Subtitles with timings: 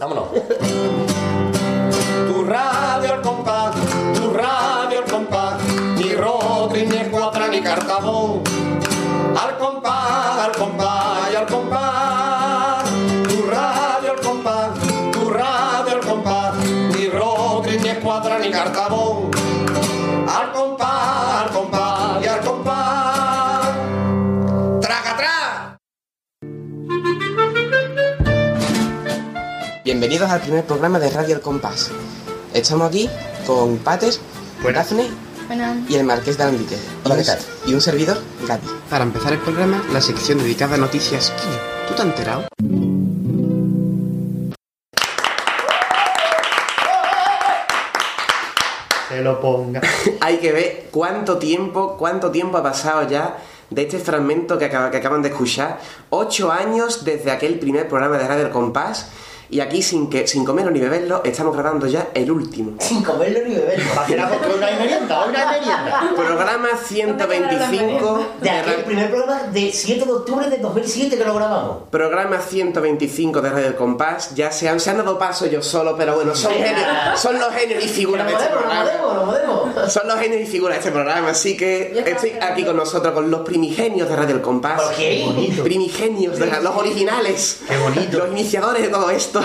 [0.00, 0.28] Vámonos.
[2.28, 3.74] Tu radio al compás,
[4.14, 5.60] tu radio al compás,
[5.96, 8.47] ni Rodri, ni Escuadra, ni Cartabón.
[30.08, 31.90] Bienvenidos al primer programa de Radio El Compás.
[32.54, 33.10] Estamos aquí
[33.46, 34.14] con Pater,
[34.74, 35.06] Dafne
[35.48, 36.78] Bueno, y el Marqués de Alambique.
[37.04, 37.38] Hola, Y ¿qué tal?
[37.66, 38.16] Y un servidor,
[38.48, 38.66] Gaby.
[38.88, 41.30] Para empezar el programa, la sección dedicada a noticias.
[41.88, 42.44] ¿Tú te has enterado?
[49.08, 49.80] Se lo ponga.
[50.20, 53.38] Hay que ver cuánto tiempo, cuánto tiempo ha pasado ya
[53.70, 55.78] de este fragmento que, acaba- que acaban de escuchar.
[56.10, 59.08] Ocho años desde aquel primer programa de Radio El Compás.
[59.50, 62.72] Y aquí, sin, que, sin comerlo ni beberlo, estamos grabando ya el último.
[62.80, 63.84] Sin comerlo ni beberlo.
[63.96, 66.10] Va a ser algo que una merienda, una merienda.
[66.14, 68.84] Programa 125 De aquel Radio...
[68.84, 71.78] primer programa de 7 de octubre de 2007 que lo grabamos.
[71.90, 74.34] Programa 125 de Radio El Compás.
[74.34, 77.52] Ya se han, se han dado paso yo solo, pero bueno, son, genios- son los
[77.54, 78.90] genios y figuras de este podemos, lo programa.
[78.90, 79.24] podemos, lo
[79.64, 79.92] podemos.
[79.92, 83.30] Son los genios y figuras de este programa, así que estoy aquí con nosotros, con
[83.30, 84.80] los primigenios de Radio El Compás.
[84.82, 85.22] ¿Por qué?
[85.24, 85.62] Bonito.
[85.62, 87.60] Primigenios, de los originales.
[87.66, 88.18] Qué bonito.
[88.18, 89.37] Los iniciadores de todo esto.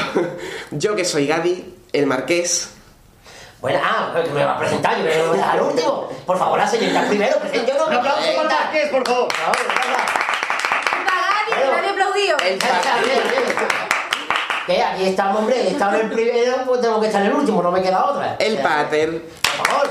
[0.71, 2.69] Yo que soy Gadi, el marqués.
[3.61, 6.09] Bueno, ah, que me va a presentar, yo me voy a dejar al último.
[6.25, 9.27] Por favor, la señorita primero, yo no Un aplauso para el Marqués, por favor.
[11.05, 12.37] Gadi, nadie aplaudió.
[12.39, 13.43] El pater,
[14.67, 17.33] Que aquí estamos, hombre, he estado en el primero, pues tengo que estar en el
[17.35, 18.35] último, no me queda otra.
[18.39, 19.21] el pater.
[19.57, 19.89] Por favor.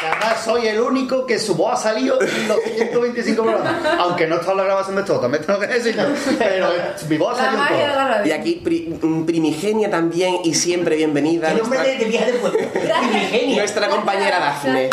[0.00, 3.74] Que además soy el único que su voz ha salido en los 125 programas.
[3.98, 6.04] Aunque no está en la grabación de todo, también tengo que decirlo.
[6.38, 6.68] Pero
[7.08, 8.08] mi voz ha La salido en todo.
[8.08, 8.26] la.
[8.26, 11.50] Y aquí pri- primigenia también y siempre bienvenida.
[11.50, 12.58] El nombre Nuestra, de, de vieja de pueblo.
[12.70, 13.56] Primigenia.
[13.58, 14.90] nuestra compañera Dafne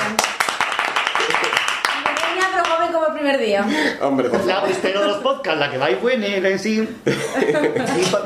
[2.51, 3.65] pero joven como el primer día.
[4.01, 6.87] Hombre, por La mistero de los podcasts, la que va y buena en sí.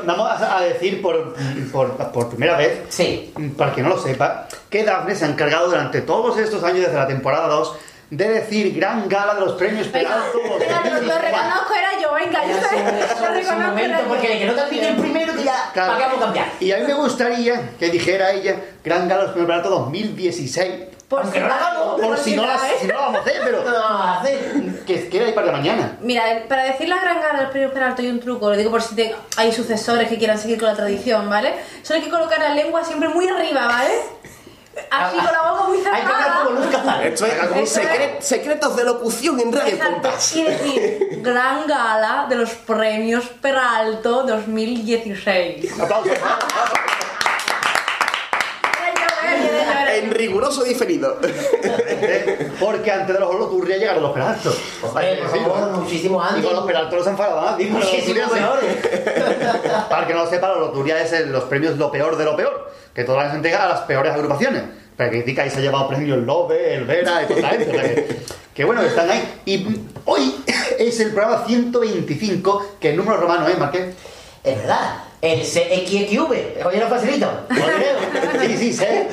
[0.04, 1.34] Vamos a decir por,
[1.72, 3.32] por, por primera vez Sí.
[3.56, 6.94] para que no lo sepa, que Dafne se ha encargado durante todos estos años, desde
[6.94, 7.76] la temporada 2,
[8.10, 10.38] de decir gran gala de los premios Peralto.
[10.58, 14.08] venga, lo, lo reconozco, era yo, venga, yo Lo reconozco, era yo.
[14.08, 15.92] porque de que no termine el primero, que ya, Claro.
[15.92, 16.46] ¿para qué vamos a cambiar?
[16.60, 20.70] Y a mí me gustaría que dijera ella Gran Gala de los Premios Peralto 2016.
[21.10, 22.74] Por Aunque si no hagamos, Por por si no, la, ¿sabes?
[22.80, 24.84] si no la vamos a hacer, No pero lo vamos a hacer.
[24.86, 25.96] que queda ahí para la mañana.
[26.00, 28.80] Mira, para decir la gran gala del premio Peralto hay un truco, lo digo por
[28.80, 31.52] si te- hay sucesores que quieran seguir con la tradición, ¿vale?
[31.82, 33.90] Solo hay que colocar la lengua siempre muy arriba, ¿vale?
[34.88, 36.44] Así con la boca muy Hay que hablar cerrada.
[36.44, 37.02] como Luz Cazal.
[37.04, 37.86] Esto es un Eso es.
[37.88, 39.78] secre- secretos de locución en Radio.
[39.84, 40.36] Compás.
[40.36, 45.72] Y decir, gran gala de los premios Peralto 2016.
[45.80, 46.12] Aplausos.
[50.02, 51.16] En riguroso diferido.
[52.60, 54.56] Porque antes de los Holoturria llegaron los Peraltos.
[54.82, 56.42] Hombre, por favor, muchísimo antes.
[56.42, 57.58] Y con los Peraltos los han enfadado más.
[57.58, 58.76] Muchísimo mejores.
[59.90, 62.36] Para que no lo sepa, los Holoturria es el- los premios lo peor de lo
[62.36, 62.70] peor.
[62.94, 64.62] Que todas las entrega a las peores agrupaciones.
[64.96, 67.48] Pero que critica y se ha llevado premios el Lobe, el Vera y toda la
[67.50, 67.70] gente.
[67.70, 68.16] o sea que,
[68.54, 69.40] que bueno, están ahí.
[69.46, 69.66] Y
[70.04, 70.34] hoy
[70.78, 73.94] es el programa 125, que el número romano es, Marqués.
[74.44, 75.04] Es verdad.
[75.22, 76.66] El CXXV.
[76.66, 77.30] Oye, lo facilito.
[78.40, 79.06] Sí, sí, sé.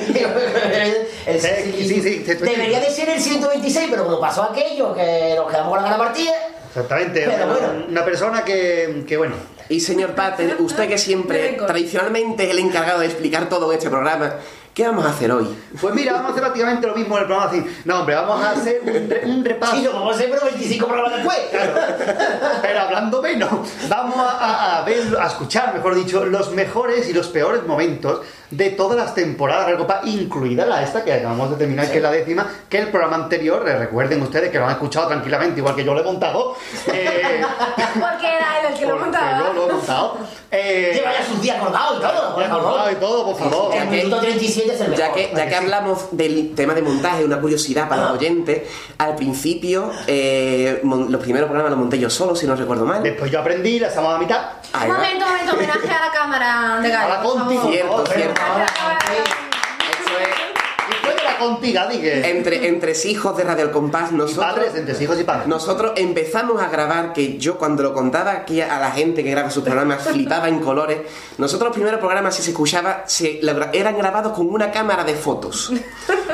[1.26, 2.34] El Sí, sí, sí, sí.
[2.34, 5.98] Debería de ser el 126, pero como pasó aquello, que nos quedamos con la gana
[5.98, 6.32] partida.
[6.68, 7.24] Exactamente.
[7.26, 7.84] Pero una, bueno.
[7.88, 9.34] una persona que, que, bueno,
[9.68, 13.90] Y señor Pater, usted que siempre, tradicionalmente, es el encargado de explicar todo en este
[13.90, 14.36] programa,
[14.78, 15.58] ¿qué vamos a hacer hoy?
[15.80, 17.66] Pues mira, vamos a hacer prácticamente lo mismo en el programa así.
[17.84, 19.74] No, hombre, vamos a hacer un, re- un repaso.
[19.76, 21.38] Sí, lo vamos a hacer, pero 25 programas después.
[22.62, 23.50] Pero hablando menos,
[23.88, 28.20] vamos a, a- a ver, a escuchar, mejor dicho, los mejores y los peores momentos
[28.50, 31.98] de todas las temporadas de la Copa, incluida la esta que acabamos de terminar, que
[31.98, 35.60] es la décima, que el programa anterior, eh, recuerden ustedes que lo han escuchado tranquilamente,
[35.60, 36.56] igual que yo lo he montado.
[36.86, 37.42] eh,
[37.94, 39.38] Porque era él el que lo montaba.
[39.38, 40.18] yo lo he montado.
[40.50, 42.92] Eh, Lleva ya sus días colgados y todo, por favor.
[42.92, 43.74] y todo, por favor.
[43.76, 44.98] El minuto 37 es el mejor.
[45.06, 48.14] Ya que, ya que hablamos del tema de montaje, una curiosidad para los Ah.
[48.14, 48.62] oyentes,
[48.96, 53.02] al principio eh, los primeros programas los monté yo solo, si no recuerdo mal.
[53.02, 54.40] Después yo aprendí, la estamos a mitad.
[54.72, 54.98] Ahí Un va.
[54.98, 57.04] momento, un momento, homenaje a la cámara de Gary.
[57.12, 57.58] A la Conti.
[57.70, 58.37] Cierto, cierto.
[58.38, 58.62] Favor.
[58.62, 60.48] Eso es.
[60.88, 62.30] Y fue de la contiga, dije.
[62.30, 64.46] Entre, entre hijos de Radio El Compás, Y nosotros...
[64.46, 65.46] padres, entre hijos y padres.
[65.46, 69.50] Nosotros empezamos a grabar, que yo cuando lo contaba aquí a la gente que graba
[69.50, 71.00] sus programas flipaba en colores.
[71.36, 73.40] Nosotros los primeros programas, si se escuchaba, se,
[73.72, 75.70] eran grabados con una cámara de fotos.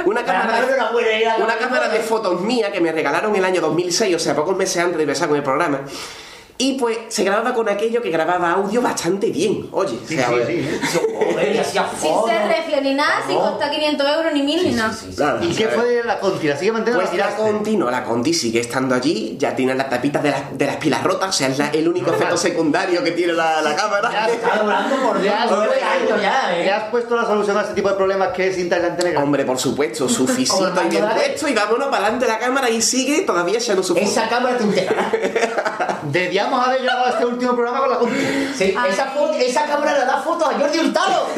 [0.05, 4.19] Una cámara de, una cámara de fotos mía que me regalaron el año 2006, o
[4.21, 5.81] sea, pocos meses antes de empezar con el programa.
[6.57, 9.69] Y pues se grababa con aquello que grababa audio bastante bien.
[9.73, 10.99] Oye, o Sí, sea, sí, pues, sí.
[11.33, 14.93] Joder, hacía Sin ser refle ni nada, sin costar 500 euros ni 1000 ni nada.
[14.93, 15.23] Sí, sí, sí.
[15.49, 16.47] ¿Y o qué fue de la Conti?
[16.47, 17.37] ¿La sigue manteniendo o Pues la la?
[17.37, 20.77] Conti, no, la Conti sigue estando allí, ya tiene las tapitas de, las- de las
[20.77, 24.13] pilas rotas, o sea, es la- el único efecto secundario que tiene la, la cámara.
[24.13, 26.71] Ya Está durando por Dios Ya, nueve ya, años ya, ¿Le ¿eh?
[26.71, 29.25] has puesto la solución a este tipo de problemas que es cinta aislante negra?
[29.25, 32.71] Hombre, por supuesto, su fisito y bien de- puesto y vámonos para adelante la cámara
[32.71, 33.97] y sigue todavía echando su.
[33.97, 35.11] Esa cámara te integrará.
[36.45, 38.21] Debíamos haber grabado este último programa con la Conti.
[38.55, 38.91] Sí, Ay.
[38.91, 41.29] esa, cámara le da fotos a Jordi Hurtado.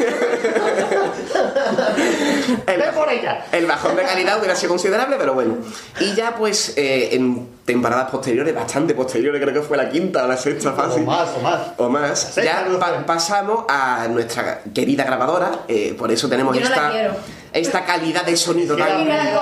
[2.67, 3.45] El, por ella.
[3.51, 5.55] el bajón de calidad hubiera sido considerable, pero bueno.
[5.99, 10.27] Y ya pues eh, en temporadas posteriores, bastante posteriores, creo que fue la quinta o
[10.27, 11.03] la sexta O fácil.
[11.05, 11.59] más, o más.
[11.75, 16.55] o más, Sexta, ya no pa- pasamos a nuestra querida grabadora, eh, por eso tenemos
[16.55, 17.13] Yo no la esta, quiero.
[17.51, 19.05] esta calidad de sonido Yo tan...
[19.05, 19.37] la- Yo.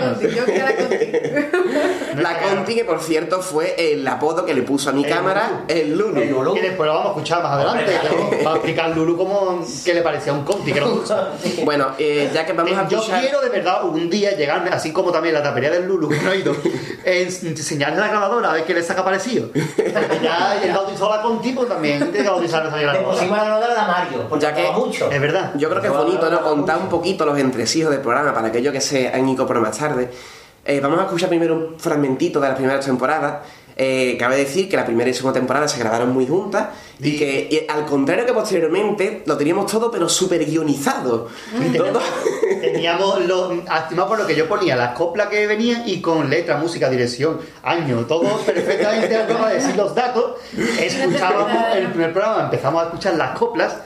[0.00, 1.06] Conti, yo quería la Conti.
[2.22, 5.64] La Conti, que por cierto fue el apodo que le puso a mi El cámara
[5.68, 6.20] el Lulu.
[6.20, 6.56] El Lulu.
[6.56, 7.92] Y después lo vamos a escuchar más adelante.
[8.38, 10.72] Que Va a explicar Lulu cómo qué le parecía un Conti.
[10.72, 11.02] Que no-
[11.64, 13.20] Bueno, eh, ya que vamos a Eh, Yo escuchar...
[13.20, 16.32] quiero de verdad un día llegarme, así como también la tapería del Lulu, que no
[16.32, 16.56] he ido,
[17.04, 19.48] en- enseñarle la grabadora a ver qué le saca parecido.
[19.52, 23.10] Porque ya el bautizó la Conti, pues también que bautizar Le grabadora.
[23.10, 25.10] pusimos la nota de la Mario, porque Ya que- mucho.
[25.10, 25.52] Es verdad.
[25.56, 26.42] Yo creo que es bonito, ¿no?
[26.42, 29.76] Contar un poquito los entresijos del programa para aquellos que se han ido por más
[29.78, 30.10] tarde.
[30.64, 33.36] Eh, vamos a escuchar primero un fragmentito de las primeras temporadas.
[33.78, 36.68] Eh, cabe decir que la primera y segunda temporada se grabaron muy juntas
[36.98, 41.28] y que y al contrario que posteriormente lo teníamos todo pero súper guionizado.
[41.76, 42.00] Todo-
[42.62, 46.56] Teníamos lo, estimado por lo que yo ponía, las coplas que venían y con letra,
[46.56, 50.36] música, dirección, año, todo perfectamente vamos a decir los datos.
[50.80, 53.76] Escuchábamos el primer programa, empezamos a escuchar las coplas.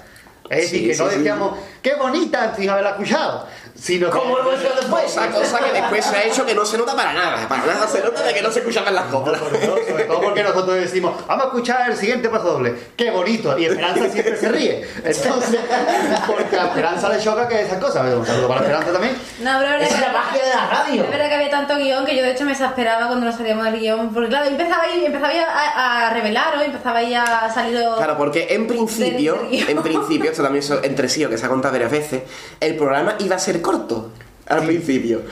[0.49, 1.17] Es decir, Sí, que no sí, sí.
[1.19, 3.47] decíamos, qué bonita sin haberla escuchado.
[3.81, 5.05] Sino que- ¿Cómo hemos hecho después?
[5.05, 7.49] Cosa, cosa que después se ha hecho que no se nota para nada.
[7.49, 9.41] Para nada se nota de que no se escuchaban las No, coplas.
[9.41, 12.75] sobre todo porque nosotros decimos, vamos a escuchar el siguiente paso doble.
[12.97, 13.57] ¡Qué bonito!
[13.59, 14.87] Y Esperanza siempre se ríe.
[15.03, 15.61] Entonces,
[16.27, 18.15] porque a Esperanza le choca que esas cosas.
[18.15, 19.17] Un saludo para Esperanza también.
[19.41, 21.05] No, pero Esa es la magia de la radio.
[21.05, 23.65] Es verdad que había tanto guion que yo de hecho me exasperaba cuando nos salíamos
[23.65, 24.13] del guion.
[24.13, 27.79] Porque claro, empezaba ahí, empezaba ahí a, a revelaros, empezaba ahí a salir.
[27.97, 31.73] Claro, porque en principio, en principio, esto también es entre sí, que se ha contado
[31.73, 32.23] varias veces,
[32.61, 34.11] el programa iba a ser corto.
[34.51, 35.23] Al principio.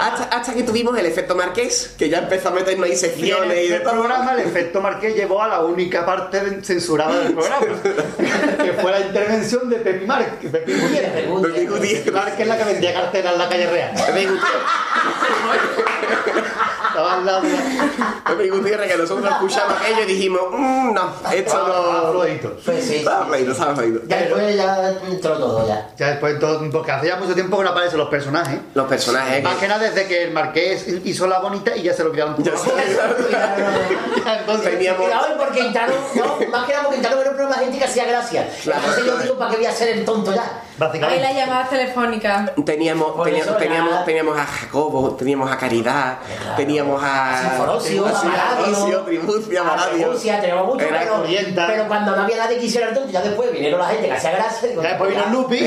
[0.00, 3.66] Hasta, hasta que tuvimos el efecto marqués, que ya empezó a meternos ahí Y secciones
[3.66, 3.92] y de todo.
[3.92, 7.66] programa, el efecto Marqués llevó a la única parte censurada del programa,
[8.64, 10.50] que fue la intervención de Pepi Márquez.
[10.50, 11.26] Pepi Gutiérrez.
[11.52, 12.12] Pepi Gutiérrez.
[12.14, 13.90] Márquez es la que vendía carteras en la calle real.
[13.92, 14.30] Gutiérrez,
[16.90, 18.24] Estaba al lado de la...
[18.26, 21.02] Pepe Gutiérrez, que nosotros escuchamos aquello y dijimos, "Mm, no,
[21.32, 22.10] esto Estaba no.
[22.12, 22.56] flojito.
[22.64, 22.96] Pues sí.
[22.96, 23.74] Estaba fluido, estaba.
[24.06, 25.88] Ya después ya entró todo ya.
[25.96, 28.58] Ya después, todo, porque hace ya mucho tiempo que no aparecen los personajes.
[28.74, 29.42] Los personajes.
[29.42, 32.36] Más que- nada desde que el Marqués hizo la bonita y ya se lo quedaron
[32.42, 32.62] Ya todos.
[32.66, 32.70] se-
[34.24, 37.54] Ya, entonces, Teníamos- Cuidado, porque entraron, no, más que nada porque entraron en un programa
[37.62, 38.48] gente que hacía gracia.
[38.64, 40.62] Entonces yo digo, ¿para qué voy a ser el tonto ya?
[40.80, 41.20] Ahí básicamente.
[41.22, 42.50] las llamadas telefónicas.
[42.64, 46.56] Teníamos, teníamos, teníamos, teníamos a Jacobo, teníamos a Caridad, Claro.
[46.56, 47.48] teníamos a.
[47.50, 50.12] Sinforosio, Sinforosio, Tribucia, Maladio.
[50.12, 53.52] Rusia, teníamos mucho, pero, pero cuando no había nadie que hiciera el tonto, ya después
[53.52, 54.68] vinieron la gente que hacía gracia.
[54.74, 55.22] Ya después vino.
[55.30, 55.60] Lupi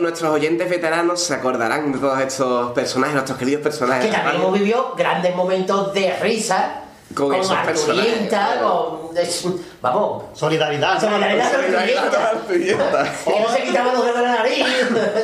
[0.00, 4.06] nuestros oyentes veteranos se acordarán de todos estos personajes, nuestros queridos personajes.
[4.06, 6.81] que también hemos vivido grandes momentos de risa
[7.14, 8.60] Con esos Arturienta, personajes.
[8.62, 9.44] con es-
[9.80, 11.00] vamos Solidaridad.
[11.00, 11.52] Solidaridad.
[11.52, 12.10] Solidaridad
[12.48, 14.66] que no se quitaba los dedos de la nariz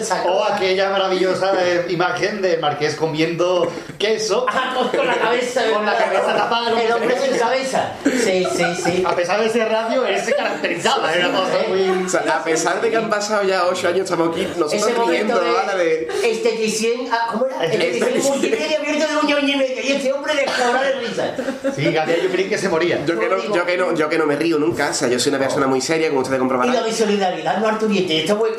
[0.27, 4.47] O aquella maravillosa eh, imagen del Marqués comiendo queso.
[4.59, 8.65] Ah, con, con la cabeza Con la cabeza tapada, el hombre sin cabeza sí sí
[8.85, 11.13] sí A pesar de ser radio, él se caracterizaba.
[11.15, 12.05] Era cosa muy.
[12.05, 14.87] O sea, a pesar de que han pasado ya 8 años, estamos aquí nosotros ese
[14.95, 15.85] riendo momento ¿vale?
[15.85, 16.31] de de...
[16.33, 17.65] esteticien ah, ¿cómo era?
[17.65, 18.33] esteticien Esteticien.
[18.33, 21.35] multimedia abierto de un ñoño y medio y este hombre descobró de risa
[21.79, 23.05] Sí, Gabriel, yo creí que se moría.
[23.05, 25.19] Yo que, no, yo, que no, yo que no me río nunca, o sea, yo
[25.21, 26.75] soy una persona muy seria, como ustedes y comprobarán.
[26.75, 28.51] la de solidaridad no Arturiente esto fue.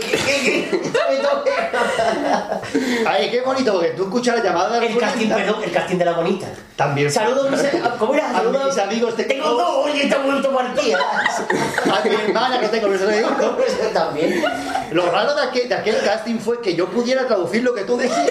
[3.06, 6.06] Ay, qué bonito, porque tú escuchas la llamada de el casting perdón el casting de
[6.06, 7.12] la bonita También.
[7.12, 7.62] saludos a mis
[7.98, 8.30] ¿cómo era?
[8.30, 12.68] A Saludos mis amigos te tengo dos oye está muerto partida A mi hermana que
[12.68, 13.30] tengo, por eso digo.
[13.94, 14.44] también
[14.92, 17.98] Lo raro de aquel, de aquel casting fue que yo pudiera traducir lo que tú
[17.98, 18.30] decías.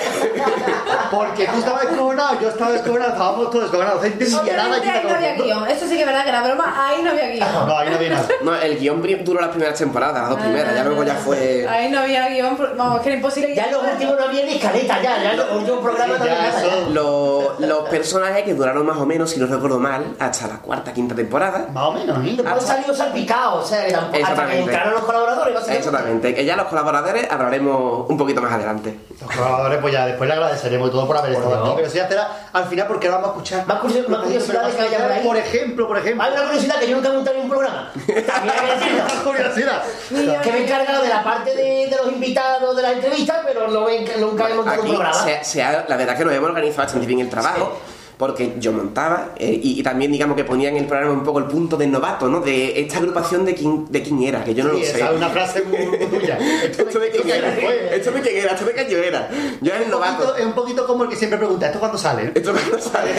[1.11, 4.01] Porque tú estabas descojonado, yo estaba descojonado, estábamos todos descojonados.
[4.01, 4.78] No entendía nada.
[4.85, 5.69] Y ahí no había guion.
[5.69, 7.49] Eso sí que es verdad que era broma, ahí no había guion.
[7.67, 8.29] No, ahí no había nada.
[8.43, 11.67] No, el guion duró las primeras temporadas, las dos primeras, ya luego ya fue...
[11.69, 13.55] Ahí no había guion, vamos, que era imposible.
[13.55, 16.89] ya los últimos no había ni escaleta ya ya los últimos programas eso.
[16.91, 20.93] Los, los personajes que duraron más o menos, si no recuerdo mal, hasta la cuarta,
[20.93, 21.67] quinta temporada.
[21.73, 22.35] Más o menos, ¿eh?
[22.37, 25.89] Después salió salpicado, o sea, que tampoco, hasta que entraron los colaboradores, básicamente.
[25.89, 28.99] Exactamente, que ya los colaboradores hablaremos un poquito más adelante.
[29.21, 31.73] Los colaboradores, pues ya después le agradeceremos y todo por haber estado aquí.
[31.77, 33.67] Pero eso ya será al final porque ahora vamos a escuchar.
[33.67, 34.21] Más curiosidad- más
[34.61, 35.25] curiosidades que haya por ahí.
[35.27, 36.23] Por ejemplo, por ejemplo.
[36.25, 37.93] Hay una curiosidad que yo nunca he montado en un programa.
[38.07, 38.25] Que
[39.25, 39.83] curiosidad.
[40.11, 40.21] Me
[40.59, 44.01] he encargado de la parte de, de los invitados de las entrevistas, pero no he-
[44.19, 45.25] nunca he montado un programa.
[45.25, 47.79] se, se ha- la verdad que nos hemos organizado bastante bien el trabajo.
[48.19, 51.39] Porque yo montaba eh, y, y también digamos que ponía en el programa un poco
[51.39, 52.41] el punto del novato, ¿no?
[52.41, 55.05] De esta agrupación de quién, de quién era, que yo no Sí, lo sé.
[55.05, 56.37] es una frase muy, muy tuya.
[56.65, 57.55] Esto de quién era,
[57.95, 59.29] esto de quién era, esto de año era.
[59.61, 60.37] Yo era el poquito- novato.
[60.37, 62.33] es un poquito como el que siempre pregunta, ¿esto cuándo sale?
[62.35, 63.11] Esto cuándo sale.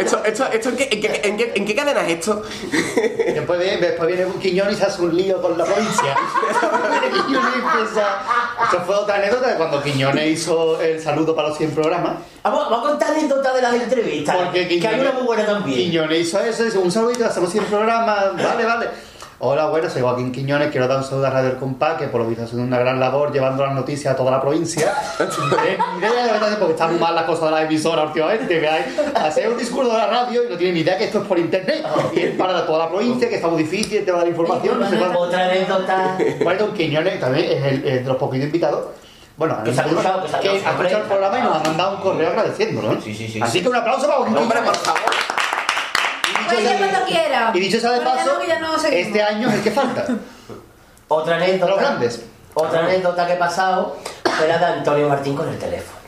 [0.00, 2.42] esto, esto, esto en, qué, en, qué, en, qué, ¿En qué cadena es esto?
[3.34, 6.16] Después viene, después viene un Quiñón y se hace un lío con la provincia.
[7.26, 8.18] Quiñones empieza...
[8.68, 12.16] Eso fue otra anécdota de cuando Quiñones hizo el saludo para los 100 programas.
[12.42, 14.36] Vamos, vamos a contar anécdotas de las entrevistas.
[14.36, 15.78] Porque que hay una muy buena también.
[15.78, 18.86] Quiñones hizo eso, dice un saludito, hacemos 100 programas, vale, vale.
[19.42, 22.20] Hola, bueno, soy Joaquín Quiñones, quiero dar un saludo a Radio El Compás, que por
[22.20, 24.92] lo visto haciendo una gran labor llevando las noticias a toda la provincia.
[25.20, 28.68] Eh, porque están mal las cosas de la emisora últimamente.
[29.14, 31.38] Hacer un discurso de la radio y no tiene ni idea que esto es por
[31.38, 31.84] internet.
[32.14, 34.80] Y es para toda la provincia, que está muy difícil el tema de la información,
[34.80, 35.18] no sé cuánto.
[35.20, 36.18] Otra anécdota.
[36.42, 38.86] Bueno, Quiñones también es el, es de los poquitos invitados.
[39.40, 41.96] Bueno, Que se ha escuchado, que se ha que el programa y nos ha mandado
[41.96, 42.92] un correo agradeciéndolo.
[42.92, 43.00] ¿no?
[43.00, 43.40] Sí, sí, sí.
[43.40, 45.00] Así que un aplauso para Joaquín Hombre, por favor.
[47.54, 48.38] Y dicho sea de paso,
[48.90, 50.06] este año es el que falta.
[51.08, 51.70] Otra anécdota.
[51.70, 52.22] Los grandes.
[52.52, 53.96] Otra anécdota que he pasado
[54.36, 55.98] fue la de Antonio Martín con el teléfono.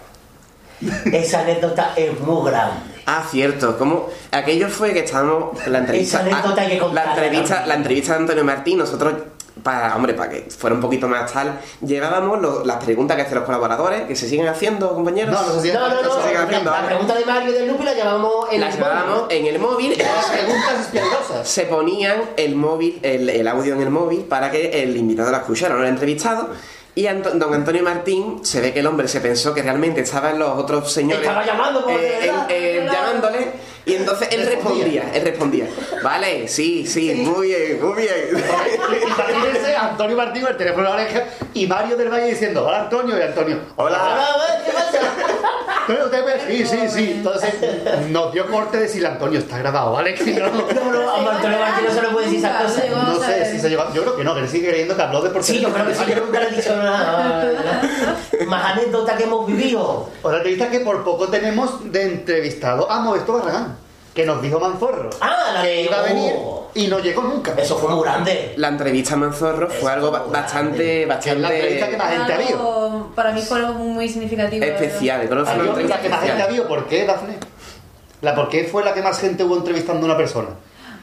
[1.11, 2.83] Esa anécdota es muy grande.
[3.07, 3.79] Ah, cierto.
[3.79, 6.21] Como aquello fue que estábamos la entrevista.
[6.21, 9.15] Esa anécdota ah, hay que contarla la entrevista, la entrevista de Antonio Martín, nosotros
[9.63, 13.37] para, hombre, para que fuera un poquito más tal, llevábamos lo- las preguntas que hacen
[13.37, 15.33] los colaboradores, que se siguen haciendo, compañeros.
[15.35, 16.15] No, no sé si- No, no, no.
[16.15, 18.81] se sigue haciendo, La pregunta de Mario y del Lupi la llevamos en las el
[18.83, 19.27] llevábamos ¿no?
[19.31, 19.97] en el móvil.
[19.99, 21.49] Las preguntas espirituosas.
[21.49, 25.39] se ponían el móvil, el, el audio en el móvil para que el invitado la
[25.39, 26.49] escuchara, no el entrevistado.
[26.95, 30.39] Y Anto- don Antonio Martín, se ve que el hombre se pensó que realmente estaban
[30.39, 33.53] los otros señores Estaba llamando, eh, en- eh, llamándole
[33.85, 35.67] y entonces él respondía, él respondía,
[36.03, 38.15] vale, sí, sí, muy bien, muy bien.
[39.07, 41.25] Imagínense a Antonio Martín, el teléfono en la oreja,
[41.55, 44.27] y Mario del Valle diciendo, hola Antonio, y Antonio, Hola,
[44.65, 44.99] ¿qué pasa?
[45.81, 47.13] Antonio, ¿usted me- Sí, sí, sí.
[47.17, 47.55] Entonces
[48.11, 50.15] nos dio corte de decirle, Antonio, está grabado, ¿vale?
[50.23, 52.85] Que no, No, no, a Antonio Martín no se le puede decir esas cosas.
[52.91, 53.85] No sé si se llegó.
[53.93, 55.87] Yo creo que no, que él sigue creyendo que habló de por Sí, yo creo
[55.87, 57.53] que sí, que nunca le he dicho nada.
[58.47, 60.09] Más anécdotas que hemos vivido.
[60.23, 63.77] Otra entrevista que por poco tenemos de entrevistado a Modesto Barragán,
[64.15, 67.55] que nos dijo Manzorro Ah, la que iba a venir Oh, y no llegó nunca.
[67.57, 68.55] Eso fue muy grande.
[68.57, 72.33] La entrevista a Manzorro fue algo ba- bastante, es la entrevista que bastante más gente
[72.33, 73.13] ha habido.
[73.15, 74.65] Para mí fue algo muy significativo.
[74.65, 75.21] especial.
[75.23, 77.37] Que fue una entrevista que más gente ha habido, ¿por qué, Dafne?
[78.23, 80.49] La por qué fue la que más gente hubo entrevistando a una persona.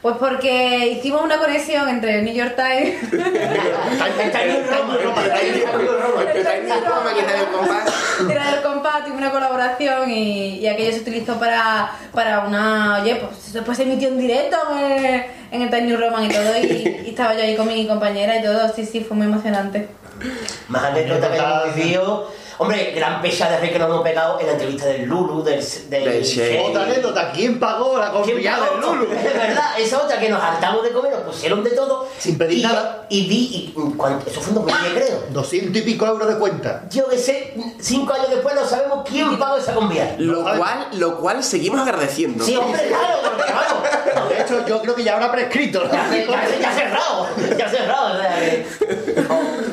[0.02, 3.12] Pues porque hicimos una conexión entre el New York Times.
[8.30, 13.00] Era del compás, tuvimos una colaboración y, y aquello se utilizó para, para una.
[13.02, 16.28] Oye, pues después se emitió en directo en el, en el Time New Roman y
[16.28, 16.56] todo.
[16.58, 18.72] Y, y estaba yo ahí con mi compañera y todo.
[18.74, 19.88] Sí, sí, fue muy emocionante.
[20.68, 22.30] Más anécdotas que hemos vivido.
[22.62, 25.64] Hombre, gran pecha de rey que nos hemos pegado en la entrevista del Lulu, del,
[25.88, 26.62] del, Del Shea.
[26.68, 28.80] Otra anécdota, ¿quién pagó la ¿Quién confiada del?
[28.82, 29.04] Lulu?
[29.14, 32.06] Es verdad, esa otra que nos hartamos de comer, nos pusieron de todo.
[32.18, 33.06] Sin pedir y, nada.
[33.08, 34.28] Y vi, y, ¿cuánto?
[34.30, 35.22] eso fue en 2010 creo.
[35.30, 36.84] 200 y pico euros de cuenta.
[36.90, 40.14] Yo que sé, cinco años después no sabemos quién pagó esa comida.
[40.18, 42.44] Lo cual, lo cual seguimos agradeciendo.
[42.44, 44.28] Sí, hombre, claro, porque vamos.
[44.28, 45.82] De hecho, yo creo que ya habrá prescrito.
[45.84, 45.90] ¿no?
[45.92, 47.26] Ya, se- ya, se- ya ha cerrado,
[47.58, 48.14] ya ha cerrado.
[48.18, 48.66] o sea que-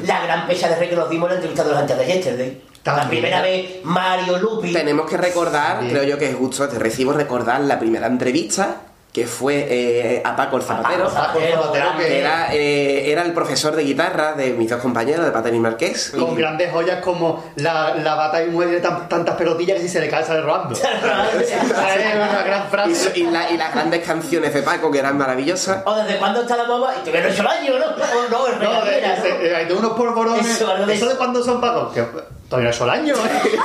[0.07, 2.05] La gran pecha de rey que nos dimos en la entrevista de los antes de
[2.05, 2.61] Yesterday.
[2.95, 4.71] La primera vez, Mario Lupi.
[4.73, 5.89] Tenemos que recordar, Sí.
[5.89, 8.77] creo yo que es justo de recibo recordar la primera entrevista
[9.13, 11.05] que fue eh, a Paco el Zapatero.
[11.05, 15.31] Paco Zapatero, que era, eh, era el profesor de guitarra de mis dos compañeros, de
[15.31, 16.11] Pater y Marqués.
[16.11, 19.89] Con y- grandes joyas como la, la bata y mueve tan- tantas pelotillas que si
[19.89, 22.95] se le cae sale es una gran y, frase.
[22.95, 25.81] so- y la- y las grandes canciones de Paco, que eran maravillosas.
[25.85, 27.85] O desde cuándo está la mamá y te hubieron hecho el año, ¿no?
[27.85, 29.37] O no, es No, de, regadera, de- ¿no?
[29.57, 30.45] de- de unos polvorones.
[30.47, 31.91] Eso, Eso, de- cuando son Paco.
[31.91, 32.05] Que
[32.49, 33.57] todavía es el año, ¿eh?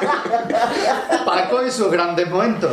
[1.24, 2.72] Paco y sus grandes momentos.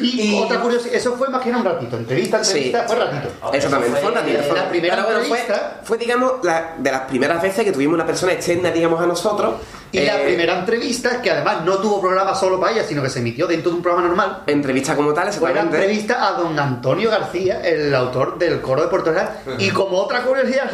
[0.00, 1.96] Y, Y- otra curiosidad, eso fue más que un ratito.
[1.96, 2.86] Entrevista, entrevista, Sí.
[2.86, 3.28] fue ratito.
[3.52, 4.42] Exactamente, fue un ratito.
[4.44, 7.94] fue- La primera bueno, fue, entrevista- fue, digamos, la, de las primeras veces que tuvimos
[7.94, 9.54] una persona externa, digamos, a nosotros.
[9.90, 13.08] Y la Eh, primera entrevista, que además no tuvo programa solo para ella, sino que
[13.10, 16.58] se emitió dentro de un programa normal, Entrevista como tal, fue la entrevista a don
[16.58, 19.30] Antonio García, el autor del coro de Puerto Real.
[19.58, 20.70] Y como otra curiosidad,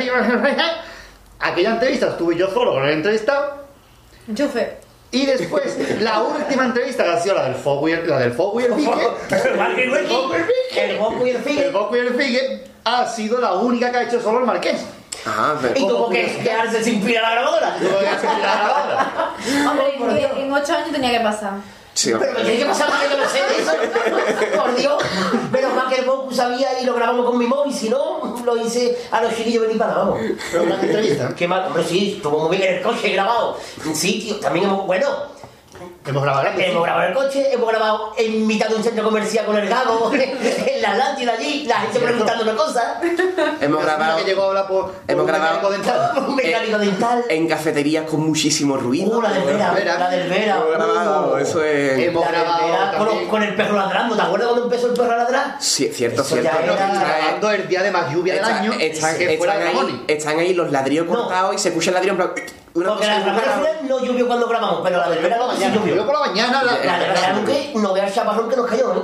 [1.43, 3.63] aquella entrevista estuve yo solo con el entrevistado.
[4.29, 4.77] Enchufe.
[5.11, 8.33] Y después, la última entrevista que ha sido la del Fogo y el, la del
[8.33, 8.91] Fogo y el Figue.
[10.75, 11.67] El Goku y el Figue.
[11.67, 12.65] El Goku y el Figue.
[12.85, 14.85] ha sido la única que ha hecho solo el Marqués.
[15.27, 17.77] Ah, pero- Y como que quedarse sin pila la grabadora.
[17.79, 19.31] Tuvo que hacer la grabadora.
[19.71, 21.53] Hombre, en ocho años tenía que pasar.
[21.95, 24.57] Sí, Pero me tiene que pasar para que yo no sé de eso.
[24.63, 25.03] Por Dios.
[25.51, 27.75] Menos mal que el Boku sabía y lo grabamos con mi móvil.
[27.75, 30.21] Si no, lo hice a los chiquillos venir para vamos.
[30.51, 31.35] Pero una entrevista.
[31.37, 31.67] Qué mal.
[31.67, 33.59] Hombre, sí, estuvo muy bien en el coche grabado.
[33.93, 34.37] Sí, tío.
[34.37, 34.87] También hemos.
[34.87, 35.07] Bueno.
[36.05, 36.67] Hemos grabado grande.
[36.69, 39.69] Hemos grabado en el coche, hemos grabado en mitad de un centro comercial con el
[39.69, 42.85] gago, en la Atlántida allí, la gente preguntándome cosas.
[43.61, 46.25] hemos grabado que llegó a hablar por, Hemos un grabado- mecánico dental.
[46.29, 47.25] Un mecánico dental.
[47.29, 49.17] en cafeterías con muchísimo ruido.
[49.17, 49.99] Uh, la del Vera, Vera.
[49.99, 50.57] la del Vera.
[50.57, 51.37] Hemos grabado, uh.
[51.39, 51.99] eso es.
[52.01, 54.17] Hemos grabado Vera con, el perro ladrando.
[54.17, 55.57] ¿Te acuerdas cuando empezó el perro a ladrar?
[55.61, 56.51] Sí, cierto, Eso cierto.
[56.51, 60.39] ya Bueno, era- grabando el día de más lluvia del Está- año, están, ahí, están
[60.41, 61.15] ahí los ladrillos No.
[61.15, 62.33] cortados y se escucha el ladrillo en plan.
[62.75, 63.41] Una Porque la rara.
[63.41, 66.07] final no llovió cuando grabamos, pero la por la sí llovió.
[66.07, 69.03] por la mañana la, La Vera que no vea el chaparrón que nos cayó, ¿eh?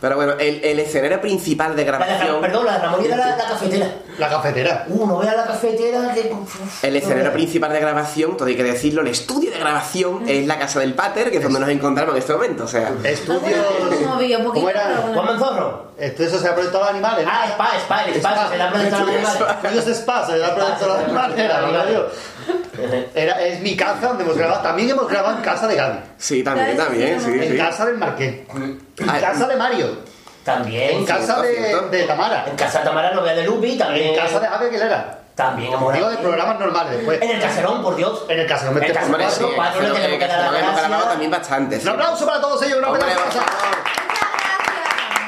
[0.00, 2.40] Pero bueno, el, el escenario principal de La de Ra- grabación.
[2.40, 3.86] perdón, la de Ramón era la, la cafetera.
[4.18, 4.84] la cafetera.
[4.88, 6.32] Uh, no vea la cafetera que...
[6.86, 10.46] El escenario No principal de grabación, todo hay que decirlo, el estudio de grabación es
[10.46, 12.62] la casa del Pater, que es donde nos encontramos en este momento.
[12.64, 15.02] O sea, un poquito, ¿Cómo era?
[15.12, 15.88] Juan Manzorro.
[15.98, 17.24] Esto eso se ha proyectado a los animales.
[17.26, 17.32] ¿no?
[17.34, 19.64] Ah, Spa, Spa, el Spa, se le ha presentado a los animales.
[19.64, 22.02] Estudios Spa, se le ha proyectado a los animales.
[23.14, 24.62] Era, es mi casa donde hemos grabado.
[24.62, 25.98] También hemos grabado en casa de Gaby.
[26.16, 27.56] sí, también, también, sí, sí, En sí.
[27.58, 28.34] casa del Marqués.
[28.54, 29.98] En Ah, casa de Mario.
[30.44, 30.98] También.
[30.98, 32.46] En casa de, de Tamara.
[32.48, 34.08] En casa de Tamara no vea de Lupi, también.
[34.10, 35.18] En casa de Javi Aguilera.
[35.34, 37.20] También hemos Digo de programas normales después.
[37.22, 38.24] En el caserón, por Dios.
[38.28, 39.20] En el caserón de En el caserón.
[39.30, 41.76] sí, cuatro, el le que- tenemos que dar hemos grabado también bastante.
[41.78, 42.98] Un aplauso para todos ellos, cosa.
[42.98, 43.78] favor.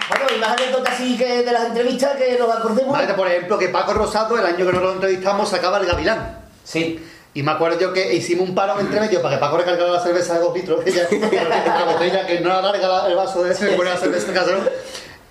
[0.09, 2.93] Bueno, y más anécdotas así que de las entrevistas que nos acordemos.
[2.93, 6.39] Vale, por ejemplo, que Paco Rosado, el año que nos lo entrevistamos, sacaba el gavilán.
[6.71, 7.05] Sí.
[7.35, 10.00] Y me acuerdo yo que hicimos un paro entre medio para que Paco recargara la
[10.00, 13.69] cerveza de dos litros, ella, la botella, que no alarga la- el vaso de ese,
[13.71, 14.59] que pone la cerveza en casa, ¿no?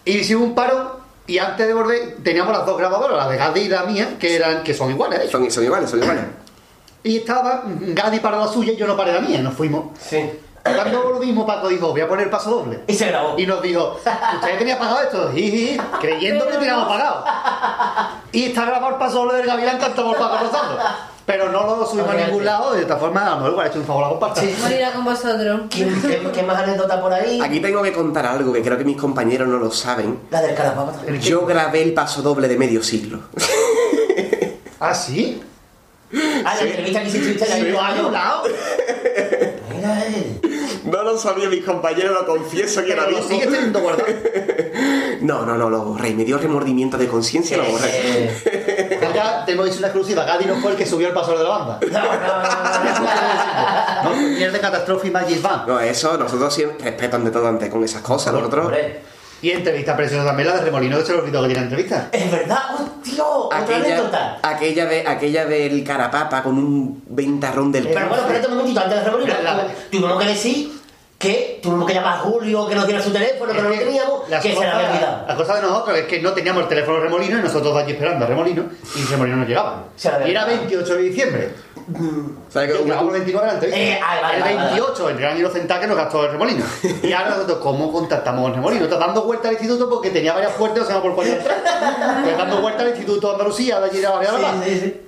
[0.05, 3.59] Y hicimos un paro y antes de volver teníamos las dos grabadoras, la de Gadi
[3.61, 5.31] y la mía, que eran que son iguales, hecho.
[5.37, 6.23] Son, son iguales, son iguales.
[7.03, 9.97] Y estaba Gadi para la suya y yo no paré la mía, nos fuimos.
[9.99, 10.29] Sí.
[10.63, 12.79] Cuando volvimos, Paco dijo, voy a poner paso doble.
[12.87, 13.37] Y se grabó.
[13.39, 13.95] Y nos dijo,
[14.35, 15.31] ¿ustedes tenían pagado esto?
[15.33, 17.23] Jiji, creyendo que teníamos pagado.
[18.31, 20.77] Y está grabado el paso doble del Gavilán cantamos Paco Rosado.
[21.29, 23.69] Pero no lo subimos a ningún lado, de esta forma a lo mejor igual ha
[23.69, 24.43] hecho un favor a la comparsa.
[24.63, 25.61] Morirá con vosotros.
[25.69, 27.39] ¿Quién, qué, qué más anécdota por ahí?
[27.39, 30.21] Aquí tengo que contar algo que creo que mis compañeros no lo saben.
[30.31, 30.91] La del carapapa.
[31.21, 33.19] Yo grabé el paso doble de medio siglo.
[34.79, 35.39] ¿Ah, sí?
[36.43, 38.43] Ah, la entrevista que hiciste el ¿Sí año lo ha anulado?
[39.75, 40.39] Mira él.
[40.85, 44.07] No lo sabía mis compañeros, lo confieso que Pero lo sigues teniendo guardado.
[45.21, 46.13] No, no, no, lo borré.
[46.13, 48.88] Me dio remordimiento de conciencia y lo borré.
[49.19, 50.23] Eh, Acá tenemos una exclusiva.
[50.23, 51.79] Gadi no fue el que subió el paso de la banda.
[51.91, 51.99] No,
[54.03, 55.67] no, no, mierda, catástrofe y Magic Band.
[55.67, 58.33] No, eso, nosotros siempre respetan de todo antes con esas cosas.
[58.33, 58.71] Nosotros.
[59.41, 62.09] Y entrevista preciosa también la de Remolino, que lo olvidó que tiene entrevista.
[62.11, 62.89] Es verdad, otra
[63.51, 68.81] Aquella, aquella, de, aquella del carapapa con un ventarrón del Pero bueno, espérate un momentito,
[68.81, 69.33] antes de remolino,
[69.89, 70.78] tuvimos que decir
[71.19, 74.21] que tuvimos que llamar a Julio, que nos diera su teléfono, que no lo teníamos,
[74.23, 75.27] que se le había olvidado.
[75.27, 77.91] La cosa de nosotros es que no teníamos el teléfono de Remolino y nosotros allí
[77.91, 78.63] esperando a Remolino
[78.95, 79.83] y Remolino no llegaba.
[80.01, 80.47] Y era olvidado.
[80.47, 81.49] 28 de diciembre.
[81.89, 83.81] O sea, que un- grabamos el 29 de la entrevista.
[83.81, 84.67] Eh, ah, vale, el vale, vale.
[84.69, 86.63] 28, el gran inocentá que nos gastó el remolino.
[87.03, 88.85] Y ahora nosotros, ¿cómo contactamos con remolino?
[88.85, 91.57] Está dando vuelta al instituto porque tenía varias puertas, no sabemos por cuál entrar.
[92.23, 94.61] Pues dando vuelta al instituto de Andalucía, de allí de la Barriada de La Paz.
[94.63, 95.01] Sí, sí, sí.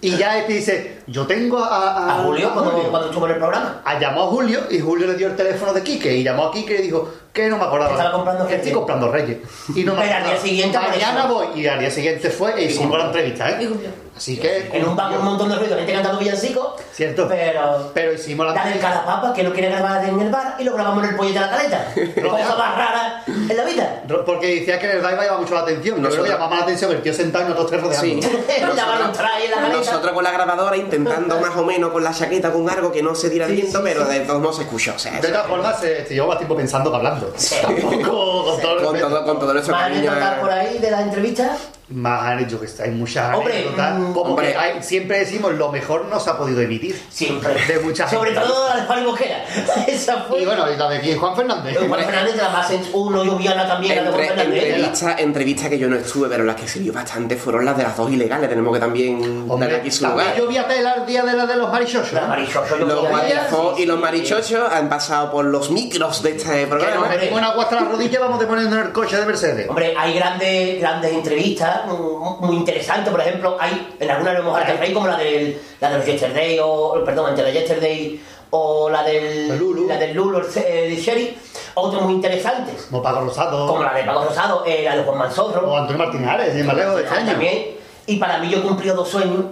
[0.00, 2.90] Y ya este dice, yo tengo a, A Julio, a cuando, Julio.
[2.90, 3.82] cuando estuvo en el programa.
[3.84, 6.52] Ah, llamó a Julio y Julio le dio el teléfono de Quique y llamó a
[6.52, 7.90] Quique y dijo que no me acordaba.
[7.90, 8.76] Estaba comprando que estoy Reyes.
[8.78, 9.38] comprando Reyes.
[9.74, 10.38] Y no me Pero al día acordaba.
[10.40, 11.46] siguiente Mañana voy.
[11.56, 13.68] Y al día siguiente fue e hicimos la entrevista, Y ¿eh?
[13.68, 13.90] cumplió.
[14.16, 14.70] Así que.
[14.72, 16.74] En un bar un montón de ruido, gente cantando villancicos.
[16.92, 17.26] Cierto.
[17.28, 17.90] Pero.
[17.94, 20.74] Pero hicimos la La del carapapa, que no quiere grabar en el bar, y lo
[20.74, 21.86] grabamos en el pollo de la caleta.
[22.22, 24.02] Cosa más rara en la vida.
[24.26, 26.02] Porque decía que en el Daiva llama mucho la atención.
[26.02, 28.28] Yo creo que llamaba la atención el tío sentado y nosotros tres rodeando.
[28.28, 28.34] Sí.
[28.76, 29.76] Llamaron un traje en la caleta.
[29.78, 33.14] Nosotros con la grabadora intentando más o menos con la chaqueta con algo que no
[33.14, 34.12] se Sí, viento, sí, pero sí.
[34.12, 34.92] de todos modos se escuchó.
[34.94, 37.32] O sea, De todas formas, se, llevó más tiempo pensando que hablando.
[37.62, 40.10] Tampoco con todo el con, todo, con todo nuestro Más cariño.
[40.10, 41.58] anécdotas por ahí de las entrevistas.
[41.88, 43.98] Más han hecho que hay muchas Hombre, anécdotas.
[43.98, 44.52] mm, Como hombre.
[44.52, 46.98] que hay- siempre decimos lo mejor no se ha podido emitir.
[47.10, 47.52] Siempre.
[47.68, 48.46] De mucha Sobre gente.
[48.46, 49.44] todo la de Juan Mosquera.
[49.86, 50.40] Esa fue.
[50.40, 51.76] Y bueno, y la de quién, Juan Fernández.
[51.86, 54.64] Juan Fernández, la más en uno, yo Viana también, la de Juan Entre, Fernández.
[54.64, 57.96] entrevistas entrevistas que yo no estuve, pero las que sirvió bastante fueron las de las
[57.96, 58.48] dos ilegales.
[58.48, 60.34] Tenemos que también Hombre, darle aquí su lugar.
[60.36, 62.12] yo vi a tela el día de la de los marichosos.
[62.14, 66.22] La marichocho, yo Los guarifos sí, y los sí, marichochos han pasado por los micros
[66.22, 67.14] de este Que nos programa.
[67.14, 69.68] en agua hasta las rodillas vamos de poniendo en el coche de Mercedes.
[69.68, 73.10] Hombre, hay grandes, grandes entrevistas muy interesantes.
[73.10, 76.58] Por ejemplo, hay en algunas hemos harto reír, como la del, la de los Yesterday,
[76.62, 79.88] o perdón, de Yesterday, o la del, De Lulu.
[79.88, 81.36] la del Lulu, el, el Sherry.
[81.74, 85.18] Otros muy interesantes, Como Paco Rosado como la de Paco Rosado, eh, la de Juan
[85.18, 85.70] Manzorro.
[85.70, 87.30] o Antonio Martín Ares, de más lejos de este año.
[87.30, 87.64] También.
[88.06, 89.44] Y para mí yo he cumplido dos sueños,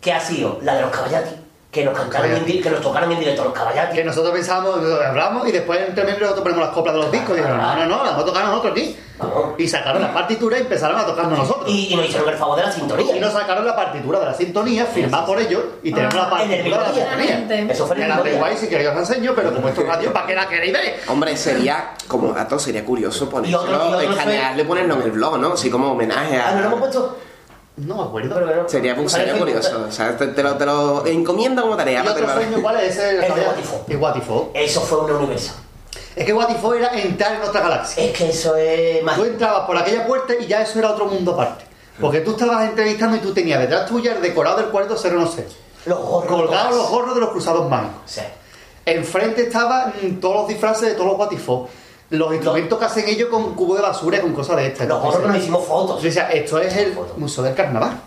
[0.00, 1.34] que ha sido la de los caballati,
[1.76, 3.96] que nos cantaron en, que nos tocaron en directo los caballati.
[3.96, 7.12] Que nosotros pensábamos, nosotros hablamos y después entre medio nosotros ponemos las coplas de los
[7.12, 8.96] discos y dijeron, no, no, no, las vamos a tocar nosotros aquí.
[9.18, 9.54] Vamos.
[9.58, 11.68] Y sacaron la partitura y empezaron a tocarnos nosotros.
[11.68, 13.16] Y, y nos hicieron el favor de la sintonía.
[13.16, 16.50] Y nos sacaron la partitura de la sintonía firmada por ellos y tenemos la en
[16.50, 17.72] el partitura de la sintonía.
[17.72, 20.12] Eso fue en la ahí si queréis os la enseño, pero como esto es radio,
[20.14, 21.00] ¿para qué la queréis ver?
[21.08, 23.64] Hombre, sería, como dato, sería curioso ponerlo,
[24.02, 25.52] y ponerlo en el blog, ¿no?
[25.52, 26.80] Así como homenaje Ah, no lo hemos a...
[26.80, 27.16] puesto.
[27.76, 28.34] No me acuerdo.
[28.34, 29.84] Pero bueno, Sería, sería curioso.
[29.88, 32.02] O sea, te, te lo, te lo encomiendo como tarea.
[32.04, 32.96] ¿Y otro te lo- sueño cuál es?
[32.96, 33.84] Ese El de el Watifo.
[33.88, 34.50] El Watifo.
[34.54, 35.52] Eso fue un universo.
[36.14, 38.02] Es que Watifo era entrar en otra galaxia.
[38.04, 39.16] Es que eso es más.
[39.16, 41.64] Tú entrabas por aquella puerta y ya eso era otro mundo aparte.
[42.00, 45.26] Porque tú estabas entrevistando y tú tenías detrás tuya el decorado del cuarto cero no
[45.26, 45.46] sé.
[45.86, 46.28] Los gorros.
[46.30, 48.00] Colgados los gorros de los cruzados mágicos.
[48.06, 48.22] Sí.
[48.84, 51.68] Enfrente estaban mm, todos los disfraces de todos los Watifo.
[52.10, 54.86] Los instrumentos que hacen ellos con cubo de basura y con cosas de estas.
[54.86, 56.00] Que nos hicimos fotos.
[56.00, 58.00] yo decía, esto es el Museo del Carnaval.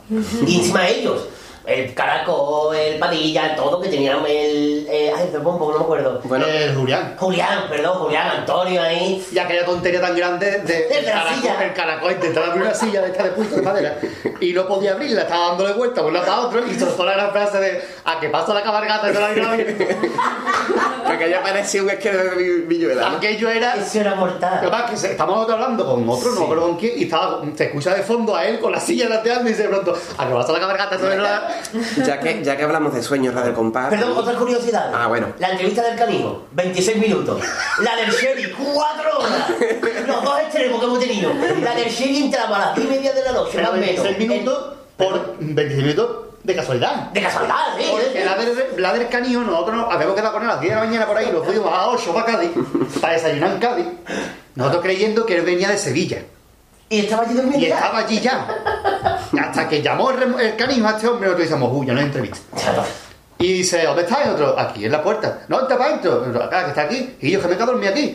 [0.46, 1.28] Y encima ellos.
[1.70, 4.88] El caracol, el padilla, todo que tenían el.
[4.90, 6.20] eh, ay, el bombo, no me acuerdo.
[6.24, 6.46] Bueno.
[6.48, 7.16] El Julián.
[7.18, 9.24] Julián, perdón, Julián, Antonio ahí.
[9.32, 11.64] Y aquella tontería tan grande de, De el, la caracol, silla.
[11.64, 13.98] el caracol intentaba abrir una silla de esta de punto de madera
[14.42, 17.14] y no podía abrirla, estaba dándole vuelta de un lado para otro y soltó la
[17.14, 19.84] gran frase de a que paso la cabalgata y no la había abierto.
[21.06, 23.18] Porque ya parecía un esquema de vi- Villuela, ¿no?
[23.18, 23.76] Aquello era.
[23.76, 24.70] Eso era Lo que mortal.
[24.70, 27.42] pasa es que se- estamos hablando con otro, no me acuerdo con quién, y estaba,
[27.56, 30.28] se escucha de fondo a él con la silla lateando y dice de pronto, a
[30.28, 31.59] que paso la cabalgata y no la...
[32.06, 33.90] Ya que, ya que hablamos de sueños, la del compás.
[33.90, 34.92] Perdón, otra curiosidad.
[34.94, 35.28] Ah, bueno.
[35.40, 37.42] La entrevista del canijo, 26 minutos.
[37.82, 39.50] La del Sherry, 4 horas.
[40.08, 41.32] Los dos extremos que hemos tenido.
[41.64, 43.78] La del Sherry entraba a las 10 y media de la noche, Pero más o
[43.78, 44.04] menos.
[44.04, 46.96] 26 minutos por 26 minutos de casualidad.
[47.12, 47.86] De casualidad, sí.
[47.92, 50.74] Porque la del, la del canijo, nosotros nos habíamos quedado con él a las 10
[50.74, 52.52] de la mañana por ahí, nos fuimos a 8 para Cádiz,
[53.02, 53.86] para desayunar en Cádiz,
[54.56, 56.24] nosotros creyendo que él venía de Sevilla.
[56.90, 57.66] Y estaba allí durmiendo.
[57.66, 57.76] Y ya.
[57.76, 58.48] estaba allí ya.
[59.42, 62.06] Hasta que llamó el, el canijo a este hombre, nosotros decíamos, uy, ya no hay
[62.08, 62.40] entrevista.
[63.42, 64.26] Y dice, ¿dónde está?
[64.26, 65.44] Y otro, aquí en la puerta.
[65.48, 66.26] No, está para adentro.
[66.44, 67.16] Acá, que está aquí.
[67.22, 68.14] Y yo, que me quedo dormido aquí.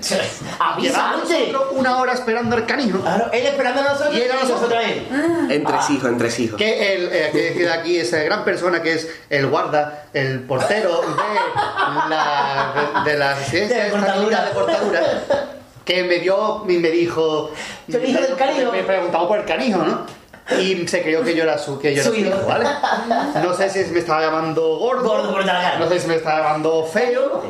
[0.61, 3.01] Avisa nosotros una hora esperando al canijo.
[3.01, 4.73] Claro, él esperando a nosotros Y él a nosotros.
[4.75, 5.07] a él.
[5.51, 5.87] Entre Ah.
[5.89, 6.59] hijos, entre hijos.
[6.59, 11.01] Que el eh, que queda aquí esa gran persona que es el guarda, el portero
[11.01, 14.45] de la, de la residencia De de cortadura.
[14.45, 15.01] de cortadura,
[15.85, 17.51] que me dio y me dijo.
[17.89, 18.73] Eres hijo del canijo.
[18.73, 20.25] Me preguntaba por el canijo, ¿no?
[20.61, 22.47] Y se creyó que yo era su, que yo era Su hijo, hijo.
[22.47, 22.67] ¿vale?
[23.43, 25.79] No sé si me estaba llamando gordo, Gordo por la cara.
[25.79, 27.43] no sé si me estaba llamando feo,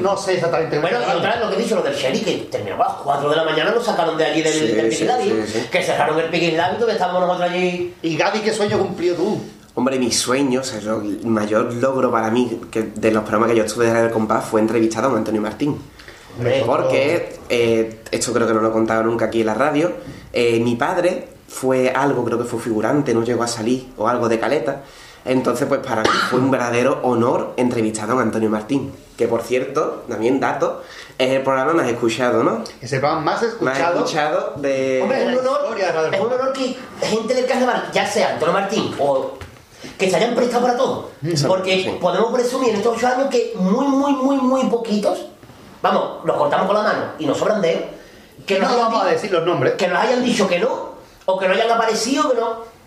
[0.00, 0.78] no sé exactamente.
[0.78, 2.96] Bueno, y otra vez lo que he dicho, lo del Sherry, que terminaba a las
[2.98, 5.66] 4 de la mañana, nos sacaron de allí del, Sí, del sí, Labi, sí, sí.
[5.68, 7.94] que cerraron el Piqui Labi, que estábamos nosotros allí.
[8.02, 9.40] Y Gaby, ¿qué sueño cumplió tú?
[9.74, 13.50] Hombre, mi sueño, o sea, lo- el mayor logro para mí que de los programas
[13.50, 15.76] que yo estuve de Radio Compás fue entrevistar a Antonio Martín.
[16.66, 19.92] Porque, eh, esto creo que no lo he contado nunca aquí en la radio,
[20.32, 24.28] eh, mi padre fue algo, creo que fue figurante, no llegó a salir, o algo
[24.28, 24.82] de caleta.
[25.24, 28.92] Entonces, pues para mí fue un verdadero honor entrevistar a don Antonio Martín.
[29.16, 30.82] Que por cierto, también dato,
[31.18, 32.62] es el programa más escuchado, ¿no?
[32.80, 33.98] Es el programa más Más escuchado.
[33.98, 35.00] escuchado de...
[35.02, 35.76] Hombre, es un honor,
[36.12, 39.32] es un honor que gente del carnaval, ya sea Antonio Martín o
[39.98, 41.10] que se hayan prestado para todo.
[41.46, 45.26] Porque podemos presumir en estos ocho años que muy, muy, muy, muy poquitos,
[45.82, 47.82] vamos, los cortamos con la mano y nos sobran dedos,
[48.46, 49.74] que, no vamos a decir los nombres.
[49.74, 50.92] que nos hayan dicho que no,
[51.26, 52.78] o que no hayan aparecido, que no.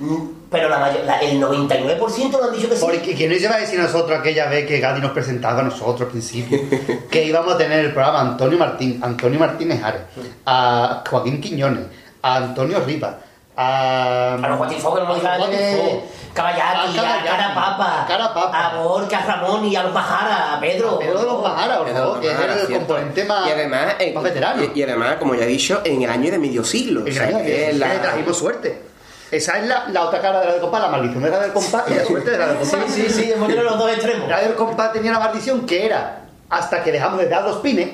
[0.00, 2.80] Mm, Pero la la- el 99% nos han dicho que sí.
[2.84, 6.00] Porque ¿quién nos lleva a decir nosotros aquella vez que Gadi nos presentaba a nosotros
[6.02, 6.58] al principio?
[7.10, 10.02] que íbamos a tener el programa Antonio Martín, Antonio Martínez Ares,
[10.46, 11.84] a Joaquín Quiñones,
[12.22, 13.18] a Antonio Riva,
[13.56, 14.34] a.
[14.34, 16.02] A los nos a los dijeron Guatifó,
[16.34, 18.66] Caballati, A Cara Papa, a Cara Papa.
[18.70, 20.98] a Borja, a Ramón y a los Bajara, a Pedro.
[20.98, 22.74] Pedro de los Bajara, por favor, que es el cierto.
[22.86, 24.62] componente más, y además, eh, más veterano.
[24.74, 27.02] Y, y además, como ya he dicho, en el año de medio siglo.
[27.04, 28.82] o Y sea, gracias, que es la- le trajimos suerte.
[29.30, 31.52] Esa es la, la otra cara de la del compás, la maldición de la del
[31.52, 32.80] compás y la suerte de la del compás.
[32.88, 34.28] Sí, sí, sí, hemos tenido los dos extremos.
[34.28, 37.88] Radio del Compás tenía la maldición que era hasta que dejamos de dar los pines,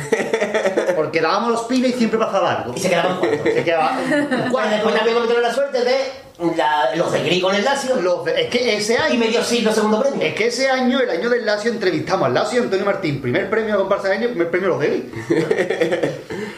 [0.96, 2.72] porque dábamos los pines y siempre pasaba algo.
[2.76, 3.40] Y se quedaban cortos.
[3.44, 4.70] Se quedaba un Bueno, cuarto.
[4.70, 5.96] después también tenido la suerte de
[6.56, 9.42] la- los de Gris con el Lazio Los de- es que ese y año, medio
[9.44, 10.20] siglo segundo premio.
[10.26, 13.48] es que ese año, el año del Lazio, entrevistamos al Lazio y Antonio Martín, primer
[13.48, 15.10] premio a comparsa año, primer premio los de él.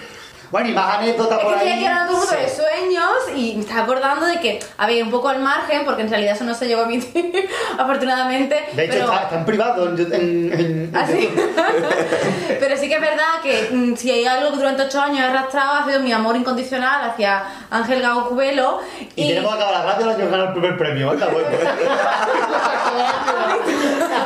[0.57, 1.79] Bueno, y más anécdotas Es por que estoy ahí.
[1.81, 5.11] aquí hablando un poco de sueños y me estaba acordando de que, a ver, un
[5.11, 7.47] poco al margen, porque en realidad eso no se llegó a emitir,
[7.79, 8.65] afortunadamente.
[8.73, 9.05] De hecho, pero...
[9.05, 11.07] está, está en privado en, en, en- ¿Ah,
[12.59, 15.25] Pero sí que es verdad que mm, si hay algo que durante ocho años he
[15.25, 18.81] arrastrado ha sido mi amor incondicional hacia Ángel Gao Cubelo.
[19.15, 21.29] Y, tenemos que acabar la radio el año que gana el primer premio, ¿verdad?
[21.33, 21.49] Bueno.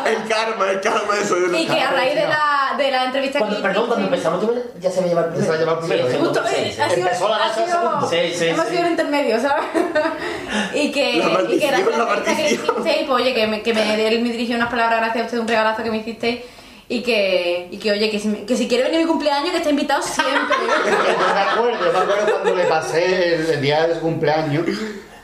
[0.07, 1.37] El karma, el karma de eso.
[1.57, 4.45] y que a raíz de la, de la entrevista Cuando, que perdón, cuando empezamos
[4.81, 6.29] ya se me lleva el se Sí, ¿eh?
[6.29, 6.81] Justo, sí, sí.
[6.81, 8.09] ha sido, Empezó la ha sido-.
[8.11, 8.71] Sí, sí, hemos sí.
[8.73, 9.65] sido el intermedio, ¿sabes?
[10.75, 11.17] y que,
[11.49, 14.31] y que gracias a la que hicisteis, pues oye, que me, que me, él me
[14.31, 16.41] dirigió unas palabras, gracias a usted, un regalazo que me hicisteis.
[16.93, 19.51] Y que, y que oye, que si, me- que si quiere venir a mi cumpleaños,
[19.53, 20.35] que está invitado siempre.
[20.87, 24.67] Yo me acuerdo, yo me acuerdo cuando le pasé el, el día de su cumpleaños,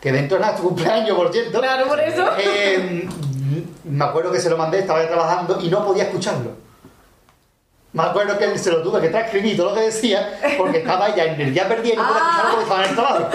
[0.00, 1.58] que dentro era su cumpleaños, por cierto.
[1.60, 2.24] Claro, por eso.
[2.38, 3.08] Eh,
[3.82, 6.52] me acuerdo que se lo mandé, estaba trabajando y no podía escucharlo.
[7.96, 11.24] Me acuerdo que se lo tuve que transcribir todo lo que decía, porque estaba ella
[11.32, 12.28] en el día perdido y no podía Ah.
[12.28, 13.28] escucharlo porque estaba en el trabajo.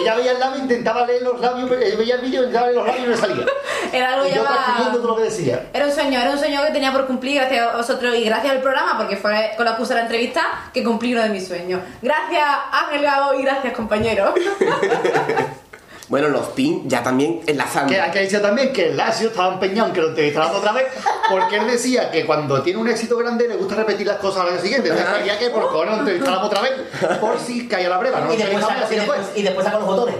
[0.00, 2.86] Ella veía el labio, intentaba leer los labios, eh, veía el vídeo, intentaba leer los
[2.88, 3.46] labios y no salía.
[3.92, 5.66] era algo Y yo transcribiendo todo lo que decía.
[5.72, 8.52] Era un sueño, era un sueño que tenía por cumplir gracias a vosotros y gracias
[8.52, 10.42] al programa, porque fue con la excusa de la entrevista
[10.74, 11.80] que cumplí uno de mis sueños.
[12.02, 14.34] Gracias Ángel Gabo y gracias compañero.
[16.08, 17.92] Bueno, los pin ya también enlazando.
[17.92, 20.72] Que hay que decir también que el Lazio estaba empeñado en que lo entrevistáramos otra
[20.72, 20.86] vez,
[21.30, 24.52] porque él decía que cuando tiene un éxito grande le gusta repetir las cosas al
[24.52, 24.88] año siguiente.
[24.88, 26.72] Entonces quería que por favor lo entrevistáramos otra vez,
[27.20, 28.32] por si caía la breva, ¿no?
[28.32, 28.90] Y después, y, después.
[28.90, 30.14] después, y después saca los botones.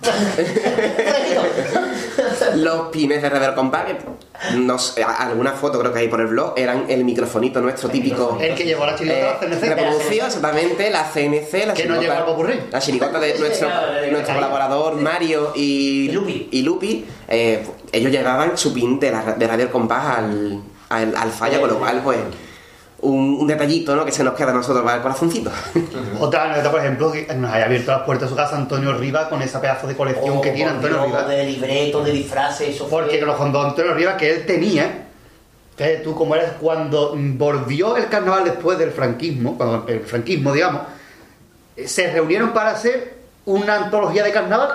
[2.56, 3.96] Los pines de Rever Compact, que
[4.56, 8.38] nos, alguna foto creo que hay por el blog, eran el microfonito nuestro típico.
[8.40, 9.74] El que llevó la chirigota Eh, la CNC.
[9.74, 12.60] reproducido exactamente la CNC, la Que no llegó al popurrí.
[12.70, 13.68] la chirigota de nuestro,
[14.10, 16.48] nuestro colaborador Mario y, Y Lupi.
[16.50, 21.16] y Lupi, eh, ellos llevaban su pin de, la, de Radio El Compás al, al,
[21.16, 22.18] al falla, con lo cual, pues,
[23.02, 24.04] un, un detallito ¿no?
[24.04, 25.50] que se nos queda a nosotros para el corazoncito.
[26.20, 29.28] Otra anécdota, por ejemplo, que nos haya abierto las puertas de su casa Antonio Rivas
[29.28, 31.28] con esa pedazo de colección Oh, que tiene por Antonio Rivas.
[31.28, 33.02] De libreto, de disfraces, eso fue.
[33.02, 35.06] Porque nos contó Antonio Rivas que él tenía,
[35.76, 40.82] que tú como eres, cuando volvió el carnaval después del franquismo, cuando el franquismo, digamos,
[41.84, 44.68] se reunieron para hacer una antología de carnaval,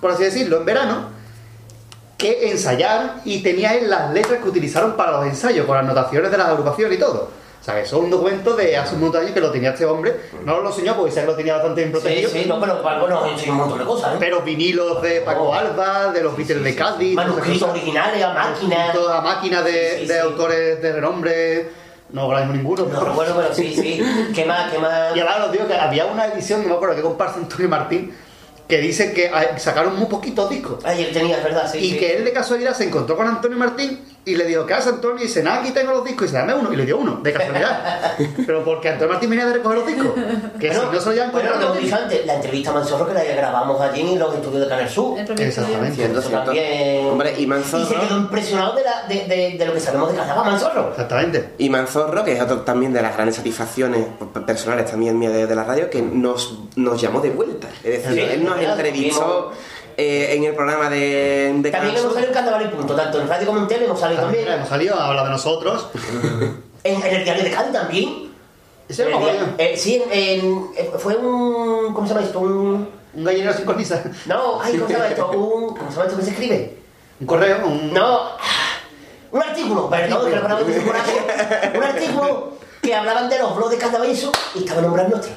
[0.00, 1.20] por así decirlo, en verano,
[2.18, 6.30] que ensayaron y tenía él las letras que utilizaron para los ensayos, con las anotaciones
[6.30, 7.39] de las agrupaciones y todo.
[7.60, 9.70] O sea, eso es un documento de hace un montón de años que lo tenía
[9.70, 10.16] este hombre.
[10.46, 12.30] No lo enseñó porque quizás lo tenía bastante bien Sí, protegido.
[12.30, 14.16] sí, no, pero Paco nos enseñó un montón de cosas, ¿eh?
[14.18, 15.54] Pero vinilos de Paco Oh.
[15.54, 17.14] Alba, de los Beatles de Cádiz.
[17.14, 18.92] Manuscritos originales, a máquina.
[18.94, 20.20] Toda máquina de, Sí, de sí.
[20.20, 21.70] autores de renombre.
[22.12, 22.86] No mismo ninguno.
[22.86, 24.02] No recuerdo, pero sí, sí.
[24.34, 24.72] ¿Qué más?
[24.72, 25.14] ¿Qué más?
[25.14, 28.14] Y ahora os digo que había una edición, no me acuerdo, que comparsa Antonio Martín,
[28.66, 30.82] que dice que ah, sacaron muy poquitos discos.
[30.84, 31.78] Ay, él tenía, es verdad, sí.
[31.78, 31.98] y sí.
[31.98, 35.18] que él de casualidad se encontró con Antonio Martín y le dijo, ¿qué hace Antonio?
[35.18, 36.26] Y dice, nada, aquí tengo los discos.
[36.26, 36.70] Y se dame uno.
[36.72, 38.16] Y le dio uno, de casualidad.
[38.46, 40.12] Pero porque Antonio Martín venía de recoger los discos.
[40.58, 42.74] Que Bueno, si no se lo llevan bueno, lo que dicho antes, la entrevista a
[42.74, 45.18] Manzorro que la grabamos allí en los estudios de Canal Sur.
[45.18, 45.96] Exactamente.
[45.96, 46.20] cierto.
[46.20, 47.06] también.
[47.06, 47.82] Hombre, y Manzorro.
[47.82, 50.90] Y se quedó impresionado de, la, de, de, de lo que sabemos de Carnaval Manzorro.
[50.90, 51.52] Exactamente.
[51.56, 54.04] Y Manzorro, que es otro también de las grandes satisfacciones
[54.46, 57.68] personales también mías de, de la radio, que nos, nos llamó de vuelta.
[57.82, 59.52] Es decir, Sí, él nos entrevistó
[60.00, 63.28] eh, en el programa de, de También hemos salido en Carnaval y punto, tanto en
[63.28, 64.58] radio como en tele hemos salido También también.
[64.58, 65.88] hemos salido a hablar de nosotros.
[66.82, 68.32] En, en el diario de Cádiz también.
[68.88, 71.92] Ese En el eh, sí, en, en- eh, fue un.
[71.92, 72.38] ¿Cómo se llama esto?
[72.40, 72.88] Un.
[73.12, 74.02] Un gallinero sin cornisa.
[74.24, 75.30] No, ay, ¿cómo se llama esto?
[75.32, 75.76] Un.
[75.76, 76.78] ¿Cómo se llama esto que se escribe?
[77.20, 77.92] Un correo, un...
[77.92, 78.20] No,
[79.32, 81.76] un artículo, perdón, que la palabra que se pone aquí.
[81.76, 85.32] Un artículo que hablaban de los blogs de Carnaval y eso, y estaba nombrado nuestro.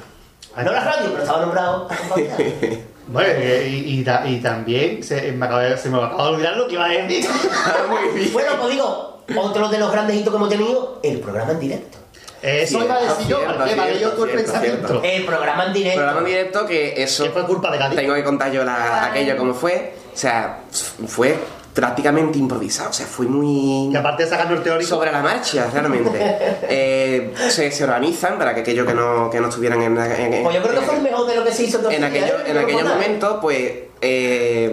[0.56, 1.90] No la radio, pero estaba nombrado.
[3.20, 6.58] eh, y, y ta- y también se me, acaba de, se me acaba de olvidar
[6.58, 7.26] lo que iba a decir.
[7.54, 8.34] Ah, muy bien.
[8.34, 11.98] Bueno, pues digo, otro de los grandes hitos que hemos tenido, el programa en directo.
[12.42, 14.88] Eso Cierto, iba a decir yo, cierto, porque vale yo tu el cierto, pensamiento.
[14.90, 15.04] cierto.
[15.08, 15.98] El programa en directo.
[15.98, 17.96] Programa en directo que eso Que fue culpa de Cádiz.
[17.98, 20.60] tengo que contar yo la- aquello como fue o sea
[21.08, 21.38] fue
[21.74, 25.70] prácticamente improvisado o sea fue muy Y aparte de sacarnos el teórico, sobre la marcha
[25.74, 26.20] realmente.
[26.76, 30.62] Eh, se, se organizan para que aquellos que no, que no estuvieran en, Pues yo
[30.64, 33.38] creo que fue el mejor de lo que se hizo en aquello- en aquellos momentos
[33.42, 34.72] pues eh,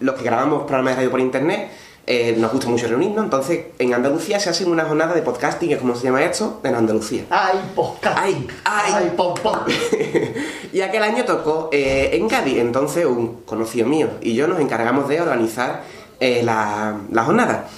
[0.00, 1.70] los que grabamos programas de radio por internet
[2.06, 3.24] eh, nos gusta mucho reunirnos.
[3.24, 6.60] Entonces en Andalucía se hacen una jornada de podcasting que es como se llama esto
[6.64, 7.24] en Andalucía.
[7.30, 8.18] ¡Ay, podcast!
[8.18, 8.92] Ay, ay.
[8.96, 9.58] ¡Ay, pom, pom!
[10.72, 15.08] y aquel año tocó eh, en Cádiz, entonces un conocido mío y yo nos encargamos
[15.08, 15.82] de organizar
[16.22, 17.68] eh, la, la jornada.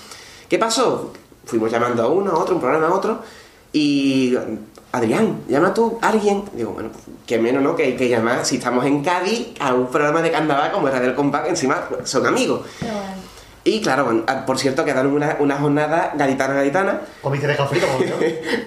[0.48, 1.12] ¿Qué pasó?
[1.46, 3.22] Fuimos llamando a uno, a otro, un programa a otro,
[3.72, 4.37] y
[4.92, 6.44] Adrián, llama tú a alguien.
[6.52, 6.90] Digo, bueno,
[7.26, 7.74] qué menos, ¿no?
[7.74, 11.14] Que, que llamar, si estamos en Cádiz, a un programa de carnaval como era del
[11.14, 12.61] Compact, encima son amigos.
[13.66, 17.00] Y claro, bueno, ah, por cierto, quedaron una, una jornada gaditana-gaditana.
[17.22, 18.14] Comiste pescado frito, como yo.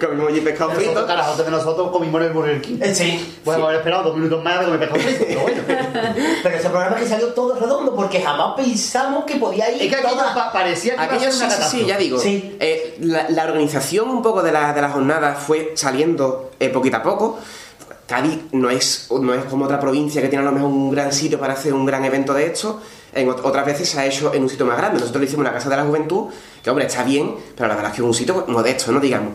[0.04, 1.06] Comimos allí pescado Nosotros, frito.
[1.06, 2.78] carajotes de nosotros comimos en el Burger King.
[2.82, 3.38] Eh, Sí.
[3.44, 5.62] Bueno, haber esperado dos minutos más de comer pescado frito, pero bueno.
[6.42, 10.02] Pero ese programa que salió todo redondo porque jamás pensamos que podía ir Es que
[10.02, 12.18] toda- pa- parecía que iba a Aquello ser sí, una sí, sí, ya digo.
[12.18, 12.56] Sí.
[12.58, 16.96] Eh, la, la organización un poco de la, de la jornada fue saliendo eh, poquito
[16.96, 17.38] a poco.
[18.08, 21.12] Cádiz no es, no es como otra provincia que tiene a lo mejor un gran
[21.12, 22.80] sitio para hacer un gran evento de esto.
[23.12, 24.98] En ot- otras veces se ha hecho en un sitio más grande.
[24.98, 26.26] Nosotros lo hicimos la Casa de la Juventud,
[26.62, 28.98] que hombre, está bien, pero la verdad es que es un sitio modesto, ¿no?
[29.00, 29.34] Digamos.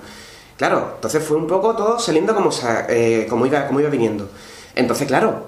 [0.57, 2.49] Claro, entonces fue un poco todo saliendo como,
[2.89, 4.29] eh, como, iba, como iba viniendo.
[4.75, 5.47] Entonces, claro,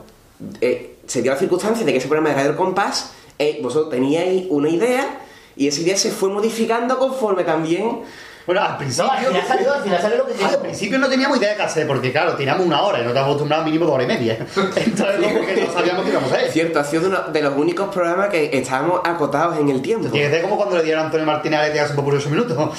[0.62, 3.90] eh, se dio la circunstancia de que ese programa de Radio El Compás, eh, vosotros
[3.90, 5.20] teníais una idea
[5.56, 8.02] y esa idea se fue modificando conforme también.
[8.46, 9.18] Bueno, al No, al principio.
[9.28, 11.88] final salió, al final salió lo que Al principio no teníamos idea de qué hacer,
[11.88, 14.38] porque claro, teníamos una hora y no estábamos acostumbrados mínimo dos horas y media.
[14.56, 16.52] Entonces, como que no sabíamos qué íbamos a hacer.
[16.52, 20.08] Cierto, ha sido uno de los únicos programas que estábamos acotados en el tiempo.
[20.10, 22.56] Tiene que ser como cuando le dieron a Antonio Martínez a Leticia por 8 minutos.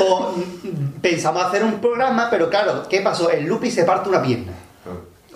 [0.00, 3.30] O mm, pensamos hacer un programa, pero claro, ¿qué pasó?
[3.30, 4.52] El Lupi se parte una pierna.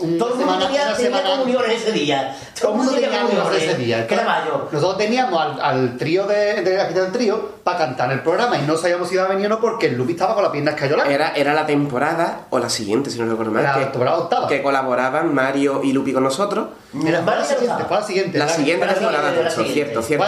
[0.08, 2.36] Una Todo el mundo semana- tenía, tenía comuniones ese día.
[2.60, 4.06] Todo el mundo tenía comuniones ese día.
[4.08, 4.68] Era mayo.
[4.72, 8.56] Nosotros teníamos al, al trío de, de la quita del trío para cantar el programa
[8.58, 10.52] y no sabíamos si iba a venir o no porque el Lupi estaba con la
[10.52, 11.10] pierna escayolada.
[11.10, 14.48] Era, era la temporada, o la siguiente, si no recuerdo mal, La que, temporada octava.
[14.48, 16.68] que colaboraban Mario y Lupi con nosotros.
[17.06, 18.38] Era la siguiente, fue la siguiente.
[18.38, 20.24] La siguiente la temporada, la cierto, cierto.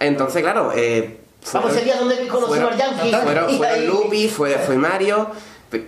[0.00, 1.20] Entonces, claro, eh,
[1.52, 3.10] Vamos, ese día donde conocimos fueron, al Yankee.
[3.22, 5.28] fueron, fueron Lupi, fue, fue Mario.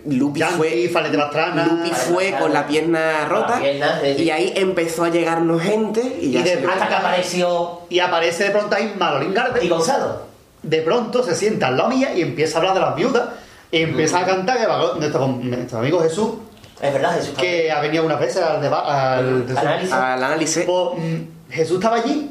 [0.06, 0.90] Lupi Yankee, fue.
[1.64, 3.58] Lupi fue con la pierna la rota.
[3.60, 4.22] pierna, sí, sí.
[4.24, 8.00] y ahí empezó a llegarnos gente y ya Y de- se- Hasta que apareció Y
[8.00, 9.64] aparece de pronto ahí Manolín Garde.
[9.64, 10.22] y Gonzalo.
[10.62, 13.28] de pronto se sienta al lado mía y empieza a hablar de las viudas
[13.70, 16.30] y empieza a cantar que va nuestro, nuestro amigo Jesús
[16.80, 17.34] Es verdad, Jesús.
[17.38, 19.92] que ha venido unas veces al al, Análisis.
[19.92, 20.64] al análisis.
[20.64, 22.30] Pues, mm, Jesús estaba allí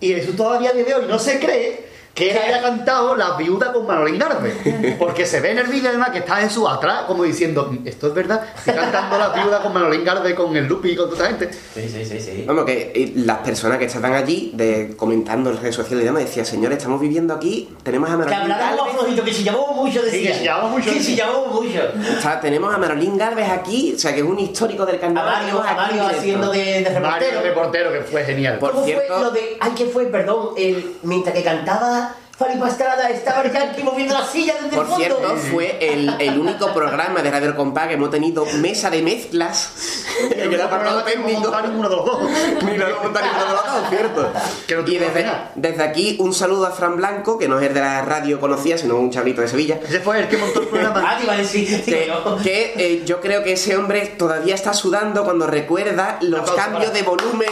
[0.00, 3.86] y Jesús todavía de hoy no se cree que él haya cantado Las viudas con
[3.86, 7.72] Manolín Garde porque se ve en el vídeo además que está Jesús atrás como diciendo
[7.84, 11.08] esto es verdad estoy cantando Las viudas con Manolín Garde con el Lupi y con
[11.10, 12.44] toda esta gente Sí, sí, sí, sí.
[12.46, 16.06] Vamos, que eh, las personas que estaban allí de, comentando en las redes sociales y
[16.06, 19.44] demás decían, señores, estamos viviendo aquí, tenemos a Que Manolín hablaron Galvez, flojito, que si
[19.44, 20.32] llamamos mucho decía.
[20.32, 21.04] que si llamamos mucho, Que sí.
[21.04, 21.80] si llamamos mucho.
[22.18, 25.00] o sea, tenemos a Manolín Galvez aquí, o sea, que es un histórico del A
[25.00, 25.32] carnaval.
[25.32, 27.40] Mario, tenemos a Mario haciendo de, de Mario reportero.
[27.42, 29.56] reportero que fue genial Por ¿Cómo cierto- fue lo de.
[29.60, 32.09] Ay, que fue, perdón, el, mientras que cantaba
[32.40, 34.96] Fali Pastrada, estaba el Yankee moviendo la silla desde Por el fondo?
[34.96, 40.04] cierto, fue el, el único programa de Radio Compás que hemos tenido mesa de mezclas
[40.30, 41.40] en el apartado que no técnico.
[41.42, 42.20] montar ninguno de los dos
[42.64, 44.32] Ni lo hemos montado ninguno de los dos, cierto.
[44.66, 47.74] Que no Y desde, desde aquí un saludo a Fran Blanco, que no es el
[47.74, 49.78] de la radio conocida, sino un chavalito de Sevilla.
[49.86, 52.38] ese fue el que montó el programa Ah, te iba a decir, Que, yo.
[52.42, 56.94] que, eh, yo creo que ese hombre todavía está sudando cuando recuerda los cambios para-
[56.94, 57.50] de volumen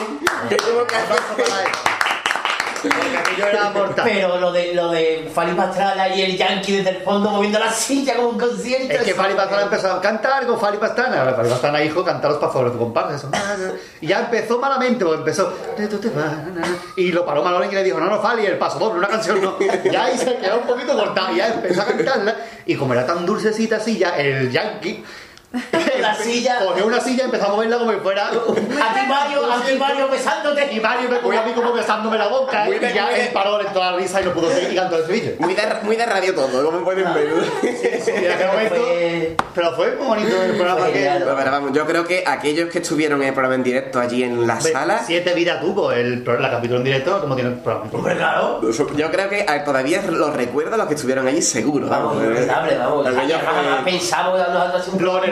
[0.49, 1.98] que tuvo que hacer.
[2.83, 4.05] Porque era mortal.
[4.05, 7.73] Pero lo de, lo de Fali Pastrada y el Yankee desde el fondo moviendo la
[7.73, 8.93] silla como un concierto.
[8.93, 11.35] Es que Fali Pastrana empezó a cantar con Fali Pastrana.
[11.35, 13.17] Fali Pastrana, hijo, cantar los pasos de tu compadre.
[14.01, 15.53] Y ya empezó malamente, porque empezó.
[16.97, 19.41] Y lo paró Manolín y le dijo: No, no, Fali, el paso doble, una canción
[19.43, 19.59] no.
[19.91, 21.33] Ya ahí se quedó un poquito cortado.
[21.33, 22.37] Y ya empezó a cantarla.
[22.67, 25.05] Y como era tan dulcecita así, ya el yankee.
[26.01, 26.59] La silla.
[26.65, 28.27] Cogió una silla y empezó a moverla como si fuera.
[28.29, 30.73] A ti Mario, a ti Mario besándote.
[30.73, 32.65] Y Mario me cogió a mí como besándome la boca.
[32.67, 34.51] Muy Y de- ya muy de- él paró en toda la risa y no pudo
[34.51, 35.31] seguir y cantó el Sevilla.
[35.39, 37.29] Muy de, muy de radio todo, como pueden ver.
[38.05, 38.75] Sí, en aquel momento.
[38.77, 40.99] Fue- Pero fue muy bonito el programa Fue que.
[40.99, 41.19] genial.
[41.25, 44.23] Pero, pero vamos, yo creo que aquellos que estuvieron en el programa en directo allí
[44.23, 47.91] en la sala, Siete vidas tuvo el, la capítulo en directo, como tiene el programa.
[47.93, 48.61] Hombre, claro.
[48.71, 51.89] yo creo que ah, todavía los recuerdo a los que estuvieron allí, seguro.
[51.89, 52.47] Vamos, eh.
[52.79, 53.07] vamos.
[53.07, 54.89] Jamás fue- pensamos nosotros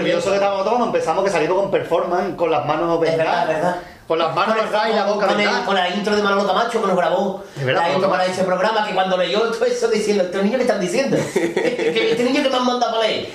[0.07, 3.77] nervioso que estábamos todos cuando empezamos que salimos con performance, con las manos vendadas, verdad.
[4.07, 6.81] Con las manos vendadas y la boca con, el- con la intro de Manolo Camacho
[6.81, 10.23] que nos grabó verdad, la intro para ese programa que cuando leyó todo eso diciendo
[10.23, 13.27] estos niños que están diciendo que este niño que me han mandado para leer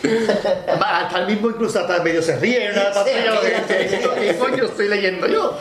[0.81, 3.31] Hasta el mismo incluso hasta medio se ríe una pantalla.
[3.33, 5.57] lo que- ¿Qué qué coño estoy leyendo yo?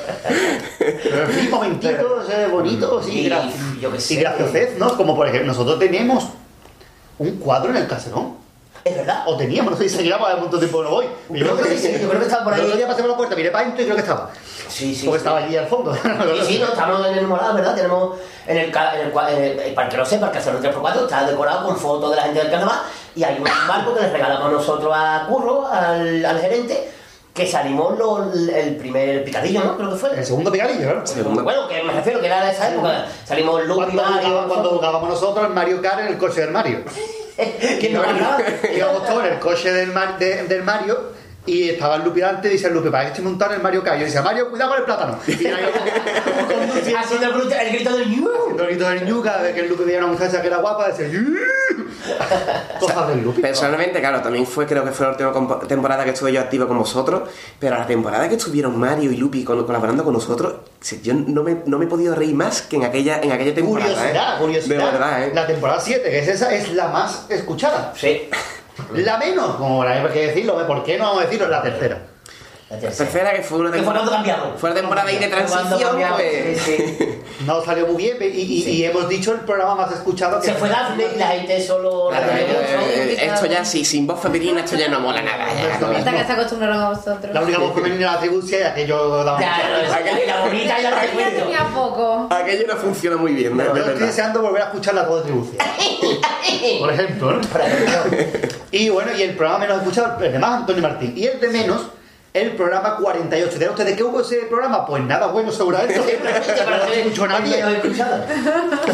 [0.78, 4.14] Pero en fin, momentitos bonitos y, Y- gra- yo qué y sé.
[4.16, 4.96] graciosez, ¿no?
[4.96, 6.28] Como por ejemplo, nosotros tenemos
[7.18, 8.36] un cuadro en el caserón.
[8.84, 11.06] Es verdad O teníamos, no sé si seguirá porque hace mucho tiempo no voy.
[11.30, 12.60] Yo creo que sí, yo creo que estaba por ahí.
[12.60, 14.30] El otro día pasé por la puerta, miré para adentro y creo que estaba.
[14.68, 15.26] sí sí Porque sí.
[15.26, 15.94] estaba allí al fondo.
[15.94, 16.00] Sí,
[16.46, 17.74] sí, no, estamos en el morado, ¿verdad?
[17.74, 21.66] Tenemos en el, en el, el- para que lo sepa, el Caserón 3x4 está decorado
[21.66, 22.78] con fotos de la gente del carnaval
[23.14, 26.90] y hay un marco que le regalamos nosotros a Curro, al, al gerente,
[27.34, 29.76] que salimos lo- el primer picadillo, ¿no?
[29.76, 30.10] Creo que fue.
[30.18, 31.42] El segundo picadillo, ¿no?
[31.42, 33.04] Bueno, que me refiero que era de esa época.
[33.24, 36.80] Salimos Lupi, Cuando, Mario, cuando jugábamos nosotros el Mario Kart en el coche del Mario.
[37.80, 38.38] ¿Quién nos ganaba?
[38.76, 41.12] Íbamos todos en el coche del, Mar- de- del Mario
[41.46, 43.62] Y estaba el Lupi delante y dice el Lupi, para que estoy montado en el
[43.62, 43.98] Mario Kart.
[43.98, 45.18] Yo decía, Mario, cuidado con el plátano.
[45.26, 48.30] Y como conduciendo, Haciendo el grito, el grito del yu.
[48.40, 50.46] haciendo el grito del ñu, cada vez que el Lupi veía a una muchacha que
[50.48, 51.34] era guapa, decía, "Yu".
[52.80, 53.40] Cosas del Lupi.
[53.42, 56.78] Personalmente, claro, también fue, creo que fue la última temporada que estuve yo activo con
[56.78, 57.28] vosotros,
[57.58, 60.54] pero la temporada que estuvieron Mario y Lupi col- colaborando con nosotros,
[61.02, 63.90] yo no me, no me he podido reír más que en aquella, en aquella temporada.
[63.92, 64.38] Curiosidad, ¿eh?
[64.40, 64.76] curiosidad.
[64.78, 65.32] De verdad, ¿eh?
[65.34, 67.92] La temporada 7, que es esa, es la más escuchada.
[67.96, 68.28] Sí.
[68.94, 70.66] La menos, como hay que decirlo.
[70.66, 71.48] ¿por qué no vamos a decirlo?
[71.48, 72.06] La tercera.
[72.70, 73.32] La tercera.
[73.32, 74.56] que fue una Que fue cambiaron.
[74.56, 76.60] Fue la temporada ahí de transición, pues.
[76.62, 77.06] sí, sí.
[77.46, 80.52] No salió muy bien y, y- y hemos dicho el programa más escuchado que Se
[80.54, 82.08] fue Daphne y la gente solo...
[82.10, 82.46] Claro, la eh,
[83.14, 85.46] eh, esto ya, sí, sin voz femenina, esto ya no mola nada.
[85.54, 85.74] ya.
[85.96, 87.32] Hasta que se acostumbraron a vosotros.
[87.32, 89.98] La única voz femenina era la tribucia y aquello daba Ya, mucha no, risa.
[90.00, 92.28] esa que la bonita y la tenía poco.
[92.30, 93.64] Aquello no funciona muy bien, ¿no?
[93.64, 95.64] Yo De estoy deseando volver a escuchar la voz de tribucia.
[96.78, 97.40] Por ejemplo, ¿no?
[97.40, 98.48] Por ejemplo.
[98.70, 101.14] Y bueno, y el programa menos escuchado, el de más Antonio Martín.
[101.16, 101.86] Y el de menos,
[102.32, 103.58] el programa 48.
[103.58, 104.86] ¿De ustedes qué hubo ese programa?
[104.86, 106.00] Pues nada bueno, seguramente.
[106.90, 107.56] No escuchó nadie.
[107.56, 108.24] Menos escuchado.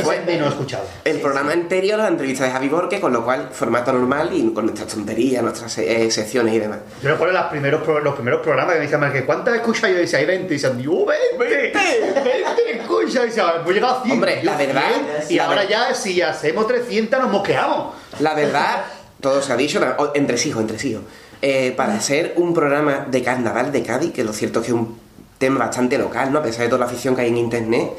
[0.02, 0.84] Fue menos escuchado.
[1.04, 4.66] El programa anterior, la entrevista de Javi Borque, con lo cual, formato normal y con
[4.66, 6.78] nuestras tonterías, nuestras eh, secciones y demás.
[7.02, 9.90] Yo recuerdo los primeros, los primeros programas que me decían, que ¿cuántas escuchas?
[9.90, 10.46] Yo decía, hay 20.
[10.54, 11.04] Y decían, ¡yo
[11.38, 11.72] 20!
[11.72, 13.24] ¡20 escuchas!
[13.24, 14.12] Y decía, hemos llegado a 100.
[14.14, 14.82] Hombre, la verdad,
[15.26, 15.32] 100.
[15.32, 17.94] Y la ahora ver- ya, si hacemos 300, nos mosqueamos.
[18.20, 18.84] La verdad,
[19.20, 19.80] todo se ha dicho,
[20.14, 21.02] entre hijos, entre hijos.
[21.42, 24.78] Eh, para hacer un programa de carnaval de Cádiz, que lo cierto es que es
[24.78, 24.98] un
[25.38, 26.38] tema bastante local, ¿no?
[26.38, 27.90] A pesar de toda la afición que hay en internet,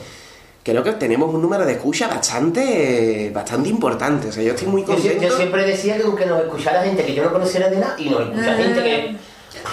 [0.63, 4.29] creo que tenemos un número de escucha bastante, bastante importante.
[4.29, 5.21] O sea, yo estoy muy Yo, contento.
[5.23, 8.09] yo siempre decía que aunque nos escuchara gente que yo no conociera de nada, y
[8.09, 9.15] nos escucha gente que...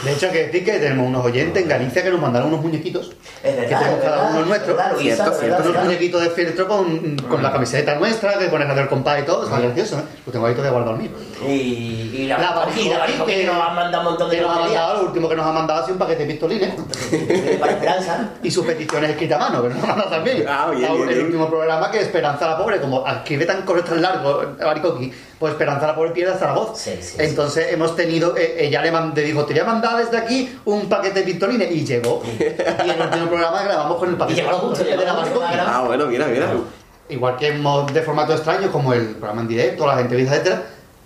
[0.04, 2.60] De hecho, hay que decir que tenemos unos oyentes en Galicia que nos mandaron unos
[2.60, 3.12] muñequitos.
[3.42, 4.74] Es verdad, que tenemos cada verdad, uno nuestro.
[4.74, 8.88] Luisa, Cierto, cierto, unos muñequitos de fieltro con, con la camiseta nuestra, que pone el
[8.88, 9.44] compadre y todo.
[9.44, 10.02] Está gracioso, ¿eh?
[10.26, 11.10] Lo tengo ahí todavía guardado el mío.
[11.46, 11.52] Y,
[12.14, 15.08] y la, La barriga que nos han mandado un montón de nos ha mandado, lo
[15.08, 16.74] último que nos ha mandado ha sido un paquete de pistolines
[17.60, 18.30] Para Esperanza.
[18.42, 20.44] y sus peticiones escritas a mano, que nos ha mandado también.
[20.48, 21.26] Ah, bien, bien, el bien.
[21.26, 25.86] último programa que Esperanza la Pobre, como escribe tan correcto tan largo, Baricoqui, pues Esperanza
[25.86, 26.78] la Pobre pierde hasta la voz.
[26.78, 29.96] Sí, sí, Entonces hemos tenido, eh, ella le mand- le dijo, te voy a mandar
[29.96, 32.22] desde aquí un paquete de pistolines y llegó.
[32.38, 35.64] y en el último programa grabamos con el paquete justo, de la.
[35.66, 36.52] Ah, bueno, mira, mira.
[37.08, 40.62] Igual que hemos de formato extraño, como el programa en directo, las entrevistas, etcétera,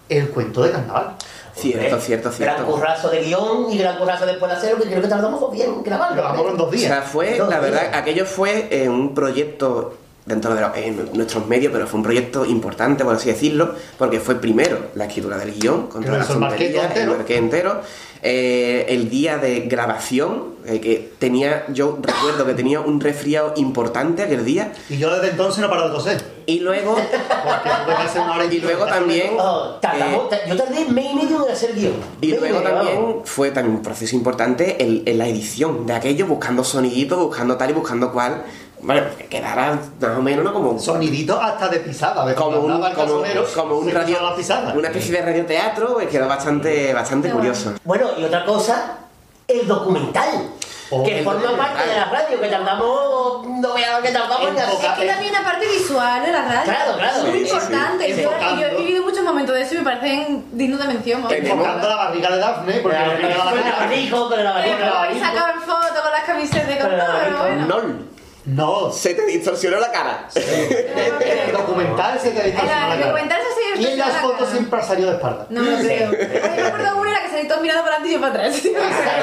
[0.08, 1.16] el cuento de carnaval.
[1.54, 2.70] Cierto, cierto, Gran cierto.
[2.72, 5.82] currazo de guion y gran currazo después de hacerlo, que creo que tardamos bien en
[5.82, 6.14] grabarlo.
[6.22, 6.86] Grabamos en dos O días.
[6.92, 9.94] sea, fue, Dos la verdad, aquello fue eh, un proyecto
[10.28, 14.20] dentro de los- en nuestros medios, pero fue un proyecto importante, por así decirlo, porque
[14.20, 17.16] fue primero la escritura del guion, con Que todas lo las tonterías, el entero.
[17.16, 17.80] Marqués entero,
[18.22, 24.22] eh, el día de grabación, eh, que tenía, yo recuerdo que tenía un resfriado importante
[24.22, 26.22] aquel día, Y yo desde entonces no he parado de toser.
[26.46, 26.94] y luego,
[27.46, 29.30] Porque y luego también...
[29.38, 31.92] Oh, tardamos- ta- yo tardé mes y medio en hacer guion.
[32.20, 32.70] Y luego vamos.
[32.84, 37.56] también fue también un proceso importante en, en la edición de aquello, buscando soniditos, buscando
[37.56, 38.42] tal y buscando cual.
[38.80, 40.52] Bueno, que quedara más o menos, ¿no?
[40.52, 42.24] Como, Sonidito hasta de pisada.
[42.24, 42.34] ¿ves?
[42.34, 44.72] como un, como, casonero, como un radio, la pisada.
[44.74, 47.74] una especie de radioteatro, pues quedó bastante, bastante curioso.
[47.84, 48.98] Bueno, y otra cosa,
[49.46, 50.50] el documental.
[50.90, 51.66] Oh, que forma documental.
[51.74, 53.46] parte de la radio, que tardamos.
[53.46, 56.42] No veas lo que tardamos en poca- Es que también la parte visual de la
[56.48, 57.16] radio Claro, claro.
[57.18, 58.04] es muy Sí, sí, importante.
[58.06, 58.20] sí.
[58.20, 60.86] Y yo, y yo he vivido muchos momentos de eso y me parecen dignos de
[60.88, 61.26] mención.
[61.30, 63.76] Enfocando la barriga de Daphne, porque la barriga.
[63.76, 64.76] abanico, con el Eh, abanico.
[64.78, 67.38] pero habéis sacado en foto con las camisetas de abanico.
[67.66, 68.08] bueno.
[68.48, 70.28] No, Se te distorsionó la cara.
[70.34, 73.06] el documental se te En distorsiona la- en cara.
[73.12, 74.50] documental sí Y en las la fotos cara.
[74.50, 75.46] siempre ha salido de espalda.
[75.50, 76.10] No me lo creo.
[76.10, 78.62] Me acuerdo una en la que salí todos mirando para adelante y yo para atrás.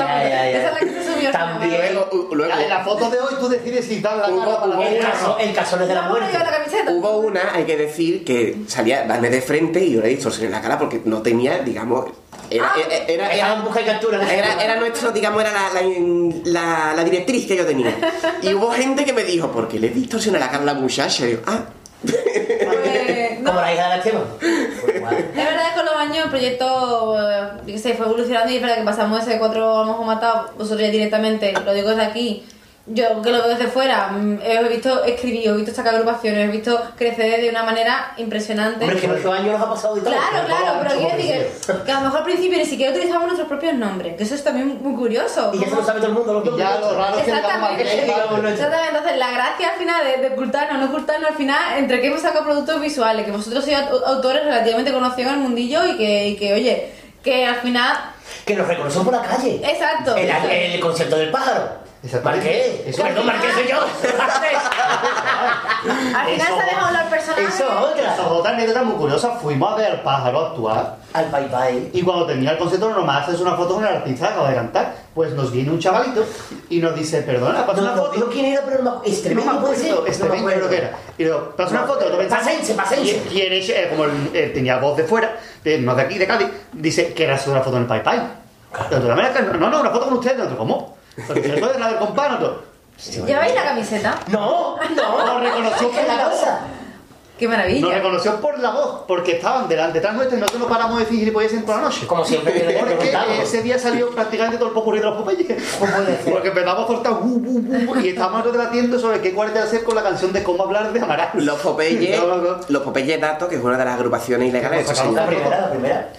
[0.08, 0.54] ay, ay.
[0.54, 1.32] Esa es la que se subió.
[1.32, 1.94] También.
[1.94, 4.80] Luego, luego En la foto de hoy tú decides si dar la Hubo- cara para
[4.80, 6.32] la caso, el casones de la No, muerte.
[6.32, 6.92] lleva la camiseta.
[6.92, 10.62] hubo una, hay que decir, que salía Dame de frente y yo le distorsioné la
[10.62, 12.06] cara porque no tenía, digamos.
[12.50, 12.80] Era, Ah.
[13.08, 14.22] era, era, busca y captura.
[14.32, 15.82] Era, era nuestro, digamos, era la, la,
[16.46, 17.94] la- la directriz que yo tenía.
[18.42, 21.28] Y hubo gente que me dijo, ¿por qué le distorsioné la cara a la muchacha?
[21.28, 21.60] Y yo, ah,
[22.02, 23.50] Pues, no.
[23.52, 24.24] Como la hija de la Esteban.
[24.40, 24.96] Pues.
[24.96, 27.18] Es verdad que con los años el proyecto
[27.68, 30.50] eh, sé, fue evolucionando y es verdad que pasamos ese cuatro a lo mejor matado,
[30.58, 32.44] vosotros ya directamente, lo digo desde aquí.
[32.88, 36.52] Yo que lo veo desde fuera, mm, he visto escribir, he visto sacar agrupaciones, he
[36.52, 38.86] visto crecer de una manera impresionante.
[38.86, 40.12] Hombre, es que en ocho años nos ha pasado de todo.
[40.14, 43.24] Claro, claro, pero quiero decir que, que a lo mejor al principio ni siquiera utilizamos
[43.26, 45.50] nuestros propios nombres, que eso es también muy curioso.
[45.56, 46.34] Y ya se lo sabe todo el mundo.
[46.46, 47.84] Los Y ya lo raro es que Exactamente.
[47.84, 52.08] Exactamente, entonces la gracia al final de, de ocultarnos, no ocultarnos al final, entre que
[52.08, 55.98] hemos sacado productos visuales, que vosotros sois aut- autores relativamente conocidos en el mundillo y
[55.98, 56.92] que, y que oye,
[57.24, 57.98] que al final,
[58.46, 59.56] Que nos reconocen por la calle.
[59.64, 60.16] exacto.
[60.16, 60.30] En
[60.74, 61.84] el concierto del pájaro.
[62.24, 62.82] Marqués.
[62.88, 63.78] Eso- Perdón, Marqués soy yo.
[66.16, 67.48] Al final se ha dejado hablar personajes.
[67.56, 68.28] Eso es otra.
[68.28, 69.32] Otra anécdota muy curiosa.
[69.42, 70.96] Fuimos a ver al pájaro actuar.
[71.14, 71.90] Al Pai Pai.
[71.94, 74.56] Y cuando termina el concierto, nomás haces una foto con el artista que acaba de
[74.56, 74.96] cantar.
[75.14, 76.26] Pues nos viene un chavalito
[76.70, 78.14] y nos dice, perdona, pasa No, una no, foto.
[78.16, 79.92] digo quién era, pero no me No Extremeño me puede ser.
[79.92, 80.92] acuerdo, extremeño creo que era.
[81.18, 83.24] Y digo, pasa una foto, otro Pasense, pasense.
[83.32, 86.18] Y, y él, eh, como él, eh, tenía voz de fuera, de, no de aquí,
[86.18, 88.20] de Cádiz, dice que era una foto en el Pai Pai.
[88.92, 89.46] Y otro, "Dame la cara".
[89.58, 90.38] no, no, una foto con ustedes.
[90.38, 90.98] Y otro, ¿cómo?
[91.18, 92.58] La del compa, nosotros.
[93.26, 94.20] ¿Lleváis la camiseta?
[94.28, 95.26] No, no.
[95.26, 96.34] Nos reconoció ¿Qué es por la voz.
[96.40, 96.60] cosa?
[97.38, 97.96] ¡Qué Nos maravilla!
[97.96, 101.20] reconoció por la voz, porque estaban delante, detrás nuestro y nosotros no paramos de decir
[101.20, 102.08] gilipolleces por la noche.
[102.08, 103.12] Como siempre que le Porque
[103.44, 105.76] ese día salió prácticamente todo el popurrí de los Popeyes.
[105.78, 106.14] ¿Cómo puede?
[106.32, 110.44] Porque empezamos a bu, y estábamos debatiendo sobre qué cuál hacer con la canción de
[110.44, 111.30] cómo hablar de Amaral.
[111.34, 112.58] Los Popeyes, No, no, no.
[112.70, 114.88] los Popeyes Datos, que es una de las agrupaciones ilegales
[115.28, 116.10] primera, la primera.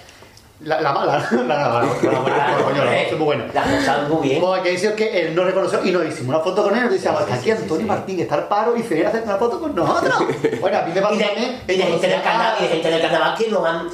[0.60, 2.82] La, la mala, la, la, la, la, la, coño,
[3.18, 3.44] muy bueno.
[3.52, 4.40] Las cosas muy bien.
[4.40, 6.92] Como que dice que él nos reconoció y nos hicimos una foto con él nos
[6.92, 9.60] decíamos, "Está aquí Antonio Martín está al paro y se viene a hacer una foto
[9.60, 10.14] con nosotros.
[10.60, 11.60] Bueno, a mí me pasó también.
[11.68, 13.88] y de gente del carnaval, y de gente del carnaval que nos han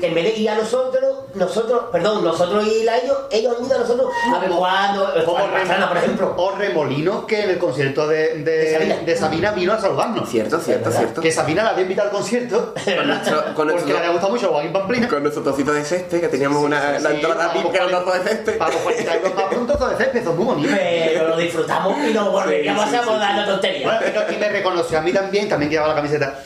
[0.00, 3.64] que en vez de ir a nosotros, nosotros, perdón, nosotros ir a ellos, ellos han
[3.64, 6.34] ido a nosotros a ver cuando, Como como Pastrana, por ejemplo.
[6.36, 8.96] O Remolinos que en el concierto de, de, De Sabina.
[8.96, 10.28] de Sabina vino a saludarnos.
[10.28, 11.20] Cierto, cierto, cierto.
[11.20, 14.32] Que Sabina la había invitado al concierto Con nuestro, con porque nuestro, le había gustado
[14.32, 15.08] mucho Joaquín Pamplina.
[15.08, 17.84] con nuestro trocito de césped, que teníamos una, la Sí, entrada vamos, VIP, que era
[17.86, 18.58] un trozo de césped.
[18.58, 20.76] Para los 42 más puntos de césped, son muy bonitos.
[20.78, 23.36] Pero lo disfrutamos y nos volveríamos Sí, sí, a sí, acordar sí.
[23.40, 23.86] la tontería.
[23.86, 26.40] Bueno, pero- y me reconoció a mí también, también llevaba la camiseta.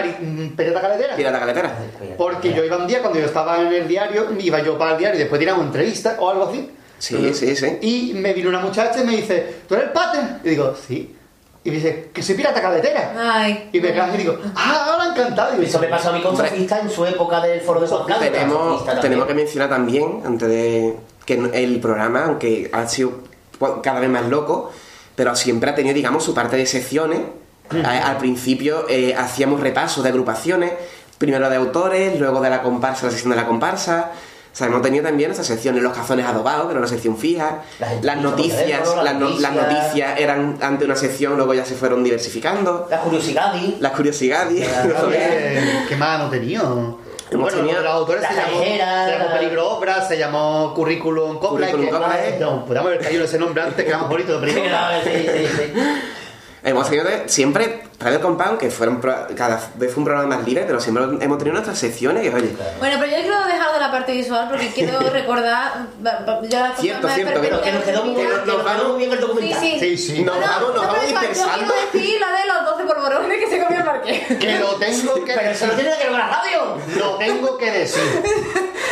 [0.00, 1.16] Mm, Pereta Caletera.
[1.16, 1.76] Tira la caletera.
[2.16, 4.98] Porque yo iba un día, cuando yo estaba en el diario, iba yo para el
[4.98, 6.70] diario y después tiramos una entrevista o algo así.
[6.98, 7.78] Sí, sí, sí.
[7.80, 10.22] Y me vino una muchacha y me dice, ¿tú eres el pater?
[10.44, 11.16] Y digo, sí.
[11.64, 13.12] Y me dice, que soy pirata caletera.
[13.16, 13.70] Ay.
[13.72, 15.60] Y me cago y digo, ah, ahora encantado.
[15.60, 16.36] Y Eso me pasó a mí con.
[16.36, 18.14] Sofista en su época del foro de Blanco.
[18.18, 23.20] Tenemos, tenemos que mencionar también, antes de que el programa, aunque ha sido
[23.82, 24.72] cada vez más loco,
[25.14, 27.20] pero siempre ha tenido, digamos, su parte de secciones.
[27.84, 30.72] A- Al principio eh, hacíamos repasos de agrupaciones,
[31.18, 34.10] primero de autores, luego de la comparsa, la sección de la comparsa.
[34.52, 37.62] O sea, hemos tenido también esas secciones, los cazones adobados, que era una sección fija,
[37.78, 39.72] Las las noticias, teléfono, las, las no- las noticias.
[39.78, 44.68] noticias eran ante una sección, luego ya se fueron diversificando, La curiosidad y las curiosidades.
[45.88, 46.98] ¿Qué más no tenido?
[47.30, 50.18] Hemos bueno, tenido los autores La se llamó, callejera, se llamó la- Peligro Obra, se
[50.18, 51.70] llamó Currículum Copla.
[51.70, 52.36] Currículum ¿eh?
[52.38, 55.46] No, podríamos haber caído ese nombre antes, que era más bonito de no, sí, sí,
[55.56, 55.72] sí.
[56.64, 60.46] Hemos tenido de- siempre, Radio Compound, que fueron pro- cada vez fue un programa más
[60.46, 63.80] libre, pero siempre hemos tenido nuestras secciones que, oye, Bueno, pero yo quiero dejar de
[63.80, 65.72] la parte visual porque quiero recordar.
[66.48, 69.12] ya Cierto, cierto, Pero que nos quedó muy bien, Nos que nos quedó muy bien
[69.12, 69.60] el documental.
[69.60, 69.76] sí.
[69.80, 70.22] Sí, sí.
[70.22, 71.52] Nos vamos, nos no, vamos Yo dispersando.
[71.74, 74.36] quiero decir la de los 12 polvorones que se comió el parque.
[74.38, 75.74] Que lo tengo que Pero eso no decir.
[75.74, 76.76] tiene nada que ver con la radio.
[76.96, 78.02] Lo tengo que decir.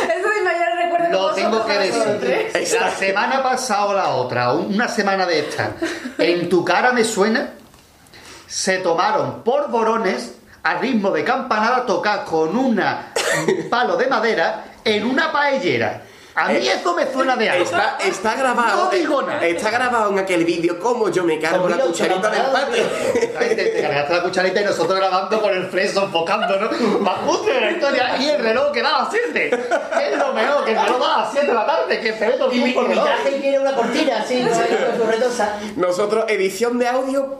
[0.01, 2.79] Eso es mi mayor recuerdo Lo tengo que decir.
[2.81, 5.71] La semana pasada o la otra, una semana de esta,
[6.17, 7.53] en tu cara me suena,
[8.51, 10.33] se tomaron por borones
[10.63, 12.81] a ritmo de campanada tocar con un
[13.69, 16.01] palo de madera en una paellera.
[16.33, 17.65] A mí Eh, eso me suena de algo.
[17.65, 18.85] está, está grabado.
[18.85, 19.45] No digo nada.
[19.45, 22.83] Está grabado en aquel vídeo como yo me cargo la cucharita del patio.
[23.37, 26.99] Te, te cargaste la cucharita y nosotros grabando con el freso, enfocando, ¿no?
[26.99, 28.17] Más cutre de la historia.
[28.17, 29.49] Y el reloj que daba 7.
[29.49, 32.49] Es lo mejor, que el reloj daba 7 de la tarde, que se ve todo
[32.49, 35.59] el Y mi, mi traje tiene una cortina así, con con su retosa.
[35.75, 37.39] Nosotros, edición de audio,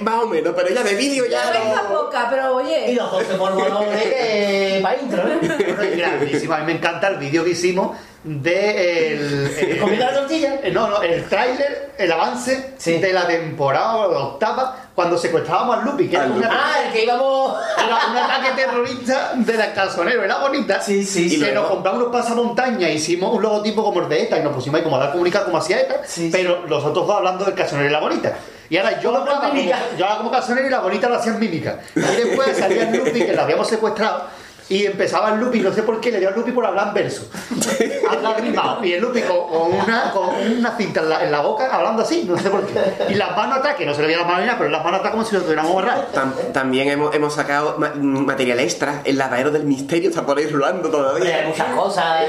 [0.00, 1.42] más o menos, pero ya de vídeo ya.
[1.52, 2.94] No- poca, pero Y oye.
[2.94, 5.38] los 12 polvorones que para intro, ¿eh?
[5.42, 6.54] Bueno, y grandísimo.
[6.54, 10.54] A mí me encanta el vídeo que hicimos de el, el- ¿Comiendo la tortilla?
[10.62, 12.98] eh, no, no, el tráiler, el avance Sí.
[12.98, 16.46] de la temporada o la octava cuando secuestrábamos al Lupi, que era Al un Lupi.
[16.46, 17.56] ataque, Ah, el que íbamos.
[17.78, 20.80] era un ataque terrorista de la calzonero, era bonita.
[20.80, 24.38] Sí, sí, y que nos compramos unos pasamontañas, hicimos un logotipo como el de ETA
[24.38, 27.06] y nos pusimos ahí como a dar comunicar como hacía ETA, Sí, pero los otros
[27.06, 28.34] dos hablando del calzonero y la bonita.
[28.70, 31.78] Y ahora yo hablaba como, yo hablaba como calzonero y la bonita lo hacían mímica.
[31.94, 34.24] Y después salía el Lupi, que lo habíamos secuestrado.
[34.68, 36.94] Y empezaba el Lupi, no sé por qué, le dio al Lupi por hablar en
[36.94, 37.28] verso.
[38.10, 38.84] Hablar rimado.
[38.84, 42.02] Y el Lupi con, con una, con una cinta en la, en la boca, hablando
[42.02, 42.80] así, no sé por qué.
[43.10, 44.82] Y las manos atrás, que no se le veía las manos ni nada, pero las
[44.84, 46.04] manos atrás como si lo tuviéramos borrado.
[46.14, 49.00] Tam- también hemos, hemos sacado ma- material extra.
[49.04, 51.48] El lavadero del misterio está por ahí rulando Hombre, hay todavía.
[51.48, 52.22] muchas cosas.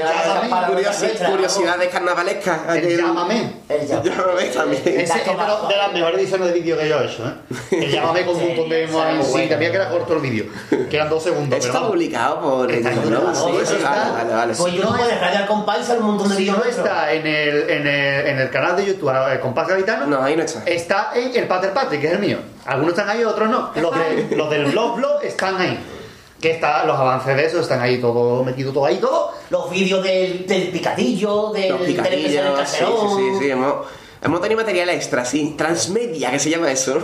[1.30, 2.76] Curiosidades carnavalescas.
[2.76, 3.52] El llámame.
[3.68, 4.10] El llámame.
[4.10, 4.82] Llámame también.
[4.84, 7.34] Ese es lo- de las mejores ediciones de vídeo que yo he hecho, ¿eh?
[7.84, 8.88] El llámame con un montón de
[9.24, 10.46] Sí, también que era corto el vídeo.
[10.90, 11.88] Que eran dos segundos, está vamos.
[12.32, 13.02] Por Está en ¿no?
[13.02, 13.66] YouTube, Sí, ¿no?
[13.66, 14.54] sí, Está- vale, vale, vale.
[14.56, 14.78] Pues sí.
[14.78, 17.86] yo no puedes es- radiar comparsa un montón de Si no está en el, en
[17.86, 20.62] el, en el canal de YouTube, el Compás Gavitano, No, ahí no está.
[20.64, 22.38] está en el Pater Patrick, que es el mío.
[22.66, 23.70] Algunos están ahí, otros no.
[23.74, 25.78] Los, de- los del blog blog están ahí.
[26.40, 29.32] Que está, los avances de eso están ahí todo metido todo ahí todo.
[29.50, 33.08] Los vídeos del, del picadillo, del, Los del del sí, caserón.
[33.16, 33.74] sí, sí, sí, hemos,
[34.24, 35.54] Hemos tenido material extra, sí.
[35.56, 36.98] Transmedia, que se llama eso.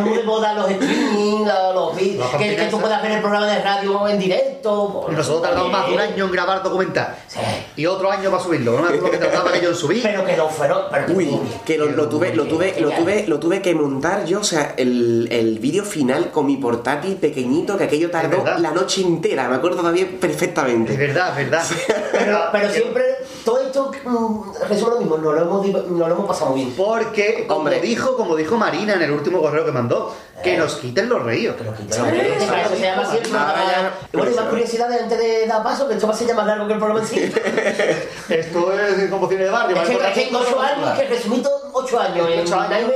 [0.00, 1.44] Muy de moda los streaming,
[1.74, 5.06] los vídeos, que, que tú puedas ver el programa de radio en directo.
[5.08, 7.14] Y nosotros tardamos más de un año en grabar documental.
[7.28, 7.38] Sí.
[7.76, 8.72] Y otro año para subirlo.
[8.72, 10.02] No me acuerdo que tardaba que yo en subir.
[10.02, 10.82] Pero que no fueron.
[10.90, 14.24] Pero que Uy, que lo, lo tuve, lo tuve, lo tuve, lo tuve que montar
[14.24, 18.72] yo, o sea, el, el vídeo final con mi portátil pequeñito, que aquello tardó la
[18.72, 20.96] noche entera, me acuerdo todavía Es perfectamente.
[20.96, 21.64] verdad, es verdad.
[22.12, 23.04] Pero, pero siempre,
[23.44, 26.74] todo esto mm, resume lo mismo, no lo hemos, no lo hemos pasado muy bien.
[26.76, 27.80] Porque, como Hombre.
[27.80, 31.54] dijo, como dijo Marina en el último correo que mandó, que nos quiten los reíos.
[31.58, 33.50] Pero que te lo que- para eso se llama así el programa.
[33.50, 36.16] Ahora ya- Y bueno, y más curiosidades antes de dar paso, que esto va a
[36.16, 37.20] ser ya más largo que el programa en sí.
[38.28, 39.76] Esto es como cine de barrio.
[39.82, 41.14] Es que, es que que
[41.82, 42.90] resumí todo ocho años, en Ocho años.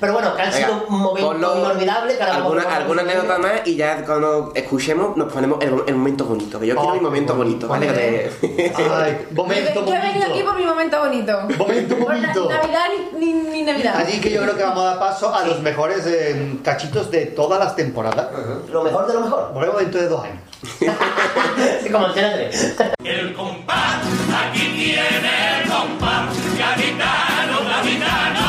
[0.00, 2.16] Pero bueno, que han Venga, sido un momento ponlo- inolvidable.
[2.16, 5.74] Que ahora vamos alguna, a- alguna anécdota más y ya cuando escuchemos nos ponemos el,
[5.86, 7.86] el momento bonito, que yo quiero Oh, mi momento qué bonito, ¿vale?
[7.86, 10.56] Que te- Ay, Yo, momento, yo he venido aquí por momento.
[10.56, 11.32] mi momento bonito.
[11.56, 12.48] Momento, Por momento.
[12.50, 12.84] na- Navidad
[13.18, 13.94] ni, ni, ni Navidad.
[13.96, 17.26] Así que yo creo que vamos a dar paso a los mejores eh, cachitos de
[17.26, 18.26] todas las temporadas.
[18.70, 19.52] Lo mejor de lo mejor.
[19.54, 20.38] Volvemos dentro de dos años.
[20.62, 22.74] Sí, como Antena 3.
[23.04, 24.02] El compás,
[24.32, 28.48] aquí tiene el compás, gaditano, gaditano,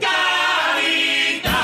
[0.00, 1.62] gaditano.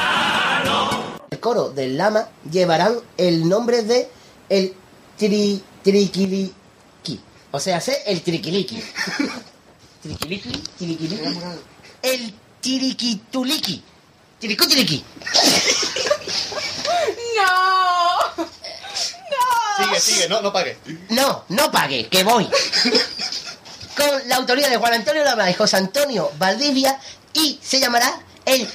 [1.30, 4.10] El coro del lama llevarán el nombre de
[4.50, 4.74] el
[5.16, 7.20] tri, triquiliqui.
[7.50, 8.82] O sea, sé el triquiliqui.
[10.02, 11.30] Triquiliqui, triquiliqui.
[12.02, 13.82] El tiriquituliqui.
[14.38, 15.02] Tiricuchiliqui.
[17.36, 17.87] ¡No!
[19.88, 20.76] Sigue, sigue, no, no pague.
[21.10, 22.48] No, no pague, que voy.
[23.96, 26.98] Con la autoría de Juan Antonio Lama y José Antonio Valdivia
[27.32, 28.68] y se llamará el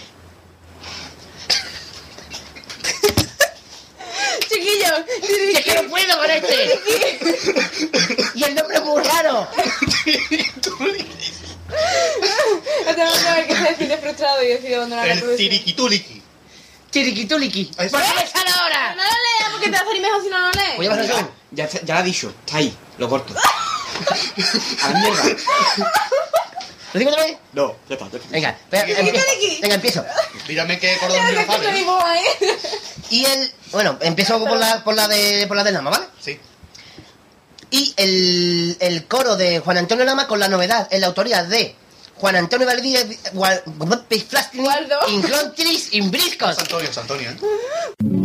[4.49, 6.80] Chiquillos, ¡Que es que no puedo con este!
[8.36, 9.47] y el nombre es muy raro.
[10.05, 10.30] este
[13.47, 15.49] que se siente frustrado y decide abandonar la El profesión.
[15.49, 16.22] tiriquituliki.
[16.91, 17.72] Tiriquituliqui.
[17.78, 18.14] Ahí ¿Por está.
[18.14, 18.95] qué me sale ahora?
[18.95, 19.09] No lo
[19.64, 20.78] porque te va a salir mejor si no lo lees.
[20.78, 21.32] Voy a pasar yo.
[21.51, 23.34] ya, ya lo ha dicho, está ahí, lo corto.
[24.84, 25.24] A la mierda.
[26.93, 27.38] ¿Lo digo otra vez?
[27.53, 28.09] No, ya está.
[28.09, 28.30] ya está.
[28.30, 29.61] Venga, espera, empiezo.
[29.61, 30.05] Venga, empiezo.
[30.47, 31.86] Mírame qué cordón me que sale.
[33.09, 33.53] Y el.
[33.72, 36.05] Bueno, empiezo por la, por la de por la de Lama, ¿vale?
[36.20, 36.39] Sí.
[37.72, 41.76] Y el, el coro de Juan Antonio Lama con la novedad en la autoría de
[42.16, 43.05] Juan Antonio Valdivia
[44.30, 44.95] Flaskin Waldo.
[45.07, 46.55] Inclontris Imbriscos.
[46.55, 48.22] San Antonio, San Antonio, ¿eh?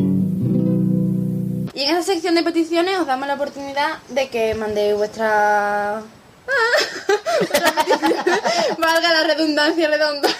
[1.79, 6.03] Y en esa sección de peticiones os damos la oportunidad de que mandéis vuestra...
[8.79, 10.29] Valga la redundancia redonda.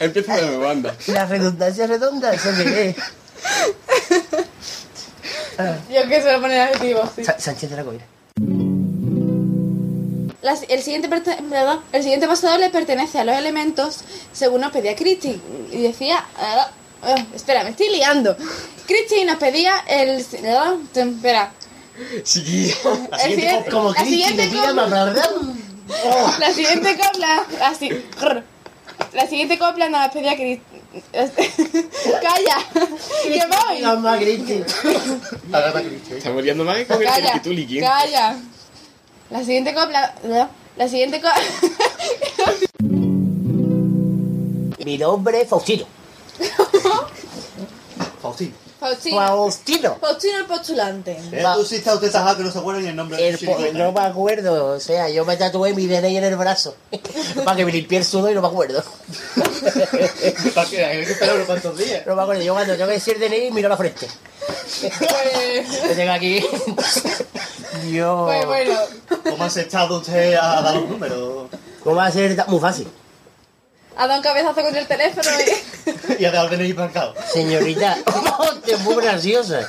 [0.00, 0.96] Empieza de nuevo, anda.
[1.08, 2.96] La redundancia redonda, eso que es.
[5.94, 7.24] Yo que suelo poner adjetivos, sí.
[7.26, 8.06] Sa- Sánchez de la Coira.
[10.40, 11.10] La- el, siguiente
[12.02, 14.00] siguiente paso le pertenece a los elementos
[14.32, 15.38] según nos pedía Cristi.
[15.70, 16.24] Y decía...
[16.38, 16.70] ah,
[17.06, 18.36] ah, espera, me estoy liando.
[18.86, 20.24] Cristi nos pedía el...
[20.48, 21.52] ah, espera.
[22.24, 22.72] Sí.
[23.24, 25.30] El siguiente- Como la Cristi siguiente copla- más ¿verdad?
[26.40, 27.88] La siguiente copla, así,
[28.20, 28.44] grr.
[29.12, 30.76] la siguiente copla nos la pedía Cristi.
[31.12, 32.56] Calla,
[33.22, 34.18] que voy.
[34.18, 34.64] Cristi.
[35.52, 36.18] Agarra Cristian.
[36.18, 37.80] Estamos liando más con el Calla, tiriquituliki.
[37.80, 38.36] calla.
[39.30, 41.42] La siguiente copla, no, la siguiente copla.
[44.84, 45.84] Mi nombre es Faustino.
[48.22, 48.52] Faustino.
[48.78, 49.96] Faustino, Faustino.
[50.00, 51.12] Faustino el postulante.
[51.32, 53.56] Eh, Tú sí está usted tajado que no se acuerda ni el nombre El po-
[53.72, 56.76] no me acuerdo, o sea, yo me tatué mi DNI en el brazo
[57.44, 58.82] para que me limpie el sudor y no me acuerdo.
[60.54, 60.84] ¿Para qué?
[60.84, 62.06] Hay que esperar unos cuantos días.
[62.06, 64.06] No me acuerdo, yo cuando tengo que decir DNI miro la frente.
[64.80, 66.44] Pues, Yo tengo aquí.
[67.90, 68.24] Yo.
[68.26, 68.74] pues bueno,
[69.30, 71.48] ¿Cómo has estado usted a dar los números?
[71.82, 72.36] ¿Cómo va a ser?
[72.36, 72.88] ta- Muy fácil.
[73.96, 75.86] Ha dado un cabezazo con el teléfono y...
[76.22, 77.14] Y a dar el DNI marcado.
[77.32, 77.98] Señorita,
[78.66, 79.68] es muy graciosa.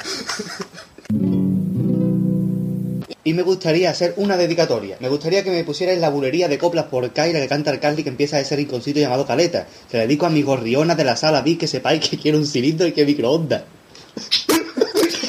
[3.24, 4.98] Y me gustaría hacer una dedicatoria.
[5.00, 8.04] Me gustaría que me pusierais la bulería de coplas por Kaira que canta el Carly
[8.04, 9.68] que empieza ese rinconcito llamado Caleta.
[9.92, 12.48] Se la dedico a mis gorrionas de la sala vi que sepáis que quiero un
[12.48, 13.64] cilindro y que microondas.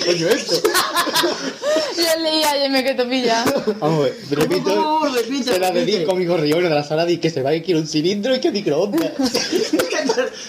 [0.07, 0.57] Coño, esto.
[1.99, 3.45] Yo leí ayer me quedo pilla.
[3.81, 4.75] Vamos a ver, repito.
[4.75, 5.07] ¿Cómo?
[5.09, 7.81] Repite, Se la dedico a mis gorrionas de la sala vi que sepáis que quiero
[7.81, 9.13] un cilindro y que microondas.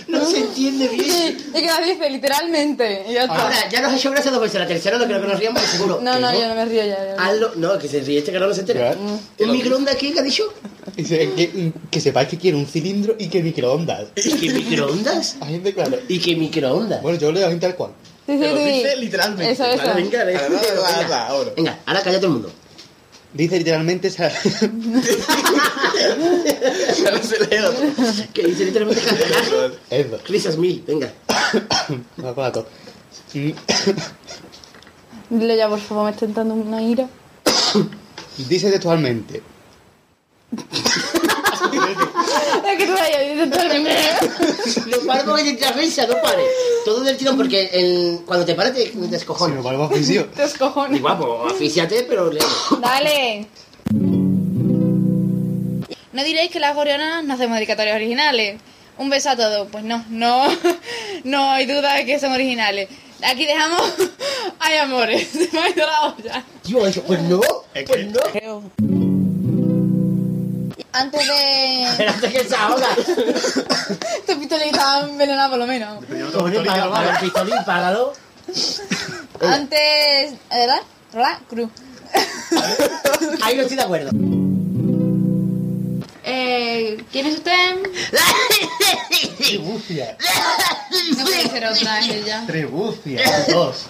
[0.08, 1.06] No se entiende bien.
[1.06, 3.06] Sí, y que la dice literalmente.
[3.10, 3.44] Y ya está.
[3.44, 4.60] Ahora, ya nos ha hecho gracia dos veces.
[4.60, 6.00] La tercera no creo que nos ríamos, seguro.
[6.02, 7.06] no, que no, yo no me río ya.
[7.06, 7.16] ya.
[7.18, 7.52] Hazlo.
[7.56, 8.96] No, que se ríe este que no se entera.
[8.96, 9.46] Ya.
[9.46, 10.44] ¿Un microondas aquí que ha dicho?
[10.96, 14.08] Dice que, que sepáis que quiero un cilindro y que microondas.
[14.16, 15.38] ¿Y qué microondas?
[15.42, 16.00] Hay gente claro.
[16.08, 17.02] ¿Y qué microondas?
[17.02, 17.92] Bueno, yo leo a gente tal cual.
[18.30, 18.64] Sí, sí, Pero sí.
[18.64, 19.52] dice literalmente.
[19.52, 19.94] Eso, eso.
[19.96, 21.52] Venga, venga, ahora.
[21.56, 22.52] venga, ahora calla todo el mundo.
[23.34, 24.10] Dice literalmente.
[27.00, 27.82] Ya no se lee otro.
[28.34, 29.04] Que dice literalmente.
[29.90, 30.20] Eso.
[30.28, 31.12] Risas mil, venga.
[32.18, 32.68] Me acuerdo.
[33.34, 33.52] Mm,
[35.32, 37.10] Dile ya, por favor, me está entrando una ira.
[38.48, 39.42] Dice textualmente.
[41.72, 43.84] Es que tú vayas todo el
[44.92, 46.44] No paro porque te risa, no pare.
[46.86, 49.64] Todo del tirón porque el- cuando te paras te Si me descojonas.
[49.64, 50.26] parece oficio.
[50.36, 50.98] Te cojones.
[50.98, 52.40] Y guapo, asfíxiate, pero le...
[52.82, 53.48] Dale.
[56.12, 58.60] No diréis que las gorionas no hacemos dedicatorias originales.
[58.98, 59.68] Un beso a todos.
[59.72, 60.44] Pues no, no,
[61.24, 62.90] no hay duda de que son originales.
[63.24, 63.82] Aquí dejamos.
[64.60, 66.44] Ay, amores, se me ha ido la olla.
[66.64, 67.40] Tío, eso, pues no,
[67.86, 69.09] pues no.
[70.92, 71.84] Antes de.
[71.90, 72.88] Espérate que se ahoga.
[72.98, 76.04] Esta pistolita está envenenada por lo menos.
[76.10, 78.14] El pistolín, págalo.
[79.42, 80.34] Antes.
[80.50, 80.82] ¿Verdad?
[81.14, 81.40] ¿Verdad?
[81.50, 81.70] Cruz.
[83.42, 84.10] Ahí no estoy de acuerdo.
[86.24, 87.80] Eh, ¿Quién es usted?
[89.38, 90.18] Tribucia.
[91.18, 92.44] No puede ser otra, es ella.
[92.46, 93.22] Tribucia.
[93.48, 93.86] Dos.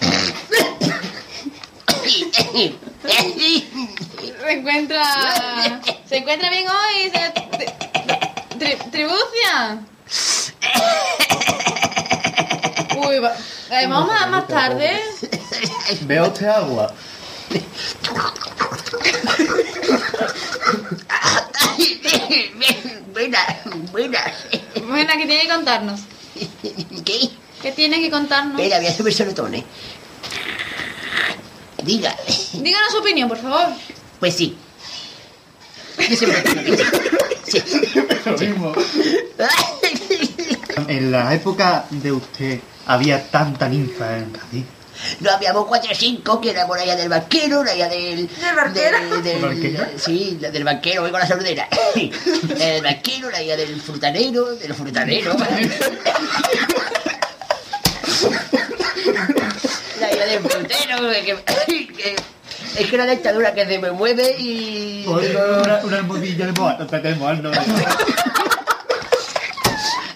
[4.39, 5.03] Se encuentra.
[6.07, 7.09] ¿Se encuentra bien hoy?
[7.11, 7.73] Se- tri-
[8.57, 9.79] tri- ¿Tribucia?
[13.07, 13.35] Uy, va-
[13.71, 14.99] eh, vamos más, más tarde.
[16.01, 16.93] Veo usted agua.
[23.13, 23.39] Buena,
[23.91, 24.19] buena.
[24.87, 25.99] Buena, ¿qué tiene que contarnos?
[27.05, 27.29] ¿Qué?
[27.61, 28.59] ¿Qué tiene que contarnos?
[28.59, 29.65] Espera, voy a hacerme solotone.
[31.83, 32.15] Diga.
[32.53, 33.67] Díganos su opinión, por favor.
[34.19, 34.55] Pues sí.
[36.09, 37.63] Yo siempre tengo que Sí.
[38.25, 38.73] Lo mismo.
[40.87, 44.65] En la época de usted había tanta ninfa en Cádiz.
[45.19, 48.27] No habíamos cuatro o cinco, que éramos la hija del banquero, la hija del...
[48.27, 49.21] ¿Del banquero?
[49.21, 49.85] ¿Del banquero?
[49.97, 51.67] Sí, la del banquero, voy con la sordera.
[52.59, 55.35] El banquero, la hija del frutanero, del frutanero.
[59.99, 62.15] La hija del frutero, que, que-
[62.77, 65.03] es que una dictadura que se me mueve y...
[65.07, 66.77] Una, una almohadilla de moa.
[66.79, 67.51] No tenemos, no.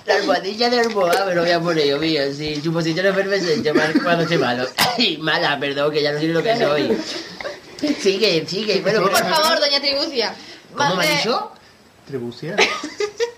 [0.06, 2.22] La almohadilla de Almohada me lo voy a poner yo, mío.
[2.36, 4.68] Sí, suposición efervescente, mal cuando soy malo.
[4.98, 6.98] Ay, mala, perdón, que ya no sé lo que soy.
[8.02, 8.82] Sigue, sigue.
[8.82, 10.36] Bueno, Por favor, doña Tribucia.
[10.76, 11.52] ¿Cómo me ha dicho?
[12.06, 12.56] Tribucia.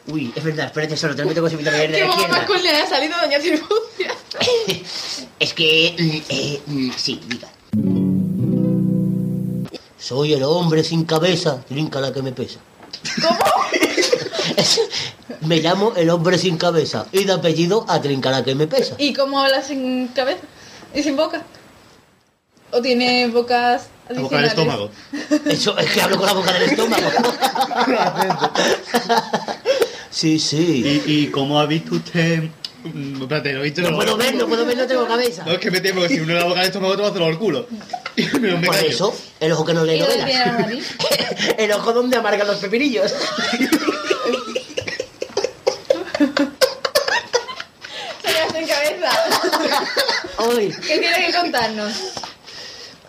[0.07, 2.37] Uy, es verdad, espérate, solo tengo que tengo que también de ¿Qué la izquierda.
[2.37, 4.15] masculina ha salido doña Tribucia?
[5.39, 5.95] Es que...
[5.97, 7.49] mm, eh, mm, sí, diga.
[9.97, 12.59] Soy el hombre sin cabeza, trinca la que me pesa.
[13.21, 13.39] ¿Cómo?
[15.41, 18.95] me llamo el hombre sin cabeza y de apellido a trinca la que me pesa.
[18.97, 20.41] ¿Y cómo habla sin cabeza?
[20.93, 21.43] ¿Y sin boca?
[22.71, 24.89] ¿O tiene bocas La boca del estómago.
[25.45, 27.05] Eso es que hablo con la boca del estómago.
[30.15, 31.01] sí, sí.
[31.05, 32.43] ¿Y, ¿Y cómo ha visto usted?
[32.83, 33.81] Mm, Espérate, lo he visto.
[33.81, 35.43] No puedo ver, no puedo ver, no tengo cabeza.
[35.45, 37.11] No, es que me temo que si uno la boca del estómago te va a
[37.11, 37.67] hacer el culo.
[38.15, 38.87] Por callo.
[38.87, 40.85] eso, el ojo que no lee ¿Y dónde tiene la novelas.
[41.57, 43.11] el ojo donde amargan los pepinillos.
[48.23, 49.09] Señora sin cabeza.
[50.49, 51.93] Uy, ¿Qué tiene que contarnos?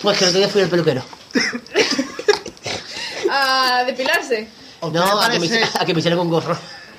[0.01, 1.03] pues que el otro día fui al peluquero.
[3.31, 4.47] ¿A depilarse?
[4.81, 6.57] ¿A usted No, le a que, me, a que me hicieron con gorro.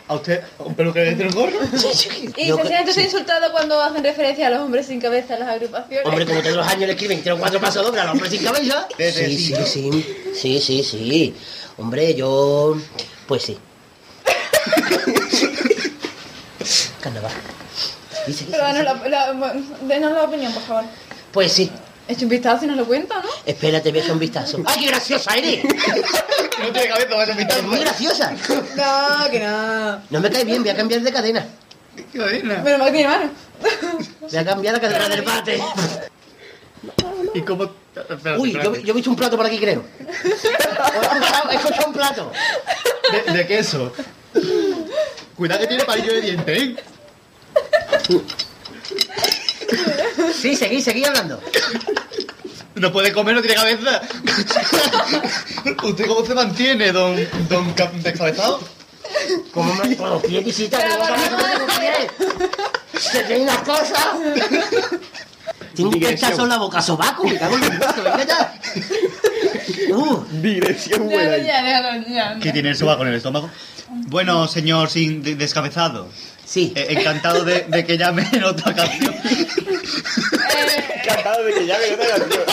[0.09, 1.59] ¿A usted un peluquero le tiene un gorro?
[1.65, 3.01] ¿Y Yo se que- siente usted sí.
[3.01, 6.05] insultado cuando hacen referencia a los hombres sin cabeza en las agrupaciones?
[6.05, 8.87] Hombre, como todos los años le escriben, tiene cuatro pasos dobles al hombre sin cabeza.
[8.97, 9.65] Desde Sí, sí, cinco.
[9.65, 10.05] sí.
[10.33, 11.35] Sí, sí, sí.
[11.77, 12.77] Hombre, yo.
[13.27, 13.57] Pues sí.
[17.01, 17.31] Carnaval.
[18.25, 19.09] Dice que Pero sí, danos sí.
[19.09, 19.53] la, la,
[19.87, 20.83] denos la opinión, por favor.
[21.31, 21.69] Pues sí.
[22.07, 23.29] Eche un vistazo y nos lo cuenta, ¿no?
[23.45, 24.59] Espérate, voy a echar un vistazo.
[24.65, 25.63] ¡Ay, qué graciosa eres!
[26.59, 27.63] No tiene cabeza, vas a Es invitar.
[27.63, 28.31] muy graciosa.
[28.75, 30.01] No, que no.
[30.09, 31.45] No me cae bien, voy a cambiar de cadena.
[32.11, 32.61] Qué vaina.
[32.63, 33.29] Pero mal que tiene mano.
[34.21, 35.61] Voy a cambiar la cadena del bate.
[37.33, 37.63] ¿Y cómo.?
[37.95, 39.83] Espérate, Uy, yo, he visto un plato por aquí, creo.
[39.99, 42.31] He escuchado, he escuchado un plato.
[43.11, 43.91] De, de queso.
[45.35, 46.75] Cuidado que tiene palillo de diente, ¿eh?
[50.33, 51.39] Sí, seguí, seguí hablando.
[52.75, 54.01] No puede comer, no tiene cabeza.
[55.83, 57.15] ¿Usted cómo se mantiene, don,
[57.49, 58.59] don Cap- descabezado?
[59.53, 60.83] ¿Cómo me con los pies visitas?
[62.99, 64.05] Se tiene unas cosas.
[65.75, 67.23] Tengo un pechazo en la boca, sobaco.
[67.23, 68.53] Me cago en el muerto, venga ya.
[69.95, 71.43] Uh, Dirección Déjalo buena.
[71.45, 72.39] ya, déjalo ya.
[72.41, 73.49] ¿Qué tiene el sobaco en el estómago?
[74.07, 76.09] Bueno, señor sin de- descabezado.
[76.47, 76.73] Sí.
[76.75, 79.13] eh, encantado de, de que llame en otra canción.
[81.03, 82.43] Encantado de que llame otra canción.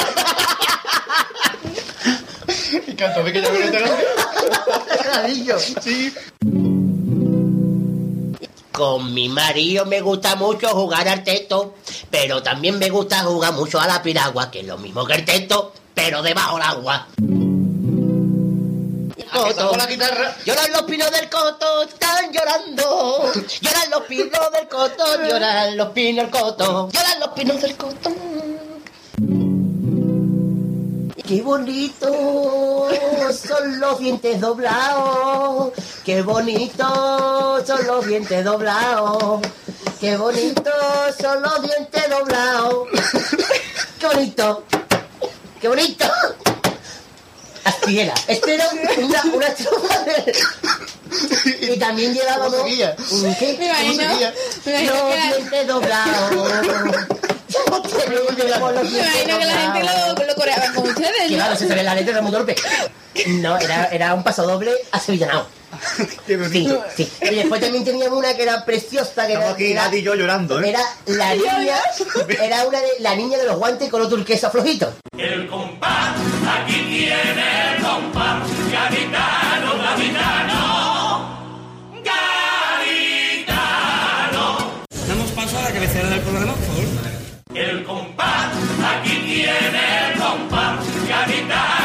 [2.87, 3.87] Y canto que ya me lo
[5.07, 5.59] Ladillo.
[5.59, 6.13] Sí.
[8.73, 11.77] Con mi marido me gusta mucho jugar al teto,
[12.11, 15.25] pero también me gusta jugar mucho a la piragua, que es lo mismo que el
[15.25, 17.07] teto, pero debajo del agua.
[19.35, 19.71] Coto.
[19.71, 20.37] Con la guitarra.
[20.47, 23.33] Lloran los pinos del coto, están llorando.
[23.61, 26.89] Lloran los pinos del coto, lloran los pinos del coto.
[26.93, 28.11] Lloran los pinos del coto.
[31.27, 32.89] Qué bonito
[33.33, 35.73] son los dientes doblados.
[36.05, 39.41] Qué bonito son los dientes doblados.
[39.99, 40.71] Qué bonito
[41.21, 42.89] son los dientes doblados.
[43.99, 44.65] Qué bonito.
[45.61, 46.05] Qué bonito.
[47.65, 48.15] Así era.
[48.29, 48.67] Este era
[48.99, 50.35] una, una estrofa de...
[51.75, 52.53] Y también llevábamos...
[52.55, 52.97] ¿Cómo seguía?
[53.11, 53.57] ¿Un ¿Qué?
[53.59, 54.03] Me imagino,
[54.65, 56.31] me imagino Los que la- dientes doblados.
[56.35, 56.41] me
[58.99, 61.59] imagino que la gente lo, lo coreaba con ustedes, Claro, ¿no?
[61.59, 62.55] se ve la letra de Ramón Torpe.
[63.27, 65.47] No, era, era un paso doble a Sevillanao.
[66.27, 66.85] Qué bonito.
[66.97, 67.13] Sí, sí.
[67.31, 70.03] Y después también teníamos una que era preciosa, que era, Estamos aquí, era, Nati y
[70.03, 70.71] yo llorando, ¿eh?
[70.71, 71.77] era la niña,
[72.43, 74.95] era una de la niña de los guantes con los turquesa flojitos.
[75.17, 76.17] El compás,
[76.59, 80.63] aquí tiene el compás, gaditano, gaditano,
[83.45, 84.83] gaditano.
[85.09, 86.85] Damos paso a la cabecera del programa, por favor.
[87.55, 88.53] El compás,
[88.97, 91.84] aquí tiene el compás, gaditano,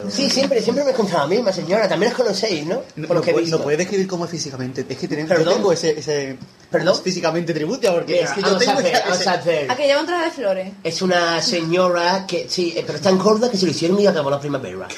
[0.09, 2.81] Sí, siempre, siempre me contaba la misma señora, también os conocéis, ¿no?
[2.95, 3.57] No, Por lo no que he visto.
[3.57, 4.85] no puedes describir cómo es físicamente.
[4.87, 5.55] Es que tenemos, yo Perdón.
[5.55, 6.37] tengo ese, ese
[6.69, 6.95] ¿Perdón?
[7.03, 9.69] físicamente tributo porque Mira, es que yo vamos a tengo hacer, ese- vamos a hacer.
[9.71, 10.71] A que lleva un traje de flores.
[10.85, 14.07] Es una señora que, sí, eh, pero es tan gorda que se lo hicieron y
[14.07, 14.87] acabó la primavera.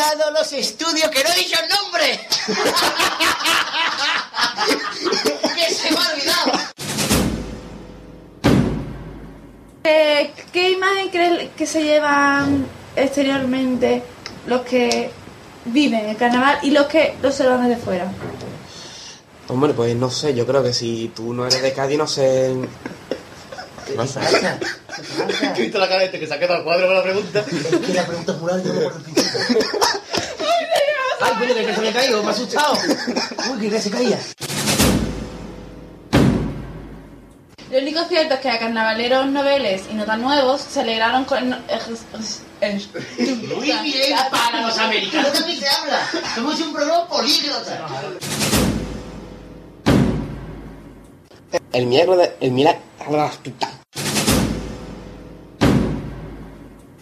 [0.00, 2.20] inaugurado los estudios que no he dicho el nombre.
[5.56, 6.52] que se me ha olvidado.
[9.84, 14.02] Eh, ¿Qué imagen crees que se llevan exteriormente
[14.46, 15.10] los que
[15.64, 18.10] viven el carnaval y los que los se van desde fuera?
[19.48, 22.54] Hombre, pues no sé, yo creo que si tú no eres de Cádiz, no sé.
[23.96, 24.20] No sé.
[25.54, 27.40] ¿Qué visto la cara de este que se ha quedado al cuadro con la pregunta?
[27.40, 27.46] Es
[27.86, 29.00] que la pregunta es muy larga y no me acuerdo.
[31.22, 32.74] Ay, coño, que se me ha caído, me ha asustado.
[33.52, 34.18] Uy, que se caía.
[37.70, 41.50] Lo único cierto es que a carnavaleros noveles y no tan nuevos se alegraron con...
[41.50, 41.58] Muy
[43.62, 46.00] bien, para los americanos también se habla.
[46.34, 47.86] Somos un programa políglota.
[51.72, 52.36] El milagro de.
[52.40, 52.80] El milagro.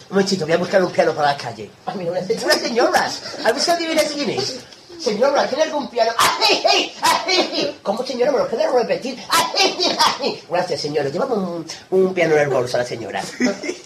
[0.09, 1.69] Un momentito, voy a buscar un piano para la calle.
[1.85, 3.11] Ah, mira, una, una señora.
[3.45, 4.55] A ver si adivinas quién es.
[4.99, 6.11] Señora, ¿tiene algún piano?
[6.17, 7.79] ¡Ay, ay, ay!
[7.83, 8.31] ¿Cómo, señora?
[8.31, 9.17] Me lo puede repetir.
[9.29, 10.43] ¡Ay, ay, ay!
[10.49, 11.07] Gracias, señora.
[11.09, 13.21] Llevamos un, un piano en el bolso a la señora.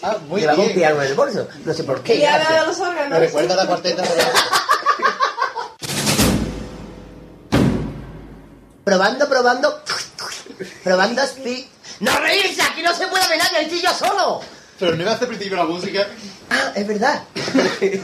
[0.02, 1.46] Ah, muy Llevamos un piano en el bolso.
[1.64, 2.16] No sé por qué.
[2.16, 2.66] Y ahora gracias.
[2.66, 3.18] los Me órganos.
[3.20, 4.24] recuerda a la cuarteta de la...
[8.84, 9.82] Probando, probando.
[10.82, 11.68] Probando así.
[12.00, 12.60] ¡No reírse!
[12.62, 14.40] ¡Aquí no se puede bailar el yo solo!
[14.78, 16.06] Pero no iba a hacer principio la música.
[16.50, 17.22] Ah, es verdad.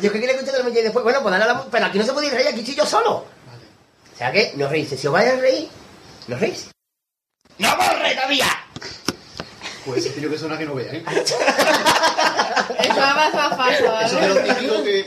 [0.00, 1.98] Yo que quería escuchar el y después, bueno, pues dale a la mu- Pero aquí
[1.98, 3.10] no se puede reír, aquí estoy yo solo.
[3.16, 4.96] O sea que, no reírse.
[4.96, 5.68] Si os vais a reír,
[6.28, 6.68] no reís.
[7.58, 8.46] ¡No borre todavía!
[9.84, 11.02] Pues ese tío que suena que no vea, ¿eh?
[12.78, 14.28] Eso va más fácil, Eso es ¿vale?
[14.28, 15.06] lo típico que...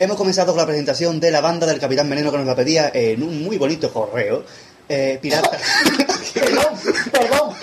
[0.00, 2.90] Hemos comenzado con la presentación de la banda del Capitán Veneno que nos la pedía
[2.94, 4.44] en un muy bonito correo.
[4.88, 5.50] Eh, pirata.
[6.34, 6.64] Perdón,
[7.12, 7.54] perdón.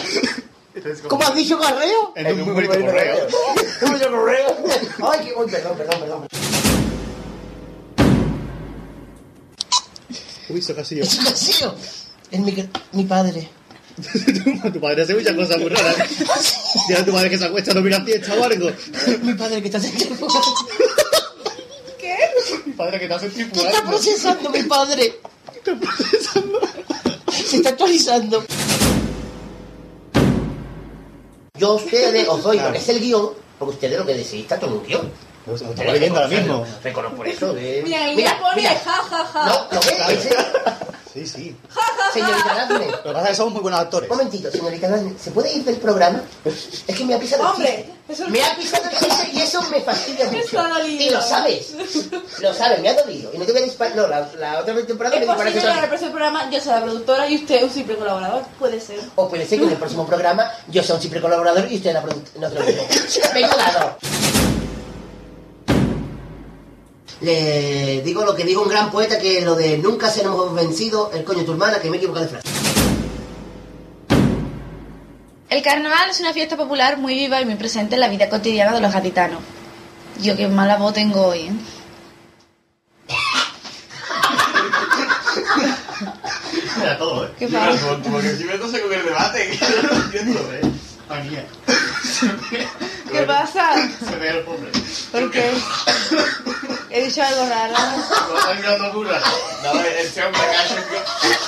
[1.07, 2.13] ¿Cómo has dicho correo?
[2.15, 3.27] En un muy bonito correo.
[3.81, 4.57] Un bonito correo.
[5.11, 5.33] Ay, que...
[5.33, 6.27] Uy, perdón, perdón, perdón.
[10.49, 11.03] Uy, eso casi yo.
[11.03, 11.75] Es un vacío.
[12.29, 13.49] Es mi, mi padre.
[14.73, 15.97] tu padre hace muchas cosas muy raras.
[16.87, 18.69] Dile a tu madre que se acuesta a dormir a fiesta o algo.
[19.23, 20.53] Mi padre que está centrifugando.
[22.65, 23.89] Mi padre que está ¿Qué está centrifugando.
[23.89, 25.19] procesando mi padre?
[27.49, 28.43] Se está actualizando.
[31.59, 33.29] Yo a ustedes os doy lo que es el guion,
[33.59, 35.11] porque ustedes lo que decís está todo un guion.
[35.45, 36.65] Lo estamos leyendo ahora mismo.
[36.83, 37.53] Reconozco por eso.
[37.53, 38.71] Mira, y pone mira.
[38.83, 39.45] ja, ja, ja.
[39.45, 40.29] No, lo ves,
[41.13, 41.55] Sí, sí.
[42.11, 42.87] Señorita Daphne.
[42.91, 44.09] Lo que pasa es que somos muy buenos actores.
[44.11, 45.13] Un momentito, señorita Daphne.
[45.17, 46.21] ¿Se puede ir del programa?
[46.43, 48.23] Es que me ha pisado el Hombre, chiste.
[48.23, 50.61] eso- Me ha pisado el chiste y eso me fastidia mucho.
[50.89, 51.71] Y lo sabes.
[52.41, 53.31] Lo sabes, me ha dolido.
[53.33, 53.95] Y no te voy a disparar.
[53.95, 56.83] No, la, la otra temporada Es me que en el próximo programa yo sea la
[56.83, 58.43] productora y usted un simple colaborador.
[58.59, 58.99] Puede ser.
[59.15, 61.93] O puede ser que en el próximo programa yo sea un simple colaborador y usted
[61.93, 62.49] la productora.
[62.49, 62.87] No te lo digo.
[63.33, 63.97] Venga, dado.
[67.25, 71.23] Le digo lo que dijo un gran poeta que lo de nunca seremos vencidos, el
[71.23, 72.47] coño tu hermana, que me he equivocado de frase.
[75.49, 78.73] El carnaval es una fiesta popular muy viva y muy presente en la vida cotidiana
[78.73, 79.39] de los gaditanos.
[80.21, 81.53] Yo qué mala voz tengo hoy, ¿eh?
[86.79, 87.31] Era todo, ¿eh?
[87.39, 87.99] ¿Qué pasa?
[88.03, 90.61] Como que siempre no sé con el debate, que no lo entiendo, ¿eh?
[93.11, 93.71] ¿Qué pasa?
[94.07, 94.71] Se ve el pobre.
[95.11, 95.51] ¿Por qué?
[96.89, 97.73] He dicho algo raro.
[98.29, 99.23] No están mirando curas.
[99.63, 100.41] No, este hombre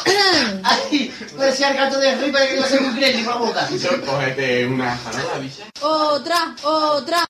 [0.03, 0.17] que
[0.63, 3.67] Ay, parecía el gato de arriba que iba a ser un gremlin por boca.
[4.05, 5.63] cógete una janola, bicha.
[5.81, 7.25] Otra, otra.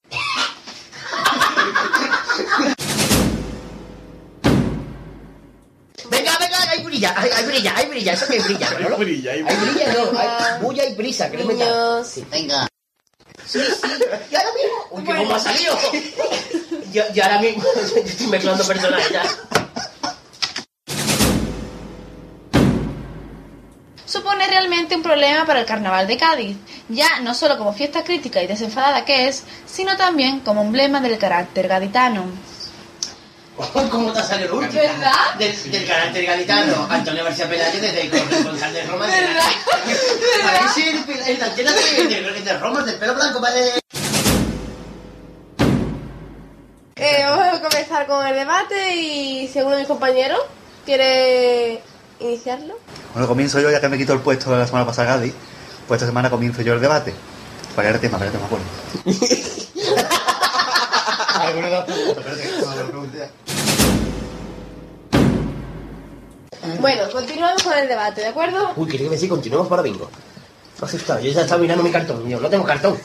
[6.09, 8.95] Venga, venga, hay brilla, hay, hay brilla, hay brilla, eso que brilla, ¿no?
[8.95, 11.51] Hay brilla, hay Hay brilla, no, hay bulla y brisa, que no.
[11.51, 12.07] Niños.
[12.07, 12.67] Sí, venga.
[13.47, 13.87] Sí, sí,
[14.31, 14.87] y ahora mismo.
[14.91, 15.77] Uy, qué bomba ha salido.
[16.91, 19.23] Yo, yo ahora mismo yo estoy mezclando personajes ya.
[24.07, 26.57] supone realmente un problema para el carnaval de Cádiz,
[26.89, 31.17] ya no solo como fiesta crítica y desenfadada que es, sino también como emblema del
[31.17, 32.25] carácter gaditano.
[33.91, 34.81] ¿Cómo te ha salido el último?
[34.81, 35.35] ¿Verdad?
[35.39, 36.87] Del, del carácter gaditano.
[36.89, 39.05] Antonio García Pelayo desde el corresponsal de Roma.
[39.07, 39.43] ¿Verdad?
[40.43, 43.41] Parece el, el, de, de, de Roma, del pelo blanco.
[43.41, 43.79] parece-
[46.99, 50.39] Eh, vamos a comenzar con el debate y si alguno de mis compañeros
[50.85, 51.81] quiere
[52.19, 52.77] iniciarlo.
[53.13, 55.31] Bueno, comienzo yo, ya que me quito el puesto de la semana pasada Gadi.
[55.87, 57.13] Pues esta semana comienzo yo el debate.
[57.75, 58.65] Para el tema, para el tema, bueno.
[61.39, 63.29] Alguna de las preguntas,
[66.79, 68.73] Bueno, continuamos con el debate, ¿de acuerdo?
[68.75, 70.09] Uy, quería decir, continuamos para bingo.
[70.79, 72.27] Me asustado, yo ya estaba mirando mi cartón.
[72.29, 72.99] Yo no tengo cartón.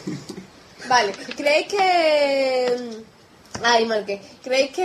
[0.89, 3.03] Vale, ¿creéis que...
[3.63, 4.21] Ay, marqué.
[4.43, 4.85] ¿Creéis que...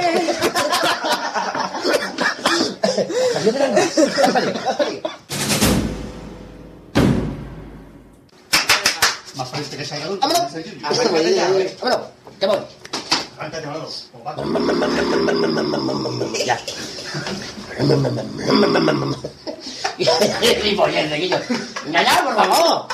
[9.36, 10.18] Más parece que se haya dado.
[10.20, 10.54] Vámonos.
[10.82, 12.77] Vámonos, voy.
[13.38, 13.90] Arráncate, Manolo.
[16.46, 16.58] Ya.
[22.24, 22.88] Por favor.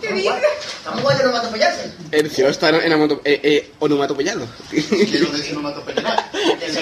[0.00, 0.34] ¿Qué dices?
[0.78, 1.92] Estamos bueno no matopellarse.
[2.10, 3.72] El está en onomato- eh, eh.
[4.70, 5.28] Quiero
[5.68, 6.30] atropellará.
[6.60, 6.76] Es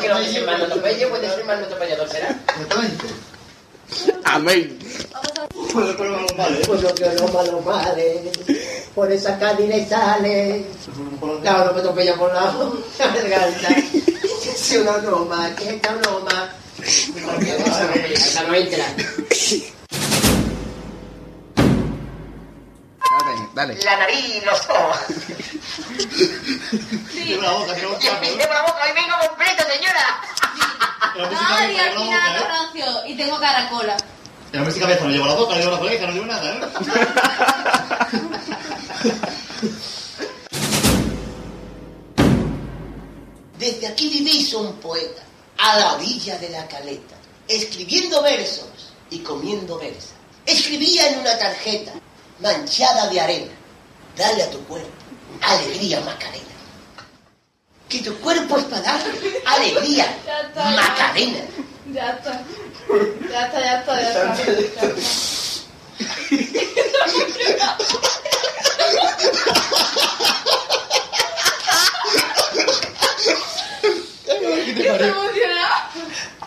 [0.00, 2.28] que no es el matopello, puede ser el matopellador, será.
[2.48, 3.04] Exactamente.
[4.24, 4.78] Amén.
[5.72, 6.66] Puede poner los males.
[6.66, 8.30] Pues lo que los malos males,
[8.94, 10.66] por esa calle le sale.
[11.42, 12.54] La onomatopeya por la
[12.98, 13.68] garganta.
[14.54, 16.54] Es una broma, que es esta broma.
[18.12, 18.84] Esa no entra.
[23.54, 23.74] Dale.
[23.84, 24.96] La nariz, los ojos.
[27.12, 28.20] Cierra la boca, cierra la Y el boca.
[28.20, 30.20] pinte por la boca, hoy vengo completo, señora.
[31.16, 33.08] La música Ay, cierra al final boca, ¿eh?
[33.08, 33.96] y tengo caracola.
[34.52, 36.54] Y la música cabeza no llevo la boca, no llevo la colega, no llevo nada,
[36.54, 36.58] ¿eh?
[43.58, 45.22] Desde aquí vivís un poeta,
[45.58, 47.14] a la orilla de la caleta,
[47.46, 50.14] escribiendo versos y comiendo versa.
[50.44, 51.92] Escribía en una tarjeta
[52.40, 53.52] manchada de arena.
[54.16, 54.90] Dale a tu cuerpo
[55.42, 56.51] alegría, Macarena.
[57.92, 59.00] Que tu cuerpo es para dar
[59.44, 60.76] alegría, Ya está, ya.
[60.76, 61.40] Macarena.
[61.92, 62.42] Ya está.
[63.30, 64.44] Ya está, ya está, ya está.
[64.46, 64.92] Ya está.
[74.26, 75.90] Estoy emocionada.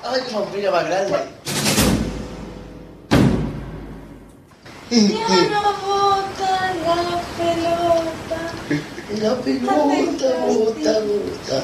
[0.03, 1.44] Ay, qué sombrilla más grande.
[4.95, 5.01] Ya
[5.49, 8.39] no bota la pelota.
[9.21, 11.57] La pelota bota, bota.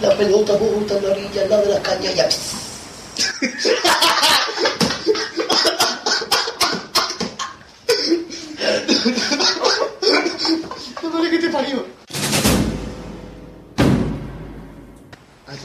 [0.00, 2.28] La pelota bota en la orilla, lado de la caña, ya.
[11.02, 11.84] Madre que te parió.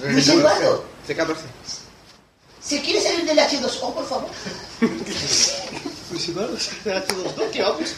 [0.10, 1.85] Luis Eduardo, C14.
[2.68, 4.30] ¿Se quiere salir del H2O, por favor?
[6.10, 6.70] Pues si dos dos,
[7.52, 7.96] ¿qué vamos?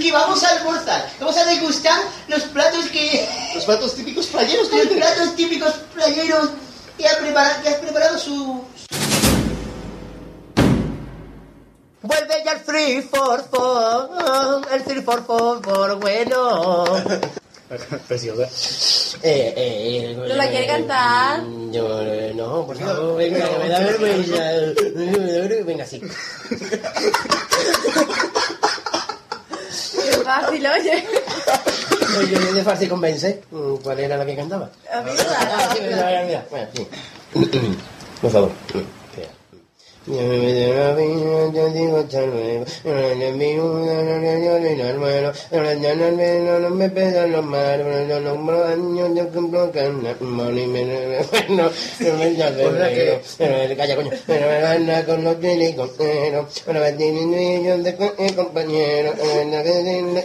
[0.00, 1.10] que vamos a almorzar.
[1.20, 3.28] Vamos a degustar los platos que...
[3.54, 6.50] Los platos típicos playeros, Los platos típicos playeros
[6.98, 8.64] que ha preparado, que has preparado su...
[12.02, 17.30] Vuelve ya el free for for, el free for for, for bueno.
[18.08, 18.48] Preciosa.
[19.22, 21.40] Eh, eh, ¿No la quiere cantar?
[21.70, 24.42] Yo, eh, no, por favor, venga, me da vergüenza.
[25.64, 26.00] Venga, sí.
[26.00, 26.08] Qué
[30.24, 31.04] fácil, oye.
[32.18, 33.40] Oye, de fácil convence.
[33.52, 34.68] Mm, ¿Cuál era la que cantaba?
[34.92, 35.78] A mí Ah, sí,
[36.50, 36.88] Bueno, sí.
[38.20, 38.50] Por favor.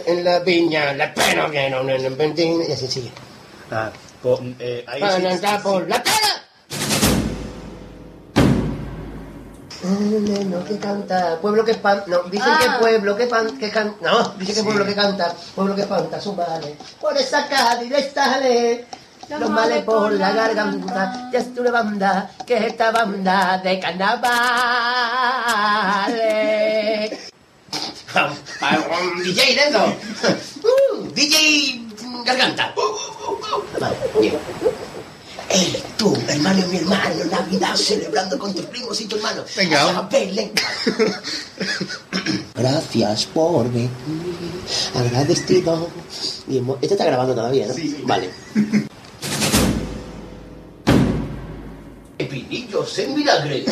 [0.06, 1.82] En la piña, la pena que no,
[2.66, 3.10] y así sigue.
[3.70, 3.90] Ah,
[4.22, 5.22] po- eh, ahí sí.
[5.62, 6.45] por la cara.
[9.86, 12.58] No, que canta, pueblo que espanta, no, dicen Ah.
[12.60, 16.20] que pueblo que, pan, que canta, no, dicen que pueblo que canta, pueblo que espanta
[16.20, 18.86] sus males, por esa Cádiz le sale,
[19.28, 24.26] los males por la garganta, ya es tu banda, que es esta banda de carnavales.
[29.24, 29.84] DJ Nendo,
[30.64, 31.86] uh, DJ
[32.24, 32.74] Garganta.
[33.78, 34.36] Vale, bien.
[35.48, 39.44] Ey, tú, hermano y mi hermano, Navidad celebrando con tus primos y tu hermano.
[39.56, 40.08] Venga.
[42.54, 43.90] Gracias por venir,
[44.94, 45.88] agradecido.
[46.48, 47.74] Y Esto está grabando todavía, ¿no?
[47.74, 48.02] Sí.
[48.04, 48.30] Vale.
[52.16, 53.64] Pepinillos en vinagre.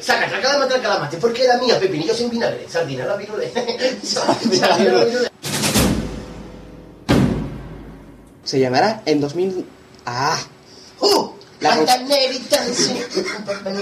[0.00, 1.16] Saca, saca la mata calamate.
[1.16, 1.78] ¿Por qué era mía?
[1.78, 2.66] Pepinillos en vinagre.
[2.68, 3.50] Sardina la virule.
[4.02, 5.28] Sardina la virule.
[8.44, 9.66] Se llamará en 2000...
[10.10, 10.38] ¡Ah!
[11.00, 11.32] ¡Uh!
[11.60, 12.96] La dancing.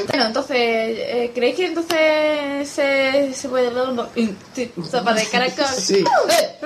[0.08, 4.08] Bueno, entonces, eh, ¿creéis que entonces se, se puede dar una
[4.90, 5.66] sopa de caracol?
[5.78, 6.02] Sí.
[6.30, 6.58] Eh.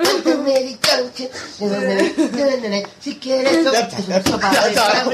[3.01, 3.65] Si quieres...
[3.65, 5.13] Sopa de caracol.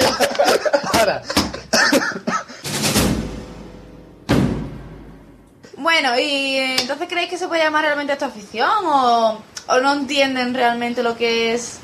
[0.93, 1.23] Ahora.
[5.75, 9.93] Bueno, ¿y entonces creéis que se puede llamar realmente a esta afición o, o no
[9.93, 11.79] entienden realmente lo que es...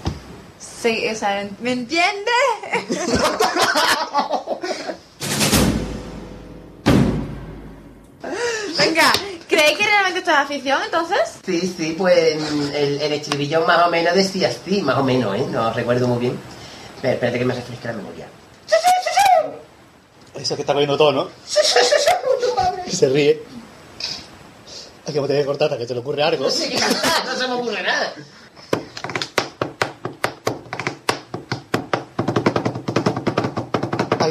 [0.83, 2.33] se- o sea, ¿me entiendes?
[8.77, 9.11] Venga,
[9.47, 11.19] ¿creéis que realmente esto es afición entonces?
[11.45, 12.17] Sí, sí, pues
[12.73, 15.45] el, el estribillo más o menos decía así, más o menos, ¿eh?
[15.49, 16.39] No recuerdo muy bien.
[16.95, 18.27] Espera, espérate que me refresque la memoria.
[20.35, 21.29] Eso que está cogiendo todo, ¿no?
[22.87, 23.41] Y se ríe.
[25.05, 26.45] Hay que me tengo que cortar hasta que te le ocurre algo.
[26.45, 28.13] No sé qué cantar, no se me ocurre nada.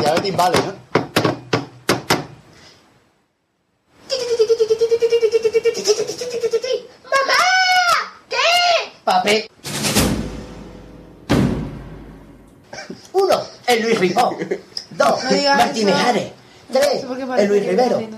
[0.02, 0.72] Ver, timbales, ¿no?
[7.04, 7.40] ¡Mamá!
[8.28, 8.36] ¿Qué?
[9.04, 9.48] Papel.
[13.12, 14.36] Uno, el Luis Ribó.
[14.90, 15.94] Dos, No Martínez.
[15.94, 16.32] Ares.
[16.72, 17.04] Tres,
[17.38, 17.98] el Luis Rivero.
[17.98, 18.08] de.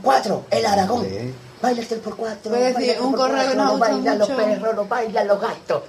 [0.00, 1.04] Cuatro, el Aragón.
[1.04, 1.34] Sí.
[1.60, 2.52] Baila el por cuatro.
[2.52, 5.82] Voy a decir, un correo cuatro, no bailan los perros, no bailan los gatos.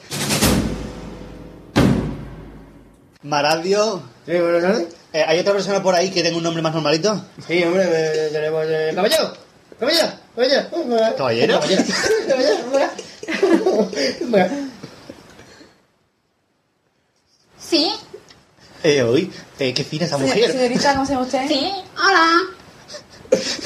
[3.24, 4.03] Maradio.
[4.26, 5.05] Sí, buenas tardes.
[5.16, 7.24] Eh, ¿Hay otra persona por ahí que tenga un nombre más normalito?
[7.47, 8.66] Sí, hombre, eh, tenemos...
[8.68, 9.34] eh, caballero,
[9.80, 11.16] caballero, caballero.
[11.16, 11.59] ¿Caballero?
[11.61, 11.61] Caballero,
[12.28, 13.89] caballero.
[14.28, 14.70] Bueno.
[17.57, 17.93] Sí,
[18.84, 20.51] Eh, hoy, eh, qué fina esa mujer.
[20.51, 21.47] Señorita, ¿cómo se llama usted?
[21.47, 21.72] sí.
[21.97, 22.39] Hola.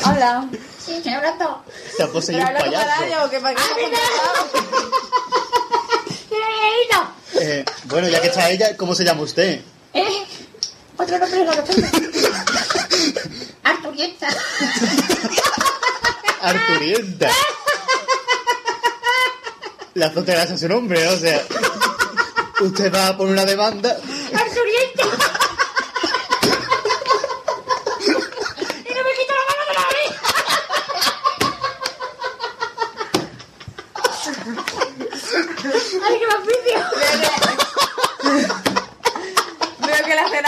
[0.05, 0.49] Hola.
[0.85, 1.63] Sí, estoy hablando.
[1.97, 3.29] Te ha poseído ¿Pero un payaso.
[3.31, 3.39] qué.
[7.41, 9.61] Eh, bueno, ya que está ella, ¿cómo se llama usted?
[9.93, 10.25] ¿Eh?
[10.99, 11.87] Otro nombre no lo tengo.
[13.63, 14.27] Arturienta.
[16.41, 17.29] Arturienta.
[19.93, 21.41] La frontera es su nombre, o sea.
[22.59, 23.91] Usted va a poner una demanda.
[23.91, 25.03] Arturienta.
[28.85, 30.19] y no me quito la mano de la oreja.
[36.07, 36.79] Ay, qué más vicio.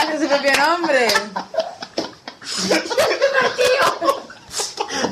[0.10, 1.08] Es su propio nombre.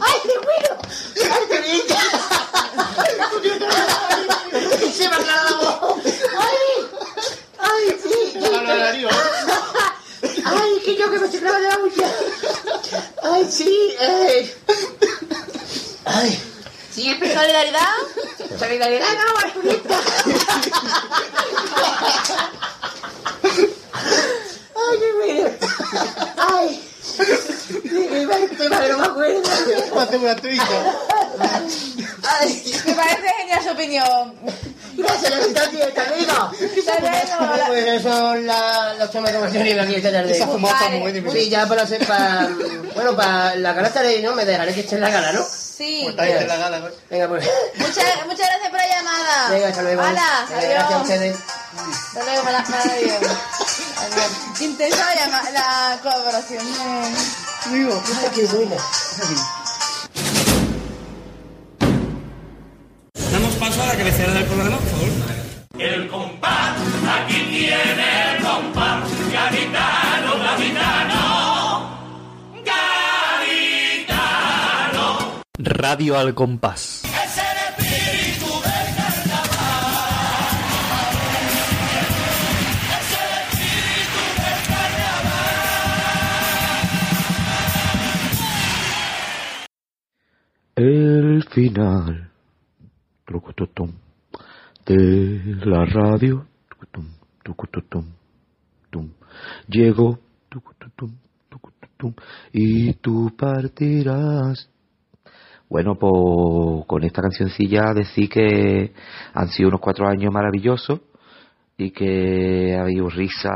[0.02, 0.72] Ay, qué bueno.
[1.36, 2.00] Arturita.
[4.94, 6.04] Se me aclara la voz.
[6.40, 6.60] Ay,
[7.60, 8.16] ay, sí.
[10.46, 12.10] Ay, que yo que me la uña.
[13.24, 14.56] Ay, sí, eh.
[16.06, 16.50] Ay.
[17.40, 17.94] ¿Solidaridad?
[18.60, 19.96] soy italiano, Arturito.
[24.76, 25.50] Ay, qué miedo.
[26.38, 26.68] Ay.
[27.84, 30.00] Mi madre, mi madre no me acuerdo.
[30.00, 30.48] Hace una trilla.
[32.28, 32.74] Ay.
[32.86, 34.34] Me parece genial su opinión.
[34.98, 36.32] Gracias, Lolita, tío, hasta luego.
[36.34, 37.56] Hasta luego.
[37.58, 40.32] la- Pues esos son la- los temas que hemos tenido aquí esta tarde.
[40.36, 41.00] Esa Vale.
[41.00, 41.42] muy difícil.
[41.42, 42.50] Sí, ya para hacer, para...
[42.96, 44.34] Bueno, para la gala estaré, ¿no?
[44.34, 45.42] Me dejaré que esté en la gala, ¿no?
[45.44, 46.06] Sí.
[46.08, 46.92] Está en la gala, güey.
[47.10, 47.50] Venga, pues.
[47.78, 49.50] Muchas, muchas gracias por la llamada.
[49.50, 50.02] Venga, hasta luego.
[50.02, 51.02] Hala, Venga, Gracias a adiós.
[51.04, 51.38] ustedes.
[52.18, 53.14] Hasta luego, para adiós.
[54.02, 54.62] Adiós.
[54.62, 56.66] Intensa la, la colaboración.
[56.74, 58.04] de- Digo,
[58.36, 58.76] qué buena.
[90.76, 92.32] El final.
[93.26, 93.92] Trucututum,
[94.86, 96.46] de la radio.
[96.70, 97.06] Tucutum,
[97.44, 98.06] tucututum,
[98.90, 99.10] tum.
[99.68, 100.18] llegó.
[100.48, 101.12] Tucututum,
[101.50, 102.14] tucututum,
[102.54, 104.70] y tú partirás.
[105.70, 108.92] Bueno, pues con esta cancioncilla decir que
[109.36, 111.00] han sido unos cuatro años maravillosos
[111.78, 113.52] y que ha habido risa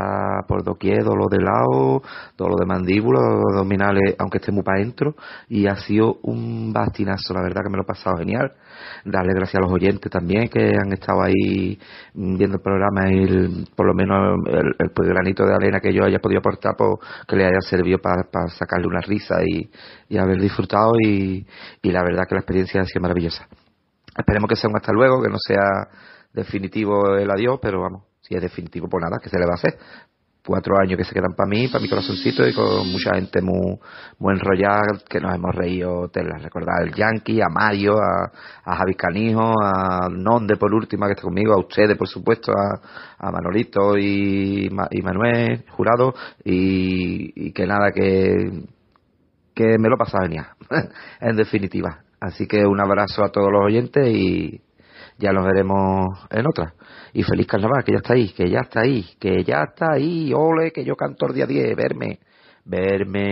[0.46, 2.02] por doquier, dolor de lado,
[2.38, 5.16] dolor de mandíbula, dolor de abdominales, aunque esté muy para adentro,
[5.48, 8.52] y ha sido un bastinazo, la verdad que me lo he pasado genial.
[9.04, 11.78] Darle gracias a los oyentes también que han estado ahí
[12.14, 16.04] mm, viendo el programa y por lo menos el, el granito de arena que yo
[16.04, 16.90] haya podido aportar, pues,
[17.26, 19.70] que le haya servido para, sacarle una risa y,
[20.08, 21.46] y haber disfrutado y,
[21.82, 23.46] y la verdad que la experiencia ha sido maravillosa.
[24.16, 25.88] Esperemos que sea un hasta luego, que no sea
[26.32, 29.54] definitivo el adiós, pero vamos, si es definitivo, pues nada, que se le va a
[29.54, 29.78] hacer.
[30.46, 33.78] Cuatro años que se quedan para mí, para mi corazoncito y con mucha gente muy,
[34.18, 38.30] muy enrollada, que nos hemos reído, te la recordar al Yankee, a Mario, a,
[38.64, 43.30] a Javi Canijo, a Nonde por última que está conmigo, a ustedes por supuesto, a,
[43.32, 46.14] Manolito y, Ma- y Manuel Jurado
[46.44, 48.64] y, y que nada, que,
[49.54, 50.48] que me lo he pasado genial,
[51.20, 52.00] en definitiva.
[52.20, 54.60] Así que un abrazo a todos los oyentes y
[55.18, 56.74] ya nos veremos en otra.
[57.14, 60.32] Y feliz carnaval, que ya está ahí, que ya está ahí, que ya está ahí.
[60.34, 62.18] Ole, que yo canto el día 10, verme,
[62.64, 63.30] verme.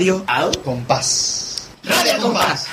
[0.00, 0.50] Radio Au.
[0.64, 1.68] compás.
[1.84, 2.64] Radio al compás.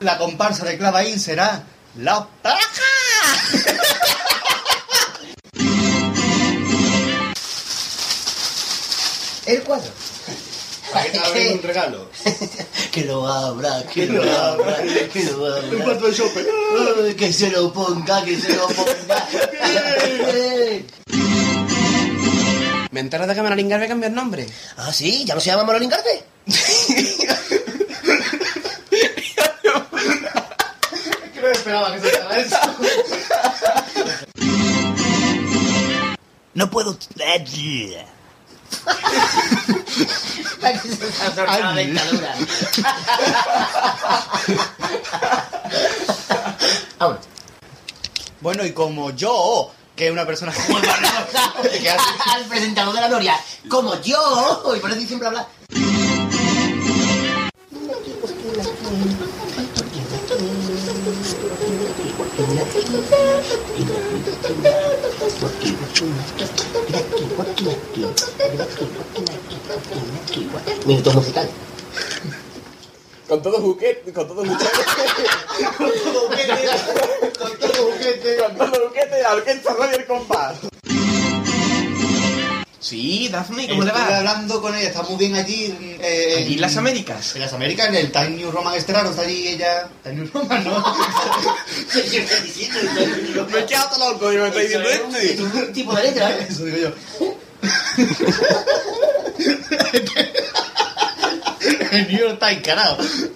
[0.00, 1.62] La comparsa de Clavaín será
[1.96, 2.58] la paja.
[9.46, 9.92] El cuadro.
[10.92, 12.10] Hay un regalo.
[12.90, 14.82] que lo abra, que lo abra,
[15.12, 15.68] que lo abra.
[15.68, 19.28] Un plato de Que se lo ponga, que se lo ponga.
[22.90, 24.46] ¿Me enteras de que Manolín Garbe cambió el nombre?
[24.76, 26.20] ah, sí, ya no se llama Manolín García.
[31.34, 32.56] Que no esperaba que se hiciera eso.
[36.54, 36.96] No puedo.
[36.98, 37.14] Se
[41.28, 42.34] está la.
[46.98, 47.24] Vámonos.
[48.40, 50.52] Bueno, y como yo, que una persona
[51.62, 53.34] que hace Al presentador de la Noria,
[53.68, 55.48] como yo, y por eso siempre habla.
[70.86, 71.48] Minuto musical.
[73.28, 74.64] Con todo buquete, con todo buquete.
[75.76, 76.68] con todo buquete,
[77.38, 78.36] con todo buquete.
[78.36, 80.56] con todo buquete, al que está Radio el compás.
[82.80, 84.16] Sí, Daphne, ¿cómo le va?
[84.16, 85.76] hablando con ella, está muy bien allí.
[86.00, 87.34] Eh, Allí en las Américas.
[87.34, 89.90] En las Américas, en el Time New Roman Estrano, está allí ella.
[90.02, 90.82] Time New Roman, ¿no?
[93.52, 95.42] Me he quedado loco y me estoy diciendo esto.
[95.44, 96.46] Un tipo de letra, ¿eh?
[96.48, 96.90] Eso digo yo.
[101.92, 103.30] el New York Times,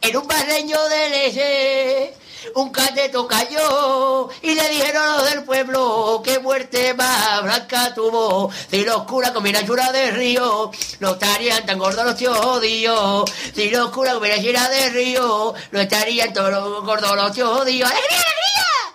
[0.00, 2.14] en un barreño de leche,
[2.54, 8.50] un cateto cayó y le dijeron a los del pueblo qué muerte más blanca tuvo.
[8.70, 10.70] Si los curas con mirachura de río
[11.00, 13.30] no estarían tan gordos los tíos jodidos.
[13.54, 17.90] Si los curas con mirachura de río no estarían todos los gordos los tíos jodidos.
[17.90, 18.87] ¡Alegría, alegría!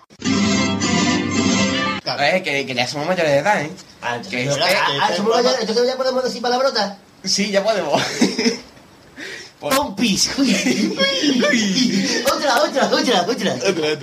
[2.06, 3.70] Eh, que, que ya somos mayores de edad, ¿eh?
[4.02, 6.96] Ah, entonces, ah, ah, somos mayores, entonces ya podemos decir palabrotas.
[7.24, 8.02] Sí, ya podemos.
[9.60, 10.28] Pompis.
[12.26, 13.56] otra, otra, otra, otra.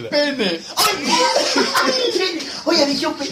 [0.10, 0.60] Pene.
[2.65, 3.30] Oye, ha dicho pe-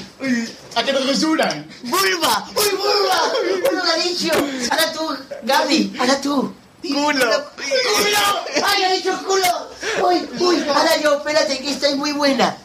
[0.75, 1.67] ¿A qué nos censuran?
[1.83, 2.47] vulva.
[2.55, 3.33] ¡Uy, vulva!
[3.71, 4.31] Uno lo ha dicho.
[4.69, 6.53] Ahora tú, Gaby, ahora tú.
[6.83, 7.03] Culo.
[7.55, 8.45] ¡Culo!
[8.63, 10.07] ¡Ay, ha dicho culo!
[10.07, 10.63] ¡Uy, uy!
[10.69, 12.55] Ahora yo, espérate, que esta es muy buena.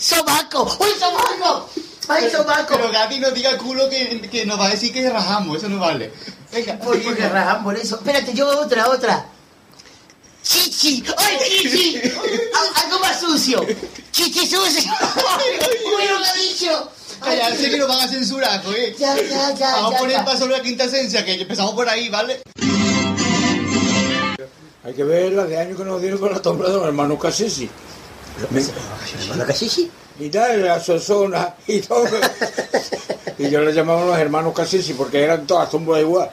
[0.00, 0.76] ¡Sobaco!
[0.80, 1.68] ¡Uy, sobaco!
[2.08, 2.74] ¡Ay, sobaco!
[2.76, 5.78] Pero Gaby no diga culo que, que nos va a decir que rajamos, eso no
[5.78, 6.10] vale.
[6.50, 6.78] Venga.
[6.86, 7.96] Uy, porque rajan por eso.
[7.96, 9.26] Espérate, yo otra, otra.
[10.42, 11.04] Chichi.
[11.18, 11.96] ¡Ay, chichi!
[11.98, 13.64] Al- Algo más sucio.
[14.10, 14.90] Chichi sucio.
[15.84, 16.90] Uy, no lo ha dicho.
[17.22, 18.96] Callarse que nos van a censurar, pues.
[18.96, 19.72] Ya, ya, ya.
[19.72, 22.40] Vamos ya, a poner paso a la quinta esencia, que empezamos por ahí, ¿vale?
[24.82, 27.18] Hay que ver la de años que nos dieron con la sombra de los hermanos
[27.20, 27.68] Cassisi.
[30.18, 32.04] Y tal, la Sosona y todo.
[33.38, 36.30] y yo le llamaba los hermanos Cassisi porque eran todas tómbolas igual.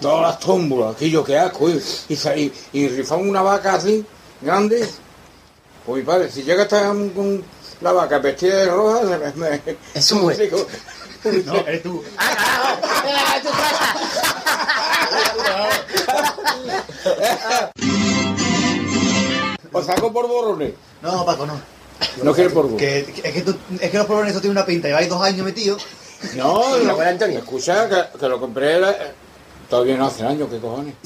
[0.00, 1.68] Todas las tómbolas, aquello que asco.
[1.68, 4.04] Y, y, sa- y, y rifaban una vaca así,
[4.40, 4.88] grande.
[5.84, 7.44] Pues mi padre, si llega hasta con- con
[7.80, 10.66] la vaca vestida de roja, se me- me- Es un digo,
[11.44, 12.02] No, eres tú.
[12.18, 12.42] ¡Ah.
[19.72, 20.72] Os saco por borrones.
[21.02, 21.60] No, Paco, no.
[22.22, 23.04] No quiero por borrones.
[23.06, 24.88] Que, que- es, que tú- es que los pobres eso tienen una pinta.
[24.88, 25.82] Lleváis dos años metidos.
[26.36, 27.38] No, no, abuela Antonio.
[27.38, 28.96] Escucha, que, que lo compré la-
[29.68, 30.94] todavía no hace años, ¿qué cojones?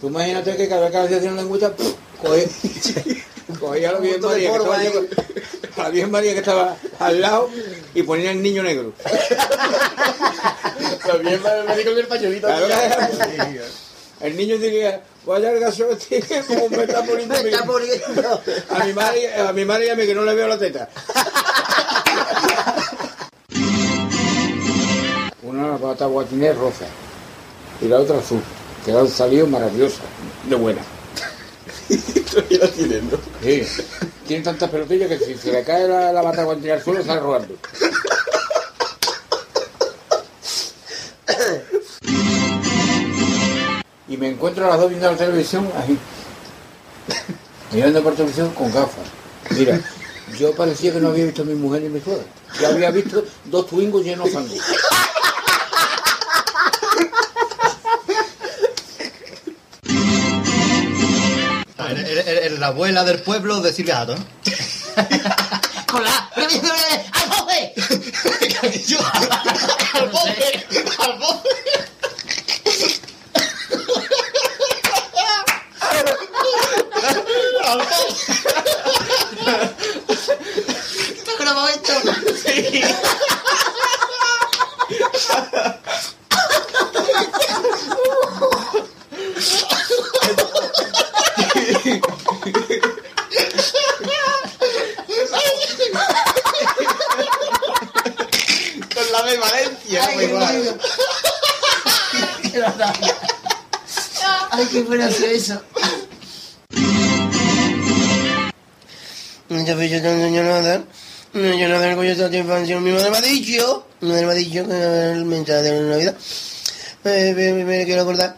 [0.00, 1.94] Tú imagínate que cada vez que hacía una lengüita, ¡puf!
[3.60, 4.86] Cogía, a la Virgen María, que estaba, ahí.
[5.76, 7.50] a la Virgen María que estaba al lado
[7.94, 8.92] y ponía el niño negro.
[11.06, 12.46] También me médico con el pañuelito.
[12.48, 13.60] Claro que-
[14.26, 17.48] El niño diría, vaya el gaso este, como me está poniendo Me a mí".
[17.50, 18.42] está muriendo.
[18.70, 20.88] A mi madre, a mi madre y a mí que no le veo la teta.
[25.42, 26.86] Una pata guatinés rosa
[27.80, 28.40] y la otra azul,
[28.84, 30.00] que han salido maravillosas,
[30.48, 30.80] de buena.
[32.30, 33.10] Todavía la tienen.
[33.42, 33.62] Sí.
[34.26, 37.20] Tiene tantas pelotillas que si se le cae la, la bata guatinés al suelo sale
[37.20, 37.56] rodando.
[44.08, 45.98] Y me encuentro a las dos viendo la televisión ahí.
[47.72, 49.06] Mirando por televisión con gafas.
[49.50, 49.80] Mira,
[50.38, 52.24] yo parecía que no había visto a mi mujer ni mi suegra.
[52.60, 54.54] Yo había visto dos twingos llenos de fango.
[62.16, 64.24] La abuela del pueblo de Silvia Hato, ¿no?
[65.86, 66.30] Con la...
[66.36, 67.74] ¡Al bofe!
[69.92, 70.66] Al bofe,
[70.98, 71.48] al bofe.
[77.64, 78.06] Al bofe.
[81.16, 81.92] ¿Está grabado esto?
[82.42, 82.82] Sí.
[98.94, 99.85] Con la de Valencia.
[100.00, 100.46] Ay, qué bueno.
[104.50, 105.60] Ay, qué bueno hacer eso.
[109.48, 110.84] No enseño nada.
[111.32, 112.80] No yo nada con esta infancia.
[112.80, 113.86] Mi madre me ha dicho.
[114.00, 116.16] Mi madre me ha dicho que el mensaje de la Navidad.
[117.04, 118.36] Me, me- me quiero acordar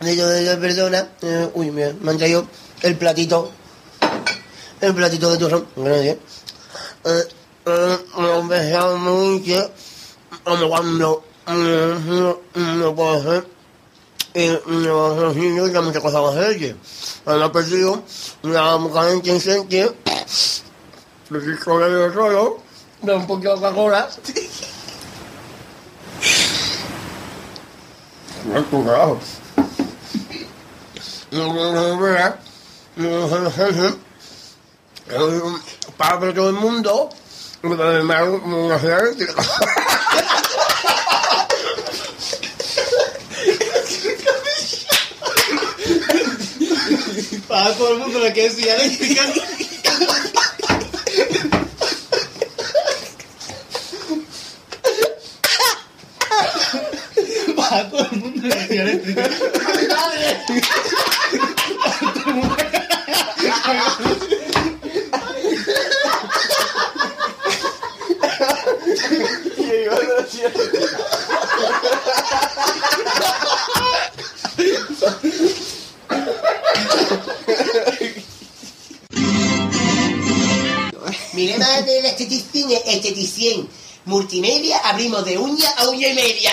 [0.00, 1.08] de yo de esa persona.
[1.22, 2.46] Eh, uy, mira, me han traído
[2.82, 3.52] el platito.
[4.80, 5.66] El platito de turrón.
[5.76, 6.16] Gracias.
[7.04, 7.24] Eh,
[7.66, 9.70] eh, me besaba mucho.
[10.44, 13.46] Cuando eh, no puedo hacer.
[14.32, 16.76] Y los niños ya muchas cosas más hacer.
[17.26, 18.02] Han perdido
[18.42, 19.94] una mujer en sentido.
[21.30, 22.58] Lo que solo yo solo.
[23.02, 24.08] Da un poquito de Coca-Cola.
[28.46, 29.18] No, carajo.
[31.30, 31.96] No, no, no.
[32.96, 33.96] No, no, no, no.
[35.08, 35.42] Eh,
[35.96, 37.10] Para todo el mundo.
[37.62, 39.02] Me me hago una ciudad
[47.46, 49.22] Para todo el mundo lo que decía eléctrica.
[57.72, 58.48] A todo el mundo.
[58.54, 58.56] ¡A
[59.76, 60.40] mi madre!
[81.32, 83.68] Mi lema de la esteticien es esteticien.
[84.04, 86.52] Multimedia, abrimos de uña a uña y media.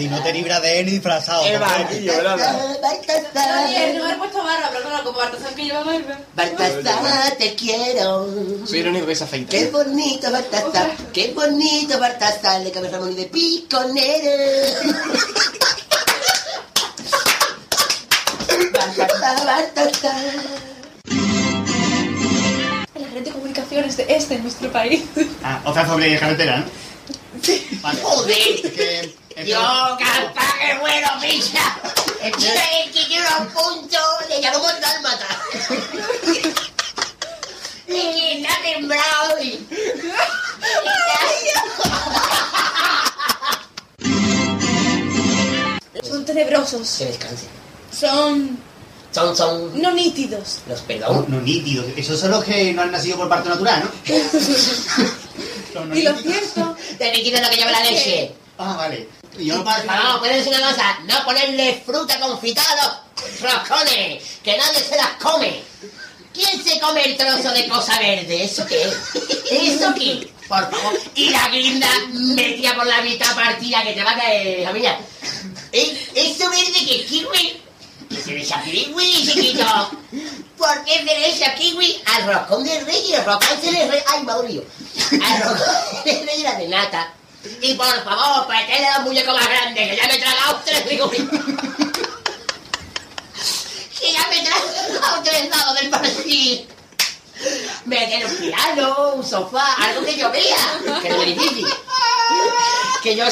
[0.00, 1.44] Daddy, no te libras de él ni disfrazado.
[1.44, 2.56] El banquillo, ¿verdad?
[3.66, 5.18] Oye, no me he puesto barba, pero claro, como
[5.54, 6.18] que lleva barba.
[6.34, 8.26] Baltasar, te quiero.
[8.66, 9.50] Soy el único que se afeita.
[9.50, 14.30] Qué bonito Baltasar, qué bonito Baltasar, de cabeza Ramón y de piconero.
[18.72, 20.34] Baltasar, Baltasar.
[22.94, 25.02] La red de comunicaciones de este es nuestro país.
[25.44, 26.64] Ah, otra sobre carretera, ¿no?
[27.82, 28.00] Vale.
[28.02, 28.36] Joder.
[28.64, 29.20] Es que...
[29.36, 31.78] Yo, capaz que bueno, picha.
[32.22, 33.98] Es que el que quiero un punto,
[34.28, 35.26] le llamo con dálmata.
[37.86, 39.66] Y que está temblado y...
[46.02, 46.96] Son tenebrosos.
[46.98, 47.46] Que descanse.
[47.98, 48.58] Son
[49.12, 50.60] Son, son no nítidos.
[50.68, 51.26] los perdón.
[51.28, 51.86] no nítidos.
[51.96, 54.14] Esos son los que no han nacido por parto natural, ¿no?
[55.94, 58.32] Y lo cierto Te me quitas lo que lleva la leche.
[58.58, 59.08] Ah, vale.
[59.38, 60.18] Yo para...
[60.18, 65.10] puedes decir una cosa, no ponerle fruta confitada a los roscones, que nadie se las
[65.22, 65.62] come.
[66.32, 68.44] ¿Quién se come el trozo de cosa verde?
[68.44, 68.96] ¿Eso qué es?
[69.50, 70.32] ¿Eso qué?
[70.48, 70.98] Por favor.
[71.14, 74.98] Y la guinda metida por la mitad partida que te va a caer, mía.
[75.72, 76.10] ¿Eh?
[76.14, 77.62] ¿Eso verde que es kiwi?
[78.08, 79.90] ¿Que se le echa kiwi, chiquito?
[80.56, 83.90] ¿Por qué se le echa kiwi al roscón de rey y el roscón se le
[83.90, 84.04] re...
[84.06, 84.64] ¡Ay, dolido!
[85.24, 87.14] Al roscón de rey y la de nata.
[87.42, 91.40] Y por favor, meterle un muñeco más grande, que ya me he tragado tres figuritas.
[93.98, 96.68] que ya me he tragado tres dados del Brasil.
[97.86, 101.66] Meter un piano, un sofá, algo que yo vea, que es difícil.
[103.02, 103.24] Que yo.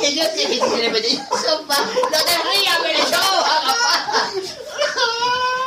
[0.00, 4.30] Que yo sé que si le mete un sofá, no te rías, pero yo, agafá.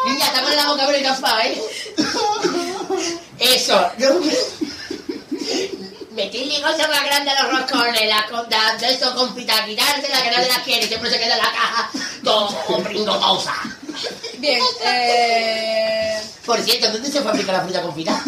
[0.06, 1.62] Niña, te la boca por el cafá, ¿eh?
[3.40, 3.92] Eso.
[6.12, 10.48] Metirle cosas más grandes a los roscones, la conda de eso confita, quitársela que nadie
[10.48, 11.92] la quiere, siempre se queda en la caja,
[12.24, 12.50] todo
[12.84, 13.54] brindotosa.
[14.40, 16.20] Bien, eh...
[16.46, 18.24] Por cierto, ¿dónde se fabrica la fruta confita?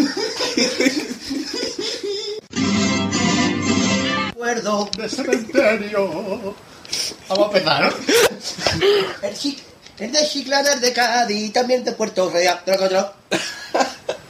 [4.28, 6.56] Recuerdo De cementerio.
[7.30, 9.28] Vamos a empezar, ¿no?
[9.28, 9.64] el, chic,
[10.00, 13.14] el de Chiclana, el de Cádiz, también de Puerto Real, troco, troco.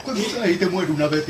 [0.03, 1.25] Cuando ahí te muere una vez.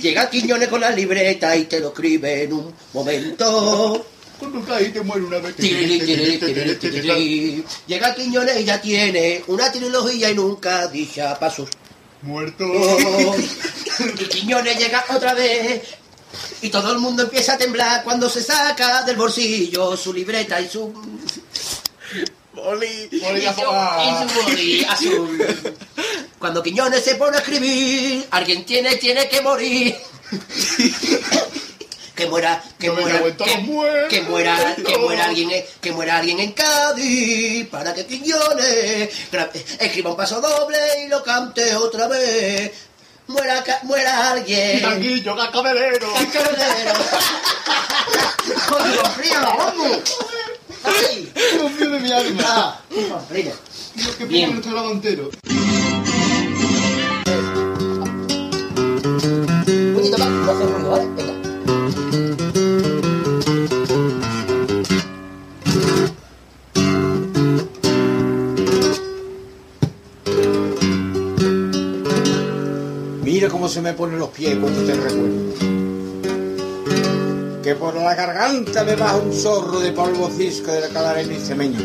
[0.00, 4.06] Llega Quiñones con la libreta y te lo escribe en un momento.
[4.38, 5.56] Cuando caí te muere una vez.
[7.86, 11.68] Llega Quiñones y ya tiene una trilogía y nunca dicha para sus
[12.22, 12.64] Muerto.
[13.98, 15.82] Y Quiñones llega otra vez
[16.60, 20.68] y todo el mundo empieza a temblar cuando se saca del bolsillo su libreta y
[20.68, 20.92] su...
[22.52, 23.08] Boli.
[23.20, 23.48] Boli su,
[24.88, 25.36] azul.
[25.36, 25.76] boli.
[26.38, 29.94] Cuando Quiñones se pone a escribir, alguien tiene, tiene que morir.
[32.14, 36.52] Que muera, que No muera, que, muera, que muera alguien, en- que muera alguien en
[36.52, 39.10] Cádiz para que Quiñones
[39.78, 42.72] escriba un paso doble y lo cante otra vez.
[43.28, 44.82] Muera, muera alguien.
[44.82, 46.12] Tanguillo, cascabelero.
[46.14, 46.92] Cascabelero.
[48.68, 49.98] Coño, frío, vamos.
[50.84, 52.80] Ay, de mi alma.
[53.94, 54.50] Dios, qué Bien.
[54.50, 55.30] pena nuestro grado entero.
[60.18, 61.06] Más, no hace ruido, ¿vale?
[61.16, 61.35] Venga.
[73.26, 75.52] Mira cómo se me ponen los pies cuando te recuerdo.
[77.60, 81.40] Que por la garganta me baja un zorro de polvo cisco de la calarena y
[81.40, 81.80] cemeño.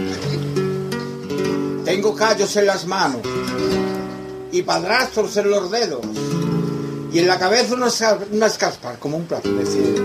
[1.84, 3.22] Tengo callos en las manos
[4.51, 6.05] y padrastros en los dedos.
[7.11, 10.03] Y en la cabeza unas, unas caspas como un plato de cielo.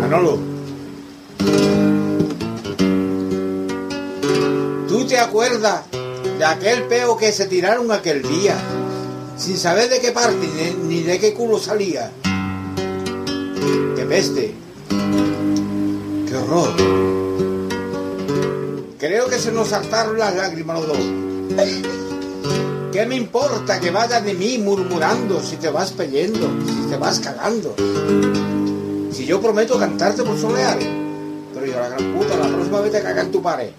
[0.00, 0.38] Manolo.
[4.88, 5.82] ¿Tú te acuerdas
[6.38, 8.56] de aquel peo que se tiraron aquel día?
[9.36, 12.12] Sin saber de qué parte ni, de qué culo salía.
[13.96, 14.54] ¡Qué peste!
[16.28, 16.70] ¡Qué horror!
[18.98, 20.98] Creo que se nos saltaron las lágrimas los dos.
[22.92, 27.18] ¿Qué me importa que vayas de mí murmurando si te vas peyendo, si te vas
[27.18, 27.74] cagando?
[29.10, 30.86] Si yo prometo cantarte por soleares.
[31.54, 33.70] Pero yo la gran puta, la próxima vez te caga en tu pared.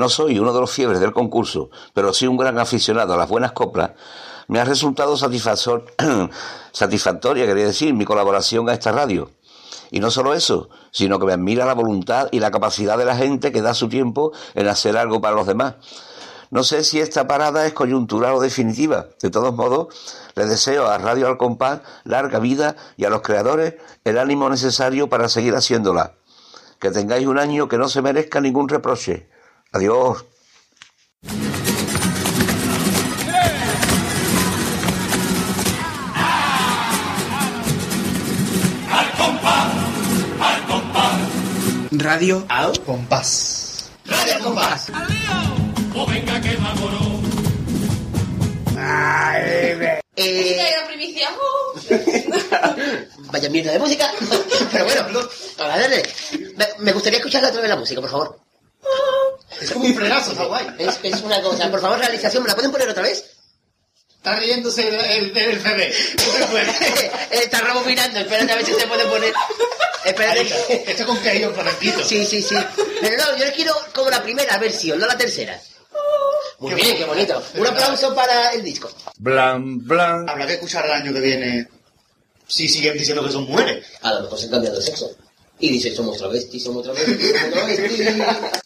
[0.00, 3.28] No soy uno de los fiebres del concurso, pero sí un gran aficionado a las
[3.28, 3.92] buenas coplas,
[4.48, 5.84] me ha resultado satisfactor-
[6.72, 9.30] satisfactoria, quería decir, mi colaboración a esta radio.
[9.92, 13.16] Y no solo eso, sino que me admira la voluntad y la capacidad de la
[13.16, 15.74] gente que da su tiempo en hacer algo para los demás.
[16.50, 19.06] No sé si esta parada es coyuntural o definitiva.
[19.22, 19.94] De todos modos,
[20.34, 23.74] les deseo a Radio Al Compás larga vida y a los creadores
[24.04, 26.14] el ánimo necesario para seguir haciéndola.
[26.80, 29.28] Que tengáis un año que no se merezca ningún reproche.
[29.72, 30.24] Adiós.
[38.90, 39.72] Al compás,
[40.40, 41.20] al compás.
[41.92, 43.90] Radio al compás.
[44.06, 44.86] Radio al compás.
[45.94, 47.20] O venga que vámonos.
[50.16, 51.28] Eh, primicia.
[53.32, 54.10] vaya mierda de música.
[54.72, 55.20] Pero bueno,
[55.58, 56.02] a darle.
[56.56, 58.40] Me, me gustaría escuchar otra vez la música, por favor.
[59.60, 60.66] Es como un frenazo, está guay.
[60.78, 61.70] Es, es una cosa.
[61.70, 63.24] Por favor, realización, ¿me la pueden poner otra vez?
[64.16, 65.94] Está riéndose el, el, el CD.
[67.30, 69.32] Está rebobinando, espérate a ver si se puede poner.
[70.04, 70.44] Espérate.
[70.46, 71.54] que- Esto con que un.
[72.04, 72.54] Sí, sí, sí.
[73.00, 75.58] Pero no, yo les quiero como la primera versión, no la tercera.
[76.58, 77.42] Muy bien, qué bonito.
[77.54, 78.90] Un aplauso para el disco.
[79.16, 80.28] Blan, blan.
[80.28, 81.68] Habrá que escuchar el año que viene
[82.46, 83.86] si siguen diciendo que son mujeres.
[84.02, 85.16] A lo mejor se han cambiado de sexo.
[85.60, 88.06] Y dice, somos travestis, somos travestis, somos travestis.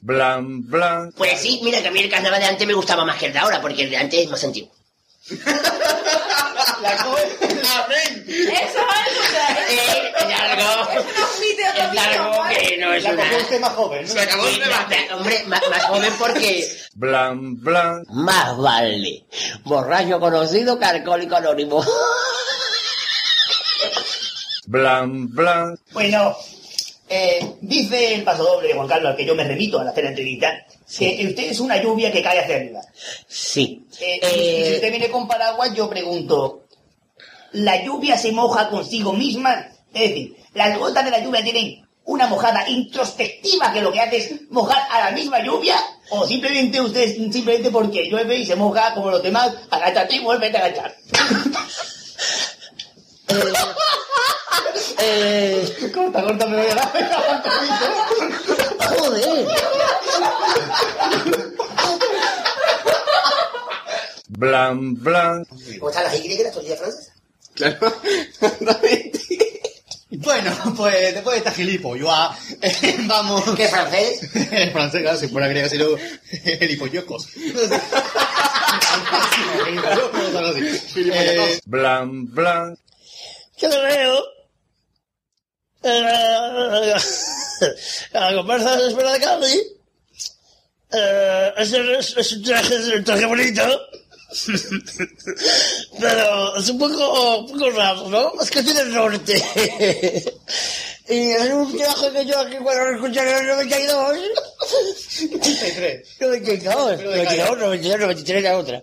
[0.01, 1.13] Blan, blan.
[1.13, 3.33] Pues sí, mira que a mí el carnaval de antes me gustaba más que el
[3.33, 4.71] de ahora, porque el de antes es más antiguo.
[6.83, 6.91] La
[7.85, 8.25] Amén.
[8.29, 9.15] Eso es
[9.71, 10.91] Eh, es algo.
[10.93, 13.37] Es algo que no es La una...
[13.39, 14.13] usted más joven, ¿no?
[14.13, 15.09] Se acabó el debate.
[15.15, 16.79] Hombre, más, más joven porque...
[16.95, 18.05] Blan, blan.
[18.11, 19.25] Más vale.
[19.65, 21.85] Borracho conocido que alcohólico anónimo.
[24.67, 25.79] Blan, blan.
[25.93, 26.37] Bueno,
[27.17, 30.03] eh, dice el paso doble de Juan Carlos, al que yo me remito al hacer
[30.03, 30.67] la entrevista,
[30.99, 32.81] que usted es una lluvia que cae hacia arriba.
[33.29, 33.87] Sí.
[34.01, 36.65] Eh, si usted viene con paraguas, yo pregunto,
[37.53, 39.69] ¿la lluvia se moja consigo misma?
[39.93, 44.17] Es decir, ¿las gotas de la lluvia tienen una mojada introspectiva que lo que hace
[44.17, 45.77] es mojar a la misma lluvia?
[46.11, 50.49] ¿O simplemente ustedes, simplemente porque llueve y se moja como los demás, agáchate y vuelve
[50.49, 50.97] a agachar?
[54.99, 56.93] Eh, corta, corta, me voy a dar.
[58.99, 59.47] Joder.
[64.29, 65.45] Blan, blan.
[65.79, 67.13] ¿Cómo están las Y, las tortillas francesas?
[67.55, 67.79] Claro.
[70.17, 73.43] Bueno, pues después de esta gilipollas, eh, vamos.
[73.57, 74.31] ¿Qué francés?
[74.53, 75.87] En francés, claro, si fuera griega, sino
[76.61, 77.29] gilipollocos.
[80.97, 82.79] Eh, Blan, blan.
[83.59, 84.25] Yo creo.
[85.85, 86.95] Eh,
[88.13, 89.63] La comparsa de Espera de Cali.
[90.93, 93.63] eh, Es es- es un traje, es un traje bonito.
[96.01, 98.33] Pero es un poco, un poco raro, ¿no?
[98.43, 99.43] Es que es del norte.
[101.07, 104.19] Y es un traje que yo aquí cuando lo escuché en el 92.
[105.35, 106.09] 83.
[106.19, 108.83] 92, 92, 92, 93 la otra.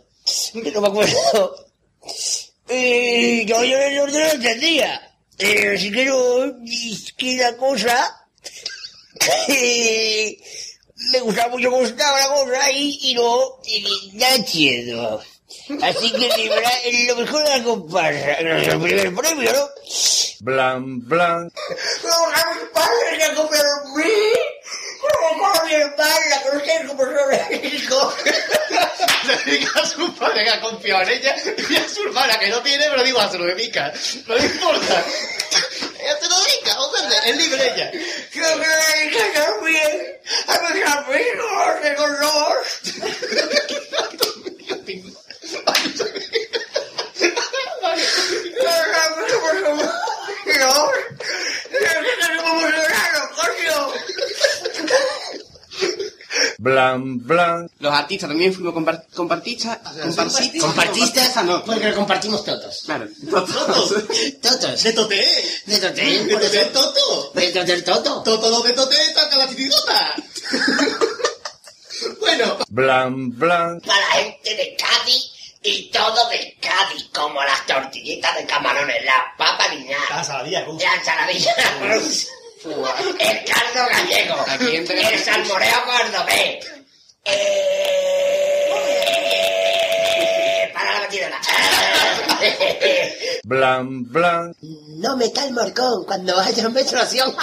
[0.53, 1.65] No me acuerdo.
[2.69, 5.10] Y yo, yo el norte no lo entendía.
[5.41, 8.27] Así que no, es que la cosa,
[9.47, 10.37] eh,
[11.11, 15.21] me gustaba mucho cómo estaba la cosa y, y no, y ya entiendo.
[15.81, 16.71] Así que libra
[17.07, 18.33] lo mejor de la comparsa.
[18.33, 19.67] Es el primer premio, ¿no?
[20.41, 21.51] Blan, blan.
[22.03, 24.03] ¡No, a mi padre que comieron mí!
[25.01, 25.73] ¡No, con mi
[27.49, 28.13] que no sé cómo!
[29.25, 31.35] Se dedica a su padre que ha confiado en ella
[31.69, 33.93] y a su hermana que no tiene, pero digo, se lo dedica.
[34.27, 35.03] No le importa.
[35.99, 37.91] Ella se lo dedica, sea, es libre ella.
[37.91, 38.55] Le
[41.81, 42.57] de color.
[56.61, 57.67] Blan, blan.
[57.79, 59.79] Los artistas también fuimos compar- compartistas.
[59.79, 60.61] Compartistas.
[60.61, 61.33] Compartistas,
[61.65, 62.83] porque lo compartimos todos.
[62.85, 63.07] Claro.
[63.31, 63.49] Todos.
[64.41, 64.83] Todos.
[64.83, 65.25] De Toté.
[65.65, 66.23] De Toté.
[66.23, 66.69] De Toté eso.
[66.69, 67.31] Toto.
[67.33, 68.21] De Toté el Toto.
[68.21, 70.15] Toto lo de Toté, toca la chitigota.
[72.19, 72.57] Bueno.
[72.69, 73.79] Blan, blan.
[73.81, 75.31] Para la gente de Cádiz
[75.61, 80.09] y todo de Cádiz, como las tortillitas de camarones, las papas lineadas.
[80.09, 80.85] La saladilla rusa.
[80.87, 81.55] La ensaladilla
[81.95, 82.27] rusa.
[82.63, 84.35] El caldo gallego.
[84.47, 86.65] Aquí entre- El salmoreo cordobés.
[89.63, 91.39] Eh, Para la batidora.
[93.43, 94.55] Blan, blan.
[94.61, 97.35] No me cae el morcón cuando haya menstruación.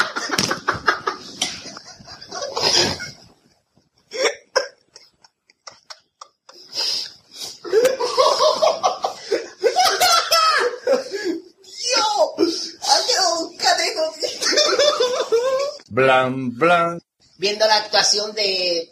[15.99, 17.03] Blan, blan.
[17.39, 18.89] Viendo la actuación de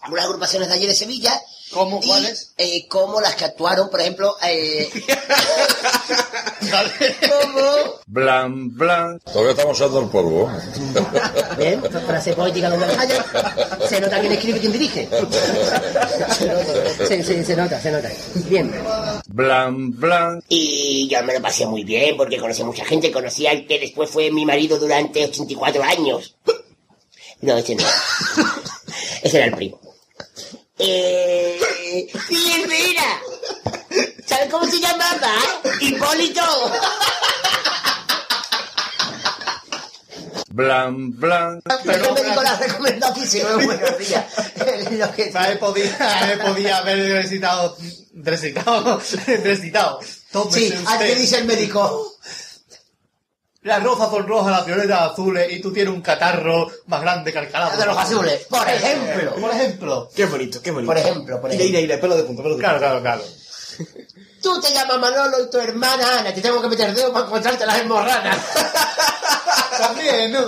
[0.00, 1.32] algunas agrupaciones de allí de Sevilla.
[1.72, 2.00] ¿Cómo?
[2.00, 2.52] ¿Cuáles?
[2.58, 4.90] eh, como las que actuaron, por ejemplo, eh,
[7.28, 9.20] como Blan, blan.
[9.20, 10.50] Todavía estamos usando el polvo.
[11.56, 13.24] Bien, frase poética donde la haya.
[13.88, 15.08] Se nota quién escribe y quién dirige.
[16.36, 18.10] Se nota, se, se- se nota, se nota.
[18.48, 18.72] Bien.
[19.28, 20.42] Blan, blan.
[20.48, 23.12] Y yo me lo pasé muy bien porque conocí a mucha gente.
[23.12, 26.34] Conocí al que después fue mi marido durante 84 años.
[27.42, 27.84] No, ese no.
[29.22, 29.80] Ese era el primo.
[30.82, 32.08] Eh...
[32.28, 33.20] ¡Sí, mira!
[34.26, 35.32] ¿Sabes cómo se llamaba?
[35.80, 36.42] Hipólito.
[40.52, 41.60] Blan, blan.
[41.84, 43.64] Pero me dijo la recomendación.
[43.64, 44.24] Buenos días.
[44.90, 45.58] Lo que- ¿Sabes?
[45.58, 47.76] Podía, podía haber recitado.
[48.14, 49.00] Recitado.
[49.44, 50.00] Recitado.
[50.32, 51.16] Tómese Sí, usted.
[51.18, 52.09] dice el médico.
[53.62, 57.38] Las rosas son rojas, las violetas azules y tú tienes un catarro más grande que
[57.40, 57.78] el calabozo.
[57.78, 59.34] De los azules, por ejemplo.
[59.34, 60.08] Por ejemplo.
[60.14, 60.86] Qué bonito, qué bonito.
[60.90, 61.78] Por ejemplo, por Ira, ejemplo.
[61.78, 62.78] ira, ira, pelo de punta, pelo de punta.
[62.78, 63.22] Claro, claro, claro.
[64.42, 66.32] Tú te llamas Manolo y tu hermana Ana.
[66.32, 68.38] Te tengo que meter dedo para encontrarte las hemorranas.
[69.78, 70.40] También, ¿no?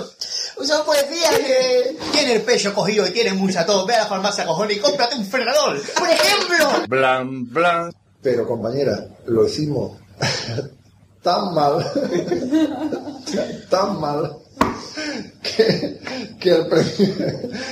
[0.57, 1.95] Usa poesía que...
[2.11, 3.85] Tiene el pecho cogido y tiene mucha tos.
[3.85, 5.79] Ve a la farmacia, cojones, y cómprate un frenador.
[5.93, 6.87] Por ejemplo.
[6.87, 7.93] Blan, blan.
[8.23, 9.99] Pero compañera, lo hicimos
[11.23, 11.79] tan mal,
[13.69, 14.37] tan mal,
[15.41, 15.99] que,
[16.39, 17.15] que el, premio,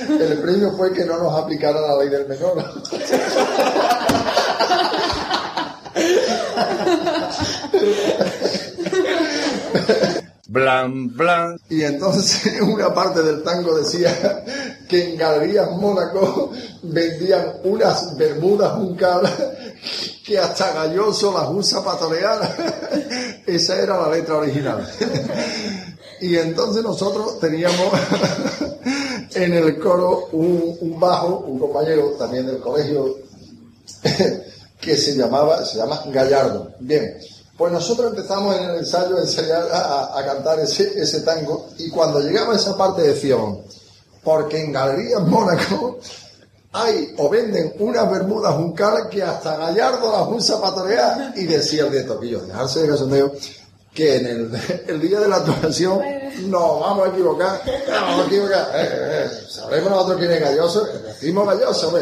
[0.08, 2.64] el premio fue que no nos aplicara la ley del menor.
[10.52, 11.58] Blan, blan.
[11.70, 14.44] Y entonces una parte del tango decía
[14.86, 16.52] que en Galerías Mónaco
[16.82, 19.22] vendían unas bermudas juncal
[20.22, 23.42] que hasta Galloso las usa para torear.
[23.46, 24.86] Esa era la letra original.
[26.20, 27.90] Y entonces nosotros teníamos
[29.34, 33.16] en el coro un, un bajo, un compañero también del colegio,
[34.78, 36.72] que se llamaba, se llama Gallardo.
[36.78, 37.16] Bien,
[37.56, 39.16] pues nosotros empezamos en el ensayo
[39.72, 43.58] a a, cantar ese, tango y cuando llegaba a esa parte decíamos,
[44.24, 45.98] porque en Galerías Mónaco
[46.72, 51.84] hay o venden unas bermudas juncal que hasta Gallardo las usa para torear y decía
[51.86, 53.32] el que yo, dejarse de cachondeo,
[53.92, 54.26] que en
[54.88, 56.00] el, día de la actuación
[56.46, 58.88] nos vamos a equivocar, nos vamos a equivocar, eh,
[59.24, 61.98] eh, sabremos nosotros quién es Galloso, decimos Galloso,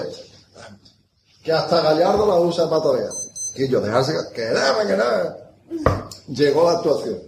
[1.43, 3.11] que hasta Gallardo la usa para torear.
[3.55, 5.53] Que yo, dejarse, que nada, que nada.
[6.29, 7.19] Llegó la actuación.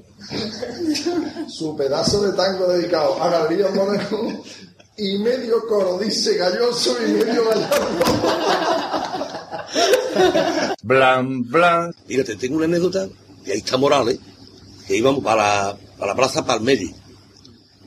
[1.49, 4.45] Su pedazo de tango dedicado a Galerías Mónaco
[4.97, 7.89] y medio coro dice Galloso y medio Gallardo.
[10.83, 11.95] Blan, blan.
[12.09, 13.09] Mira, te tengo una anécdota,
[13.45, 14.19] y ahí está Morales,
[14.87, 16.93] que íbamos para para la plaza Palmeri.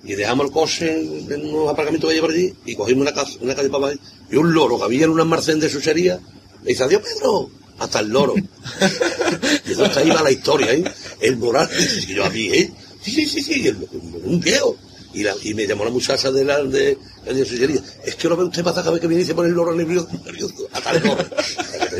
[0.05, 3.37] Y dejamos el coche en unos aparcamientos que hay por allí, y cogimos una, casa,
[3.41, 3.99] una calle para allí,
[4.31, 6.17] y un loro que había en un almacén de chuchería,
[6.63, 7.49] le dice, adiós Pedro,
[7.79, 8.33] hasta el loro.
[9.65, 10.83] y entonces ahí va la historia, ¿eh?
[11.19, 12.71] El Morales, y yo a mí, ¿eh?
[13.01, 13.87] Sí, sí, sí, sí, el-
[14.23, 14.77] un viejo.
[15.13, 17.79] Y, la- y me llamó la muchacha de la de, de chuchería.
[18.03, 19.73] Es que lo ve usted pasa cada vez que viene y se pone el loro
[19.73, 21.25] nervioso, nervioso, hasta el loro.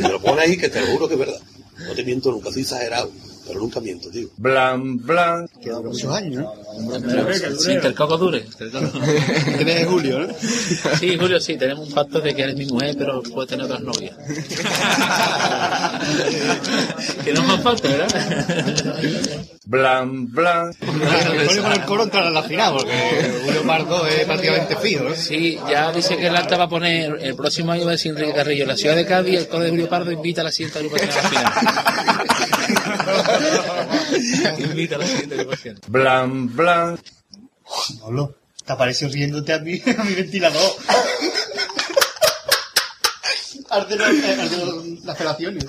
[0.10, 1.40] Lo pone ahí que te lo juro que es verdad.
[1.86, 3.10] No te miento nunca, soy exagerado,
[3.46, 4.28] pero nunca miento, tío.
[4.36, 5.48] Blan, blan.
[5.62, 6.52] Quedan muchos años, ¿no?
[7.58, 8.44] Sí, que el coco dure.
[8.58, 8.90] Que el coco...
[9.56, 10.28] Tienes Julio, ¿no?
[10.98, 13.80] Sí, Julio, sí, tenemos un pacto de que eres mi mujer, pero puede tener otras
[13.80, 14.14] novias.
[17.24, 18.08] que no más falta, ¿verdad?
[19.66, 20.72] Blan, blan.
[20.74, 22.92] Pone con el coro entrar a la final, porque
[23.44, 25.14] Julio Pardo es prácticamente fijo, ¿no?
[25.14, 28.12] Sí, ya dice que el alta va a poner el próximo año va a decir
[28.12, 30.78] Enrique Carrillo, la ciudad de Cádiz, el coro de Julio Pardo invita a la siguiente
[30.78, 31.52] agrupación a la final.
[34.58, 35.80] invita a la siguiente agrupación.
[35.88, 36.98] Blan, blan.
[38.00, 38.34] Manolo,
[38.64, 40.60] te apareció riéndote a mí, a mi ventilador.
[43.70, 45.64] Arte no- eh, no- las felaciones.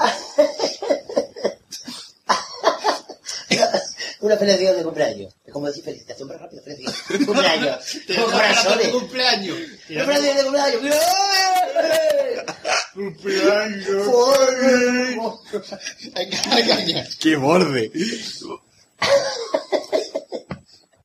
[4.20, 5.36] Una felicitación de cumpleaños.
[5.46, 7.18] Es como decir felicitación, pero rápido, felicitación.
[7.26, 7.78] Cumpleaños.
[8.08, 8.88] Con corazones.
[8.90, 9.58] cumpleaños.
[9.90, 10.96] Una felicitación de cumpleaños.
[12.94, 14.08] Cumpleaños.
[17.20, 17.92] ¡Qué borde!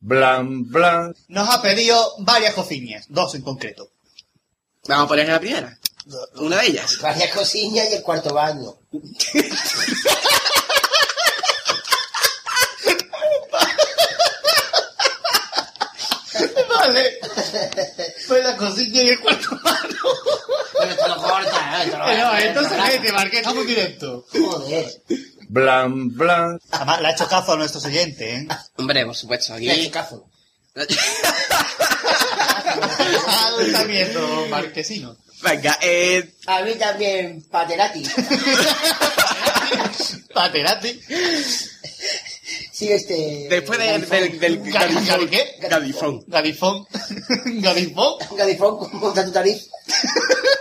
[0.00, 1.14] Blan, blan.
[1.28, 3.90] Nos ha pedido varias cocinas, dos en concreto.
[4.88, 5.78] Vamos a poner la primera.
[6.36, 6.98] Una de ellas.
[7.00, 8.74] Varias cosillas y el cuarto baño.
[16.86, 17.18] Vale.
[18.28, 19.96] Pues la cocina y el cuarto mano.
[20.80, 21.90] Pero te lo corta, ¿eh?
[21.90, 22.86] Te lo No, esto se corta.
[22.86, 24.26] mete, Marqués, estamos directo.
[24.32, 25.02] Joder.
[25.48, 26.58] Blan, blan.
[26.70, 28.48] Además, le ha hecho caso a nuestros oyentes, ¿eh?
[28.76, 29.66] Hombre, por supuesto, aquí.
[29.66, 30.26] Le ha hecho caso.
[32.74, 35.14] Ah, está viendo, Marquesino.
[35.42, 36.32] Venga, eh.
[36.46, 38.02] A mí también, Paterati.
[40.34, 41.00] Paterati.
[42.70, 43.46] Sí, este...
[43.50, 45.56] Después de- del, del Gadi- Gadi- ¿qué?
[45.68, 46.22] Gadifón.
[46.26, 46.86] Gadifón.
[47.46, 48.14] Gadifón.
[48.36, 49.64] Gadifón, monta tu tarifa.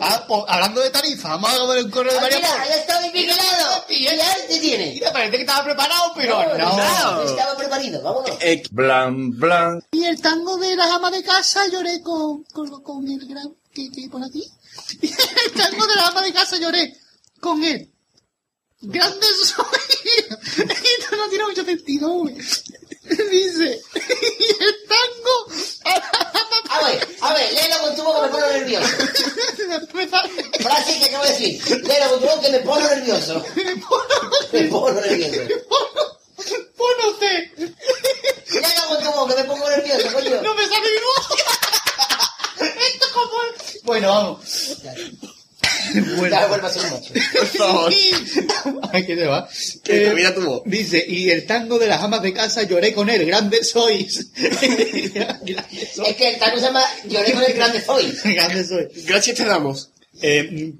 [0.00, 2.74] Ah, pues, hablando de tarifa, vamos a ver un correo de Ah, María mira, ya
[2.76, 3.84] está vigilado.
[3.90, 4.06] Y
[4.48, 4.92] te tiene.
[4.94, 6.76] Mira, parece que estaba preparado, pero no.
[6.76, 7.22] no.
[7.22, 8.30] Estaba preparado, vámonos.
[8.40, 9.82] Eh, Blan, blan.
[9.92, 13.54] Y el tango de las amas de casa lloré con, con, con el gran...
[13.74, 14.42] ¿Qué, qué por aquí?
[15.02, 15.06] Y
[15.46, 16.96] el tango de las amas de casa lloré
[17.40, 17.92] con él.
[18.80, 19.64] Grande soy.
[20.98, 22.34] Esto no tiene mucho sentido, güey.
[22.34, 25.46] Dice, y el tango...
[26.68, 28.86] A ver, a ver, léelo con tu boca que me pone nervioso.
[30.60, 31.82] Frase que acabo de decir.
[31.86, 33.44] Léelo con tu boca que me pone nervioso.
[34.52, 35.40] Me pone nervioso.
[36.76, 37.52] Pónote.
[37.56, 40.42] Léelo con tu boca que me pongo nervioso, coño.
[40.42, 41.26] No me sale mi voz.
[42.92, 43.30] Esto es como...
[43.84, 44.40] Bueno, vamos.
[46.30, 47.12] Ya vuelve a ser un macho.
[47.32, 47.92] Por favor.
[48.92, 49.48] Ay, ¿qué te va?
[49.84, 50.62] Que Eh, mira tu voz.
[50.64, 54.28] Dice, y el tango de las amas de casa lloré con él, grandes sois.
[55.94, 56.08] Sois.
[56.08, 58.12] Es que el tango se llama Lloré con el grande soy.
[58.24, 59.06] Grandes sois.
[59.06, 59.90] Gracias te damos.
[60.22, 60.72] Eh,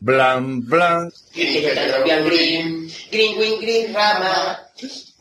[0.00, 1.04] Blan, blan.
[1.04, 4.58] Al green, green, green, green, rama.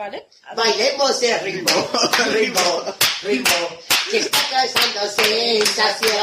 [0.00, 0.26] ¿vale?
[0.56, 1.90] Bailemos el ritmo,
[2.32, 2.84] ritmo,
[3.22, 3.68] ritmo,
[4.10, 6.16] que está causando sensación.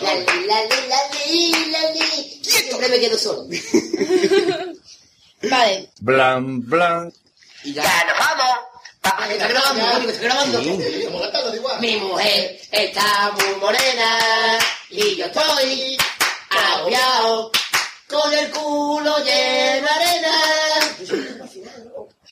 [0.00, 3.46] La li, la li, la li, la li, Siempre me quedo solo.
[5.50, 5.90] Vale.
[6.00, 7.12] Blan, blan.
[7.62, 8.56] Y ya nos vamos.
[9.02, 10.62] Papá, que está grabando, que está grabando.
[11.80, 14.58] Mi mujer está muy morena
[14.88, 15.98] y yo estoy
[16.50, 17.52] agobiado
[18.08, 20.32] con el culo lleno de arena.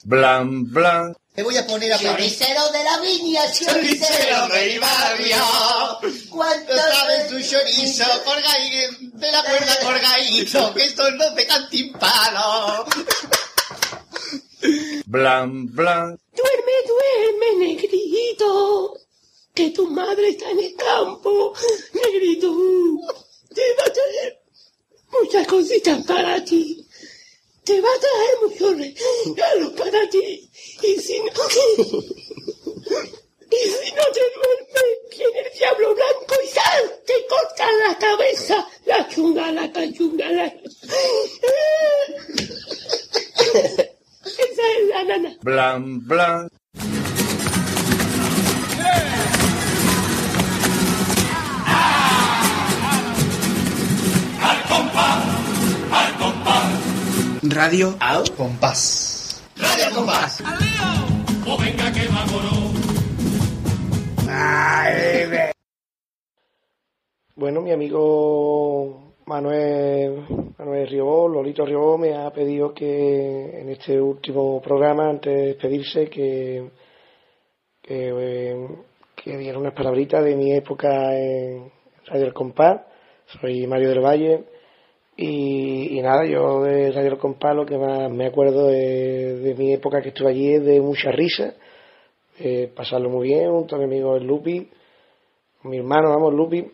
[0.05, 1.17] Blan, blan.
[1.35, 5.37] Te voy a poner a Choricero de la viña, Choricero de mi barrio.
[6.29, 12.85] ¿Cuánto No sabes tu chorizo colgadito, de la cuerda colgadito, que esto no te cantimpalo.
[15.07, 16.19] Blan, blan.
[16.33, 18.95] Duerme, duerme, negrito,
[19.55, 21.55] que tu madre está en el campo,
[21.95, 22.55] negrito.
[23.55, 24.43] Te va a traer
[25.11, 26.84] muchas cositas para ti.
[27.65, 30.51] Te va a traer muchos regalos para ti.
[30.83, 31.31] Y si no...
[33.51, 38.67] Y si no te duermes, viene el diablo blanco y sal, te corta la cabeza,
[38.85, 40.47] la chunga, la cachunga, la...
[44.25, 45.37] Esa es la nana.
[45.43, 46.49] Blan, blan.
[57.51, 57.97] Radio.
[58.37, 59.43] Compás.
[59.57, 60.43] Radio al compás.
[61.47, 62.75] o venga que vámonos.
[67.37, 70.25] Bueno, mi amigo Manuel,
[70.59, 76.09] Manuel Riobó, Lolito Riobó, me ha pedido que en este último programa, antes de despedirse,
[76.09, 76.71] que,
[77.83, 78.69] que, eh,
[79.17, 81.71] que diera unas palabritas de mi época en
[82.07, 82.81] Radio El Compás.
[83.27, 84.54] Soy Mario del Valle.
[85.17, 90.03] Y, nada, yo de Radio El Compás lo que más me acuerdo de, mi época
[90.03, 91.55] que estuve allí es de mucha risa,
[92.39, 94.69] de pasarlo muy bien junto a mi amigo Lupi,
[95.63, 96.67] mi hermano, vamos, Lupi,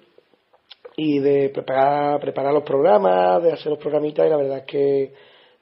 [0.96, 5.12] y de preparar, preparar los programas, de hacer los programitas, y la verdad es que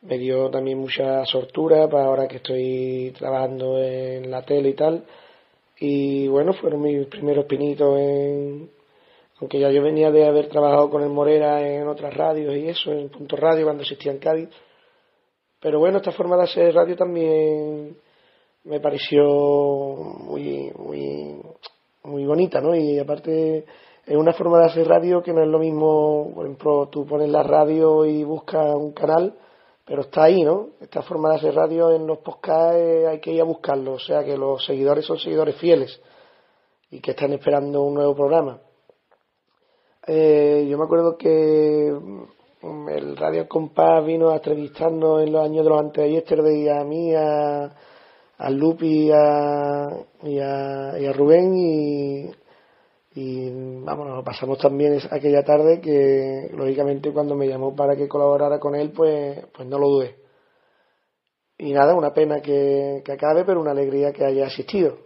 [0.02, 5.04] me dio también mucha sortura para ahora que estoy trabajando en la tele y tal.
[5.80, 8.77] Y bueno, fueron mis primeros pinitos en.
[9.40, 12.90] Aunque ya yo venía de haber trabajado con el Morera en otras radios y eso,
[12.92, 14.48] en Punto Radio cuando existía en Cádiz.
[15.60, 17.96] Pero bueno, esta forma de hacer radio también
[18.64, 21.40] me pareció muy, muy,
[22.04, 22.74] muy bonita, ¿no?
[22.74, 23.64] Y aparte
[24.06, 27.28] es una forma de hacer radio que no es lo mismo, por ejemplo, tú pones
[27.28, 29.34] la radio y buscas un canal,
[29.84, 30.70] pero está ahí, ¿no?
[30.80, 33.98] Esta forma de hacer radio en los podcasts eh, hay que ir a buscarlo, o
[33.98, 36.00] sea que los seguidores son seguidores fieles
[36.90, 38.60] y que están esperando un nuevo programa.
[40.10, 41.92] Eh, yo me acuerdo que
[42.62, 46.66] mm, el Radio Compás vino a entrevistarnos en los años de los antes de yesterday
[46.70, 47.70] a mí, a,
[48.38, 49.86] a Lupi y a,
[50.22, 52.30] y a, y Rubén y,
[53.16, 58.74] y vamos, pasamos también aquella tarde que lógicamente cuando me llamó para que colaborara con
[58.76, 60.16] él pues, pues no lo dudé.
[61.58, 64.96] Y nada, una pena que, que acabe, pero una alegría que haya asistido.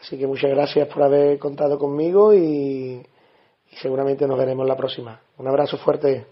[0.00, 3.04] Así que muchas gracias por haber contado conmigo y,
[3.70, 5.20] y seguramente nos veremos la próxima.
[5.38, 6.26] Un abrazo fuerte.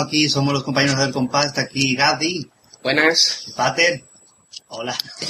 [0.00, 2.48] Aquí, somos los compañeros del compás, está aquí Gadi.
[2.84, 3.46] Buenas.
[3.56, 4.04] Pater.
[4.68, 4.96] Hola.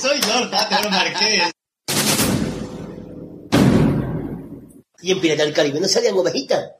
[0.00, 1.52] Soy yo, Pater, el marqués.
[5.00, 6.72] Y en Pirata del Caribe no salían ovejitas.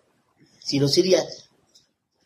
[0.59, 1.23] Si no sería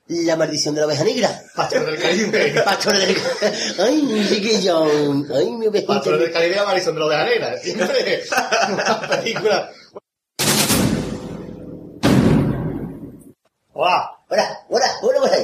[0.09, 1.43] la maldición de la oveja negra.
[1.55, 2.61] Pastor del Caribe.
[2.65, 3.75] Pastor del Caribe.
[3.79, 4.85] Ay, mi chiquillo.
[5.33, 5.95] Ay, mi ovejita.
[5.95, 7.57] Pastor del Caribe, la Marisol de la oveja negra.
[7.62, 8.25] Siempre.
[8.73, 9.71] Una película.
[13.82, 14.11] Hola.
[14.28, 15.39] Hola, hola, hola, hola.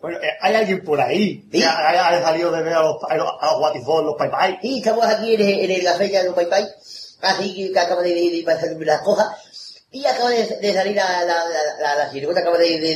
[0.00, 1.72] Bueno, eh, hay alguien por ahí que ha,
[2.08, 4.14] ha salido de ver a los, a los, a los Guatifón, los.
[4.62, 6.68] Sí, estamos aquí en en el café de los Pai Pai.
[7.22, 9.26] Así que acaba de, de pasar las cosas.
[9.90, 12.94] Y acaba de, de salir la, la, la, la, la acaba de, de,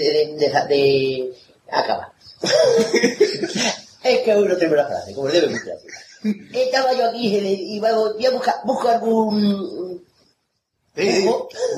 [0.69, 1.33] de,
[1.73, 2.13] acaba.
[4.05, 5.75] es que uno tengo la frase, como debe buscar.
[6.55, 10.07] Estaba yo aquí y, y voy a buscar, busco algún
[10.99, 11.31] Sí,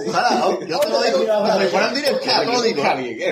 [0.08, 2.82] ojalá, yo te lo digo, como si fuera en directo, te lo digo.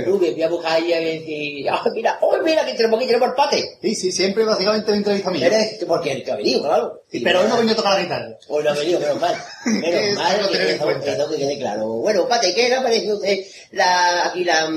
[0.05, 1.67] Tú me voy a buscar ahí a ver si...
[1.67, 3.79] Ah, mira, oh, mira, que tenemos aquí, tenemos el pate.
[3.81, 5.43] Sí, sí, siempre básicamente me entrevista a mí.
[5.43, 7.03] Eres, porque el que ha venido, claro.
[7.11, 8.39] Sí, pero hoy no ha venido a tocar la guitarra.
[8.49, 9.35] Hoy no ha venido, menos mal.
[9.65, 11.13] Menos mal que que, tener en eso, cuenta.
[11.13, 11.87] eso que quede claro.
[11.87, 13.39] Bueno, Pate, ¿qué le ha parecido a usted
[13.73, 14.71] la, aquí la,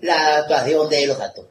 [0.00, 1.46] la actuación de los actos?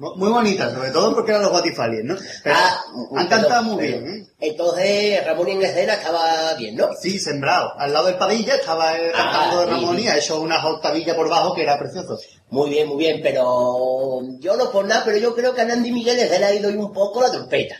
[0.00, 2.16] Mu- Muy bonita, sobre todo porque eran los Guatifalies, ¿no?
[2.42, 2.80] Pero Ah,
[3.16, 4.26] han cantado muy bien, ¿eh?
[4.40, 6.88] Entonces, Ramón en escena estaba bien, ¿no?
[7.00, 7.78] Sí, sembrado.
[7.78, 11.14] Al lado del Padilla estaba eh, Ah, cantando de Ramón y ha hecho unas octavillas
[11.14, 12.18] por bajo que era precioso.
[12.48, 15.92] Muy bien, muy bien, pero yo no por nada, pero yo creo que a Nandi
[15.92, 17.76] Miguel se le ha ido un poco la trompeta.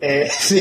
[0.00, 0.60] Eh, sí.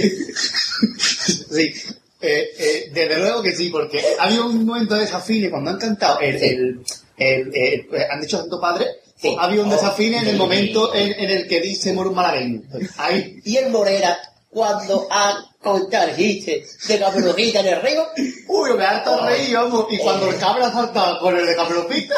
[1.52, 1.74] sí.
[2.22, 6.20] Eh, eh, desde luego que sí, porque había un momento de desafine cuando han cantado
[6.20, 6.80] el, el,
[7.18, 8.88] el- el- han dicho Santo Padre,
[9.22, 9.36] Sí.
[9.40, 12.62] había un Oh, desafine en el momento en, en el que dice un malagueño.
[12.98, 13.40] Ahí.
[13.44, 14.18] Y el Morera,
[14.50, 18.08] cuando ha contado el chiste de Caperucita en el río,
[18.48, 19.88] Uy, me harto reír, vamos.
[19.90, 20.30] Y cuando Eh.
[20.30, 22.16] el cabra saltaba con el de Caperucita,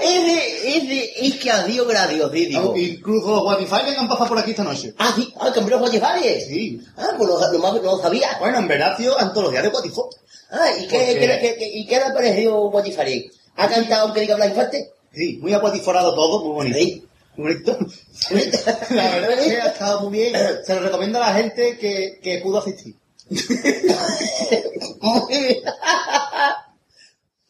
[0.00, 2.74] ese, ese, es que adiós, gracias, digo.
[2.76, 4.92] incluso los Guatifalies han pasado por aquí esta noche.
[4.98, 6.46] Ah, sí, ah, cambió los Guatifales.
[6.48, 6.80] Sí.
[6.96, 8.36] Ah, pues no, no, no lo sabía.
[8.40, 10.10] Bueno, en Veracio, antología de Guatifó.
[10.50, 13.30] Ah, ¿y qué, qué, qué- qué- y qué le ha parecido Guatifari?
[13.56, 14.90] ¿Ha cantado aunque diga Blas Infante?
[15.12, 16.78] Sí, muy aguatiforado todo, muy bonito.
[16.78, 17.06] Sí.
[17.36, 17.78] Muy bonito.
[18.90, 20.34] La verdad es que ha estado muy bien.
[20.64, 22.94] Se lo recomiendo a la gente que, que pudo asistir.
[25.00, 25.62] Muy bien.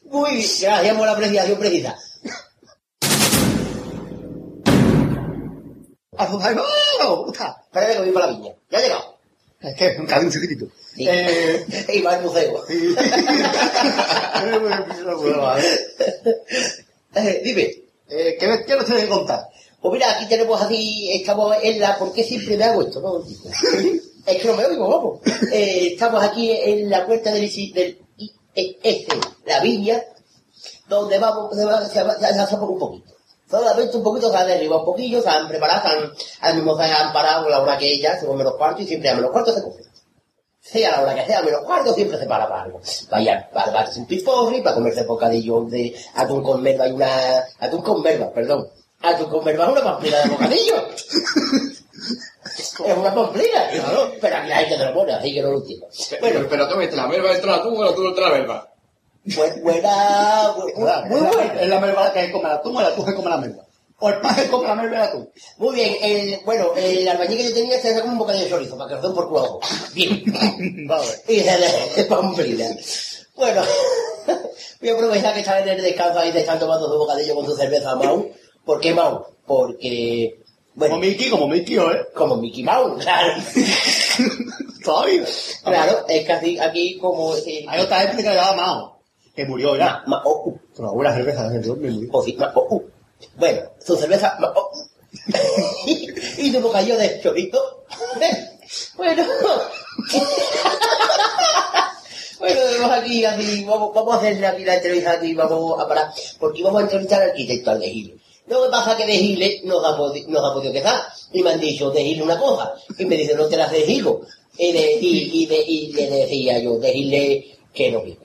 [0.04, 1.96] Muy bien, gracias por la apreciación precisa.
[6.18, 7.30] ¡Oh!
[7.30, 8.52] Espérate que voy para la viña.
[8.70, 9.18] Ya ha llegado.
[9.60, 10.66] Es que un casi un chiquitito.
[10.94, 11.06] Sí.
[11.08, 11.64] Eh,
[11.94, 12.64] Y va al museo.
[17.14, 17.62] Eh, dime.
[18.08, 19.48] eh, ¿qué, ¿Qué nos tiene que contar?
[19.80, 21.98] Pues mira, aquí tenemos así, estamos en la...
[21.98, 23.00] ¿Por qué siempre me hago esto?
[23.00, 23.22] No?
[24.26, 25.20] Es que no me oigo, vamos.
[25.52, 27.98] Eh, estamos aquí en la puerta del, del
[28.54, 29.06] IES,
[29.46, 30.02] la viña,
[30.88, 33.14] donde vamos, se va, se por un poquito.
[33.50, 36.12] Solamente un poquito se ha derribado un poquillo, se han preparado, se han,
[36.42, 39.08] al mismo se han parado la hora que ella, se come los cuartos y siempre
[39.08, 39.82] a menos cuartos se come.
[40.62, 42.80] Sea la hora que sea, menos cuarto siempre se para para algo.
[43.10, 47.08] Vaya, para darse un piforri, para comerse bocadillo de atún con merva y una...
[47.58, 48.68] atún con merva, perdón.
[49.02, 50.74] Atún con merva es una pamplina de bocadillo.
[52.52, 54.12] es una pamplina, claro.
[54.20, 55.86] Pero aquí la gente te lo pone, así que no lo entiendo.
[56.20, 58.68] Bueno, pero tú viste la merva entra la tú o la tú entra la merva.
[59.24, 60.54] bu- buena...
[60.54, 61.60] bu- Muy buena.
[61.60, 63.64] Es la merva que come la tú, o la tú que come la merva.
[64.02, 65.30] O el paje come la merva y la tú.
[65.58, 68.50] Muy bien, el, bueno, el albañil que yo tenía se hace como un bocadillo de
[68.50, 69.60] chorizo, para que lo den por culo.
[69.94, 70.22] Bien.
[70.88, 71.06] Vale.
[71.28, 72.66] y se le pamplina.
[73.36, 73.62] Bueno,
[74.80, 77.44] voy a aprovechar que están en el descanso ahí, te están tomando su bocadillo con
[77.46, 78.30] su cerveza Mau.
[78.64, 79.24] ¿Por qué Mau?
[79.46, 80.40] Porque,
[80.74, 82.06] bueno, Como Mickey, como Mickey, ¿eh?
[82.14, 83.34] como Mickey Mouse, claro.
[84.84, 85.24] Todavía.
[85.64, 87.34] Claro, es que así, aquí como...
[87.36, 89.02] eh, Hay otra gente que le llama Mao,
[89.34, 90.02] que murió ya.
[90.06, 92.08] Ma- oh, uh, Con alguna cerveza, me murió.
[93.36, 94.38] Bueno, su cerveza...
[94.54, 94.70] oh,
[96.38, 97.84] y su bocadillo de chorizo.
[98.96, 99.24] bueno...
[102.40, 106.10] Bueno, tenemos aquí, así, vamos, vamos a hacerle aquí la entrevista aquí, vamos a parar,
[106.38, 108.14] porque vamos a entrevistar al arquitecto, al de Giles.
[108.46, 111.02] Lo que pasa es que de Giles nos ha, nos ha podido quedar,
[111.34, 113.82] y me han dicho, de Giles una cosa, y me dice, no te las de
[113.82, 114.22] Gigo.
[114.56, 117.44] Y, de, y, y, de, y le decía yo, de Giles
[117.74, 118.20] que no viene.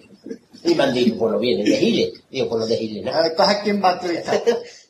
[0.64, 2.14] Y me han dicho, pues no viene, de Giles.
[2.32, 3.28] Digo, pues no de Giles nada.
[3.28, 4.44] Entonces, ¿a quién va a entrevistar?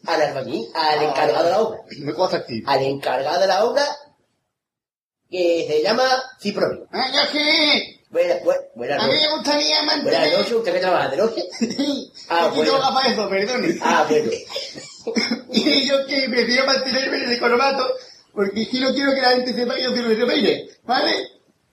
[0.08, 1.80] Al albañil, al encargado de la obra.
[2.00, 2.64] Me cuesta aquí.
[2.66, 3.84] Al encargado de la obra,
[5.30, 6.04] que se llama
[6.40, 6.88] Cipronio.
[6.92, 7.92] Ah, yo sí.
[8.10, 9.28] Buenas, buenas, buenas A mí noches.
[9.30, 10.38] me gustaría Buenas mantener...
[10.38, 11.44] noches, ¿usted que trabaja de noche?
[12.30, 12.94] Ah, Aquí no bueno.
[12.94, 13.76] para eso, perdone.
[13.82, 14.32] Ah, bueno.
[15.52, 17.88] Y yo que prefiero mantenerme en el economato,
[18.34, 21.12] porque es que no quiero que la gente sepa que yo soy Ramírez, ¿vale?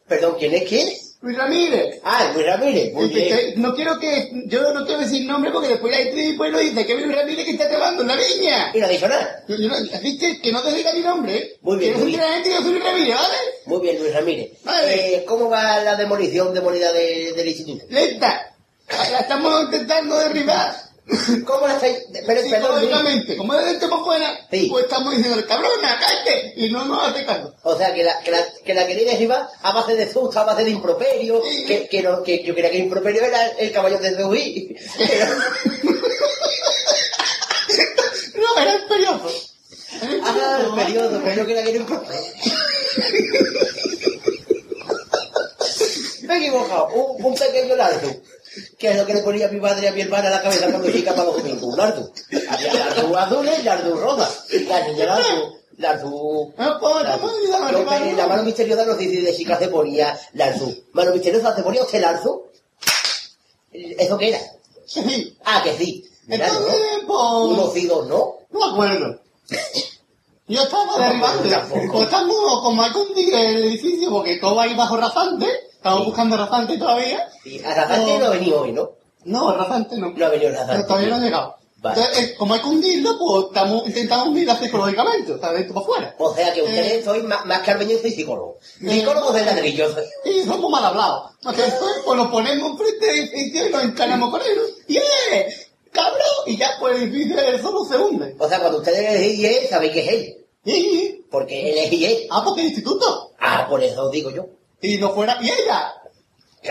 [0.07, 0.89] Perdón, ¿quién es quién?
[1.23, 2.01] Luis Ramírez.
[2.05, 2.93] Ah, Luis Ramírez.
[2.93, 3.37] Muy Porque bien.
[3.37, 6.85] que- no quiero que, yo no quiero decir nombre porque después la gente pueblo dice
[6.85, 8.71] que es Luis Ramírez que está trabajando en la viña.
[8.75, 9.45] Y no dicho nada.
[9.49, 11.57] Yo- yo no- así que, no te diga mi nombre.
[11.63, 13.37] Muy bien, Que no la gente que yo soy Luis Ramírez, ¿vale?
[13.67, 14.51] Muy bien, Luis Ramírez.
[14.65, 15.15] Vale.
[15.17, 17.85] Eh, ¿Cómo va la demolición demolida de- del instituto?
[17.89, 18.49] Lenta.
[19.13, 20.75] La estamos intentando derribar.
[21.47, 21.99] ¿Cómo la estáis...?
[22.27, 22.43] Pero.
[22.43, 24.69] Psicológicamente, como dentro para afuera, Sí.
[24.71, 27.55] pues estamos diciendo, cabrona, cállate, y no nos hace caso.
[27.65, 30.45] O sea, que la, que la, que la queréis derribar a base de susto, a
[30.45, 33.99] base de improperio, que, que, no, que yo creía que el improperio era el caballo
[33.99, 34.39] de Zeus.
[38.35, 39.31] No, era el periodo.
[40.25, 42.21] Ah, el periodo, pero yo creía que era improperio.
[46.23, 48.11] Me he equivocado, un, un pequeño lardo.
[48.79, 50.43] Que es lo que le ponía a mi madre y a mi hermana a la
[50.43, 52.13] cabeza cuando chica para los domingos, un lardo.
[52.51, 54.31] Había lardo azules y lardo rosa.
[54.69, 56.53] La niña lardo, lardo...
[56.57, 60.71] No, pues, eh, la mano misteriosa nos dice de chica se ponía larzo.
[60.93, 62.49] Mano misteriosa se ponía usted larzo.
[63.73, 64.41] ¿Eso qué era?
[64.87, 65.37] Sí.
[65.45, 66.05] Ah, que sí.
[66.29, 67.07] Entonces, ¿no?
[67.07, 67.59] pues...
[67.59, 68.35] Uno sí, dos no.
[68.51, 69.21] No me acuerdo.
[70.49, 71.43] Yo estaba derribando.
[71.91, 75.47] Pues estamos como hay que hundir el edificio porque todo va ahí bajo rasante.
[75.83, 77.29] Estamos buscando rasante todavía.
[77.45, 78.93] Y a Rasante no ha venido hoy, ¿no?
[79.25, 80.11] No, rasante no.
[80.11, 80.87] No ha venido Rasante.
[80.87, 81.57] Todavía no ha llegado.
[81.79, 82.01] Vale.
[82.01, 85.75] Entonces, eh, como hay que hundirlo, pues estamos intentando hundirla psicológicamente, o sea, de dentro
[85.75, 86.15] para afuera.
[86.21, 87.03] O sea que ustedes Eh.
[87.05, 88.59] soy más, más que Arbeño, soy psicólogo.
[88.79, 89.89] Psicólogo de ladrillo.
[90.25, 91.33] Y somos mal hablados.
[91.41, 94.61] Entonces, pues nos ponemos enfrente del edificio y nos encaramos con él.
[94.87, 95.49] ¡Y eh!
[95.91, 96.21] ¡Cabrón!
[96.47, 98.37] Y ya, pues el edificio solo se hunde.
[98.39, 100.37] O sea, cuando ustedes le IE, sabéis que es él.
[100.65, 101.25] Sí.
[101.33, 102.29] Porque él es IE.
[102.31, 103.33] Ah, porque es instituto.
[103.41, 104.47] Ah, por eso digo yo.
[104.83, 105.39] Y no fuera...
[105.41, 105.95] ¡Y ella!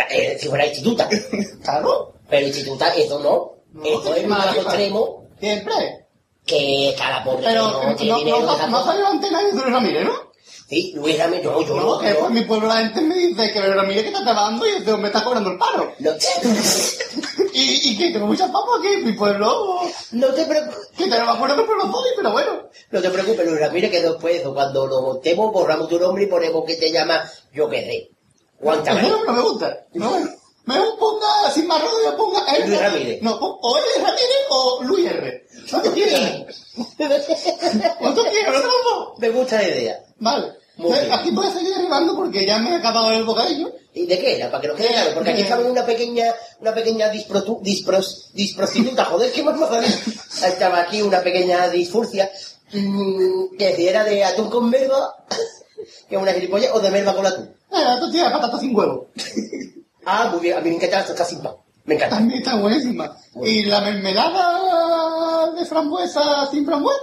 [0.09, 1.09] Eh, si fuera instituta.
[1.63, 2.13] Claro.
[2.29, 3.83] Pero instituta, eso no.
[3.83, 6.07] eso es más extremo Siempre.
[6.45, 7.45] que está la pobre.
[7.45, 10.30] Pero no, no no, no, no salió antes nadie de Ramírez, ¿no?
[10.71, 13.59] Sí, Luis Ramírez, yo, yo, No, que por mi pueblo la gente me dice que
[13.59, 15.93] Luis Ramírez que está trabajando y este hombre está cobrando el paro.
[15.99, 16.11] No,
[17.53, 19.81] Y, y que tengo muchas papas aquí en mi pueblo.
[20.13, 20.87] no te preocupes.
[20.95, 22.69] Que te no me acuerdo qué pueblo soy, pero bueno.
[22.89, 26.63] No te preocupes, Luis Ramírez, que después, cuando lo montemos, borramos tu nombre y ponemos
[26.63, 28.09] que te llama, yo qué sé,
[28.63, 29.87] nombre no me gusta.
[29.95, 30.19] No,
[30.63, 32.45] me ponga sin más rodillas, ponga.
[32.65, 33.21] Luis Ramírez.
[33.21, 35.47] No, o Luis Ramírez o Luis R.
[35.69, 36.65] ¿Cuánto quieres?
[37.99, 38.63] ¿Cuánto quieres?
[39.17, 39.99] Me gusta la idea.
[40.19, 40.60] Vale.
[40.83, 41.11] Entonces.
[41.11, 43.71] Aquí voy a seguir derribando porque ya me he acabado el bocadillo.
[43.93, 44.49] ¿Y de qué era?
[44.49, 46.25] Para que nos quede claro, porque aquí estaba una pequeña,
[46.61, 49.59] una pequeña disprotu- dispros- disprostituta, joder, ¿qué más?
[50.43, 52.31] Estaba aquí una pequeña disfurcia,
[52.71, 55.25] mm, que si era de atún con melva,
[56.09, 57.53] que es una gilipollas, o de melva con atún.
[57.71, 59.07] Eh, esto tiene patata sin huevo.
[60.03, 61.53] Ah, muy bien, a mí me encanta la tostada sin pan.
[61.85, 62.15] Me encanta.
[62.15, 63.15] También está buenísima.
[63.43, 66.99] Y la mermelada de frambuesa sin frambuesa.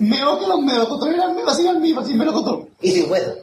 [0.00, 2.68] Mejor que los melocotones eran melos sin almíbar, sin melocotón.
[2.80, 3.34] Y sin hueso.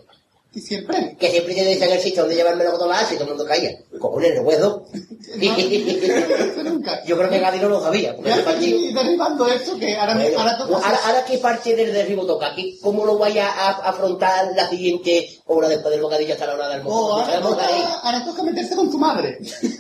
[0.53, 1.15] Y siempre.
[1.19, 3.77] Que siempre te decían el sitio donde llevarme con la y todo el mundo caía.
[3.99, 4.85] Cojones, el hueso.
[7.05, 8.11] Yo creo que Gadi no lo sabía.
[8.13, 12.55] estoy derribando esto que ahora, Bueno, ahora toca ahora, ahora qué parte del derribo toca,
[12.55, 16.69] ¿Qué- ¿cómo lo vaya a afrontar la siguiente hora después del bocadillo hasta la hora
[16.69, 17.13] del Oh, almuerzo?
[17.13, 19.39] ahora, Sabemos toca, ahora toca meterse con tu madre.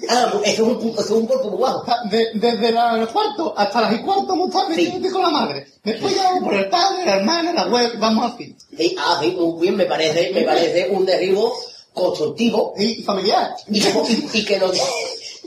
[0.09, 1.85] Ah, eso es un, eso es un cuerpo muy guapo.
[2.09, 5.67] De- desde la- los cuartos hasta las y cuarto a estar metiéndote con la madre.
[5.83, 8.55] Después ya vamos por el padre, la hermana, la abuela, vamos así.
[8.77, 11.53] Sí, ah, sí, muy bien, me parece, me parece un derribo
[11.93, 12.73] constructivo.
[12.77, 13.55] Y familiar.
[13.67, 14.67] Y, que- y- y que no...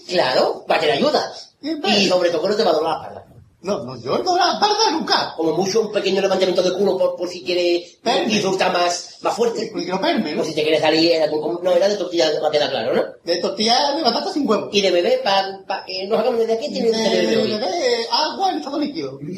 [0.08, 1.32] Claro, va a tener ayuda.
[1.62, 3.19] Y sobre todo que no te va a doblar la espalda.
[3.62, 5.34] No, no, yo no la espalda nunca.
[5.36, 9.68] Como mucho un pequeño levantamiento de culo por, por si quieres disfrutar más, más fuerte.
[9.70, 10.40] Porque no perme, ¿no?
[10.40, 13.02] O si te quieres salir, era no, era de tortilla, va a quedar claro, ¿no?
[13.22, 14.70] De tortilla de batata sin huevo.
[14.72, 18.06] Y de bebé, para pa, que nos hagamos desde aquí, tiene tener De, bebé de
[18.10, 19.20] agua en estado líquido.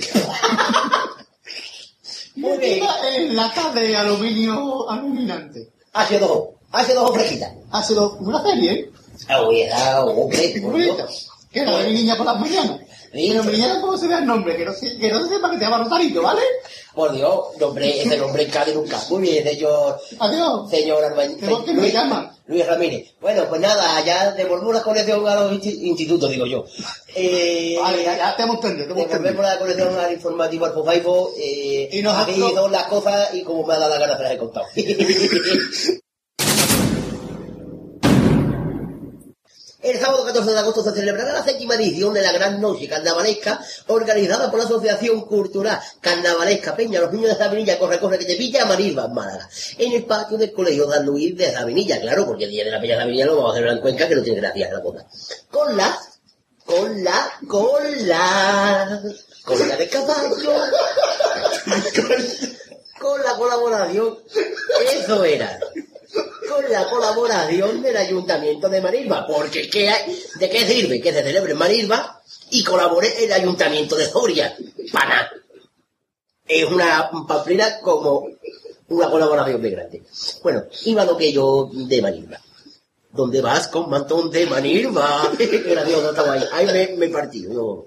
[2.36, 2.84] Muy bien.
[3.14, 5.68] En lata de aluminio aluminante.
[5.92, 6.50] Hace dos
[7.12, 7.52] fresquitas.
[7.72, 8.90] Hace dos, una serie, ¿eh?
[9.28, 9.40] Ah,
[9.74, 10.52] ah, hombre.
[11.52, 12.80] Que era de mi niña por las mañanas.
[13.12, 15.50] Pero mi niña cómo se ve el nombre, que no, se, que no se sepa
[15.50, 16.40] que te llama Rosarito, ¿vale?
[16.94, 18.98] Por Dios, nombre, ese nombre cabe nunca.
[19.10, 20.00] Muy bien, señor.
[20.18, 20.70] Adiós.
[20.70, 22.34] Señor Arbañ- ¿Cómo que me llama?
[22.46, 23.12] Luis Ramírez.
[23.20, 26.64] Bueno, pues nada, ya devolvemos la colección a los insti- institutos, digo yo.
[27.14, 28.94] Eh, Vale, ya, ya te hemos entendido.
[28.94, 31.32] Devolvemos la colección al informativo al Fofaifo.
[31.38, 34.22] Eh, Y nos ha- ido las cosas y como me ha dado la gana se
[34.24, 34.66] las he contado.
[39.82, 43.60] El sábado 14 de agosto se celebrará la séptima edición de la Gran Noche Carnavalesca
[43.88, 48.36] organizada por la Asociación Cultural Carnavalesca Peña, los niños de Sabinilla, corre, corre, que te
[48.36, 49.48] pilla, Marisba, en Málaga,
[49.78, 52.80] en el patio del Colegio San Luis de Sabinilla, claro, porque el día de la
[52.80, 55.04] Peña de Sabinilla lo vamos a celebrar en Cuenca, que no tiene gracia la cosa.
[55.50, 55.98] Con la,
[56.64, 59.02] con la, con la,
[59.44, 60.54] con la de caballo,
[63.00, 64.16] con la colaboración,
[64.94, 65.58] eso era
[66.48, 70.24] con la colaboración del Ayuntamiento de Marisba, porque ¿qué hay?
[70.38, 74.56] ¿de qué sirve que se celebre en Marisba y colabore el Ayuntamiento de Soria?
[74.92, 75.30] Para nada.
[76.46, 78.28] Es una pamplina como
[78.88, 80.02] una colaboración muy grande.
[80.42, 82.40] Bueno, iba lo que yo de Marisba.
[83.12, 85.30] ¿Dónde vas con mantón de Manirva?
[85.38, 86.44] Gracioso, estaba ahí.
[86.50, 87.42] Ahí me, me partí.
[87.42, 87.86] yo.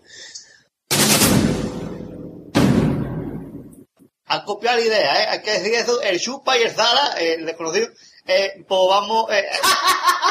[4.28, 5.28] Han copiado la idea, ¿eh?
[5.30, 7.88] Hay que decir eso, el chupa y el zala, eh, el desconocido,
[8.28, 9.46] eh, pues vamos, eh,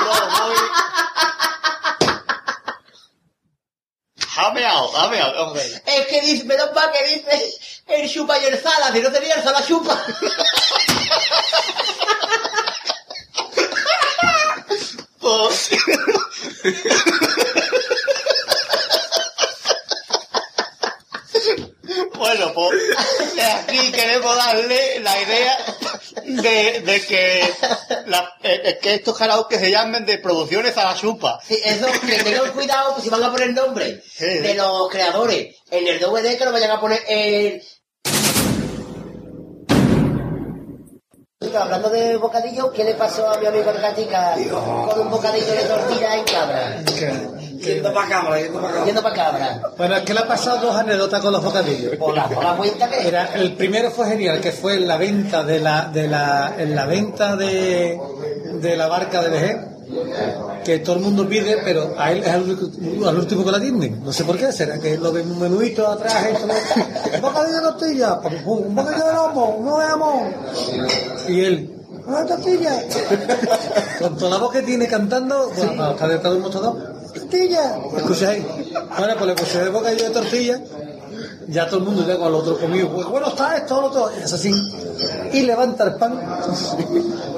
[0.05, 0.59] los vamos a ver.
[5.87, 7.55] Es que dice, menos mal que dice
[7.87, 10.05] el chupa y el zala, si no tenía el zala chupa.
[15.21, 15.71] Pues...
[22.15, 22.75] bueno, pues
[23.55, 25.59] aquí queremos darle la idea
[26.25, 27.44] de, de que,
[28.67, 31.39] eh, que estos karaoke se llamen de producciones a la chupa.
[31.47, 35.87] Sí, eso, que tengan cuidado pues, si van a poner nombre de los creadores en
[35.87, 37.63] el DVD que no vayan a poner el...
[41.55, 44.35] Hablando de bocadillo, ¿qué le pasó a mi amigo el Gatica
[44.89, 46.83] con un bocadillo de tortilla en cabra?
[47.65, 48.87] Yendo para cabra, yendo para cabra.
[48.87, 49.61] Yendo para cabra.
[49.77, 51.97] Bueno, es que le ha pasado dos anécdotas con los bocadillos.
[51.97, 53.09] Por la, por la cuenta que...
[53.09, 56.75] Era, el primero fue genial, que fue en la venta de la, de la, en
[56.75, 58.01] la venta de,
[58.61, 59.57] de la barca de Vejez,
[60.65, 64.03] que todo el mundo pide, pero a él es al, último que la atienden.
[64.03, 66.15] No sé por qué, será que lo ven un menudito atrás,
[67.15, 70.35] un bocadillo de tortilla, un bocadillo de lomo, uno de jamón.
[71.29, 71.75] Y él,
[72.07, 72.83] una tortilla.
[74.01, 77.79] Con toda la voz que tiene cantando, bueno, estar detrás de un mostrador, tortilla.
[77.97, 78.45] ¿Escucháis?
[78.99, 80.61] Bueno, pues le puse el bocadillo de tortilla
[81.49, 84.23] ya todo el mundo con el otro comido, pues bueno está esto, lo otro, y
[84.23, 84.53] es así,
[85.33, 86.21] y levanta el pan,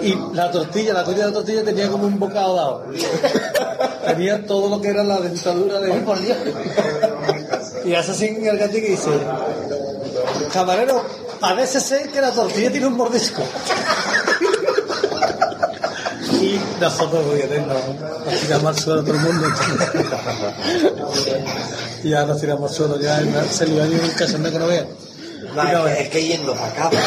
[0.02, 2.84] y la tortilla, la tortilla de la tortilla tenía como un bocado dado,
[4.06, 5.92] tenía todo lo que era la dentadura de...
[6.00, 6.36] por Dios!
[7.84, 9.10] Y hace así el gatito y dice,
[10.52, 11.02] camarero,
[11.40, 13.42] a veces sé que la tortilla tiene un mordisco.
[16.40, 19.46] Y nosotros, obviamente, nos tiramos al suelo todo el mundo.
[22.06, 23.20] Y ya nos tiramos suelo, ya
[23.50, 27.00] se lió ahí un cachondeo que no es, que, es que yendo para cabra,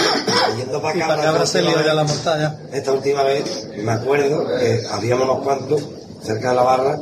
[0.58, 2.56] yendo para cabra, para esta se lió última ya la vez- montaña.
[2.72, 5.82] Esta última vez me acuerdo que habíamos unos cuantos
[6.24, 7.00] cerca de la barra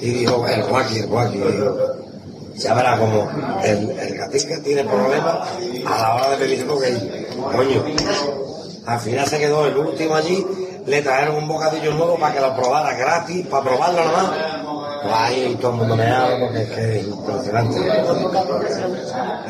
[0.00, 1.40] y dijo el guaki, el guaki,
[2.56, 3.28] ya verá como
[3.62, 5.48] el, el gatica tiene problemas
[5.86, 7.10] a la hora de pedir bocadillo.
[7.52, 7.84] Coño,
[8.86, 10.44] al final se quedó el último allí,
[10.86, 14.30] le trajeron un bocadillo nuevo para que lo probara gratis, para probarlo nomás.
[15.04, 17.78] Ahí todo el mundo me habla porque es que es impresionante.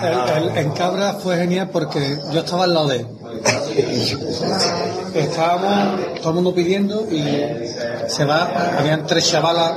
[0.02, 3.06] El- el- en Cabra fue genial porque yo estaba al lado de él.
[5.14, 7.68] Estábamos todo el mundo pidiendo y
[8.08, 9.72] se va, habían tres chavalas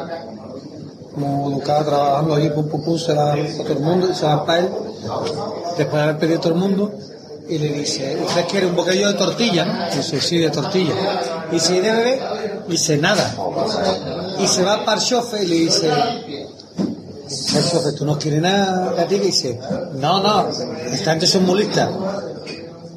[1.13, 4.25] como educadas trabajando allí, pum pum pum, se va para todo el mundo y se
[4.25, 4.69] va para él,
[5.77, 6.91] después de haber pedido todo el mundo,
[7.49, 9.65] y le dice, ¿usted quiere un bocadillo de tortilla?
[9.65, 9.95] no?".
[9.95, 10.93] Dice, de tortilla.
[11.49, 12.21] Y dice, ¿y de bebé?
[12.67, 13.35] Dice, nada.
[14.39, 18.93] Y se va para el chofer y le dice, el chofer, ¿tú no quieres nada,
[18.95, 19.23] gatita?
[19.23, 19.59] Y dice,
[19.95, 20.47] no, no,
[20.91, 21.89] esta gente son muy listas.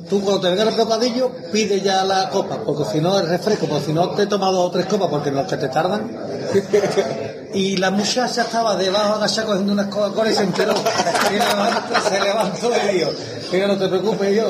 [0.08, 3.66] Tú cuando te venga el bocadillo, pide ya la copa, porque si no es refresco,
[3.66, 6.10] porque si no te tomas dos o tres copas, porque los que te tardan.
[7.54, 10.72] Y la muchacha estaba debajo agachada cogiendo unas Coca-Cola y se enteró.
[10.74, 13.10] Y se levantó y dijo,
[13.52, 14.48] mira, no te preocupes yo,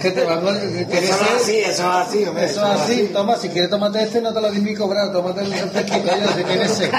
[0.00, 0.60] que te van a...
[0.60, 3.70] que- que Eso es así, eso es así, hombre, Eso es así, toma, si quieres
[3.70, 6.90] tomate este, no te lo di ni cobrar, tómate el refresquito, yo, si tienes sed.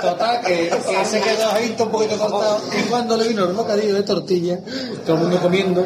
[0.00, 2.60] Total, que, que se quedó ahí un poquito cortado.
[2.78, 4.58] Y cuando le vino el bocadillo de tortilla,
[5.04, 5.84] todo el mundo comiendo,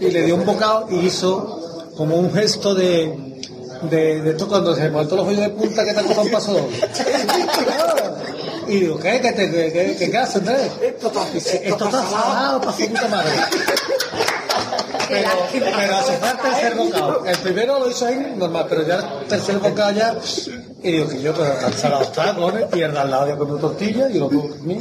[0.00, 3.31] y le dio un bocado y hizo como un gesto de.
[3.90, 6.52] De, de esto cuando se muerto los hoyos de punta que te costado un paso
[6.52, 6.80] doble.
[8.68, 9.20] Y digo, ¿qué?
[9.20, 10.72] ¿Qué, te, qué, qué, qué, qué haces, Andrés?
[10.80, 13.30] Esto está, esto está salado para su puta madre.
[15.08, 17.26] Pero, pero hace falta el tercer bocado.
[17.26, 20.16] El primero lo hizo ahí normal, pero ya el tercer bocado ya.
[20.82, 22.66] Y digo que yo, pero tan salado está, cojones.
[22.74, 24.78] Y el de al lado ya comió tortilla y lo comí.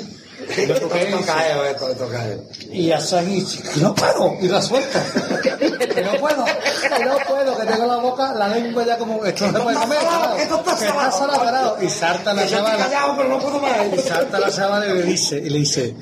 [2.72, 5.04] Y ahí, que no puedo, y la suelta.
[5.42, 9.52] Que no puedo, que no puedo, que tengo la boca, la lengua ya como, esto
[9.52, 9.98] no puede comer.
[10.36, 11.78] Que está salado.
[11.82, 12.90] Y salta la chavala.
[13.94, 15.96] Y salta la chavala y le dice, y le dice,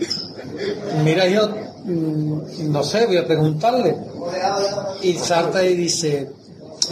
[1.04, 3.96] mira yo, mm, no sé, voy a preguntarle.
[5.02, 6.32] Y salta y dice,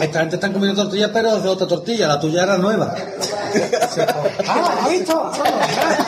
[0.00, 2.94] esta gente está comiendo tortillas, pero es de otra tortilla, la tuya era nueva.
[4.46, 5.32] Ah, ¿ha visto?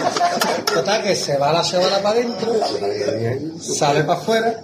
[0.73, 2.53] Total, que se va la chavala para adentro,
[3.61, 4.63] sale para afuera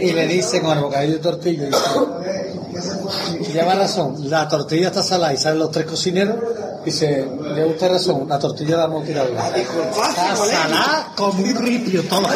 [0.00, 5.32] y le dice con el bocadillo de tortilla, dice, lleva razón, la tortilla está salada
[5.32, 6.36] y salen los tres cocineros,
[6.84, 9.30] dice, lleva usted razón, la tortilla la hemos tirado.
[9.30, 12.28] Está salada como un ripio, toma.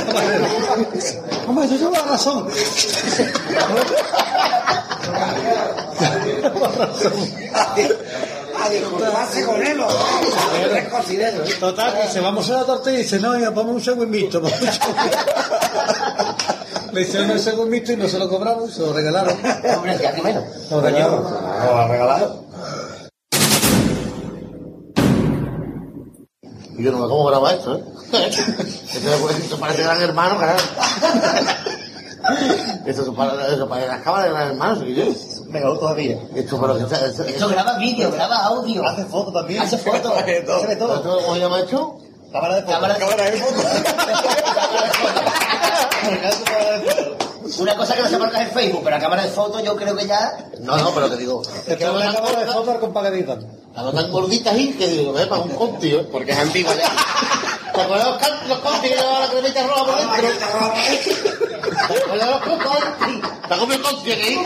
[1.47, 2.49] Hombre, yo llevo la razón.
[9.47, 9.81] Con él,
[10.89, 11.59] cocineros.
[11.59, 14.41] Total, dice, vamos a la tortilla y dice, no, ya ponme un segundo un segundo".
[16.93, 19.37] Le hicieron el segundo mixto y no se lo cobramos, se lo regalaron.
[19.77, 20.45] Hombre, ya que menos.
[20.71, 21.23] Lo regalaron.
[21.23, 22.45] lo ha regalado.
[26.79, 27.85] Y yo no me cómo graba esto, ¿eh?
[28.97, 30.61] Esto, parece gran hermano, carajo.
[33.17, 34.95] Para- eso parece las cámaras de gran hermano, ¿sí?
[35.49, 36.19] Mejor todavía.
[36.35, 38.85] Esto, pero está- esto- Esto graba vídeo, graba audio.
[38.87, 39.63] Hace foto también.
[39.63, 40.13] Hace foto.
[40.19, 40.41] Se ve
[40.77, 40.95] todo.
[40.97, 41.99] ¿Esto ¿Cómo se llama esto?
[42.33, 42.73] Cámara de foto.
[42.75, 43.63] Cámara de- Cámara de foto.
[47.59, 49.95] Una cosa que no se marca en Facebook, pero a cámara de fotos yo creo
[49.97, 50.37] que ya...
[50.61, 51.41] No, no, pero que digo.
[51.67, 53.47] Es que la cámara de fotos compadre editando.
[53.75, 56.07] la tan gordita ahí que digo, ve, para un conti, ¿eh?
[56.11, 56.91] Porque es antigua ya.
[57.73, 58.19] ¿Te acuerdas los,
[58.49, 60.17] los conti que llevaban la cremita roja por dentro?
[61.77, 63.21] ¿Te acuerdas los conti?
[63.49, 64.39] ¿Te has comido conti aquí?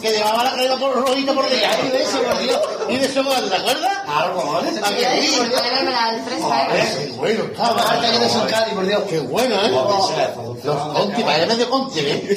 [0.00, 1.86] Que llevaba la crema por rojita por dentro.
[1.86, 2.60] Y de eso, por Dios.
[2.88, 3.98] Y de eso, ¿te acuerdas?
[4.04, 4.82] Claro, cojones.
[4.82, 5.42] ¿A que sí?
[6.98, 8.00] Qué bueno estaba.
[8.00, 9.02] Que por Dios.
[9.08, 9.70] Qué bueno, ¿eh?
[10.64, 12.36] Los conti, vaya medio conti, ¿eh?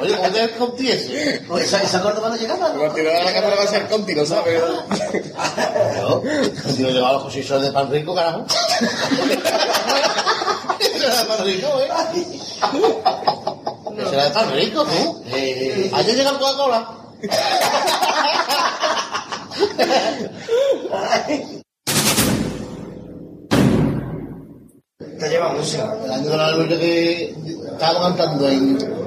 [0.00, 1.42] Oye, ¿cómo te ves conti ese?
[1.48, 2.70] Oye, ¿Esa, esa Córdoba no llegaba?
[2.70, 4.60] Cuando tiró la cámara va a ser contigo, ¿sabes?
[5.96, 6.22] Yo,
[6.74, 8.44] si no llevaba los cosillos de pan rico, carajo.
[10.80, 11.88] Ese era de pan rico, ¿eh?
[13.98, 15.22] Ese era de pan rico, ¿tú?
[15.28, 16.88] Eh, ayer llega el Coca-Cola.
[25.18, 25.94] Te lleva música.
[26.04, 27.34] El año de la que
[27.72, 29.05] estábamos cantando en,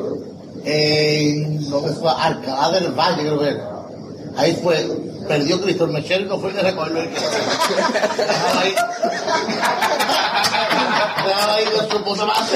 [0.69, 3.69] en lo que fue Alcalá del Valle, creo que era.
[4.37, 4.77] Ahí fue,
[5.27, 8.75] perdió Cristo el Mechero y no fue que recogerlo el que ahí.
[11.49, 12.51] Ahí con su puta más.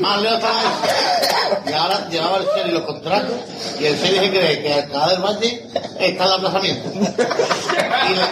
[0.00, 0.50] Más lejos.
[1.66, 3.36] Y ahora llevaba el Seri los contratos
[3.78, 5.66] y el Seri se cree que Alcalá del Valle
[5.98, 6.90] está el aplazamiento.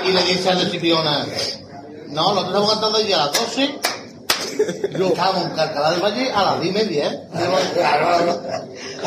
[0.06, 1.26] Y le, dice al de Cipiona,
[2.08, 3.78] no, nosotros estamos cantando allí a las 12
[4.58, 7.20] Estábamos en Carcalá del Valle a las 10 y media, ¿eh?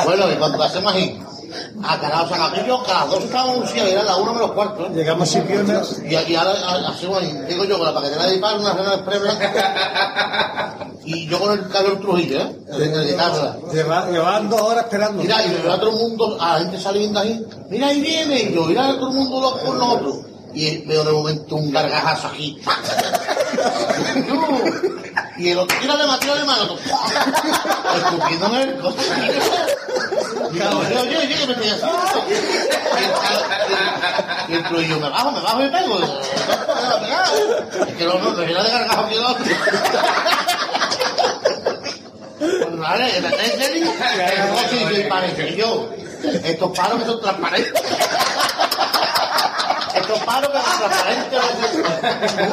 [0.06, 1.20] Bueno, y cuando pasemos ahí,
[1.84, 4.86] a Canal San Aquillo, que a las 2 estábamos y eran las 1 menos cuarto.
[4.88, 4.90] ¿eh?
[4.95, 5.82] Llegamos Sipiona.
[6.03, 8.98] Y, y ahora a- hacemos ahí, digo yo, con la paquetera de par, una cena
[8.98, 10.78] de blanca.
[11.06, 12.56] Y yo con el Carlos Trujillo, ¿eh?
[14.11, 15.22] Llevaban dos horas esperando.
[15.22, 18.02] Mira, y me veo a todo el mundo, a la gente saliendo ahí, mira, ahí
[18.02, 20.15] viene, y yo, mira a todo el mundo los con nosotros.
[20.56, 22.57] Y veo de momento un gargajazo aquí.
[25.38, 26.80] y el otro, tírale más, tírale más, el otro,
[27.97, 29.01] escupiéndome el coche.
[30.53, 31.88] Yo, oye, oye, que me estoy haciendo.
[32.30, 35.99] Y el cal- Y el Trujillo, me bajo, me bajo y pego.
[35.99, 36.15] Yo, "No,
[36.68, 37.07] no, no,
[37.80, 37.85] no".
[37.85, 39.45] Es que no, no, me viene de gargajo el otro.
[42.39, 43.23] Pues vale, en
[43.60, 45.89] serio, el coche y parece yo.
[46.23, 47.73] Estos palos que son transparentes.
[50.04, 51.40] Estos palos que son transparentes,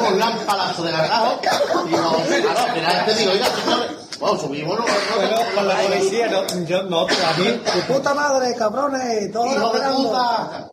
[0.01, 1.41] unos lámparas de gargajo.
[1.89, 2.13] Y no,
[2.43, 4.85] claro, al final te digo, oiga, subimos, no,
[5.19, 9.73] Pero con la policía, no, yo no, a mí, tu puta madre, cabrones, todos Hijo
[9.73, 10.71] de puta.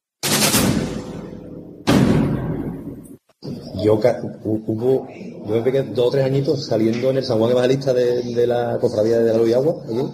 [3.83, 3.99] Yo
[4.43, 8.21] hubo, yo me pegué dos o tres añitos saliendo en el San Juan Evangelista de,
[8.21, 10.09] de la cofradía de la Luz y Agua, allí,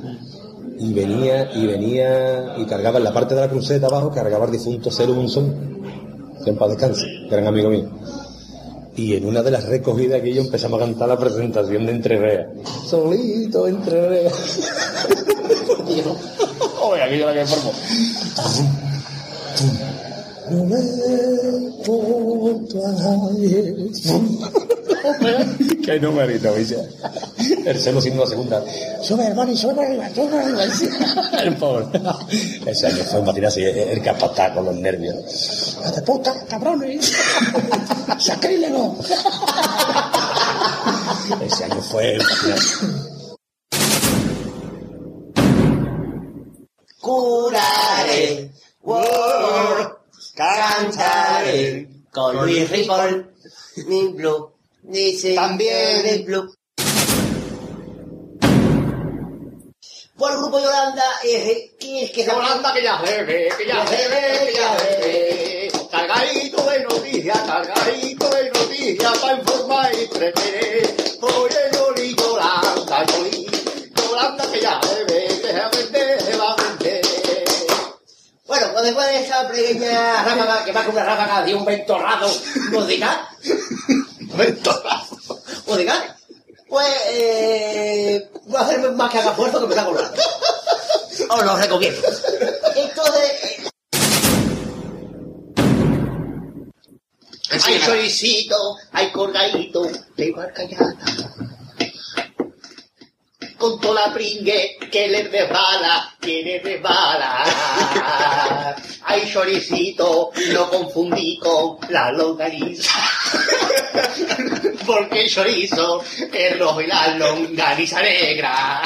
[0.80, 4.52] y venía, y venía, y cargaba en la parte de la cruceta abajo, cargaba el
[4.52, 5.74] difunto Cero Munson,
[6.44, 7.90] que en paz descanse, gran amigo mío.
[8.96, 12.20] Y en una de las recogidas que yo empezamos a cantar la presentación de Entre
[12.20, 12.48] Reas.
[12.88, 14.34] Solito Entre Reas.
[16.84, 17.46] Oye, aquí yo la que.
[20.52, 20.80] No me
[21.66, 23.90] importa a nadie.
[25.84, 26.78] Qué numerito, ¿viste?
[27.66, 28.64] El celo siendo la segunda.
[29.02, 30.64] Sube, hermano, sube para arriba, sube para arriba.
[31.44, 32.02] El pobre.
[32.66, 35.78] Ese año fue un matinazo y el capataz con los nervios.
[35.84, 37.14] ¡Haz de puta, cabrones!
[38.20, 38.98] ¡Sacrílego!
[41.46, 42.88] Ese año fue un matinazo.
[47.02, 48.52] Curaré,
[48.84, 49.04] wow,
[50.34, 53.34] cantaré con Luis Ripoll,
[53.88, 54.54] mi blue,
[54.84, 56.04] dice También.
[56.04, 56.54] mi blue.
[60.18, 64.46] Por el grupo Yolanda, eh, ¿quién es que Yolanda que ya bebe, que ya bebe,
[64.46, 65.72] que ya bebe.
[65.90, 70.96] Cargadito de noticias, cargadito de noticias para informar y entretener.
[71.22, 73.48] Oye, Yoli, Yolanda, Yoli,
[73.96, 77.02] Yolanda que ya bebe, que se vende, se va a vender.
[78.46, 82.30] Bueno, pues después de esa pequeña ráfaga, que más que una ráfaga de un ventorrado
[84.34, 84.38] musical.
[84.38, 85.42] Ventorrado.
[85.68, 86.16] Musical.
[86.68, 91.56] Pues, eh, voy a hacerme más que haga esfuerzo que me en la- Os lo
[91.58, 92.02] recomiendo.
[92.76, 93.64] Entonces, eh,
[97.66, 98.56] Hay choricito,
[98.92, 99.84] hay colgadito
[100.18, 100.96] de barcallata.
[103.64, 107.46] Con toda la pringue que le resbala, que le resbala.
[109.06, 112.92] Hay choricito, lo confundí con la longaniza.
[114.86, 116.04] Porque el chorizo
[116.34, 118.82] es rojo y la longaniza negra.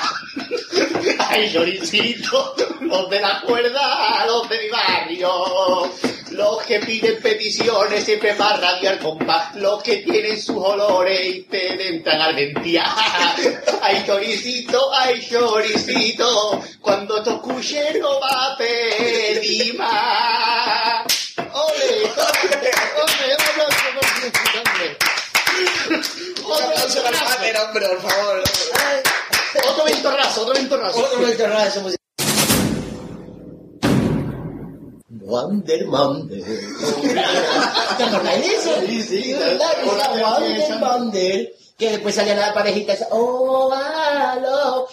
[1.27, 5.91] Ay, choricito, los de la cuerda, los de mi barrio.
[6.31, 9.55] Los que piden peticiones siempre para radiar compás.
[9.55, 12.85] Los que tienen sus olores y te entran al dentía.
[13.81, 16.61] Ay, choricito, ay, choricito.
[16.81, 21.05] Cuando te escuche no va a pedir más.
[21.37, 22.03] ¡Ole!
[22.03, 22.71] ¡Ole!
[23.01, 23.35] ¡Ole!
[23.35, 24.97] ¡Un aplauso por Choricito, hombre!
[26.45, 28.43] Un aplauso para el por favor.
[29.69, 30.99] Otro ventorrazo, otro ventorrazo.
[30.99, 31.81] Otro ventorrazo.
[31.81, 31.95] pues.
[35.09, 36.43] Wander Mander.
[37.97, 38.71] ¿Te acordáis de eso?
[38.85, 39.33] Sí, sí.
[39.33, 39.71] ¿Verdad?
[39.83, 41.53] Esa Wander Mander.
[41.77, 43.07] Que después salía la parejita esa.
[43.11, 44.87] Oh, aló.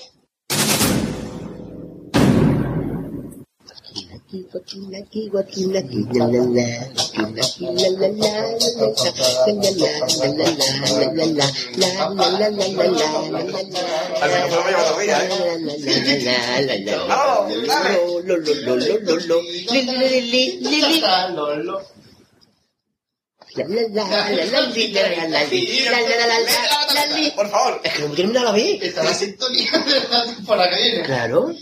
[27.37, 27.81] Por favor.
[27.85, 28.83] Es que no termina la vez.
[28.83, 31.03] Está la sintonía de la temporada que viene.
[31.03, 31.55] Claro.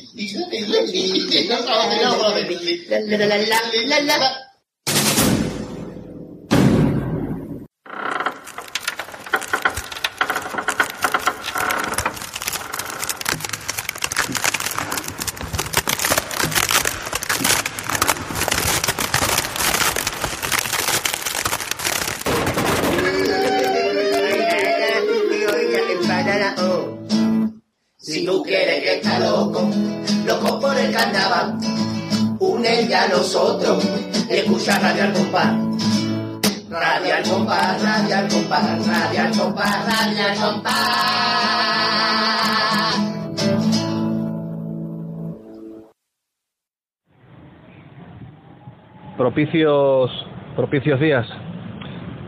[49.35, 51.27] Propicios, días.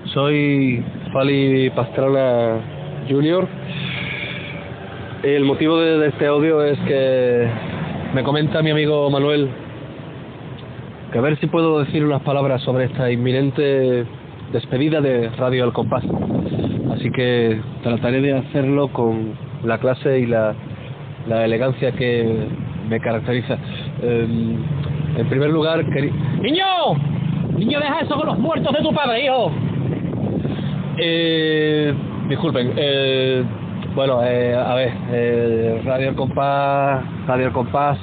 [0.06, 0.82] Soy
[1.12, 2.60] Fali Pastrana
[3.10, 3.46] Junior.
[5.22, 7.46] El motivo de, de este audio es que
[8.14, 9.50] me comenta mi amigo Manuel
[11.12, 14.06] que a ver si puedo decir unas palabras sobre esta inminente
[14.50, 16.04] despedida de Radio Al Compás.
[16.94, 20.54] Así que trataré de hacerlo con la clase y la,
[21.28, 22.46] la elegancia que
[22.88, 23.58] me caracteriza.
[24.02, 24.56] Em,
[25.16, 26.12] en primer lugar, quería...
[26.40, 26.64] ¡Niño!
[27.56, 29.50] ¡Niño, deja eso con los muertos de tu padre, hijo!
[30.98, 31.94] Eh,
[32.28, 33.44] disculpen, eh,
[33.94, 37.98] bueno, eh, a ver, eh, Radio El Compás, Radio El Compás,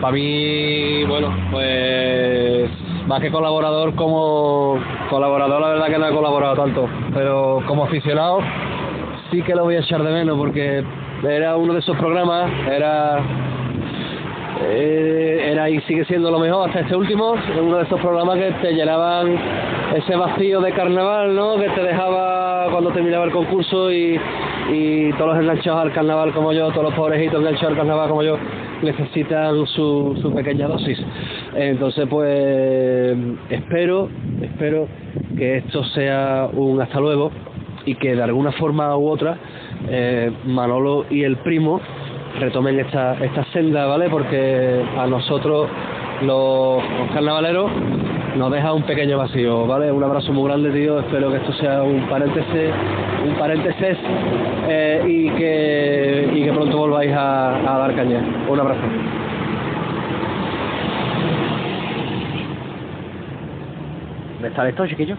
[0.00, 2.70] para mí, bueno, pues
[3.06, 4.78] más que colaborador, como
[5.10, 8.40] colaborador la verdad que no he colaborado tanto, pero como aficionado
[9.30, 10.84] sí que lo voy a echar de menos porque
[11.28, 13.18] era uno de esos programas, era
[14.62, 18.50] eh, era y sigue siendo lo mejor hasta este último, uno de esos programas que
[18.62, 19.36] te llenaban
[19.96, 21.56] ese vacío de carnaval, ¿no?
[21.56, 24.18] Que te dejaba cuando terminaba el concurso y,
[24.72, 28.22] y todos los enganchados al carnaval como yo, todos los pobrecitos enganchados al carnaval como
[28.22, 28.38] yo,
[28.82, 30.98] necesitan su, su pequeña dosis.
[31.54, 33.16] Entonces, pues
[33.50, 34.08] espero,
[34.40, 34.88] espero
[35.36, 37.30] que esto sea un hasta luego
[37.86, 39.36] y que de alguna forma u otra
[39.88, 41.80] eh, Manolo y el primo
[42.38, 44.08] retomen esta, esta senda, ¿vale?
[44.08, 45.68] Porque a nosotros,
[46.22, 46.82] los,
[47.12, 47.70] carnavaleros,
[48.36, 49.92] nos deja un pequeño vacío, ¿vale?
[49.92, 51.00] Un abrazo muy grande, tío.
[51.00, 52.72] Espero que esto sea un paréntesis,
[53.24, 53.98] un paréntesis
[54.68, 58.20] eh, y, que, pronto volváis a, a dar caña.
[58.48, 58.80] Un abrazo.
[64.34, 65.16] ¿Dónde está esto, chiquillo?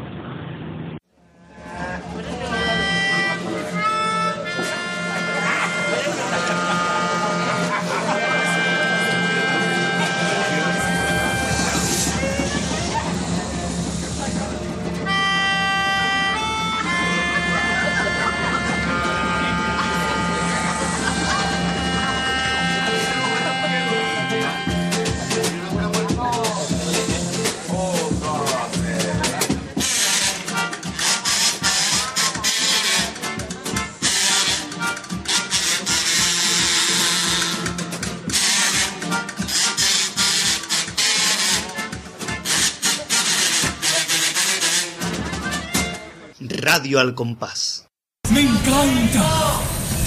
[46.86, 47.88] Radio al compás.
[48.30, 49.60] ¡Me encanta!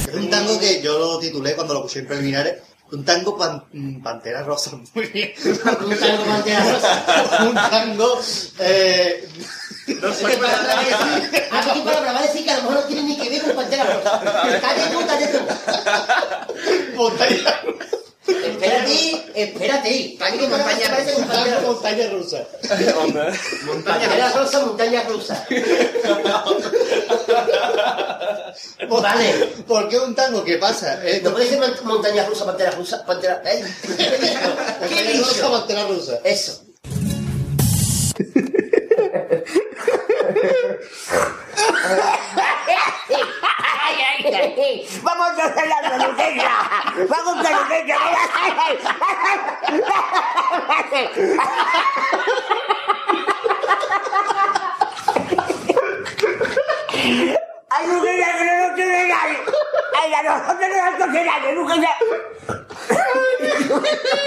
[0.06, 2.62] Es un tango que yo lo titulé cuando lo puse en preliminares.
[2.92, 4.70] Un tango pan- mm, pantera rosa.
[4.94, 5.32] Muy bien.
[5.44, 5.59] un
[5.98, 7.44] tango pantera rosa.
[7.48, 8.20] un tango.
[8.60, 9.28] Eh,
[10.00, 11.48] no sé qué palabra decir.
[11.50, 13.42] ¿A qué palabra va a decir que a lo mejor no tiene ni que ver
[13.42, 14.20] con Pantera Rosa?
[14.60, 16.96] Cállate tú, cállate tú.
[16.96, 17.60] Montaña
[18.28, 20.16] Espérate, espérate.
[20.18, 22.46] Que montaña parece montaña Montaña rusa.
[23.64, 25.46] Montaña rusa, montaña rusa.
[29.02, 29.47] Vale.
[29.66, 30.44] ¿Por qué un tango?
[30.44, 31.01] ¿Qué pasa?
[31.05, 33.43] Eh, ¿No puede ser mon- montaña rusa, pantera rusa, pantera...
[33.44, 33.62] ¿eh?
[34.81, 36.19] Montaña rusa, pantera rusa.
[36.24, 36.62] Eso.
[45.02, 46.51] Vamos a hacer la peluqueña.
[47.09, 47.97] Vamos a la peluqueña.
[56.89, 57.47] Mujer, ya
[57.78, 59.38] que no te vengáis.
[60.00, 61.96] Ay, ya no te vengas a cocinar, que mujer, ya.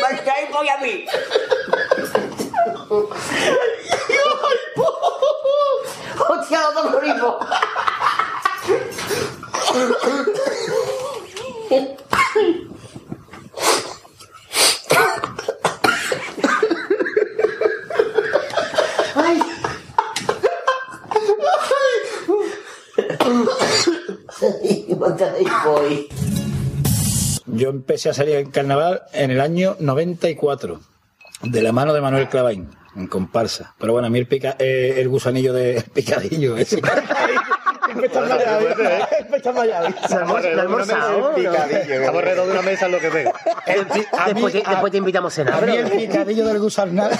[0.01, 1.05] Marcháis por a mí.
[6.29, 7.35] Hostia, otro morimos.
[25.71, 26.07] voy.
[27.47, 30.79] Yo empecé a salir en carnaval en el año 94,
[31.43, 33.73] de la mano de Manuel Clavain, en comparsa.
[33.79, 36.81] Pero bueno, a mí el, pica- eh, el gusanillo de el picadillo ese.
[39.35, 39.65] Estamos
[40.39, 40.85] alrededor
[42.45, 43.33] de una mesa lo que pega.
[44.27, 45.63] Después, te- después te invitamos a cenar.
[45.63, 47.11] A mí el picadillo del gusarnal.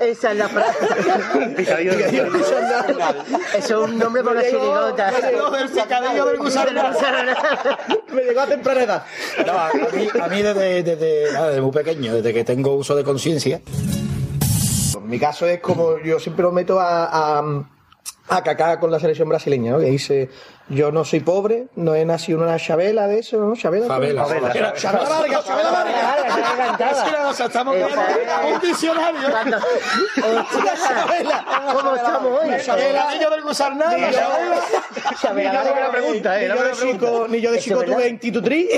[0.00, 0.78] Esa es la frase.
[1.56, 2.32] Picadillo del
[3.56, 5.08] Eso es un nombre para una chirigota.
[5.08, 6.38] el picadillo del.
[8.12, 9.02] Me llegó a temprana edad.
[9.46, 12.94] No, a mí, a mí desde, desde, nada, desde muy pequeño, desde que tengo uso
[12.94, 13.62] de conciencia,
[14.94, 17.42] En mi caso es como yo siempre lo meto a, a,
[18.28, 19.78] a cacar con la selección brasileña, ¿no?
[19.78, 20.30] Que dice,
[20.68, 23.54] yo no soy pobre, no he nacido en una chabela de eso, ¿no?
[23.56, 23.86] Chabela.
[23.86, 24.24] Favela.
[24.26, 26.98] Chabela, Chabela Vargas, Chabela Vargas.
[26.98, 28.00] Es que cosa, estamos viendo
[28.54, 29.28] un diccionario.
[29.28, 29.60] Una
[30.76, 31.44] Chabela.
[31.74, 32.48] ¿Cómo estamos hoy?
[32.48, 33.96] Una del gusarnal.
[33.96, 34.08] Ni yo-
[35.34, 37.96] de- pregunta, eh, Ni yo chico, ni yo de Eso chico es verdad.
[37.96, 38.68] tuve institutriz.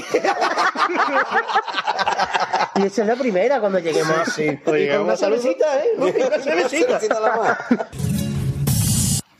[2.76, 4.16] Y esa es la primera cuando lleguemos.
[4.34, 5.42] Sí, con una ¿vamos a saludar?
[5.42, 5.88] cervecita, ¿eh?
[5.98, 8.23] Una cervecita.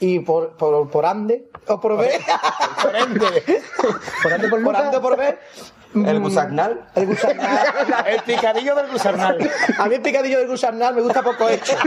[0.04, 2.20] Y por, por, por ande, o por ver,
[2.82, 3.42] Por ende.
[4.22, 5.40] Por ande por por ande o por ver,
[5.94, 6.86] El gusarnal.
[6.94, 7.58] el gusarnal.
[8.06, 9.50] El picadillo del gusarnal.
[9.78, 11.72] A mí el picadillo del gusarnal me gusta poco hecho.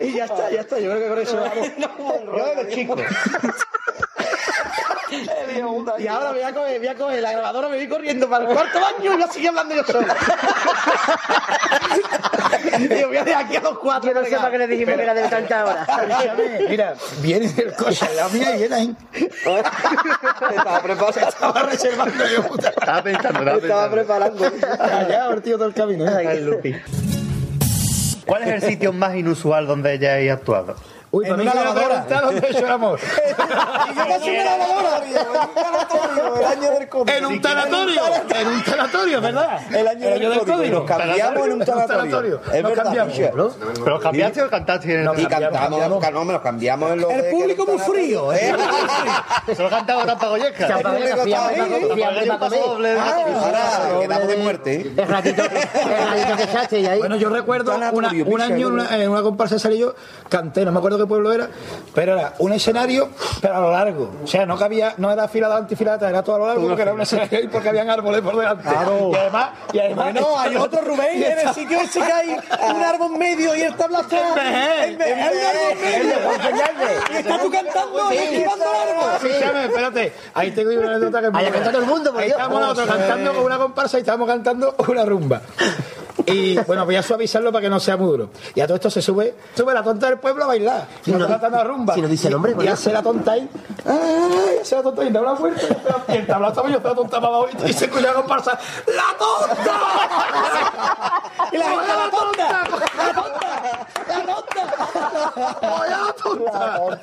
[0.00, 0.78] y ya está, ya está.
[0.78, 1.68] Yo creo que con eso vamos.
[2.38, 2.96] Yo desde chico.
[5.98, 8.54] Y ahora voy a coger, voy a coger la grabadora, me voy corriendo para el
[8.54, 10.06] cuarto baño y voy a seguir hablando yo solo.
[12.78, 14.12] y voy a dejar aquí a los cuatro.
[14.12, 15.86] Yo no sé para qué le dijimos que era de tanta hora.
[16.68, 18.96] Mira, viene el coche lado mía y viene ahí.
[19.12, 21.28] Estaba preparado.
[21.28, 22.68] Estaba reservando yo, puta.
[22.68, 24.44] Estaba pensando, estaba Estaba preparando.
[24.78, 26.06] Allá, tío todo el camino.
[26.06, 26.40] ¿eh?
[26.40, 26.74] Lupi.
[28.26, 30.74] ¿Cuál es el sitio más inusual donde hayáis actuado?
[31.16, 31.88] Uy, En una que me lavadora.
[32.04, 33.00] pregunta dónde he hecho el amor.
[33.86, 35.00] Y yo casi una lavadora.
[36.36, 37.10] El año del COVID.
[37.10, 38.02] En un tanatorio.
[38.34, 39.60] En un tanatorio, ¿verdad?
[39.72, 40.78] El año del código.
[40.80, 42.40] Nos cambiamos en un tanatorio.
[42.52, 43.06] Es verdad.
[43.84, 45.70] ¿Pero cambiaste o cantaste en el Y cantamos,
[46.12, 48.54] No, me lo cambiamos en lo El de- público muy frío, ¿eh?
[49.54, 50.66] ¿Se lo cantaba Tampa Goyesca?
[50.66, 50.92] Ahora
[54.00, 54.74] quedamos de muerte.
[54.74, 54.92] ¿eh?
[54.96, 56.98] El ratito, el ratito que echaste y ahí.
[56.98, 59.94] Bueno, yo recuerdo un año en una, en una comparsa salí yo,
[60.28, 61.48] canté, no me acuerdo qué pueblo era,
[61.94, 63.08] pero era un escenario,
[63.40, 64.10] pero a lo largo.
[64.22, 66.82] O sea, no cabía, no era fila fila atrás, era todo a lo largo porque
[66.82, 68.68] era un escenario porque habían árboles por delante.
[68.68, 69.10] Claro.
[69.12, 72.30] Y además, y además Bueno, hay otro Rubén en el sitio ese que hay
[72.74, 73.62] un árbol medio y
[74.86, 76.16] En vez- Hay un árbol medio.
[77.12, 79.10] Y estás tú cantando y esquivando el árbol.
[79.30, 80.12] Escúchame, espérate.
[80.34, 83.34] Ahí tengo una anécdota que Ahí cantado todo el mundo, por Ahí estábamos nosotros cantando
[83.34, 85.40] con una comparsa y estábamos cantando una rumba.
[86.26, 88.30] Y bueno, voy a suavizarlo para que no sea muy duro.
[88.54, 90.86] Y a todo esto se sube, sube la tonta del pueblo a bailar.
[91.04, 91.94] Y nos cantando la rumba.
[91.94, 93.48] si no dice el nombre, y, y hace la tonta ahí.
[93.84, 94.58] ¡Ay!
[94.60, 95.66] Hace la tonta ahí, una fuerte.
[96.08, 98.58] Y el tablao estaba yo, estaba tonta para abajo y se escucha la comparsa.
[98.86, 99.72] ¡La tonta!
[101.52, 102.48] Y la gente, la tonta.
[102.48, 103.46] ¡La tonta!
[104.08, 104.62] ¡La tonta!
[105.88, 107.00] ¡La tonta!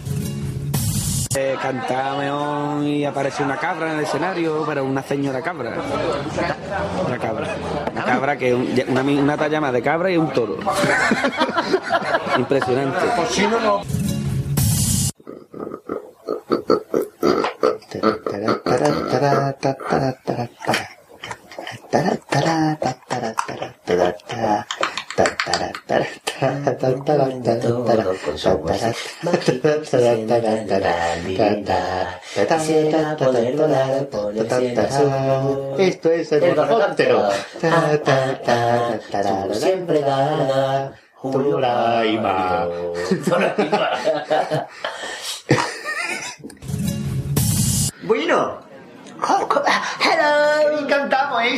[1.35, 5.73] Eh, cantamos y apareció una cabra en el escenario, pero una señora cabra.
[7.07, 7.47] Una cabra.
[7.91, 10.57] Una cabra que es un- una, una talla más de cabra y un toro.
[12.37, 12.99] Impresionante.
[32.47, 35.75] Quisiera poder volar por el cielo azul.
[35.79, 36.41] Esto es el
[39.53, 40.01] siempre.
[48.03, 48.59] Bueno.
[50.01, 50.79] Hello.
[50.79, 51.53] Encantamos, ¿eh?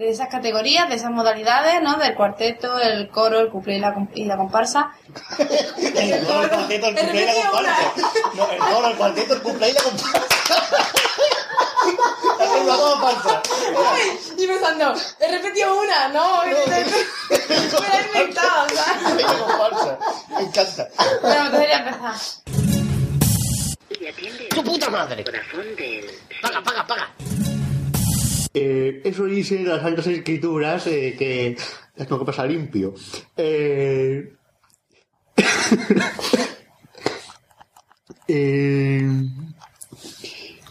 [0.00, 1.98] De esas categorías, de esas modalidades, ¿no?
[1.98, 4.92] Del cuarteto, el coro, el cuplé y la, y la comparsa.
[5.94, 7.92] El coro, el cuarteto, el cumple y la comparsa.
[8.34, 10.18] No, el coro, el cuarteto, el cumple y la comparsa.
[12.66, 13.42] La comparsa.
[14.38, 16.78] Y pensando, he repetido una, no, me la
[18.00, 19.26] he inventado, ¿sabes?
[19.26, 19.98] La comparsa.
[20.34, 20.88] Me encanta.
[21.20, 22.14] Bueno, entonces ya empezar.
[24.48, 25.24] ¡Tu puta madre!
[26.40, 27.14] Paga, paga, paga.
[28.52, 31.56] Eh, eso dicen las Santas Escrituras eh, que
[31.94, 32.94] las tengo que pasar limpio.
[33.36, 34.32] Eh...
[38.28, 39.08] eh...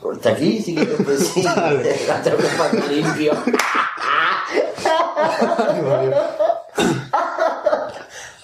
[0.01, 1.43] Corta aquí, sí que pues sí.
[2.07, 3.31] La tengo que pasar limpio.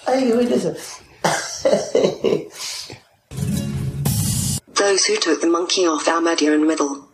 [0.06, 0.74] Ay, qué bueno eso.
[4.74, 7.05] Those who took the monkey off our medio and middle.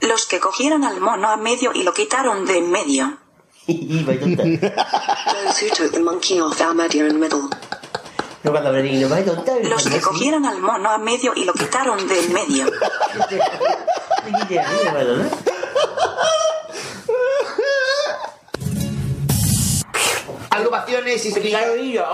[0.00, 3.18] Los que cogieron al mono a medio y lo quitaron de en medio.
[3.68, 7.50] Those who took the monkey off our medio and middle.
[8.44, 9.58] No cuando me digan, vaya tonta.
[9.62, 12.66] Los que cogieron al mono a medio y lo quitaron de en medio.
[20.50, 22.04] Agrupaciones y picaronillo.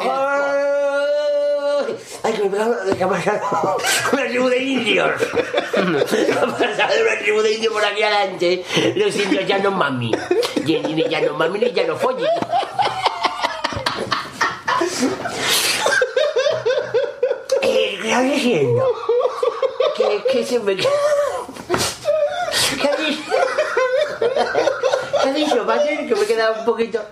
[2.24, 3.76] Ay, que pegaron de ha pasado
[4.12, 5.10] una tribu de indios.
[5.76, 8.64] Ha pasado una tribu de indios por aquí adelante.
[8.96, 10.10] Los indios ya no mami.
[10.64, 12.26] Y el niño ya no mami ni ya no follen.
[17.60, 18.86] ¿Qué está diciendo?
[19.94, 20.76] Que, que se me...
[20.76, 20.88] ¿Qué
[22.88, 23.32] ha dicho?
[25.22, 26.06] ¿Qué ha dicho, padre?
[26.08, 27.02] Que me he quedado un poquito...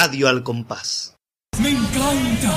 [0.00, 1.16] Radio al compás.
[1.60, 2.54] ¡Me encanta!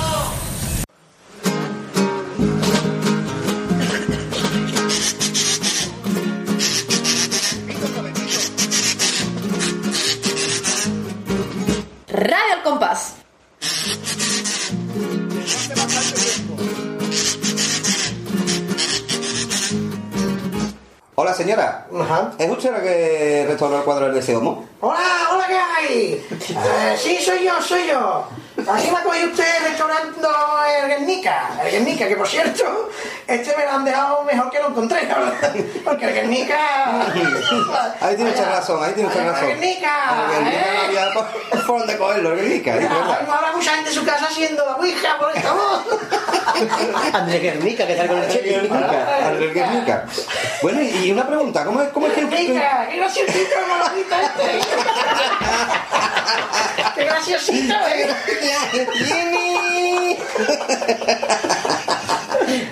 [12.10, 13.16] Radio al compás.
[21.16, 21.88] Hola señora,
[22.38, 24.64] ¿es usted la que restauró el cuadro del deseo?
[25.92, 26.94] Hola, hola, ¿qué hay?
[26.94, 28.28] Eh, sí, soy yo, soy yo.
[28.72, 29.44] Aquí me ha cogido usted
[29.82, 30.30] restaurando
[30.82, 31.50] el Guernica.
[31.64, 32.90] El Guernica, que por cierto,
[33.28, 35.56] este me lo han dejado mejor que lo encontré, la verdad.
[35.84, 36.58] Porque el Guernica...
[38.02, 39.48] Ahí tiene usted razón, ahí tiene usted Vaya, razón.
[39.48, 39.94] Guernica,
[40.26, 40.74] El Guernica ¿eh?
[40.74, 41.26] no había por,
[41.66, 43.20] por dónde cogerlo, el Guernica, verdad.
[43.20, 45.86] Tengo ahora mucha gente en su casa haciendo la ouija por esta voz.
[47.14, 48.70] Andrés Guernica, que tal con el cheque.
[49.24, 50.06] Andrés Guernica.
[50.62, 54.68] Bueno, y una pregunta, ¿cómo es, cómo es que Guernica, qué graciosito el este.
[57.02, 58.14] Qué graciosito, eh.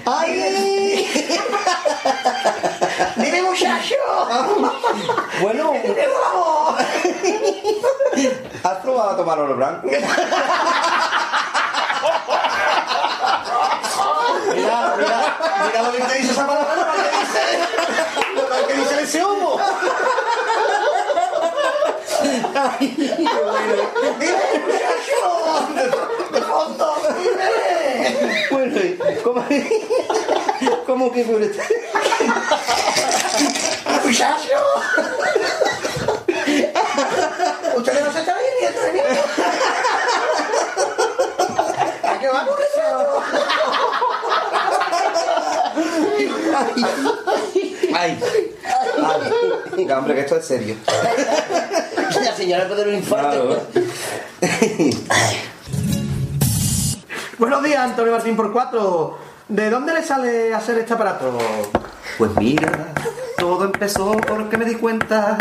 [0.05, 1.09] ¡Ay!
[3.15, 3.95] ¡Dime, muchacho!
[5.41, 6.75] Bueno, ¡Te tengo la voz!
[8.63, 9.87] ¿has probado a tomar oro blanco?
[9.87, 9.99] Mira,
[14.95, 17.41] mira, mira lo que te dice esa palabra, lo que dice,
[18.35, 19.59] lo que dice ese humo.
[22.79, 23.15] ¡Dime,
[24.65, 25.19] muchacho!
[26.31, 26.85] ¡De fondo,
[27.17, 28.47] dime!
[28.51, 29.45] Bueno, ¿y ¿cómo,
[30.85, 31.63] cómo que fue usted?
[34.03, 34.57] ¡Muchacho!
[37.77, 39.01] ¿Ustedes no se están riendo de?
[42.09, 42.89] ¿A qué va con eso?
[47.93, 48.19] Ay,
[49.77, 50.75] ay, hombre, que esto es serio.
[52.23, 53.45] La señora puede dar un infarto.
[53.45, 54.59] Claro.
[57.37, 59.17] Buenos días, Antonio Martín por cuatro.
[59.47, 61.37] ¿De dónde le sale hacer este aparato?
[62.17, 62.93] Pues mira,
[63.37, 65.37] todo empezó porque me di cuenta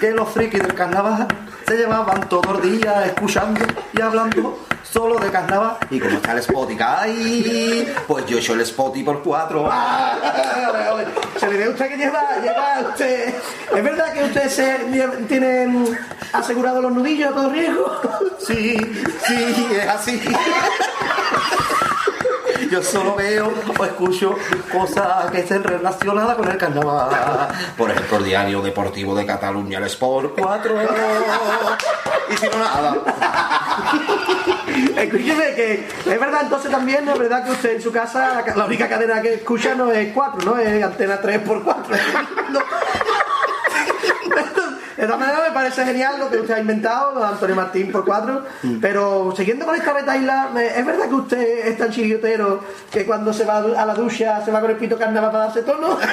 [0.00, 1.28] que los frikis del carnaval
[1.66, 3.60] se llevaban todo el día escuchando
[3.92, 4.58] y hablando
[4.96, 5.76] solo de carnaval.
[5.90, 9.68] Y como está el Spotify, pues yo he hecho el Spotify por cuatro.
[9.70, 10.16] Ah,
[11.38, 13.34] Se le ve usted que lleva, lleva usted.
[13.74, 15.86] ¿Es verdad que usted se, lle- tiene mm,
[16.32, 17.92] asegurado los nudillos a todo riesgo?
[18.38, 18.78] Sí,
[19.26, 20.22] sí, es así.
[22.70, 24.34] Yo solo veo o escucho
[24.72, 27.48] cosas que estén relacionadas con el carnaval.
[27.76, 30.74] Por ejemplo, el diario deportivo de Cataluña, el Sport 4.
[32.30, 32.96] Y si no, nada.
[34.96, 38.44] Escúcheme que es verdad entonces también, ¿no es verdad que usted en su casa la,
[38.44, 40.58] ca- la única cadena que escucha no es 4, ¿no?
[40.58, 41.64] Es antena 3x4.
[42.50, 42.60] No.
[44.96, 48.44] De todas maneras me parece genial lo que usted ha inventado, Antonio Martín por 4,
[48.80, 52.60] pero siguiendo con esta retaila, ¿es verdad que usted es tan chillotero
[52.90, 55.62] que cuando se va a la ducha se va con el pito carnaval para darse
[55.62, 55.98] tono?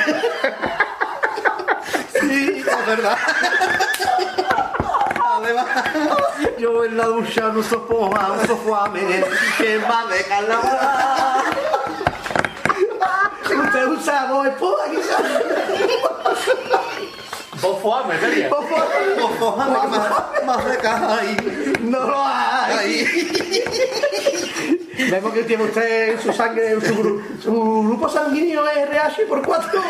[2.19, 3.17] Sí, es verdad.
[6.57, 9.23] Yo en la ducha no soporto un sofuame
[9.57, 11.43] que va de carnaval.
[13.43, 15.21] Usted usa voz esposa, quizás.
[17.63, 18.49] Vos fuame, sería.
[18.49, 20.09] Sofuame que más,
[20.45, 21.19] más de caja
[21.81, 23.07] No lo hay.
[25.09, 29.43] Vemos que tiene usted en su sangre, su, gru- su grupo sanguíneo es RH por
[29.45, 29.69] 4.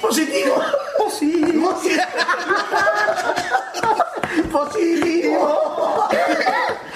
[0.00, 0.56] Positivo.
[0.98, 1.80] Positivo.
[4.50, 6.08] Positivo.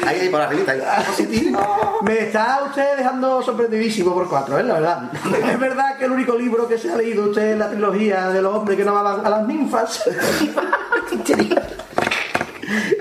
[0.07, 0.81] Ahí, por arriba, ahí.
[1.07, 2.01] Positivo.
[2.03, 4.63] Me está usted dejando sorprendidísimo por 4, ¿eh?
[4.63, 5.11] La verdad.
[5.51, 8.41] Es verdad que el único libro que se ha leído usted es la trilogía de
[8.41, 10.03] los hombres que no amaban a las ninfas.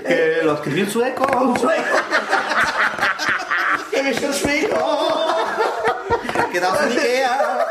[0.06, 1.26] Que lo escribió en sueco.
[1.38, 1.82] Un sueco.
[3.90, 5.36] Que es el sueco.
[6.52, 7.66] Quedado sin Ikea.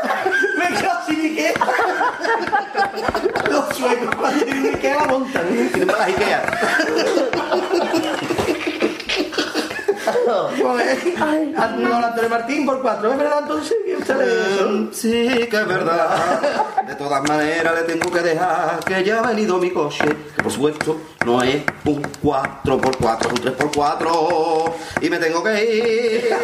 [0.70, 1.52] Me quedado sin Ikea.
[3.50, 5.46] Los suecos cuando tienen Ikea la montan.
[5.48, 6.42] Tienen malas Ikea.
[10.60, 13.12] Pues, Antonio Antonio Martín por cuatro.
[13.12, 13.92] ¿Es verdad entonces que?
[13.94, 16.40] Eh, Sí, que es verdad.
[16.86, 20.04] De todas maneras le tengo que dejar que ya ha venido mi coche.
[20.36, 24.72] Que por supuesto no es un 4x4, es un 3x4.
[25.02, 26.36] Y me tengo que ir.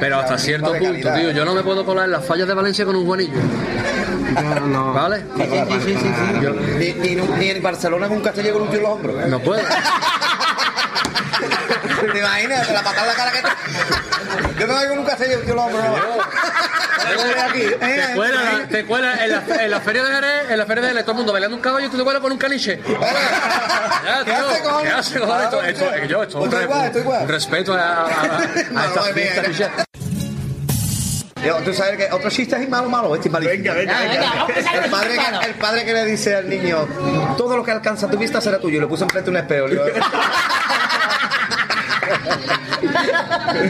[0.00, 2.84] Pero hasta cierto punto, tío, yo no me puedo colar en las fallas de Valencia
[2.84, 3.32] con un guanillo.
[4.94, 5.24] ¿Vale?
[6.42, 9.26] Yo- Ni, ni, ni en Barcelona con un castellano con un tío en los hombros.
[9.28, 9.62] No puedo.
[12.12, 12.66] ¿Te imaginas?
[12.66, 14.60] Te la patada en la cara que te...
[14.60, 15.84] Yo me voy con un con tío en los hombros.
[17.04, 20.88] Te cuelan, te cuelan en, la, en la feria de Jerez, en la feria de
[20.88, 22.80] Jerez, todo el mundo bailando un caballo y tú te cuelas con un caniche.
[22.82, 24.62] Ya, tío, ¿qué hace,
[25.20, 25.44] cojones?
[25.44, 27.28] Esto, esto, eh, yo, esto, Estoy un, igual, estoy igual.
[27.28, 29.86] respeto a, a, a, a estas fiestas.
[31.46, 33.56] Yo, Tú sabes que otro chiste es malo, malo, este es malísimo.
[33.56, 34.46] Venga, venga, venga.
[34.84, 36.86] El padre, que, el padre que le dice al niño,
[37.36, 38.78] todo lo que alcanza tu vista será tuyo.
[38.78, 39.66] Y le puso enfrente un espejo.
[39.68, 39.84] Le digo,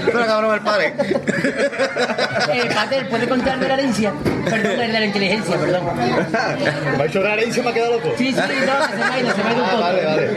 [0.06, 0.94] Pero cabrón, el padre.
[2.52, 4.12] Eh, Pater, ¿puede contar de la herencia?
[4.44, 5.84] Perdón, de la inteligencia, perdón.
[6.96, 8.12] Me ha hecho una herencia me ha quedado loco.
[8.16, 9.82] Sí, sí, no, se me ha ido, se me ha ido un Ah, poco.
[9.82, 10.30] vale, vale.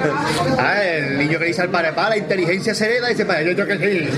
[0.60, 3.52] Ah, el niño que dice al padre, para, la inteligencia se hereda, dice, para, yo
[3.52, 4.10] yo que sí.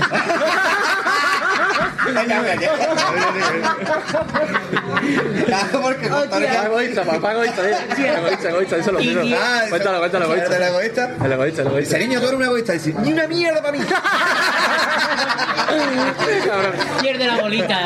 [5.46, 9.36] Claro, porque contar Papá egoísta, papá egoísta, egoísta, egoísta, díselo, díselo.
[9.36, 10.56] Ah, Cuéntalo, cuéntalo, egoísta.
[10.56, 11.10] ¿El egoísta?
[11.24, 11.96] El egoísta, el egoísta.
[11.96, 12.72] Ese niño, tú eres un egoísta.
[12.72, 13.78] Dice, ni una mierda para mí.
[17.00, 17.78] Pierde la bolita.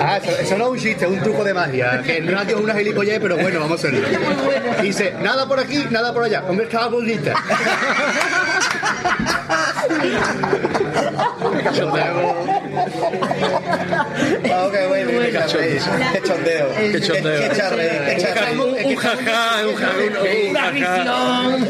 [0.00, 2.02] Ah, eso, eso no es un chiste, es un truco de magia.
[2.02, 4.08] Que no es una gilipollez, pero bueno, vamos a hacerlo.
[4.82, 6.42] Dice, nada por aquí, nada por allá.
[6.48, 7.34] Hombre, estaba bolita.
[14.56, 16.68] Oh, qué bueno, qué chondeo.
[16.92, 17.40] Qué chondeo.
[17.48, 18.58] Qué charre, qué charre.
[18.58, 19.92] Un jajá, un jajá,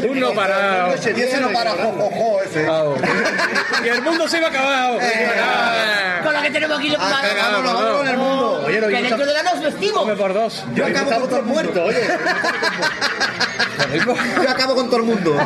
[0.09, 0.93] un no parado.
[0.95, 2.67] Y ese no para, jo, jo, jo, ese.
[3.83, 4.99] Y el mundo se iba acabado.
[6.23, 8.63] Con la que tenemos aquí Ah, cagamos nosotros en el mundo.
[8.65, 10.11] Oye, no, Que dentro de la nos vestimos.
[10.17, 10.65] Por dos.
[10.73, 11.63] Yo acabo con todo el mundo.
[11.63, 12.07] muerto, oye.
[14.43, 15.37] Yo acabo con todo el mundo.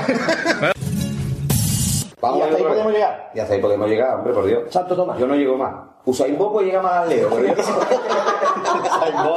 [2.21, 3.31] Y hasta ahí podemos llegar.
[3.33, 4.63] Y hasta ahí podemos llegar, hombre, por Dios.
[4.69, 5.17] Santo Tomás.
[5.17, 5.73] Yo no llego más.
[6.05, 9.35] Usain Bolt puede llegar más al Leo, pero yo no.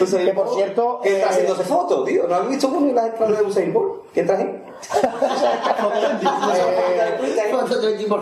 [0.02, 2.26] Usain Que por Bolt, cierto, que está eh, haciéndose fotos, tío.
[2.28, 4.02] ¿No has visto cómo las entradas de Usain Bolt?
[4.18, 4.62] ¿Quién traje?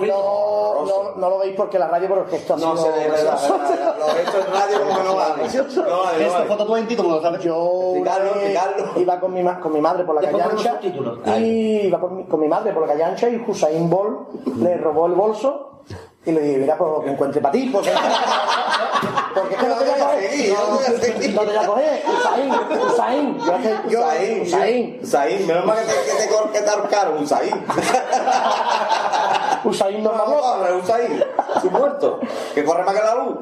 [0.01, 0.85] Rico.
[0.87, 3.09] no, no lo veis porque la radio por el gesto ha No sido se ve,
[3.09, 4.49] verdad, verdad.
[4.53, 5.35] Radio como que no.
[5.37, 5.83] Precioso.
[5.87, 6.47] No vale, no Esto vale.
[6.49, 7.41] foto 20 como lo sabes.
[7.43, 9.01] Yo Explicarlo, explicarlo.
[9.01, 11.19] iba con mi, ma- con mi madre por la Después calle ponemos ancha subtítulos.
[11.39, 14.77] y iba con mi, con mi madre por la calle ancha y Hussein Bolt le
[14.77, 15.81] robó el bolso
[16.27, 17.91] y le dije, mira, pues lo que encuentre para ti, porque,
[19.35, 20.49] porque es que no te voy a coger.
[20.51, 20.57] no.
[21.37, 24.01] No te voy a coger, Hussein, Hussein, yo hace- yo-
[24.43, 27.65] Usain, Usain, menos mal que te, que te, cor- que te ahorcaron, Usain.
[29.65, 31.25] Usain no No, corre, Usain,
[31.63, 32.19] su muerto,
[32.55, 33.37] que corre más que la luz.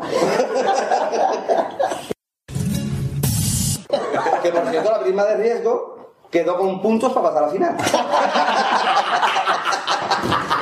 [4.42, 5.94] que por cierto, la prima de riesgo
[6.30, 7.76] quedó con puntos para pasar a la final.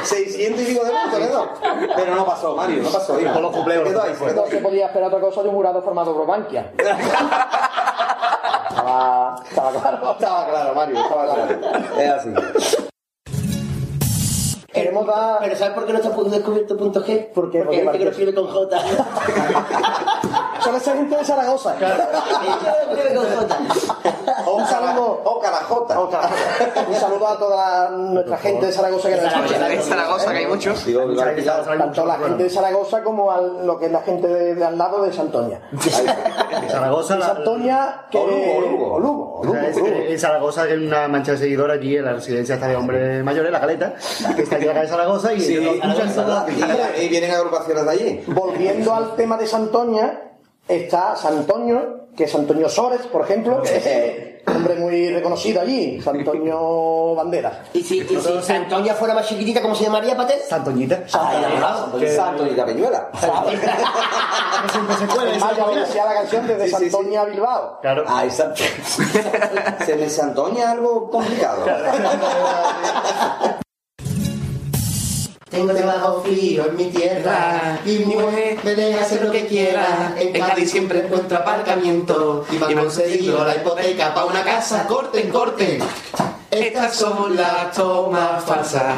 [0.05, 1.49] 600 y pico de puntos quedó.
[1.97, 3.21] Pero no pasó, Mario, no pasó.
[3.21, 3.33] hijo.
[3.33, 6.15] Con los cupleos, Se quedó ahí, se podía esperar otra cosa de un jurado formado
[6.15, 6.73] por Bankia.
[8.69, 10.13] estaba, estaba claro.
[10.13, 11.61] Estaba claro, Mario, estaba claro.
[11.99, 12.31] Es así.
[14.73, 15.39] Queremos dar...
[15.41, 17.31] Pero ¿sabes por qué no está descubierto punto G?
[17.33, 17.59] ¿Por qué?
[17.59, 18.79] Porque hay gente que lo escribe con J.
[20.65, 21.75] Son esa gente de Zaragoza.
[24.53, 25.21] Un saludo.
[25.25, 26.01] O carajota.
[26.01, 26.87] O Carajota.
[26.89, 29.73] Un saludo a toda la- nuestra gente de Zaragoza que nos escucha.
[29.73, 30.85] En Zaragoza, que hay muchos.
[31.79, 34.77] Tanto la gente de Zaragoza como al- lo que es la gente de, de al
[34.79, 35.61] lado de Santoña.
[36.71, 38.19] Zaragoza, De la- Santoña que...
[38.19, 38.27] O
[38.61, 39.43] Lugo, o Lugo.
[39.55, 43.51] En Zaragoza hay una mancha de seguidores allí en la residencia esta de hombres mayores,
[43.51, 43.95] la caleta,
[44.37, 45.81] que está aquí en la calle Zaragoza y Sí, aquí.
[46.99, 48.25] y, y vienen agrupaciones de allí.
[48.29, 50.21] Volviendo al tema de Santoña,
[50.69, 56.01] está Santoño, que es Santoño Sores, por ejemplo, que es un hombre muy reconocido allí,
[56.01, 57.59] Santoño Banderas.
[57.73, 60.41] Y si, y si Santoña fuera más chiquitita, ¿cómo se llamaría, Pater?
[60.41, 61.05] Santoñita.
[61.13, 62.01] Ay, enamorado.
[62.09, 63.11] Santo y Capeñuela.
[63.15, 63.23] Es
[65.41, 66.91] más, ya decía la canción desde Sí, sí, sí.
[66.91, 67.81] Santoña a Bilbao.
[67.81, 68.05] Claro.
[68.07, 68.63] Ah, exacto.
[69.87, 71.65] Se me se antoña algo complicado.
[75.53, 80.15] Tengo debajo frío en mi tierra y mi mujer me deja hacer lo que quiera.
[80.19, 84.87] En Cádiz siempre encuentro aparcamiento y me han concedido la hipoteca para una casa.
[84.87, 85.79] Corten, corten.
[86.51, 88.95] Estas son las tomas falsas.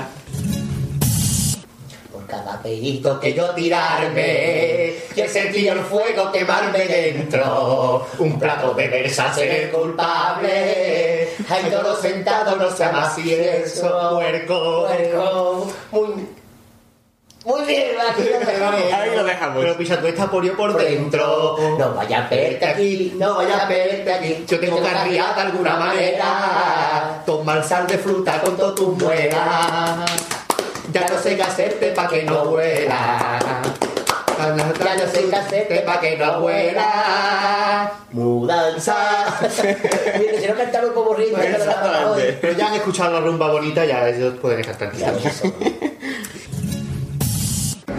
[2.13, 8.07] Por cada pedito que yo tirarme, que sentí el fuego quemarme dentro.
[8.21, 11.31] Un plato de versas en el culpable.
[11.49, 14.11] Hay toro sentado, no se llama así eso.
[14.15, 14.87] Puerco.
[14.87, 15.73] Puerco.
[15.91, 16.44] Muy,
[17.45, 18.93] muy bien, aquí lo dejamos.
[18.93, 19.59] Ahí lo dejamos.
[19.63, 21.57] Pero picha, tú estás por por dentro.
[21.79, 24.45] No vaya a verte aquí, no vaya a verte aquí.
[24.49, 27.23] Yo tengo carriada de alguna manera.
[27.27, 30.11] Toma el sal de fruta con todas tus muelas.
[30.91, 33.61] Ya no sé qué hacerte pa' que no vuela.
[34.39, 37.93] Ya no sé qué hacerte pa' que no vuela.
[38.13, 38.97] Mudanza.
[40.19, 41.39] Mire, si no cantaron como ritmo.
[42.41, 45.43] Pero ya han escuchado la rumba bonita, ya ellos pueden estar tranquilos.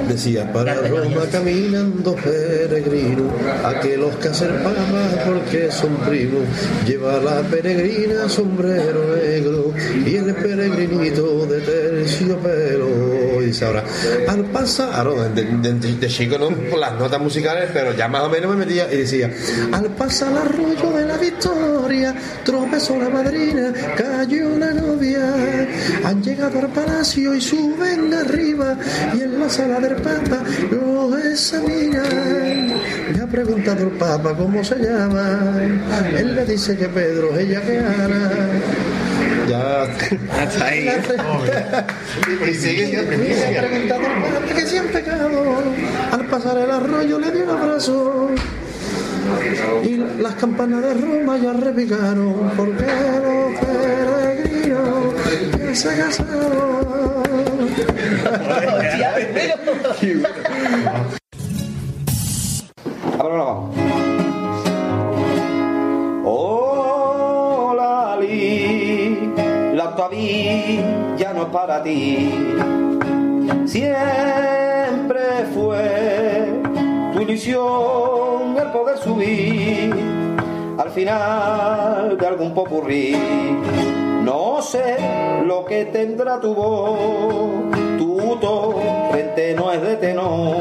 [0.10, 3.24] Decía, para Roma caminando peregrino,
[3.64, 6.44] aquellos que hacen papas porque son primos,
[6.86, 9.74] lleva la peregrina sombrero negro
[10.06, 13.42] y el peregrinito de terciopelo.
[13.42, 13.84] Y dice ahora,
[14.28, 18.22] al pasar, de, de- de- de chico no por las notas musicales, pero ya más
[18.24, 19.32] o menos me metía y decía,
[19.72, 25.68] al pasar el arroyo de la victoria, tropezó la madrina, cayó la novia,
[26.04, 28.78] han llegado al palacio y suben arriba
[29.16, 32.74] y en la sala del papa lo examinan.
[33.14, 35.60] Le ha preguntado el papa cómo se llama,
[36.18, 38.32] él le dice que Pedro, ella que Ana.
[39.48, 39.84] Ya.
[39.84, 40.90] Hasta ahí.
[42.50, 45.58] Y sigue Le ha preguntado al papa que si han pecado,
[46.12, 48.30] al pasar el arroyo le dio un abrazo.
[49.84, 52.86] Y las campanas de Roma ya repicaron porque
[53.26, 55.15] los peregrinos
[55.76, 55.90] se.
[63.20, 63.76] Ahora vamos.
[66.24, 69.34] Hola, Ali,
[69.74, 72.32] la octavilla no es para ti.
[73.66, 76.62] Siempre fue
[77.14, 79.94] tu ilusión el poder subir
[80.78, 83.16] al final de algún popurrí.
[84.38, 84.98] No sé
[85.46, 87.00] lo que tendrá tu voz,
[87.98, 90.58] tu torrente no es de tenor.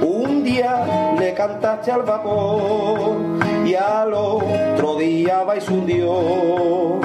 [0.00, 3.16] Un día le cantaste al vapor
[3.66, 7.00] y al otro día va y se hundió.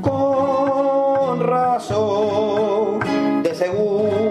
[0.00, 2.98] Con razón,
[3.44, 4.23] de segunda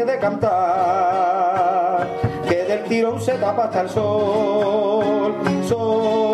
[0.00, 0.48] de cantar,
[2.48, 5.34] que del tirón se tapa hasta el sol,
[5.68, 6.32] sol.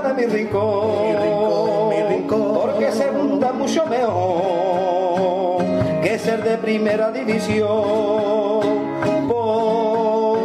[0.00, 5.62] de mi rincón, mi rincón, porque segunda mucho mejor
[6.02, 7.68] que ser de primera división.
[9.28, 10.38] Por,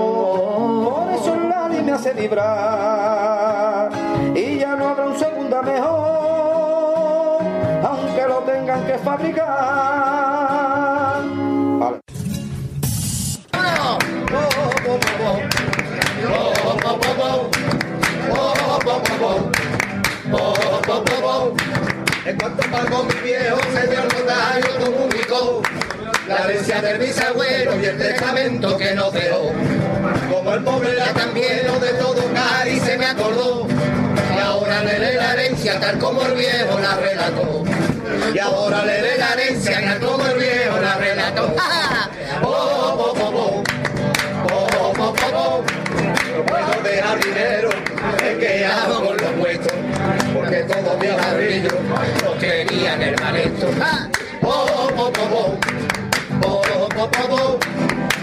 [0.83, 3.89] por eso nadie me hace vibrar
[4.35, 7.39] y ya no habrá un segunda mejor,
[7.83, 10.64] aunque lo tengan que fabricar.
[22.25, 25.61] En cuanto pagó mi viejo, se dio el notario comunicó
[26.27, 29.51] la herencia del bisabuelo y el testamento que no dejó.
[30.31, 33.67] Como el pobre era tan lleno de todo cari se me acordó.
[34.35, 37.63] Y ahora le dé la herencia tal como el viejo la relató.
[38.33, 41.55] Y ahora le dé la herencia tal como el viejo la relató.
[42.41, 42.74] Oh, oh,
[45.45, 47.69] No puedo dejar dinero,
[48.23, 49.73] es que hago con los puestos,
[50.33, 51.73] porque todos mis ladrillos
[52.23, 53.67] los tenían el manejo.
[54.41, 54.65] Oh,
[54.97, 55.57] oh, oh, oh.
[56.43, 57.59] Oh, oh, oh, oh.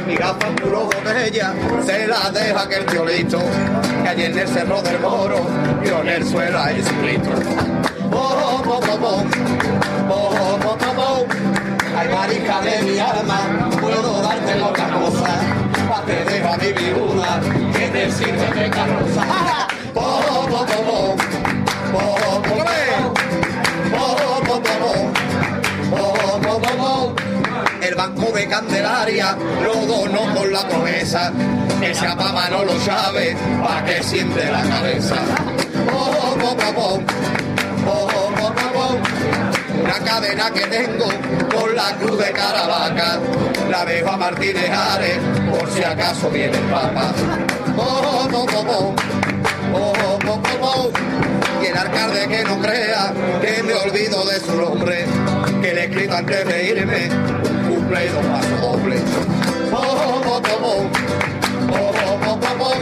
[0.07, 1.55] Mi gafa puro botella
[1.86, 3.39] se la deja que el listo,
[4.02, 5.47] que allí en el cerro del moro,
[5.81, 7.31] vio en el suelo a Jesucristo.
[8.10, 9.25] Oh, oh, oh, oh, oh.
[10.10, 11.26] Oh, oh, oh, oh, oh.
[12.12, 15.41] Marica de mi alma, puedo darte otra cosa,
[16.01, 17.41] te deja mi viuda,
[17.77, 19.27] que te sirve de carroza.
[19.95, 21.33] Oh, oh, oh, oh, oh.
[27.83, 31.33] El banco de Candelaria lo donó con la promesa.
[31.83, 35.17] Ese papá no lo sabe, pa' que siente la cabeza.
[35.93, 37.23] Oh, oh, oh,
[39.73, 39.81] oh, oh.
[39.81, 39.83] Oh, oh, oh, oh, oh.
[39.83, 41.09] Una cadena que tengo
[41.55, 43.18] con la cruz de Caravaca.
[43.70, 45.18] La dejo a Martínez Ares
[45.51, 47.12] por si acaso viene el Papa.
[47.76, 48.94] Oh, oh, oh, oh, oh.
[49.75, 50.91] Oh, oh, oh, oh, oh.
[51.62, 55.07] Y el alcalde que no crea que me olvido de su nombre,
[55.62, 57.09] que le escrito antes de irme,
[57.68, 59.01] cumple dos pasos doble.
[59.73, 60.62] Oh, oh, oh, oh, oh.
[60.65, 61.11] Oh, oh,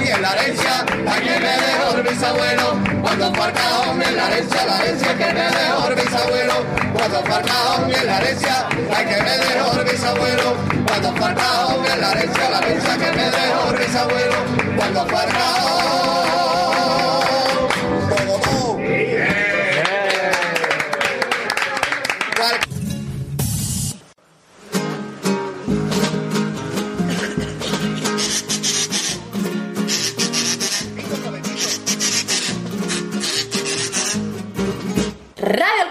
[0.01, 0.07] oh, oh, oh.
[0.07, 4.67] Y en la herencia, la que me dejó el bisabuelo, cuando cajón en la herencia,
[4.67, 6.55] la herencia que me dejó el bisabuelo,
[6.95, 10.57] cuando cajón en la herencia, la que me dejó el bisabuelo,
[10.87, 14.37] cuando cajón en la herencia, la herencia que me dejó el bisabuelo,
[14.77, 15.27] cuando fue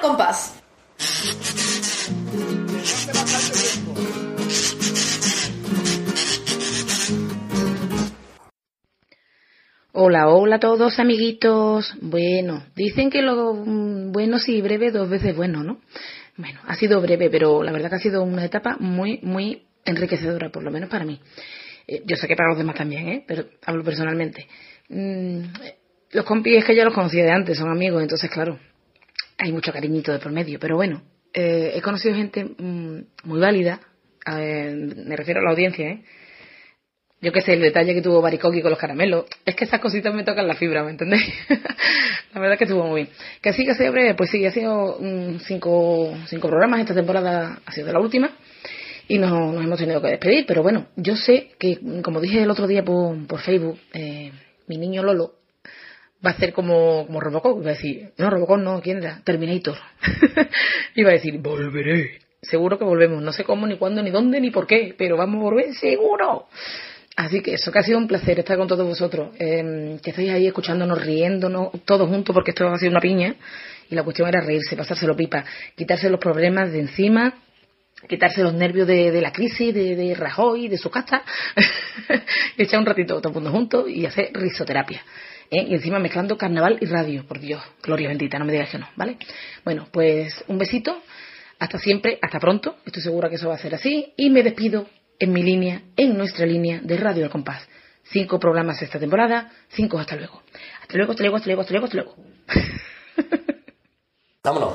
[0.02, 0.56] compás.
[9.92, 11.94] Hola, hola a todos amiguitos.
[12.02, 15.82] Bueno, dicen que lo bueno sí breve dos veces bueno, ¿no?
[16.38, 20.50] Bueno, ha sido breve, pero la verdad que ha sido una etapa muy, muy enriquecedora,
[20.50, 21.20] por lo menos para mí.
[21.86, 23.26] Eh, yo sé que para los demás también, ¿eh?
[23.28, 24.48] Pero hablo personalmente.
[24.88, 25.42] Mm,
[26.12, 28.58] los compis es que ya los conocía de antes, son amigos, entonces claro,
[29.40, 30.60] hay mucho cariñito de por medio.
[30.60, 31.02] Pero bueno,
[31.34, 33.80] eh, he conocido gente mm, muy válida,
[34.38, 36.04] eh, me refiero a la audiencia, ¿eh?
[37.22, 39.26] Yo qué sé, el detalle que tuvo Baricoqui con los caramelos.
[39.46, 41.26] Es que esas cositas me tocan la fibra, ¿me entendéis?
[42.34, 43.16] la verdad que estuvo muy bien.
[43.42, 46.80] Que sí, que sea breve, pues sí, ha sido mm, cinco, cinco programas.
[46.80, 48.32] Esta temporada ha sido la última.
[49.10, 50.46] Y nos, nos hemos tenido que despedir.
[50.48, 54.32] Pero bueno, yo sé que, como dije el otro día por, por Facebook, eh,
[54.68, 55.39] mi niño Lolo
[56.26, 57.62] va a ser como, como Robocop.
[57.62, 59.22] Iba a decir, no, Robocop no, ¿quién era?
[59.24, 59.78] Terminator.
[60.96, 62.20] Iba a decir, volveré.
[62.42, 63.22] Seguro que volvemos.
[63.22, 64.96] No sé cómo, ni cuándo, ni dónde, ni por qué.
[64.98, 66.48] Pero vamos a volver seguro.
[67.20, 70.30] Así que eso que ha sido un placer estar con todos vosotros, eh, que estáis
[70.32, 73.36] ahí escuchándonos, riéndonos, todos juntos, porque esto ha sido una piña,
[73.90, 75.44] y la cuestión era reírse, pasárselo pipa,
[75.76, 77.34] quitarse los problemas de encima,
[78.08, 81.24] quitarse los nervios de, de la crisis, de, de Rajoy, de su casa,
[82.56, 85.04] y echar un ratito todo el mundo juntos y hacer risoterapia.
[85.52, 85.66] ¿Eh?
[85.68, 88.88] Y encima mezclando carnaval y radio, por Dios, gloria bendita, no me digas que no,
[88.96, 89.18] ¿vale?
[89.64, 91.02] Bueno, pues un besito,
[91.60, 94.88] hasta siempre, hasta pronto, estoy segura que eso va a ser así, y me despido
[95.20, 97.68] en mi línea, en nuestra línea de Radio al Compás.
[98.04, 100.42] Cinco programas esta temporada, cinco hasta luego.
[100.82, 102.16] Hasta luego, hasta luego, hasta luego, hasta luego, hasta luego.
[104.44, 104.74] Vámonos.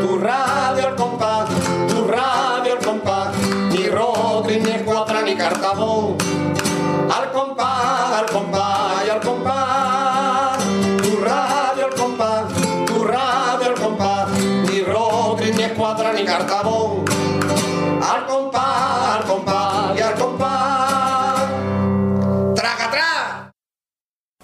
[0.00, 1.48] Tu radio al compás,
[1.88, 3.36] tu radio al compás,
[3.70, 6.27] ni ni Escuadra, ni Cartabón.
[7.10, 10.58] Al compás, al compás y al compás.
[11.02, 12.44] Tu radio al compás,
[12.86, 17.04] tu radio al compás, ni Rodri, ni Escuadra, ni Cartabón.
[18.02, 21.40] Al compás, al compás y al compás.
[22.54, 23.52] ¡Traga, traga!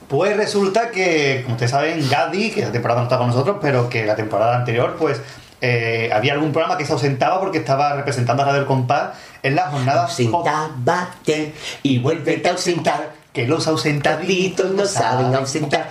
[0.08, 3.90] Pues resulta que, como ustedes saben, Gadi, que esta temporada no está con nosotros, pero
[3.90, 5.20] que la temporada anterior, pues
[5.60, 9.10] eh, había algún programa que se ausentaba porque estaba representando a Radio El Compás
[9.42, 10.10] en las jornadas.
[10.10, 13.12] Ausentábate y vuélvete a ausentar.
[13.32, 15.88] Que los ausentaditos no saben ausentar.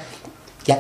[0.66, 0.80] Ya.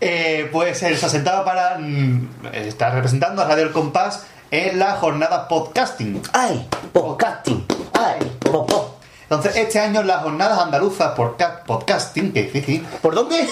[0.00, 4.92] Eh, pues él se ausentaba para mm, estar representando a Radio El Compás en la
[4.96, 6.20] jornada podcasting.
[6.32, 6.66] ¡Ay!
[6.92, 7.64] Podcasting.
[7.92, 8.32] ¡Ay!
[8.40, 8.87] po-
[9.30, 12.82] Entonces, este año las jornadas andaluzas por ca- podcasting, que difícil.
[13.02, 13.46] ¿Por dónde?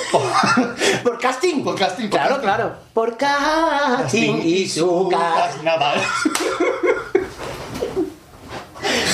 [1.02, 1.62] ¿Por casting?
[1.62, 2.08] Por casting.
[2.08, 2.74] Claro, claro.
[2.94, 5.10] Por casting y su
[5.62, 5.94] Nada.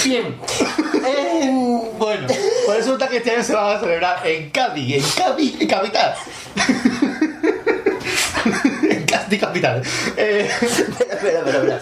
[0.04, 0.36] Bien.
[1.98, 2.26] Bueno,
[2.66, 6.14] pues resulta que este año se va a celebrar en Cádiz, en Cádiz, en capital.
[8.90, 9.82] en Cádiz capital.
[10.16, 11.80] Eh, Espera, espera, espera.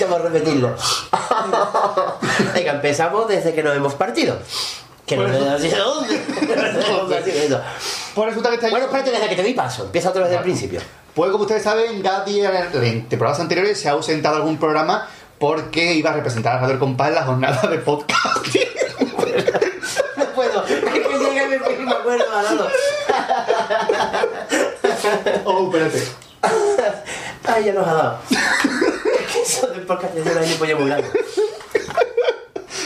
[0.00, 0.74] Vamos a repetirlo.
[2.54, 4.38] Venga, empezamos desde que nos hemos partido.
[5.06, 6.20] Que no sé así de dónde.
[6.88, 7.60] No sé así de eso.
[8.14, 8.70] Pues resulta que año...
[8.70, 9.84] Bueno, espérate, desde que te di paso.
[9.84, 10.80] Empieza otra vez desde el principio.
[11.14, 15.08] Pues como ustedes saben, Gadi en, temporadas anteriores se ha ausentado algún programa
[15.38, 18.46] porque iba a representar a Radio Compás en la jornada de podcast.
[20.16, 20.64] No puedo.
[20.64, 22.68] Es que llega y me acuerdo, Manolo.
[25.44, 26.02] Oh, espérate.
[27.44, 28.18] Ay, ya nos ha dado.
[28.30, 31.08] Es que eso del podcast es un año pollo muy grande.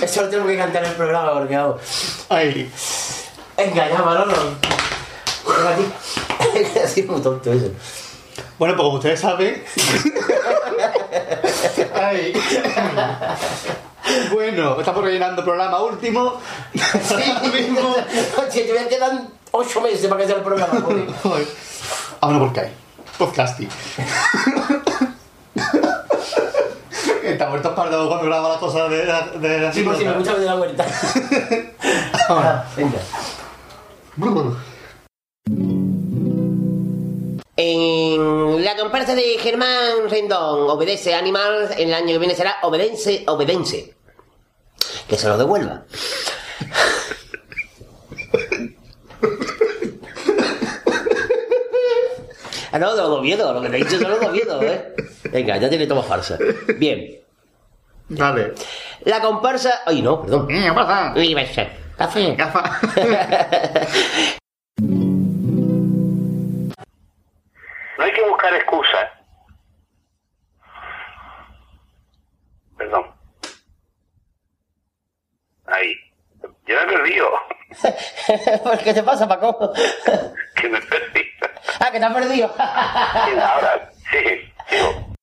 [0.02, 1.78] Eso lo tengo que cantar en el programa porque hago.
[2.28, 2.70] Ay.
[3.56, 4.34] Venga, ya, Manolo.
[5.46, 5.76] Venga, a
[6.64, 6.78] ti.
[6.82, 7.70] Ha sido muy tonto eso.
[8.58, 9.62] Bueno, pues como ustedes saben...
[11.94, 12.32] Ay.
[14.32, 16.40] Bueno, estamos rellenando programa último.
[17.10, 17.96] Ahora mismo...
[18.38, 19.12] Oye, te voy a quedar
[19.50, 20.80] 8 meses para que sea el programa.
[20.80, 21.12] joder.
[21.22, 21.46] Joder.
[22.20, 22.85] Vámonos por qué
[23.18, 23.68] Podcasting.
[27.24, 30.10] Está muerto pardo cuando graba las cosas de la, de la Sí, por si me
[30.12, 30.86] escuchas de la vuelta.
[32.28, 32.68] Ahora.
[32.76, 32.98] Venga.
[37.56, 43.94] En la comparsa de Germán Rendón, obedece animal, el año que viene será obedence, obedence.
[45.08, 45.84] Que se lo devuelva.
[52.76, 54.94] Ah, no, de los Oviedo, lo que te he dicho son los Oviedo, ¿eh?
[55.32, 56.36] Venga, ya tiene toma farsa.
[56.76, 57.22] Bien.
[58.06, 58.52] Dale.
[59.06, 59.80] La comparsa...
[59.86, 60.46] Ay, no, perdón.
[60.46, 61.14] ¿Qué pasa?
[61.16, 61.72] Uy, va a ser.
[61.96, 62.36] Café.
[67.98, 69.08] No hay que buscar excusas.
[72.76, 73.06] Perdón.
[75.64, 75.94] Ahí.
[76.42, 77.26] Yo me he perdido.
[78.62, 79.72] ¿Por qué te pasa, Paco?
[80.54, 81.20] Que me perdí.
[81.80, 82.50] Ah, que te has perdido.
[82.58, 84.18] Ahora, sí,
[84.70, 85.14] sigo.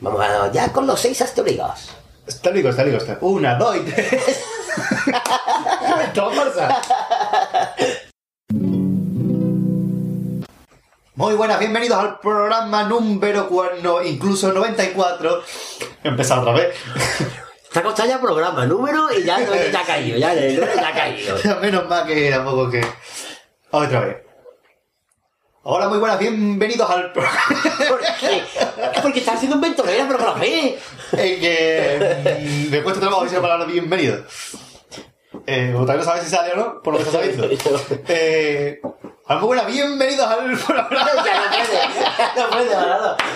[0.00, 1.94] Vamos a, ya con los seis astróligos.
[2.26, 2.96] Está rico, está rico.
[2.96, 3.18] Está.
[3.20, 4.44] Una, dos y tres.
[6.14, 6.82] Toma farsa.
[11.14, 15.42] Muy buenas, bienvenidos al programa número 4, incluso 94.
[16.04, 16.76] He empezado otra vez.
[17.72, 21.36] Te ha costado ya programa, número y ya te ha caído, ya te ha caído.
[21.44, 22.80] Ya menos mal que tampoco que.
[23.70, 24.16] Otra vez.
[25.64, 27.40] Hola, muy buenas, bienvenidos al programa.
[27.88, 28.42] ¿Por qué?
[29.02, 30.78] Porque estás haciendo un ventonera, pero con la fe.
[31.12, 32.68] En que.
[32.70, 34.24] me cuesta trabajo decir la palabra bienvenido.
[35.46, 37.48] Eh, no sabes si sale o no, por lo que estás viendo.
[38.08, 38.80] Eh,
[39.26, 40.88] hola, muy buenas, bienvenidos al programa.
[41.24, 43.16] Ya no puede, no puede, Manolo.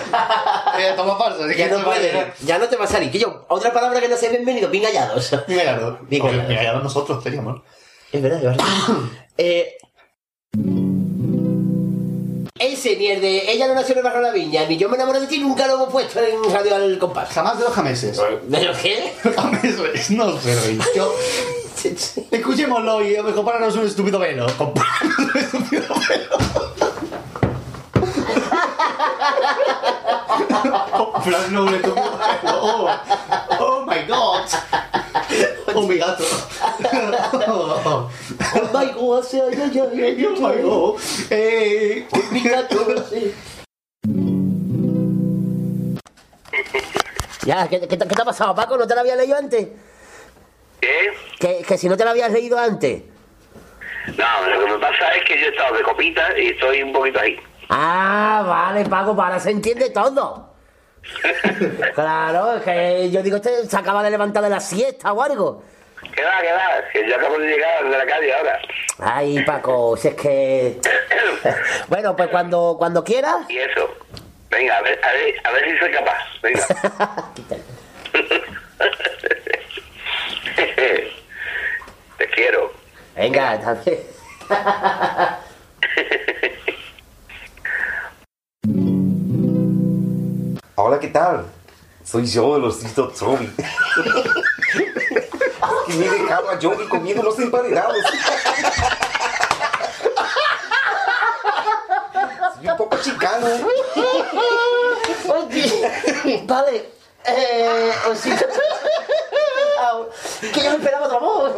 [0.79, 2.33] Eh, toma farsa, así que Ya no se va a puede, llenar.
[2.43, 3.11] ya no te va a salir.
[3.11, 5.31] Que yo, otra palabra que no sea bienvenido, bien hallados.
[5.47, 5.99] Bien hallado.
[6.03, 6.47] Bien Porque hallado.
[6.49, 7.55] bien hallado nosotros teníamos.
[7.57, 7.63] ¿no?
[8.11, 8.65] Es verdad, es verdad.
[9.37, 9.77] eh,
[12.63, 14.89] ese ni el de ella no nació en el barrio de la viña, ni yo
[14.89, 17.29] me enamoré de ti, nunca lo hemos puesto en Radio al compás.
[17.29, 18.19] Jamás de los jameses.
[18.43, 19.13] ¿De lo qué?
[19.37, 20.79] Jameses, no sé, rey.
[20.95, 21.13] Yo-
[22.31, 24.45] Escuchémoslo y a lo mejor compárranos un estúpido velo.
[24.57, 26.37] Compárranos un estúpido velo.
[30.97, 32.61] Comprarnos un estúpido velo.
[32.61, 32.89] Oh,
[33.59, 34.47] oh my god.
[35.75, 36.23] Oh mi gato.
[37.47, 38.09] Oh,
[38.73, 40.99] my god, ay, ay, ay, ay, ay, oh my god.
[41.31, 43.33] Eh, Mi gato, sí.
[47.45, 48.77] Ya, ¿qué, qué, te- qué te ha pasado, Paco?
[48.77, 49.67] ¿No te la habías leído antes?
[50.79, 51.11] ¿Qué?
[51.39, 53.03] Que, que si no te la habías leído antes.
[54.17, 56.93] No, lo que me pasa es que yo he estado de copita y estoy un
[56.93, 57.37] poquito ahí.
[57.69, 60.52] Ah, vale, Paco, para se entiende todo.
[61.93, 65.63] Claro, es que yo digo, este se acaba de levantar de la siesta o algo.
[66.15, 66.69] ¿Qué va, qué va?
[66.91, 68.59] Que yo acabo de llegar de la calle ahora.
[68.99, 70.79] Ay, Paco, si es que...
[71.87, 73.49] Bueno, pues cuando, cuando quieras...
[73.49, 73.89] Y eso.
[74.49, 76.23] Venga, a ver, a ver, a ver si soy capaz.
[76.41, 76.67] Venga.
[82.17, 82.71] Te quiero.
[83.15, 83.99] Venga, también.
[90.75, 91.45] Hola, ¿qué tal?
[92.03, 93.47] Soy yo, el osito Tommy.
[95.87, 97.95] que me he dejado a Johnny comiendo los emparedados.
[102.55, 103.47] Soy un poco chicano.
[105.27, 106.89] Oye, vale.
[107.25, 108.45] Eh, osito.
[110.41, 111.51] Que yo me esperaba otra voz.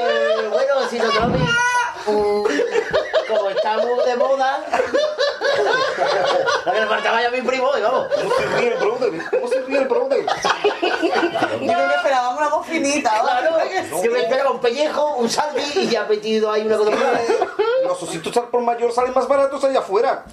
[0.00, 1.38] Eh, bueno, osito Tommy.
[2.06, 2.44] mm,
[3.28, 4.64] Como estamos de moda.
[6.66, 8.08] Lo que le faltaba ya a mi primo, y vamos.
[8.14, 9.30] ¿Cómo se ríe el brother?
[9.30, 10.26] ¿Cómo se ríe el brother?
[11.22, 13.20] Yo me esperaba una voz finita.
[13.20, 13.58] Claro,
[14.02, 17.00] yo me esperaba un pellejo, un salvi y ya metido ahí una cosa más.
[17.84, 20.24] Los ositos al por mayor salen más baratos allá afuera.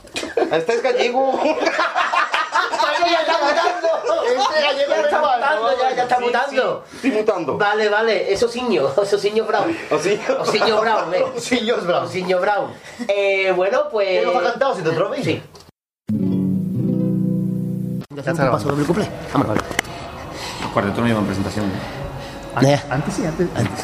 [0.51, 1.33] Este es gallego.
[1.33, 4.23] Vale, ya está mutando.
[4.25, 6.83] Este gallego ya está mutando, ya, ya está sí, mutando.
[6.93, 7.57] Estoy mutando.
[7.57, 9.77] Vale, vale, eso ciño, eso ciño brown.
[9.91, 10.39] ¿Osiño?
[10.39, 11.25] Osiño brown, eh.
[11.35, 12.05] Osiños brown.
[12.05, 12.73] Osiño brown.
[13.07, 14.19] Eh, bueno, pues.
[14.19, 15.23] ¿Qué nos ha cantado, Osito Tropi?
[15.23, 15.43] Sí.
[18.23, 19.07] Ya un paso doble cumple.
[19.33, 19.59] Vámonos.
[20.75, 21.67] Cuarteto no llevan presentación.
[22.61, 23.47] Eh, Antes sí, antes.
[23.55, 23.81] Antes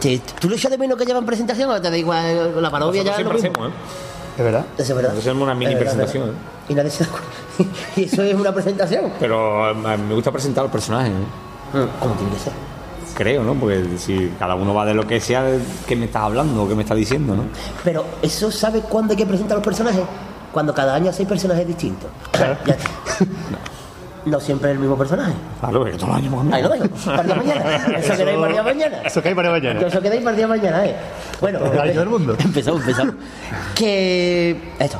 [0.00, 0.20] sí.
[0.40, 3.12] ¿Tú lo echas de menos que llevan presentación o te da igual la parodia ya?
[3.12, 3.76] Nosotros es lo siempre mismo?
[3.76, 4.36] hacemos, ¿eh?
[4.36, 4.66] ¿De verdad?
[4.76, 5.16] Es verdad.
[5.16, 6.42] Hacemos una mini Es verdad, presentación, es verdad.
[6.68, 7.78] Y nadie se da cuenta.
[8.00, 9.12] ¿Y eso es una presentación?
[9.20, 11.86] Pero eh, me gusta presentar los personajes, ¿eh?
[12.00, 12.52] ¿Cómo tiene que ser?
[13.14, 13.54] Creo, ¿no?
[13.54, 15.44] Porque si cada uno va de lo que sea,
[15.86, 17.44] qué me estás hablando o qué me estás diciendo, ¿no?
[17.84, 20.02] Pero, ¿eso sabe cuándo hay que presentar los personajes?
[20.50, 22.10] Cuando cada año hay personajes distintos.
[22.66, 22.90] Ya está.
[23.20, 23.81] No
[24.40, 25.32] siempre es el mismo personaje.
[25.60, 26.54] Claro, porque todos los años más.
[26.54, 26.88] Ahí lo dejo.
[27.04, 27.96] Para mañana.
[27.98, 29.02] Eso queda ahí para día mañana.
[29.02, 29.80] Eso que hay para mañana.
[29.86, 30.96] Eso queda ahí para día mañana, ¿eh?
[31.40, 32.36] Bueno, del mundo.
[32.44, 33.14] empezamos, empezamos.
[33.74, 34.56] Que.
[34.78, 34.98] Esto.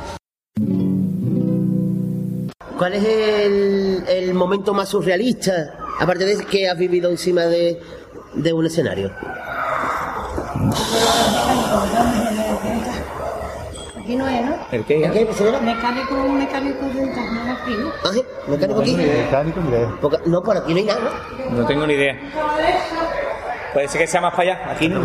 [2.78, 7.80] ¿Cuál es el, el momento más surrealista, aparte de que has vivido encima de,
[8.34, 9.12] de un escenario?
[14.12, 14.56] Aquí no es, ¿no?
[14.70, 15.04] ¿El qué?
[15.06, 15.58] ¿El qué, profesora?
[15.60, 17.88] Mecánico, un mecánico de internet aquí, ¿no?
[18.04, 18.22] ¿Ah, sí?
[18.46, 18.94] ¿Mecánico aquí?
[18.94, 19.88] Mecánico, mira.
[20.02, 21.00] Porque- no, por aquí no hay nada,
[21.50, 21.56] ¿no?
[21.62, 22.18] No tengo ni idea.
[23.72, 24.70] Puede ser que sea más para allá.
[24.72, 25.00] Aquí no.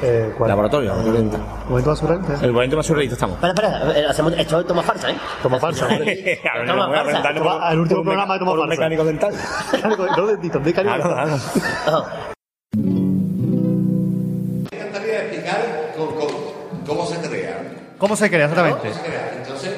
[0.00, 0.48] Eh, ¿cuál?
[0.48, 0.90] Laboratorio.
[0.94, 1.40] laboratorio.
[1.68, 2.44] ¿Momento más surrealista?
[2.44, 3.36] El momento más surrealista estamos.
[3.42, 5.16] Espera, espera, eh, hacemos, esto es toma farsa, ¿eh?
[5.42, 5.86] Toma farsa.
[5.88, 6.00] al
[7.80, 8.66] último programa de Toma Farsa.
[8.68, 9.34] mecánico dental.
[9.72, 11.02] Mecánico, mecánico.
[11.02, 12.06] Claro,
[18.04, 18.90] ¿Cómo se crea exactamente?
[18.90, 19.34] ¿Cómo se crea?
[19.34, 19.70] Entonces,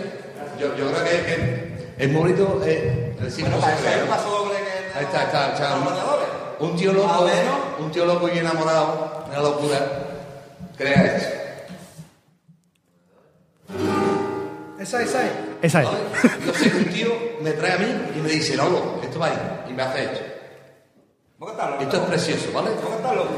[0.58, 3.54] yo, yo creo que, que es muy bonito eh, se crea.
[4.96, 5.76] Ahí está, está, está.
[6.58, 7.24] Un, un tío loco,
[7.78, 9.78] un tío loco y enamorado, una locura,
[10.76, 11.28] crea esto.
[14.80, 15.32] Esa, esa es.
[15.62, 15.88] Esa es.
[16.24, 19.38] Entonces un tío me trae a mí y me dice, Lolo, esto va ahí,
[19.70, 20.20] y me hace esto.
[21.80, 22.70] Esto es precioso, ¿vale?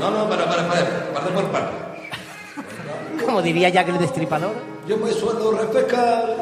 [0.00, 1.76] No, no, para, para, para, parte por parte.
[3.26, 4.67] Como diría Jack el Destripador.
[4.88, 6.34] Yo me suelo refrescar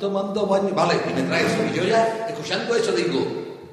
[0.00, 0.70] tomando baño.
[0.74, 1.56] Vale, y me trae eso.
[1.72, 3.20] Y yo ya, escuchando eso, digo,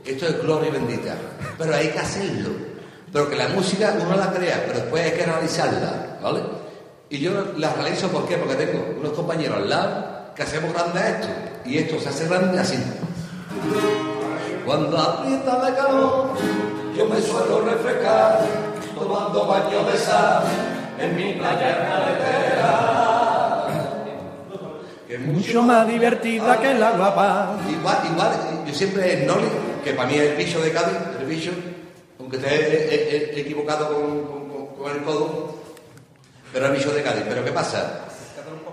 [0.05, 1.15] esto es gloria bendita.
[1.57, 2.49] Pero hay que hacerlo.
[3.11, 6.41] Pero que la música uno la crea, pero después hay que realizarla, ¿vale?
[7.09, 8.37] Y yo la realizo ¿por?
[8.37, 11.27] Porque tengo unos compañeros al lado que hacemos grande esto.
[11.65, 12.77] Y esto se hace grande así.
[14.63, 16.27] Cuando aprieta la calor,
[16.95, 18.41] yo me suelo refrescar
[18.93, 20.43] tomando baño de sal
[20.99, 23.08] en mi playa carretera.
[25.09, 27.57] Que es Mucho más divertida que la guapa.
[27.67, 28.31] Igual, igual,
[28.67, 29.47] yo siempre el Noli,
[29.83, 31.49] que para mí es el bicho de Cádiz, el bicho,
[32.19, 35.55] aunque esté he- he- he equivocado con, con- con el codo,
[36.53, 37.23] pero es el bicho de Cádiz.
[37.27, 38.05] Pero ¿qué pasa?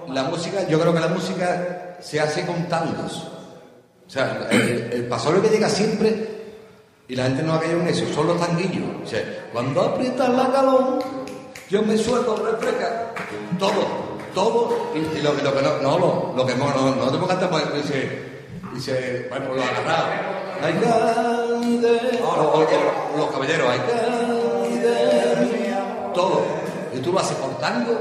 [0.09, 3.29] La música, yo creo que la música se hace con tangos.
[4.07, 5.09] O sea, el, el
[5.43, 6.37] que llega siempre,
[7.09, 8.85] y la gente no ha caído en eso, son los tanguillos.
[9.03, 10.99] O sea, cuando aprietas la calor,
[11.71, 13.15] yo me suelto refrescar.
[13.59, 14.06] Todo,
[14.37, 15.51] todo, y, y lo, que no,
[15.81, 18.21] no, lo, lo que no, no, no te puedo cantar, dice,
[18.75, 20.09] dice, por ejemplo, lo agarrado.
[20.63, 22.67] Ay, grande, o,
[23.17, 25.75] los caballeros, ay, grande,
[26.15, 26.43] todo.
[26.95, 27.99] Y tú lo haces por tango,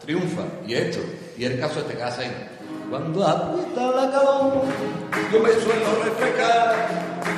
[0.00, 0.44] triunfa.
[0.66, 1.00] Y esto,
[1.36, 2.32] y el caso este casa ahí.
[2.88, 4.62] Cuando aprieta la calor,
[5.30, 6.88] yo me suelo refrescar,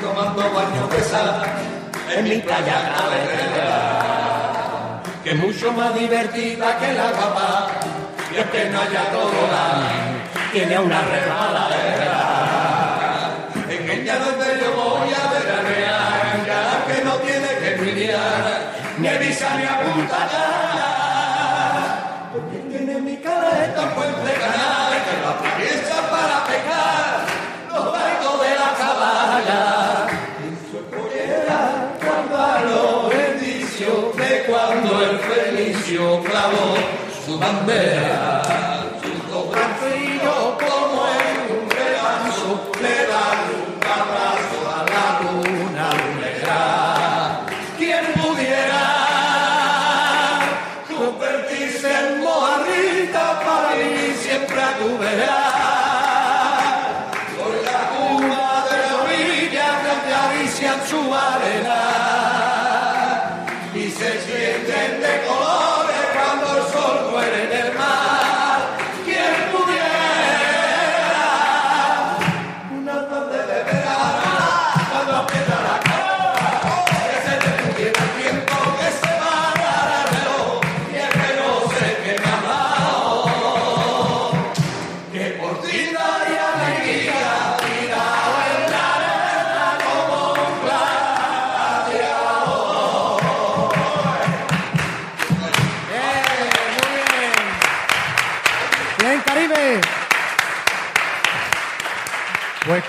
[0.01, 1.43] tomando baño de sal
[2.15, 7.98] en mi playa carretera, que es mucho más divertida que la guapa,
[8.33, 9.83] y es que no haya todo la,
[10.53, 12.39] tiene una resbaladera.
[13.71, 14.58] En ella donde yo
[37.41, 38.48] bandeira.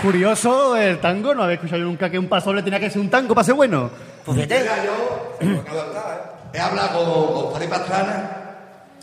[0.01, 3.09] Curioso el tango, no había escuchado yo nunca que un pasoble tenía que ser un
[3.09, 3.89] tango para ser bueno.
[4.25, 5.61] Pues Mira, yo eh,
[6.53, 8.31] he hablado con, con Fari Pastrana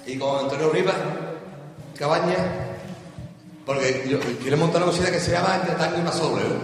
[0.06, 0.96] y con Antonio Rivas,
[1.98, 2.36] Cabaña,
[3.64, 6.42] porque yo quiero montar una cosita que se llama entre tango y pasoble.
[6.44, 6.54] ¿no?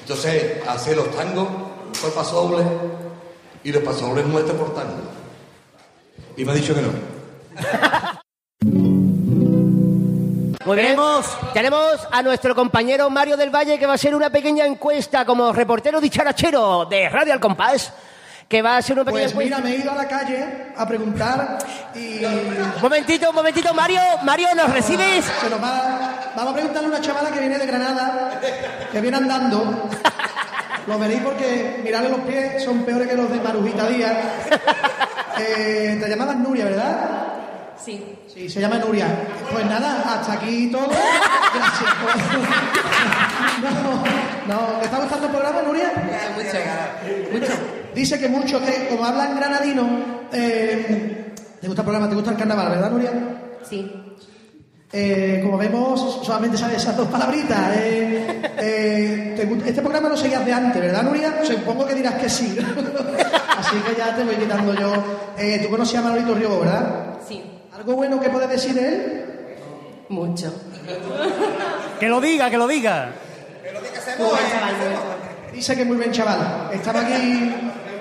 [0.00, 1.48] Entonces, hacer los tangos
[2.00, 2.64] por pasoble
[3.64, 5.02] y los pasobles nuestros por tango.
[6.36, 6.88] Y me ha dicho que no.
[10.66, 10.96] Muy bien.
[11.54, 15.52] Tenemos a nuestro compañero Mario del Valle que va a hacer una pequeña encuesta como
[15.52, 17.92] reportero dicharachero de Radio Al Compás.
[18.48, 20.86] Que va a hacer una pequeña Pues mira, me he ido a la calle a
[20.86, 21.58] preguntar
[21.96, 22.24] y...
[22.24, 24.00] Un momentito, un momentito, Mario.
[24.22, 25.24] Mario, ¿nos recibes?
[25.40, 28.40] Se nos va- Vamos a preguntarle a una chavala que viene de Granada,
[28.92, 29.88] que viene andando.
[30.86, 34.16] Lo veréis porque mirarle los pies son peores que los de Marujita Díaz.
[35.38, 37.35] Eh, te llamabas Nuria, ¿verdad?
[37.86, 38.04] Sí.
[38.34, 39.06] Sí, se llama Nuria.
[39.50, 40.88] Pues nada, hasta aquí todo.
[40.88, 41.90] Gracias.
[44.48, 45.92] No, no, ¿te está gustando el programa, Nuria?
[47.32, 47.52] Mucho.
[47.94, 49.88] Dice que mucho, que como hablan granadino,
[50.32, 52.08] eh, ¿te gusta el programa?
[52.08, 53.12] ¿Te gusta el carnaval, verdad, Nuria?
[53.68, 53.90] Sí.
[54.92, 57.76] Eh, como vemos, solamente sabes esas dos palabritas.
[57.76, 61.40] eh, eh, te este programa lo seguías de antes, ¿verdad, Nuria?
[61.42, 62.58] Supongo que dirás que sí.
[63.58, 64.92] Así que ya te voy quitando yo.
[65.38, 67.16] Eh, Tú conocías a Manolito Río, ¿verdad?
[67.26, 67.42] Sí.
[67.86, 69.24] ¿Algo bueno que puedes decir de él?
[70.08, 70.52] Mucho.
[72.00, 73.12] Que lo diga, que lo diga.
[75.52, 76.68] Dice que es muy buen chaval.
[76.72, 77.48] Estaba aquí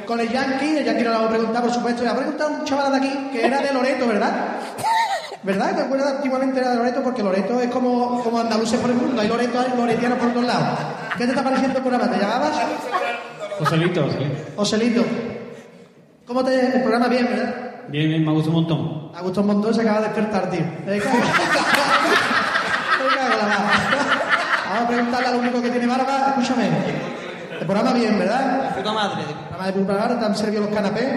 [0.07, 2.01] con el Yankee, el Yankee no le vamos a preguntar, por supuesto.
[2.01, 4.55] Le ha preguntado a un chaval de aquí que era de Loreto, ¿verdad?
[5.43, 5.75] ¿Verdad?
[5.75, 6.13] ¿Te acuerdas?
[6.15, 9.21] Antiguamente era de Loreto porque Loreto es como, como andaluces por el mundo.
[9.21, 10.79] Hay Loreto, hay loretianos por todos lados.
[11.15, 12.11] ¿Qué te está pareciendo el programa?
[12.11, 12.57] ¿Te llamabas?
[13.59, 14.31] Joselito, sí.
[14.55, 15.05] Joselito.
[16.25, 16.75] ¿Cómo te...
[16.77, 17.64] El programa bien, ¿verdad?
[17.89, 19.11] Bien, bien, me gusta un montón.
[19.11, 20.61] Me ha gustado un montón, se acaba de despertar, tío.
[20.85, 23.59] Me cago- Me cago en la mar.
[24.69, 26.27] Vamos a preguntarle al único que tiene barba.
[26.29, 26.69] Escúchame.
[27.59, 28.75] El programa bien, ¿verdad?
[28.75, 29.21] Puta madre.
[29.21, 31.07] El programa de puta madre, ¿te han servido los canapés?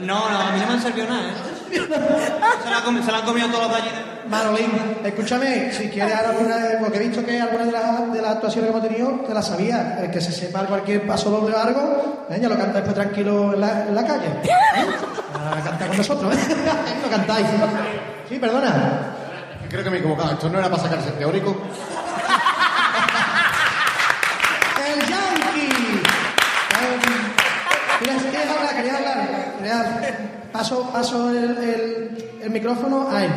[0.00, 1.32] No, no, a mí no me han servido nada, ¿eh?
[1.70, 3.90] Se la, han comi- se la han comido todos los de allí.
[4.28, 4.70] Manolín,
[5.04, 8.76] escúchame, si quieres alguna, porque he visto que algunas de las, de las actuaciones que
[8.76, 9.98] hemos tenido te las sabías.
[10.00, 12.38] El que se sepa cualquier paso doble o algo, ¿eh?
[12.40, 14.26] ya lo cantáis después tranquilo en la, en la calle.
[14.26, 14.86] ¿eh?
[15.52, 16.38] A cantar con nosotros, ¿eh?
[17.02, 17.46] lo cantáis.
[18.28, 19.14] Sí, perdona.
[19.68, 20.32] Creo que me he equivocado.
[20.32, 21.56] Esto no era para sacarse el teórico.
[24.86, 26.02] ¡El Yankee!
[28.00, 28.76] ¿Querías, querías hablar?
[28.76, 29.54] ¿Querías hablar?
[29.58, 30.14] ¿Querías-
[30.52, 33.30] Paso, paso el, el- el micrófono a él.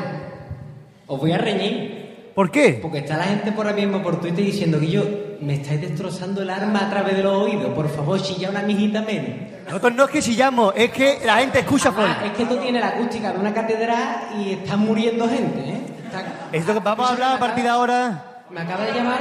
[1.07, 2.31] Os voy a reñir.
[2.35, 2.77] ¿Por qué?
[2.79, 5.03] Porque está la gente por ahí mismo por Twitter diciendo que yo
[5.41, 7.73] me estáis destrozando el arma a través de los oídos.
[7.73, 9.56] Por favor, chilla una mijita menos.
[9.67, 12.05] Nosotros no es que chillamos, es que la gente escucha por.
[12.05, 15.81] Ah, es que esto tiene la acústica de una catedral y está muriendo gente, ¿eh?
[16.05, 16.23] Está-
[16.53, 18.23] Esto que vamos a hablar a partir de ahora.
[18.49, 19.19] Me acaba de llamar.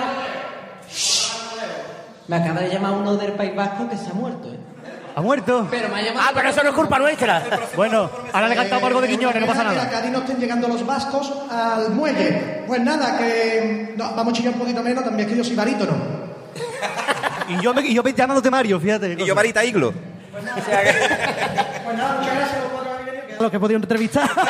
[2.29, 4.59] Me acaba de llamar uno del País Vasco que se ha muerto, ¿eh?
[5.17, 5.67] ¿Ha muerto?
[5.71, 6.27] Pero me ha llamado.
[6.29, 7.43] Ah, pero eso no es culpa nuestra.
[7.75, 9.89] Bueno, ahora le cantamos algo de Quiñones, no pasa nada.
[9.89, 12.65] Que a ti no estén llegando los vascos al muelle.
[12.67, 15.57] Pues nada, que no, vamos a chillar un poquito menos, también es que yo soy
[15.57, 15.93] barítono.
[17.49, 19.15] Y yo, me, y yo me llamándote Mario, fíjate.
[19.19, 19.95] Y yo, Marita Iglo.
[20.37, 23.39] Pues nada, muchas gracias a los cuatro que habéis venido.
[23.39, 24.29] A los que pudieron entrevistar.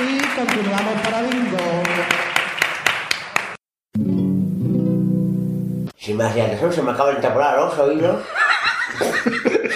[0.00, 1.58] Y continuamos para bingo.
[5.96, 8.24] Si me hacía eso, se me acaba de entapolar los oídos.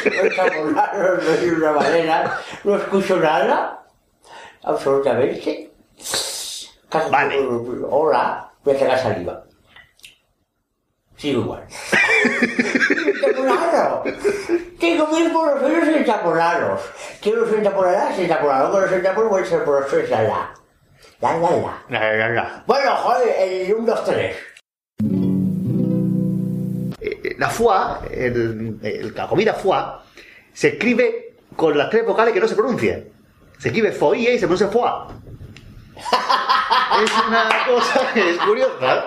[0.04, 3.82] Entapolaron, no soy una manera, no escucho nada.
[4.62, 5.72] Absolutamente.
[6.88, 7.10] Casi-
[7.90, 9.42] Hola, me hace la saliva.
[11.22, 11.62] Sigo igual.
[15.96, 16.80] Enchapolados.
[17.20, 20.54] Que los enchapolarás, enchapolados, que los enchapolos pueden ser por los suelos, la la.
[21.20, 21.82] La la la.
[21.88, 22.64] La, la, la.
[22.66, 24.36] Bueno, joder, el 1, 2, 3.
[27.00, 27.76] Eh, La foie,
[28.10, 29.80] el, el- la comida foie,
[30.52, 33.04] se escribe con las tres vocales que no se pronuncian.
[33.58, 34.90] Se escribe foie y se pronuncia foie.
[37.04, 39.04] Es una cosa que es curiosa.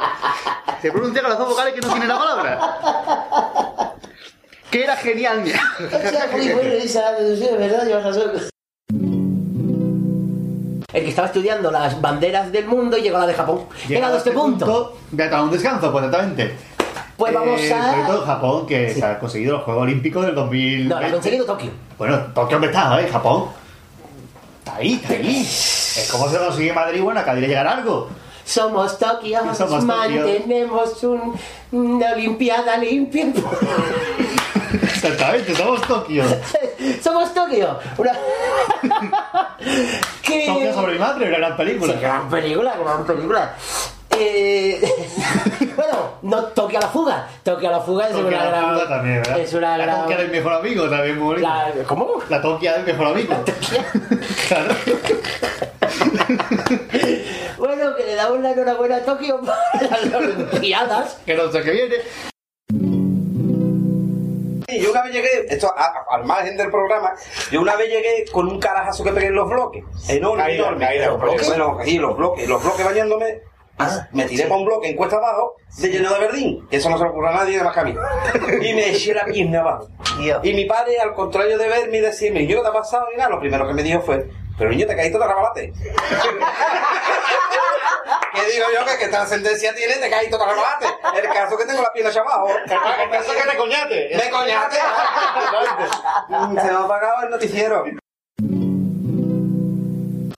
[0.82, 2.60] Se pronuncia con las dos vocales que no tienen la palabra.
[4.72, 5.62] Que era genial, mira.
[6.32, 8.32] muy bueno, Elisa, sí, de verdad, llevas razón.
[10.94, 13.66] El que estaba estudiando las banderas del mundo y llegó a la de Japón.
[13.88, 14.98] Llegado a este punto.
[15.12, 16.56] Ya está un descanso, pues exactamente.
[17.18, 20.36] Pues vamos Eh, a- Sobre todo Japón, que se ha conseguido los Juegos Olímpicos del
[20.36, 20.90] 2000.
[20.90, 21.72] No, lo ha conseguido Tokio.
[21.98, 23.08] Bueno, Tokio me está, ¿eh?
[23.12, 23.46] Japón.
[24.66, 25.42] Está ahí, está ahí.
[25.44, 28.10] Es como se consigue Madrid, bueno, acá de llegar algo.
[28.44, 29.82] Somos Tokio, Somos Tokio.
[29.85, 31.35] mantenemos un-
[31.72, 33.27] una Olimpiada limpia.
[34.82, 36.24] Exactamente, somos Tokio.
[37.03, 37.80] Somos Tokio.
[37.98, 38.11] Una...
[40.24, 40.45] que...
[40.48, 41.94] Tokio sobre mi madre, una gran película.
[41.94, 43.56] Sí, gran película, gran película.
[44.18, 44.82] Eh,
[45.76, 47.27] bueno, no Tokio a la fuga.
[47.44, 48.74] Tokio a la fuga es Tokio una a la gran.
[48.74, 49.40] fuga también, ¿verdad?
[49.40, 50.02] Es una La gran.
[50.02, 51.48] Tokia del mejor amigo también muy bonito.
[51.48, 52.08] La- ¿Cómo?
[52.30, 53.35] La Tokia del mejor amigo.
[54.48, 54.76] claro.
[57.58, 59.48] Bueno, que le damos la enhorabuena a Tokio por
[59.82, 61.18] las Olimpiadas.
[61.26, 61.95] Que no sé qué viene.
[64.82, 67.14] Yo una vez llegué, esto a- al margen del programa,
[67.52, 69.84] yo una vez llegué con un carajazo que pegué en los bloques.
[70.10, 70.85] Enorme, Caída, enorme.
[70.85, 71.48] caída, los bloques.
[71.48, 73.42] Bueno, y los bloques, los bloques bañándome.
[74.12, 76.98] Me tiré para un bloque en cuesta abajo, de lleno de verdín, que eso no
[76.98, 77.94] se le ocurre a nadie más que a mí.
[78.62, 79.90] Y me eché la pierna abajo.
[80.44, 83.08] Y mi padre, al contrario de verme y decirme, niño, ¿qué te ha pasado?
[83.14, 85.74] Y nada, lo primero que me dijo fue, pero niño, te caíste de rabalate.
[88.34, 88.86] ¿Qué digo yo?
[88.86, 90.86] Que qué trascendencia tiene, te caíste de rabalate.
[91.18, 92.48] El caso que tengo la pierna hacia abajo.
[92.50, 94.10] El caso que te coñate.
[94.16, 94.78] Me coñate.
[96.62, 97.84] Se me ha apagado el noticiero.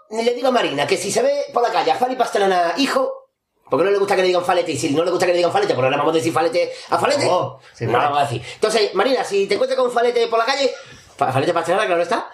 [0.10, 3.27] Le digo a Marina que si se ve por la calle a Fali Pastelana, hijo.
[3.70, 5.38] Porque no le gusta que le digan falete, y si no le gusta que le
[5.38, 7.26] digan falete, pues no le vamos a decir falete a falete.
[7.26, 8.42] No, no lo vamos a decir.
[8.56, 10.72] Entonces, Marina, si te encuentras con falete por la calle,
[11.18, 12.30] fa- falete Pastelana, claro está.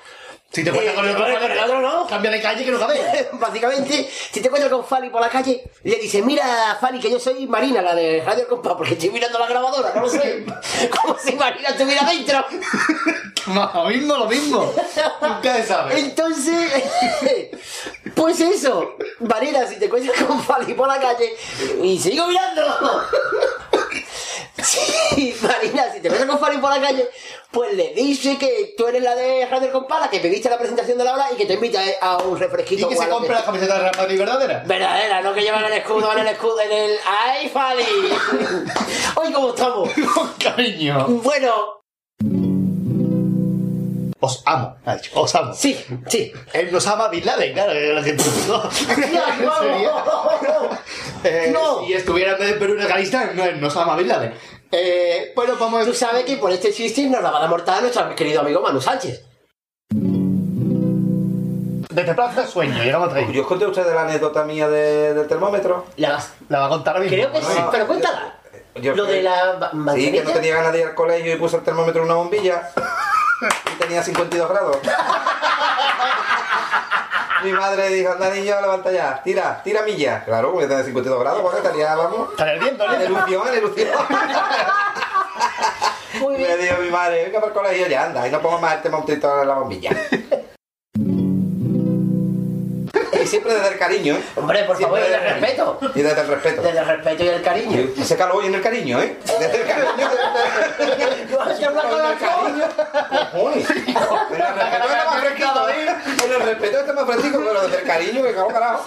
[0.54, 2.06] Si te encuentras con el otro, con el otro no.
[2.06, 3.30] Cambia de calle que no cabe.
[3.34, 7.20] Básicamente, si te encuentras con Fali por la calle, le dices, mira, Fali, que yo
[7.20, 10.46] soy Marina, la de Radio Compa, porque estoy mirando la grabadora, no lo sé.
[11.02, 12.46] Como si Marina estuviera dentro.
[13.48, 14.74] Lo mismo, lo mismo.
[15.22, 15.98] Ustedes saben.
[15.98, 16.72] Entonces,
[18.16, 21.36] pues eso, Marina, si te encuentras con Fali por la calle,
[21.82, 22.62] y sigo mirando.
[24.64, 27.10] Sí, Marina, si te encuentras con Fali por la calle,
[27.54, 31.04] pues le dice que tú eres la de Radio Compala, que pediste la presentación de
[31.04, 32.88] la hora y que te invita a un refresquito.
[32.88, 34.64] Y que se algo compra la camiseta de Real Madrid verdadera.
[34.66, 36.98] Verdadera, no que llevan el escudo en el escudo, en el...
[37.08, 37.84] ¡Ay, Fali!
[39.16, 39.90] Hoy cómo estamos.
[40.44, 41.06] Cariño.
[41.08, 41.84] Bueno,
[44.20, 45.12] Os amo, ha dicho.
[45.14, 45.54] Os amo.
[45.54, 46.32] Sí, sí.
[46.54, 47.74] Él nos ama a Bin Laden, claro.
[47.74, 48.64] que lo científico.
[51.26, 51.86] Eh, No.
[51.86, 54.34] Si estuviera en Perú en Afganistán, no, él nos ama a Bin Laden.
[54.76, 57.82] Eh, bueno, vamos Tú sabes que por este chiste nos la va a dar mortal
[57.84, 59.24] nuestro querido amigo Manu Sánchez.
[61.92, 63.22] Desde Plaza del Sueño, llegamos a.
[63.32, 65.86] Yo os conté a ustedes la anécdota mía de- del termómetro.
[65.98, 67.16] La, vas- La va a contar ahora mismo.
[67.30, 68.40] creo que sí, no, pero cuéntala.
[68.82, 70.24] Yo Lo de la Sí, que manzanilla.
[70.24, 72.72] no tenía ganas de ir al colegio y puse el termómetro en una bombilla
[73.76, 74.78] y tenía 52 grados.
[77.44, 80.24] Mi madre dijo, anda niño, levanta ya, tira, tira milla.
[80.24, 82.98] Claro, porque tenía 52 grados, porque estaría, vamos, Está ardiendo, en ¿no?
[83.02, 83.90] erupción, en erupción.
[86.20, 86.60] Muy Me bien.
[86.62, 89.42] dijo mi madre, venga para el colegio ya, anda, y no pongo más el termómetro
[89.42, 89.92] en la bombilla.
[93.24, 94.24] Y siempre desde el cariño, ¿eh?
[94.36, 95.80] Hombre, por favor, Siempre desde el respeto.
[95.96, 96.62] Y desde el respeto.
[96.62, 97.90] Desde el respeto y el cariño.
[97.98, 99.18] Ese calor y en el cariño, ¿eh?
[99.40, 100.10] Desde el cariño.
[102.20, 102.68] Cariño.
[103.32, 103.70] Cojones.
[104.34, 105.96] En el respeto está más fresquito, ¿eh?
[106.24, 108.86] En el respeto está más fresquito, pero desde el cariño, que cago carajo.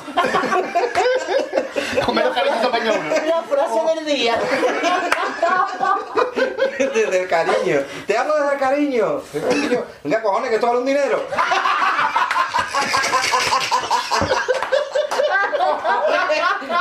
[2.05, 3.09] Comer cariñito pañón.
[3.27, 4.39] La frase del día.
[6.79, 7.81] Desde el cariño.
[8.07, 9.23] Te hablo desde el cariño.
[9.33, 9.85] Desde el cariño.
[10.05, 11.27] Venga, cojones, que esto vale un dinero.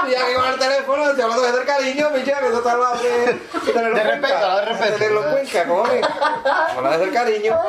[0.08, 2.72] Y ya que con el teléfono, te hablo desde el cariño, picha, que esto está
[2.74, 3.34] hablando de...
[3.74, 4.56] tenerlo De respeto, cuenta.
[4.56, 4.94] de respeto.
[4.98, 6.06] Tenerlo en cuenta, cojones.
[6.78, 7.60] Habla desde el cariño.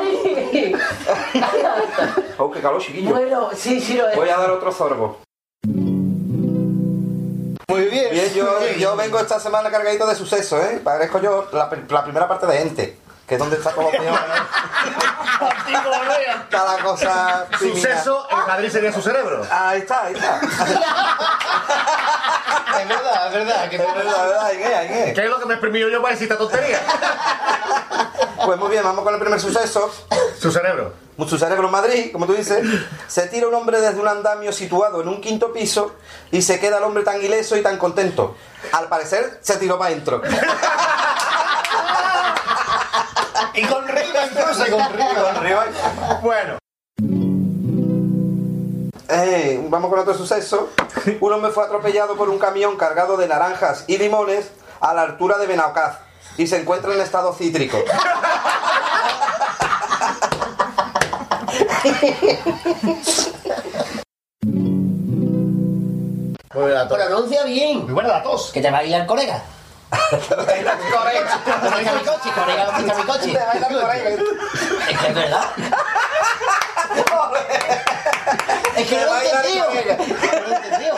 [2.39, 3.09] Oh, qué calor, chiquillo.
[3.09, 4.15] Bueno, sí, sí lo es.
[4.15, 5.17] Voy a dar otro sorbo.
[7.67, 8.09] Muy bien.
[8.11, 8.45] Bien, yo,
[8.77, 10.79] yo vengo esta semana cargadito de sucesos, ¿eh?
[10.83, 12.97] Parezco yo la, la primera parte de gente,
[13.27, 14.15] que es donde está todo opinión.
[16.49, 17.45] Cada cosa.
[17.59, 19.45] Suceso, en Madrid sería su cerebro.
[19.51, 20.39] Ahí está, ahí está.
[22.79, 23.69] Es verdad, es verdad.
[23.69, 25.13] Que Es verdad, es verdad.
[25.13, 26.79] ¿Qué es lo que me he exprimido yo para decir esta tontería?
[28.45, 29.91] Pues muy bien, vamos con el primer suceso.
[30.39, 30.93] Su cerebro.
[31.27, 32.63] Su cerebro en Madrid, como tú dices.
[33.07, 35.95] Se tira un hombre desde un andamio situado en un quinto piso
[36.31, 38.37] y se queda el hombre tan ileso y tan contento.
[38.71, 40.21] Al parecer, se tiró para adentro.
[43.53, 43.87] Y con
[46.21, 46.57] Bueno.
[49.09, 50.69] Eh, vamos con otro suceso.
[51.21, 55.37] Un hombre fue atropellado por un camión cargado de naranjas y limones a la altura
[55.37, 55.99] de Benaucaz
[56.37, 57.77] y se encuentra en estado cítrico.
[67.17, 67.83] Pronuncia bien.
[67.83, 68.51] Muy buena la tos.
[68.51, 69.41] Que te va a ir al colega.
[69.89, 70.75] Colega
[71.93, 72.29] mi coche,
[72.97, 73.37] mi coche.
[74.89, 75.45] Es que es verdad.
[78.75, 79.65] Es que no lo he entendido.
[79.65, 80.95] No lo he entendido.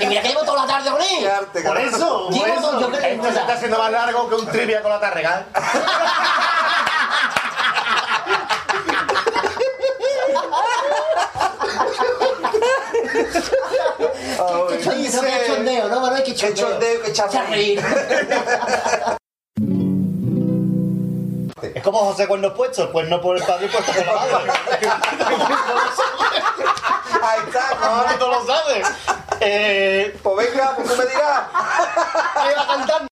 [0.00, 1.30] Y mira que llevo toda la tarde con él.
[1.64, 2.80] Por eso, Llevo todo, eso.
[2.80, 5.46] yo creo Esto se está haciendo más largo que un trivia con la tarrega.
[14.64, 16.24] Qué chondeo, qué chondeo, ¿no, Manuel?
[21.74, 24.52] Es como José Cuernos Puestos, pues no por el padre y puesto por la madre.
[27.22, 28.86] Ahí está, ¿Cómo tú lo sabes?
[29.40, 31.40] Eh, Pues venga, pues tú me dirás.
[32.34, 33.08] ¿Qué va cantando?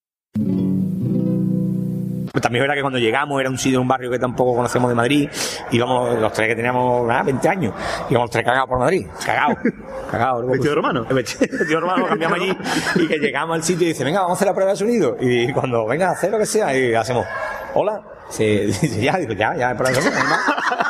[2.44, 5.30] También verdad que cuando llegamos era un sitio, un barrio que tampoco conocemos de Madrid,
[5.70, 7.72] íbamos los tres que teníamos ah, 20 años,
[8.10, 9.56] íbamos tres cagados por Madrid, cagados,
[10.10, 10.46] cagados.
[10.48, 11.06] ¿Vestido de romano?
[11.08, 12.54] El vestido romano lo cambiamos allí
[12.96, 15.16] y que llegamos al sitio y dice, venga, vamos a hacer la prueba de sonido.
[15.18, 17.24] Y cuando venga a hacer lo que sea, y hacemos,
[17.72, 18.02] hola.
[18.28, 19.88] Sí, sí, ya, digo, ya, ya, hay más.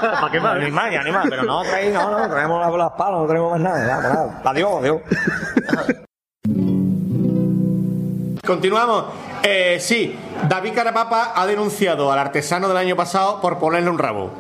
[0.01, 0.59] ¿Para qué más?
[0.59, 3.27] Ni más, ya, ni más, pero no, traí, no, no, traemos las, las palas, no
[3.29, 4.43] traemos más nada, ya, pues nada.
[4.45, 5.01] Adiós, adiós.
[8.45, 9.05] Continuamos.
[9.43, 14.31] Eh, sí, David Carapapa ha denunciado al artesano del año pasado por ponerle un rabo.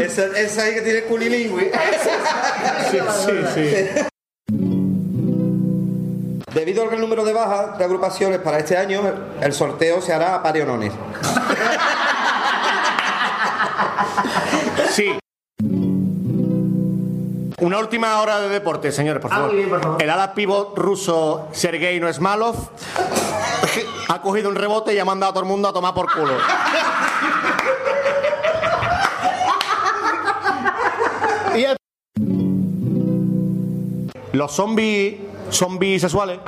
[0.00, 1.72] Esa, esa ahí que tiene culilingüe.
[2.90, 3.64] Sí, sí, sí.
[6.54, 9.02] Debido al gran número de bajas de agrupaciones para este año,
[9.40, 10.92] el sorteo se hará a parionones.
[14.90, 15.16] Sí.
[17.60, 19.48] Una última hora de deporte, señores, por Ah, favor.
[19.50, 20.02] muy bien, por favor.
[20.02, 22.56] El ala pivot ruso Sergei Noesmalov
[24.08, 26.32] ha cogido un rebote y ha mandado a todo el mundo a tomar por culo.
[31.54, 31.76] Y el-
[34.32, 35.16] Los zombies
[35.50, 36.38] son bisexuales.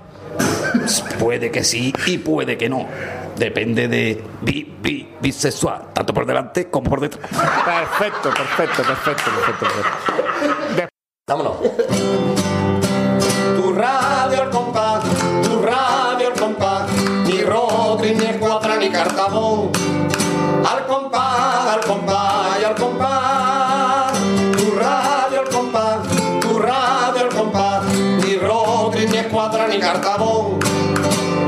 [1.18, 2.86] Puede que sí y puede que no.
[3.36, 7.28] Depende de bi, bi, bisexual, tanto por delante como por detrás.
[7.30, 9.66] Perfecto, perfecto, perfecto, perfecto.
[9.66, 10.31] perfecto.
[11.32, 11.56] Vámonos.
[13.56, 15.02] Tu radio al compás,
[15.42, 16.92] tu radio al compás,
[17.24, 19.70] ni Rodri, ni Escuadra, ni Cartabón.
[20.62, 24.12] Al compás, al compás y al compás.
[24.58, 25.98] Tu radio al compás,
[26.42, 30.58] tu radio al compás, ni Rodri, ni Escuadra, ni Cartabón.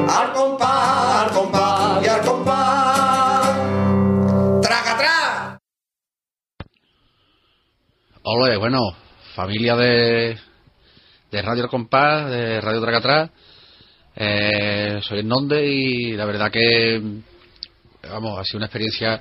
[0.08, 3.48] Al compás, al compás y al compás.
[4.62, 5.58] ¡Traga, atrás!
[8.22, 9.03] Hola, bueno,
[9.34, 10.38] familia de,
[11.30, 13.30] de Radio El Compás, de Radio Tracatrás.
[14.14, 17.02] Eh, soy Nonde y la verdad que,
[18.08, 19.20] vamos, ha sido una experiencia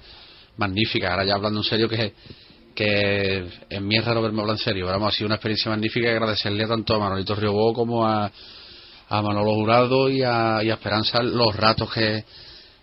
[0.58, 1.10] magnífica.
[1.10, 2.14] Ahora ya hablando en serio, que,
[2.76, 4.86] que en mí es raro verme hablar en serio.
[4.86, 8.32] pero Vamos, ha sido una experiencia magnífica y agradecerle tanto a Manolito Riobó como a,
[9.10, 12.24] a Manolo Jurado y a, y Esperanza los ratos que,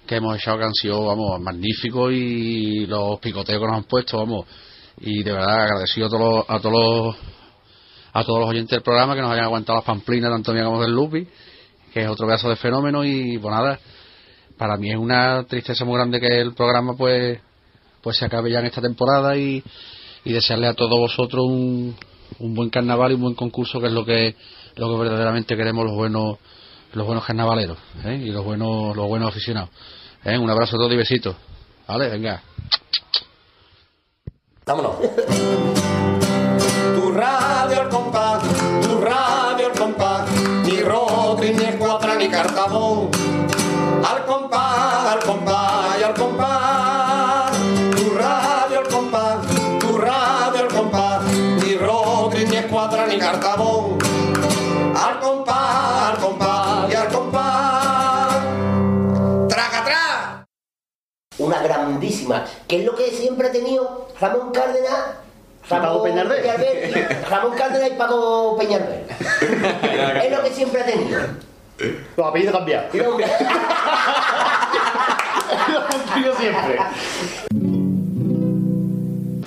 [0.04, 4.18] que hemos echado que han sido, vamos, magníficos y los picoteos que nos han puesto,
[4.18, 4.46] vamos.
[5.00, 7.16] Y de verdad agradecido a todos los, a todos los,
[8.12, 10.82] a todos los oyentes del programa que nos hayan aguantado las pamplinas tanto mía como
[10.82, 11.26] del Lupi,
[11.92, 13.78] que es otro pedazo de fenómeno y pues nada,
[14.58, 17.40] para mí es una tristeza muy grande que el programa pues
[18.02, 19.62] pues se acabe ya en esta temporada y,
[20.24, 21.94] y desearle a todos vosotros un,
[22.38, 24.36] un buen carnaval y un buen concurso que es lo que
[24.76, 26.38] lo que verdaderamente queremos los buenos
[26.92, 28.20] los buenos carnavaleros ¿eh?
[28.22, 29.70] y los buenos los buenos aficionados
[30.24, 30.38] ¿eh?
[30.38, 31.36] un abrazo a todos y besitos
[31.86, 32.42] vale venga
[34.70, 34.92] Vámonos.
[36.94, 38.40] Tu radio al compás,
[38.80, 40.30] tu radio al compás,
[40.64, 43.19] ni Rodri, ni Escuadra, ni Cartabón.
[61.50, 62.44] Una grandísima.
[62.68, 65.16] Que es lo que siempre ha tenido Ramón Cárdenas.
[65.68, 69.04] Ramón Cárdenas y Paco Peñalver.
[70.24, 71.20] es lo que siempre ha tenido.
[72.16, 72.92] Los apellidos cambiados.
[76.24, 76.78] Yo siempre.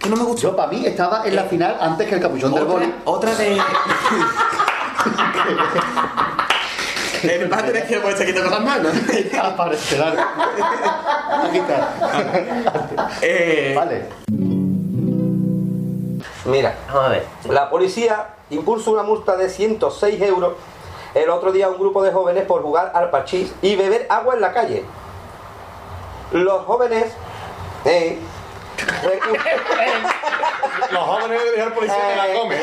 [0.02, 0.42] Que no me gustó.
[0.42, 2.94] Yo, para mí, estaba en la final antes que el capuchón del boli.
[3.06, 3.62] Otra de.
[7.24, 8.92] El padre es que puede estar quitando las manos.
[9.42, 10.14] Aparecerá.
[11.48, 13.10] Aquí está.
[13.22, 14.06] Eh, Vale.
[16.46, 17.26] Mira, Vamos a ver.
[17.50, 20.54] la policía impulsa una multa de 106 euros
[21.16, 24.36] el otro día a un grupo de jóvenes por jugar al parchís y beber agua
[24.36, 24.84] en la calle.
[26.32, 27.14] Los jóvenes...
[27.86, 28.20] eh,
[30.92, 32.56] Los jóvenes de dejar policía que la come.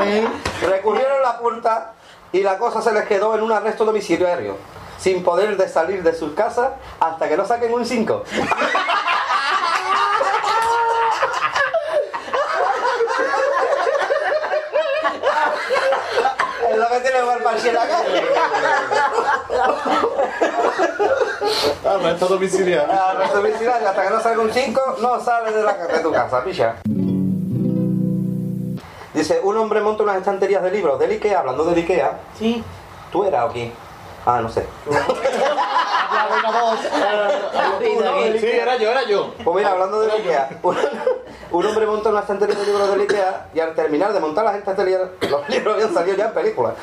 [0.00, 0.28] eh,
[0.68, 1.92] recurrieron a la multa
[2.34, 4.56] y la cosa se les quedó en un arresto domiciliario,
[4.98, 8.24] sin poder de salir de sus casas hasta que no saquen un 5.
[16.70, 18.24] Es lo que tiene el calle.
[21.86, 23.00] Arresto domiciliario.
[23.00, 26.42] Arresto domiciliario, hasta que no salga un 5, no sales de, la, de tu casa,
[26.42, 26.74] picha.
[29.14, 32.18] Dice, un hombre monta unas estanterías de libros del Ikea, hablando del Ikea.
[32.38, 32.62] Sí.
[33.12, 33.72] ¿Tú eras o quién?
[34.26, 34.66] Ah, no sé.
[38.40, 39.34] Sí, era yo, era yo.
[39.44, 40.76] Pues mira, hablando del Ikea, un,
[41.50, 44.56] un hombre monta una estantería de libros del Ikea y al terminar de montar las
[44.56, 46.74] estanterías, los libros habían salido ya en películas.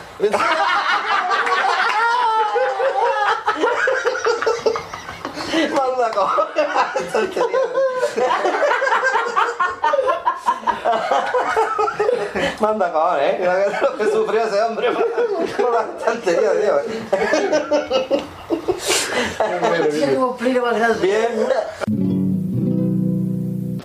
[5.76, 6.68] Manda cojones.
[12.60, 13.38] Manda cojones, ¿eh?
[13.40, 16.76] Mira que lo que sufrió ese hombre por, la estantería, tío.
[21.02, 21.48] Bien.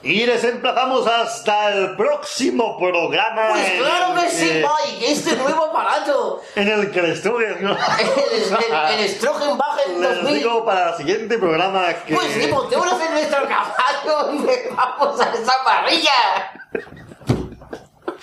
[0.02, 3.49] Y les emplazamos hasta el próximo programa.
[3.51, 6.43] Pues en claro que sí, Mike, este nuevo aparato.
[6.55, 7.26] En el que les.
[7.26, 10.35] El, el, el Strogenbachen Les 2000.
[10.35, 12.15] digo para el siguiente programa que.
[12.15, 14.33] Pues sí, montémonos en nuestro caballo
[14.76, 16.12] vamos a esa parrilla.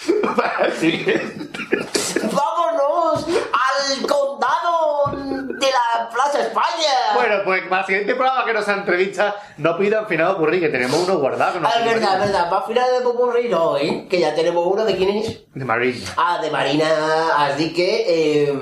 [2.31, 7.13] Vámonos al condado de la Plaza España.
[7.15, 10.99] Bueno, pues para el siguiente programa que nos entrevista, no pidan final ocurrir, que tenemos
[10.99, 11.59] uno guardado.
[11.63, 12.49] Ah, es verdad, es verdad.
[12.49, 14.07] Para final de Popurrí no, ¿eh?
[14.09, 15.39] Que ya tenemos uno de quién es.
[15.53, 16.13] De Marina.
[16.17, 16.87] Ah, de Marina,
[17.37, 18.59] así que eh,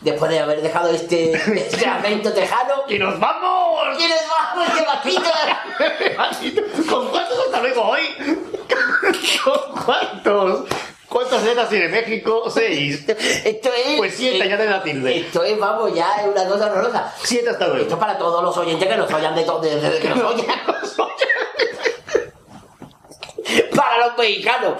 [0.00, 1.76] después de haber dejado este, este
[2.34, 2.74] tejano.
[2.88, 3.98] ¡Y nos vamos!
[3.98, 5.32] ¡Y nos vamos de vaquita!
[6.90, 8.00] ¿Con cuántos hasta luego hoy?
[9.44, 10.64] ¿Con cuántos?
[11.10, 12.48] ¿Cuántas letras tiene México?
[12.48, 13.04] Seis.
[13.08, 13.98] Esto es.
[13.98, 15.18] Pues siete, ya de la tilde.
[15.18, 17.12] Esto es, vamos, ya es una cosa horrorosa.
[17.24, 17.82] Siete hasta luego.
[17.82, 20.46] Esto es para todos los oyentes que nos oyan de todo, desde que nos oyan.
[23.74, 24.74] para los mexicanos,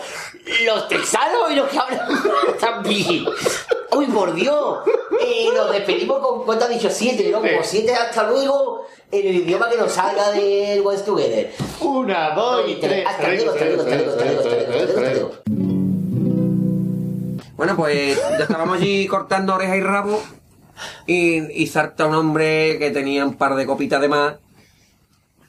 [0.65, 2.09] los texanos y los que hablan
[2.61, 3.27] también.
[3.93, 4.79] Uy, por Dios.
[5.21, 6.89] Eh, nos despedimos con, ¿cuánto ha dicho?
[6.91, 7.41] Siete, ¿no?
[7.41, 11.53] Como siete hasta luego en el idioma que nos salga del West Together.
[11.81, 13.05] Una, dos y tres.
[13.07, 15.10] Hasta luego, hasta luego, hasta luego, hasta luego, hasta luego,
[17.75, 20.23] Bueno, pues ya estábamos allí cortando oreja y rabo
[21.07, 24.35] y, y salta un hombre que tenía un par de copitas de más.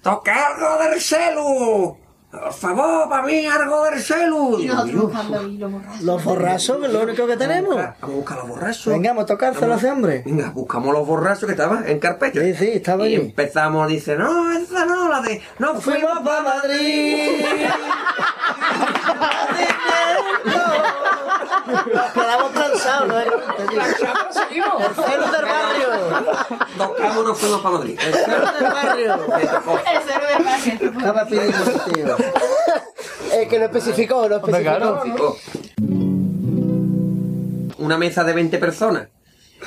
[0.02, 1.98] ¡Toca algo del celu!
[2.32, 4.58] Por favor, para mí algo del celu.
[4.60, 6.02] Y nosotros buscando ahí los borrachos.
[6.02, 7.76] Los borrachos, que es lo único que tenemos.
[7.76, 8.86] Vamos a buscar los borrachos.
[8.94, 10.24] Venga, vamos a tocárselo a ese hombre.
[10.26, 12.40] Venga, buscamos los borrachos que estaban en carpeta.
[12.40, 13.22] Sí, sí, estaba Y ahí.
[13.22, 17.46] empezamos, dice, no, esa no, la de, no fuimos para Madrid.
[21.68, 23.16] Nos quedamos cansados, ¿no?
[24.32, 24.82] seguimos.
[24.82, 25.88] El celu del barrio.
[26.78, 28.00] Dos cabos nos fuimos para Madrid.
[28.06, 29.14] El celu del barrio.
[29.38, 30.98] El cero de imagen.
[30.98, 31.58] Estaba pidiendo
[31.94, 32.18] tío.
[33.34, 35.38] Es que no especificó, no especificó.
[37.78, 39.08] Una mesa de 20 personas.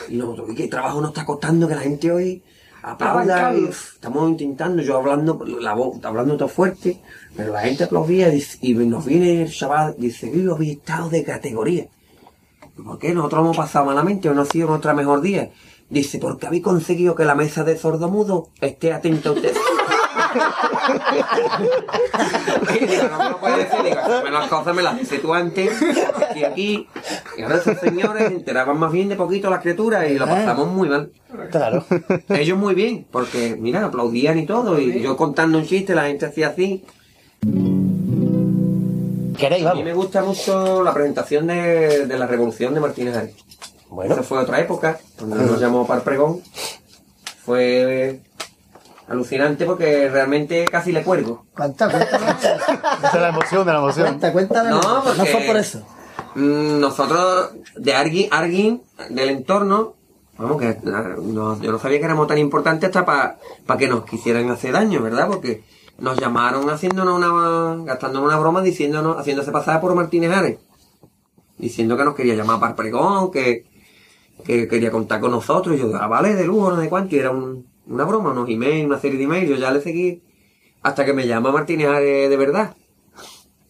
[0.08, 2.42] Y nosotros, ¿y qué trabajo nos está costando que la gente hoy
[2.84, 3.34] aplauda?
[3.34, 3.60] Arrancando.
[3.60, 7.00] Y, uf, estamos intentando, yo hablando, la voz, hablando todo fuerte,
[7.36, 11.86] pero la gente aplaudía y, nos viene el chaval, dice, habéis estado de categoría.
[12.76, 13.14] ¿Por qué?
[13.14, 15.50] Nosotros hemos pasado malamente, o no ha sido nuestra mejor día.
[15.88, 19.54] Dice, porque habéis conseguido que la mesa de sordomudo esté atenta a usted.
[22.74, 25.32] Y digo, no me lo puedes decir, digo, "Esas las cosas me las dices tú
[25.34, 25.72] antes,
[26.34, 26.88] y aquí,
[27.36, 30.68] y ahora esos señores se enteraban más bien de poquito las criaturas y lo pasamos
[30.68, 31.10] muy mal.
[31.50, 31.84] Claro.
[32.28, 36.26] Ellos muy bien, porque mira, aplaudían y todo, y yo contando un chiste, la gente
[36.26, 36.84] hacía así.
[39.38, 43.34] ¿Queréis, A mí me gusta mucho la presentación de, de la revolución de Martínez Ares.
[43.90, 44.14] Bueno.
[44.14, 46.40] Esa fue otra época, cuando nos llamó para el pregón.
[47.44, 48.20] Fue
[49.08, 51.46] alucinante porque realmente casi le cuelgo.
[51.56, 52.16] Cuenta, cuenta.
[52.98, 54.06] Esa es la emoción de la emoción.
[54.06, 54.70] Cuenta, cuéntame.
[54.70, 55.82] No, No, fue por eso.
[56.34, 59.94] Mm, Nosotros, de alguien, alguien del entorno,
[60.38, 63.04] vamos, que ah, no- yo no sabía que éramos tan importantes hasta
[63.66, 65.28] para que nos quisieran hacer daño, ¿verdad?
[65.28, 65.62] Porque
[65.98, 70.58] nos llamaron haciéndonos una, gastándonos una broma, diciéndonos, haciéndose pasar por Martínez Ares,
[71.58, 73.64] diciendo que nos quería llamar para el pregón, que,
[74.44, 77.18] que quería contar con nosotros, y yo, ah, vale, de lujo, no sé cuánto, y
[77.20, 80.22] era un- una broma, unos emails, una serie de emails, yo ya le seguí,
[80.82, 82.76] hasta que me llama Martínez Ares de verdad.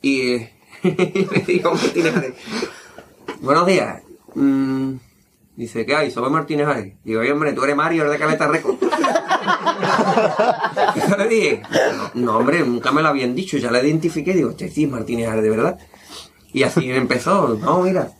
[0.03, 0.37] Y
[1.47, 2.35] digo a Martínez Ares,
[3.41, 4.03] buenos días.
[4.35, 4.95] Mm,
[5.57, 6.11] dice, ¿qué hay?
[6.11, 6.95] Soy Martínez Ares.
[7.05, 8.77] Digo, oye, hombre, tú eres Mario, eres de Caleta Record.
[11.09, 11.63] Yo le dije,
[12.15, 14.35] no, hombre, nunca me lo habían dicho, ya la identifiqué.
[14.35, 15.79] Digo, este sí Martínez Ares, de verdad.
[16.53, 18.13] Y así empezó, no, mira,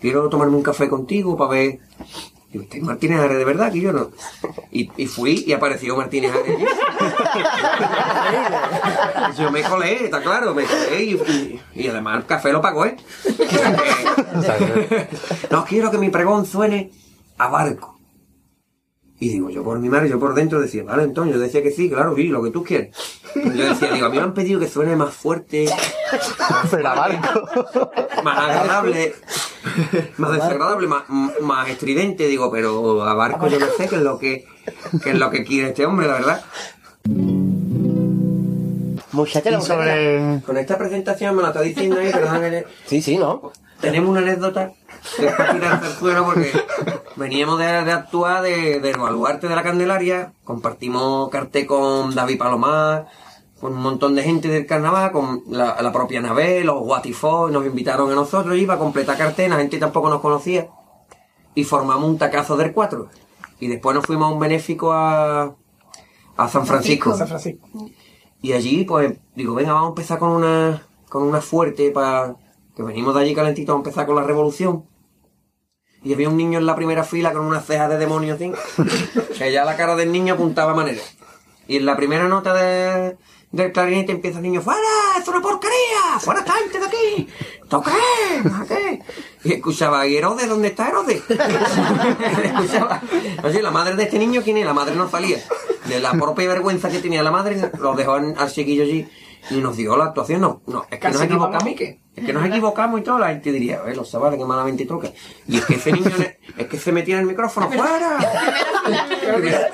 [0.00, 1.78] quiero tomarme un café contigo para ver.
[2.52, 4.10] Digo, este es Martínez Ares, de verdad, que yo no.
[4.70, 6.58] Y, y fui y apareció Martínez Ares.
[9.38, 12.84] Yo me colé, está claro, me colé y, y- y además el café lo pagó,
[12.86, 12.96] ¿eh?
[15.50, 16.90] no quiero que mi pregón suene
[17.38, 17.95] a barco.
[19.18, 21.70] Y digo, yo por mi madre, yo por dentro decía, vale, Antonio, yo decía que
[21.70, 22.94] sí, claro, sí, lo que tú quieres.
[23.32, 25.66] Pero yo decía, digo, a mí me han pedido que suene más fuerte,
[26.38, 27.18] más agradable,
[30.18, 31.04] más desagradable, más,
[31.40, 34.44] más estridente, digo, pero a barco yo no sé qué es lo que,
[35.02, 36.44] qué es lo que quiere este hombre, la verdad.
[39.12, 40.42] Mucha tela, Y mucha sobre-.
[40.44, 43.50] Con esta presentación me la está diciendo ahí, perdón, Sí, sí, ¿no?
[43.80, 44.72] Tenemos una anécdota
[45.16, 46.52] que es para tirarse al suelo porque
[47.16, 53.06] veníamos de, de actuar de, del baluarte de la Candelaria, compartimos cartel con David Palomar,
[53.60, 57.64] con un montón de gente del carnaval, con la, la propia Nabel, los Guatifó, nos
[57.64, 60.68] invitaron a nosotros, iba a completar cartel, la gente tampoco nos conocía,
[61.54, 63.08] y formamos un tacazo del 4.
[63.58, 65.54] Y después nos fuimos a un benéfico a,
[66.36, 67.16] a San Francisco.
[67.16, 67.66] San Francisco.
[68.42, 72.36] Y allí, pues, digo, venga, vamos a empezar con una, con una fuerte para
[72.76, 74.84] que venimos de allí calentitos a empezar con la revolución.
[76.02, 78.52] Y había un niño en la primera fila con unas cejas de demonio así,
[79.38, 81.00] que ya la cara del niño apuntaba a manera.
[81.66, 83.16] Y en la primera nota de,
[83.50, 84.78] del clarinete empieza el niño, ¡Fuera!
[85.18, 86.20] ¡Es una porquería!
[86.20, 87.28] ¡Fuera esta gente de aquí!
[87.68, 88.54] ¿Tú crees?
[88.54, 89.02] ¿A qué?
[89.42, 90.48] Y escuchaba, ¿y Herodes?
[90.48, 91.22] ¿Dónde está Herodes?
[92.44, 93.00] escuchaba.
[93.42, 94.66] Oye, la madre de este niño, ¿quién es?
[94.66, 95.38] La madre no salía.
[95.86, 99.08] De la propia vergüenza que tenía la madre, lo dejó al chiquillo allí
[99.50, 100.42] y nos dio la actuación.
[100.42, 101.64] No, no, es que Casi nos equivocamos.
[102.16, 105.08] Es que nos equivocamos y todo, la gente diría, eh, los sabales que malamente toca.
[105.46, 108.16] Y es que ese niño, ne- es que se metía en el micrófono, ¡fuera!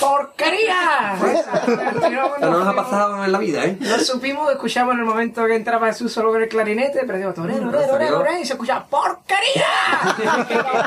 [0.00, 1.14] ¡Porquería!
[1.24, 3.76] Esto no nos ha pasado en la vida, ¿eh?
[3.80, 7.32] No supimos, escuchamos en el momento que entraba Jesús solo con el clarinete, pero digo,
[7.32, 9.66] torero, torero, torero, torero, y se escuchaba ¡porquería!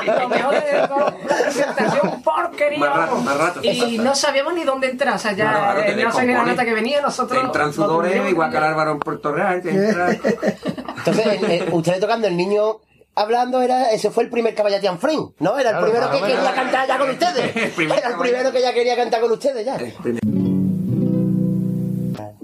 [0.20, 2.78] Lo mejor de todo, una presentación, ¡porquería!
[2.78, 3.24] Más rato, vamos.
[3.24, 3.60] más rato.
[3.62, 6.38] Y no sabíamos ni dónde entrar, o sea, ya Claro, claro, te eh, no sabía
[6.38, 7.42] la nota que venía, nosotros...
[7.44, 12.26] Entran sudores, teníamos igual que al Álvaro en Puerto Real, Entonces, el- el- ustedes tocando,
[12.28, 12.80] el niño
[13.14, 15.58] hablando, era ese fue el primer Caballatian Friend, ¿no?
[15.58, 16.34] Era el Claro, primero que bueno.
[16.34, 17.56] quería cantar ya con ustedes.
[17.78, 19.76] Era el primero que ya quería cantar con ustedes ya.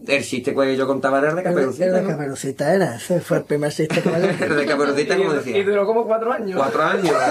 [0.06, 2.08] El chiste que yo contaba era el de Caperucita, Era de ¿no?
[2.08, 2.96] Caperucita, era.
[2.96, 4.16] Ese fue el primer chiste que me
[4.46, 5.64] El de Caperucita, como Y decía.
[5.64, 6.56] duró como cuatro años.
[6.56, 7.16] Cuatro años.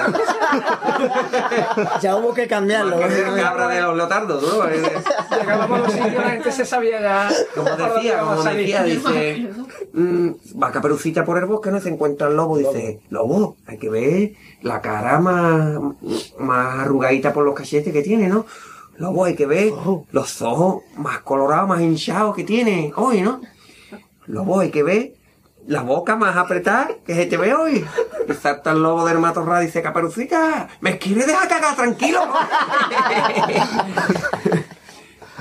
[2.02, 2.98] Ya hubo que cambiarlo.
[2.98, 4.68] Más que el cabra de los leotardos, ¿no?
[5.40, 7.30] Llegábamos a los sitios, la gente se sabía ya...
[7.56, 9.50] Como decía, como decía, dice,
[9.94, 10.30] mm,
[10.62, 14.32] va Caperucita por el bosque, no se encuentra el lobo, dice, lobo, hay que ver
[14.62, 15.78] la cara más,
[16.40, 18.46] más arrugadita por los cachetes que tiene, ¿no?
[19.02, 19.74] Lobo, hay que ver
[20.12, 23.42] los ojos más colorados, más hinchados que tiene hoy, ¿no?
[24.28, 25.14] Lobo, hay que ver
[25.66, 27.84] la boca más apretada que se te ve hoy.
[28.30, 32.22] Y salta el lobo del matorral y dice, Caperucita, ¿me quieres dejar cagar tranquilo?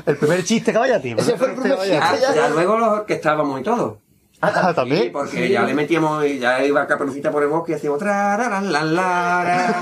[0.07, 1.11] El primer chiste caballati.
[1.19, 1.99] Ese fue el primer chiste.
[2.01, 4.01] Ah, ya luego los que estábamos y todo.
[4.43, 5.03] Ah, también.
[5.05, 8.37] Sí, porque ya le metíamos, y ya iba Caperucita por el bosque y hacíamos tra,
[8.39, 9.75] ra, la, la,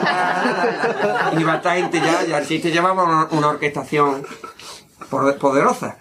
[1.39, 4.25] iba esta gente ya, ya el chiste llevaba una, una orquestación
[5.11, 5.99] por- poderosa.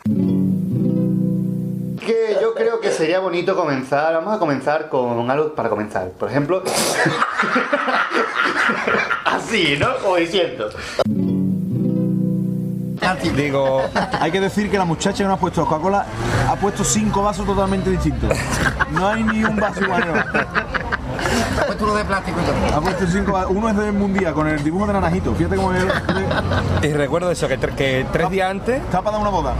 [2.06, 6.10] Que yo creo que sería bonito comenzar, vamos a comenzar con algo para comenzar.
[6.12, 6.64] Por ejemplo,
[9.26, 9.98] así, ¿no?
[10.02, 10.70] Como diciendo.
[13.36, 13.82] Digo,
[14.20, 16.06] hay que decir que la muchacha que nos ha puesto Coca-Cola
[16.50, 18.30] ha puesto cinco vasos totalmente distintos.
[18.92, 20.04] No hay ni un vaso igual.
[21.60, 22.78] Ha puesto uno de plástico y todo.
[22.78, 23.52] Ha puesto cinco vasos.
[23.52, 25.34] Uno es del mundial con el dibujo de naranjito.
[25.36, 25.86] Fíjate cómo es.
[26.84, 28.82] Y recuerdo eso, que, tre- que tres días antes.
[28.82, 29.54] Está para dar una boda.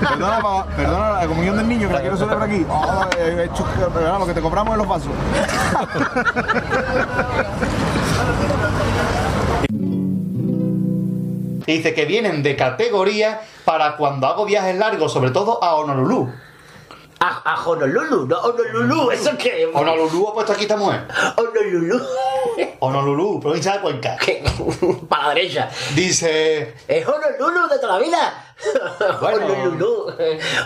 [0.00, 2.66] perdona, pa- perdona la comunión del niño que la quiero celebrar aquí.
[2.68, 5.12] Oh, he hecho- pero vamos, que te compramos en los vasos.
[11.70, 16.28] Dice que vienen de categoría para cuando hago viajes largos, sobre todo a Honolulu.
[17.20, 19.70] A, a Honolulu, no Honolulu, ¿eso qué?
[19.72, 21.06] Honolulu ha puesto aquí esta mujer.
[21.36, 22.00] Honolulu.
[22.80, 24.16] Honolulu, provincia de Cuenca.
[25.08, 25.68] Para la derecha.
[25.94, 26.74] Dice.
[26.88, 28.44] Es Honolulu de toda la vida.
[29.20, 30.12] Honolulu.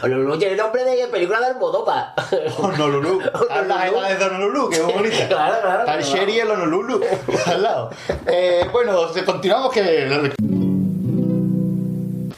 [0.02, 2.15] Honolulu tiene nombre de película de Almodóvar.
[2.58, 3.20] Honolulu.
[3.20, 5.28] Están las edades de Honolulu, que es bonita.
[5.28, 6.16] Claro, claro, Está el claro.
[6.16, 7.00] Sherry y el Honolulu
[7.47, 7.91] al lado.
[8.26, 10.33] Eh, bueno, continuamos que.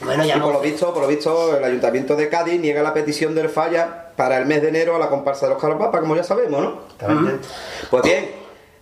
[0.07, 3.35] Bueno, Y por lo visto, por lo visto, el Ayuntamiento de Cádiz niega la petición
[3.35, 6.23] del falla para el mes de enero a la comparsa de los carapapas, como ya
[6.23, 6.79] sabemos, ¿no?
[7.91, 8.31] Pues bien,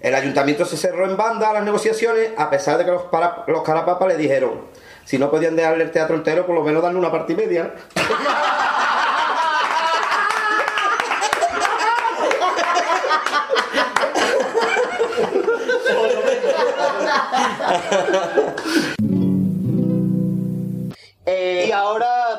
[0.02, 3.44] el ayuntamiento se cerró en banda a las negociaciones, a pesar de que los, para-
[3.48, 4.62] los carapapas le dijeron,
[5.04, 7.74] si no podían dejarle el teatro entero, por lo menos darle una parte y media.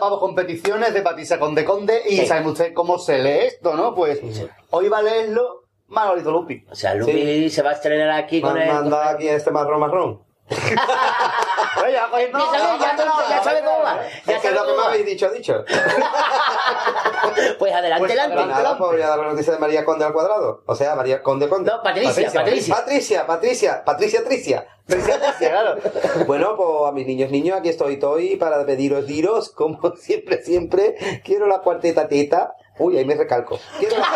[0.06, 2.26] ahora vamos con peticiones de Patricia Conde Conde y Sí.
[2.26, 3.94] saben ustedes cómo se lee esto, ¿no?
[3.94, 4.20] Pues
[4.70, 6.64] hoy va a leerlo Manolito Lupi.
[6.70, 8.68] O sea, Lupi se va a estrenar aquí con el...
[8.68, 10.22] Manda aquí este marrón marrón.
[11.82, 12.78] Oye, ya cogiendo- Ya sabe,
[13.30, 13.98] ya, sabe cómo va.
[14.26, 15.64] Ya sabe lo que me habéis dicho, dicho.
[17.58, 18.52] Pues adelante, Pues adelante.
[18.52, 20.62] nada, pues voy a dar la noticia de María Conde al cuadrado.
[20.66, 21.70] O sea, María Conde Conde.
[21.70, 22.74] No, Patricia, Patricia.
[22.74, 24.66] Patricia, Patricia, Patricia Tricia.
[24.86, 25.76] Patricia Tricia, claro.
[26.26, 30.96] Bueno, pues a mis niños, niños, aquí estoy, estoy para pediros, diros, como siempre, siempre,
[31.24, 32.55] quiero la cuarteta teta.
[32.78, 33.58] Uy, ahí me recalco.
[33.78, 34.06] Quiero la,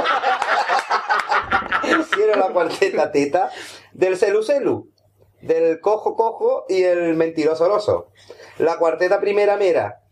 [2.13, 3.51] quiero la cuarteta teta
[3.93, 4.91] del celu celu,
[5.41, 8.09] del cojo cojo y el mentiroso oroso.
[8.59, 10.03] La cuarteta primera mera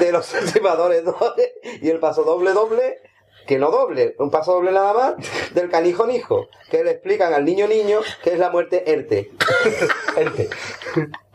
[0.00, 2.98] de los estimadores doble y el paso doble doble
[3.46, 5.14] que no doble, un paso doble nada más
[5.54, 9.32] del canijo nijo, que le explican al niño niño que es la muerte ERTE.
[10.16, 10.50] ERTE.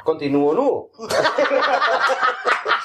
[0.03, 0.91] Continúo nuo.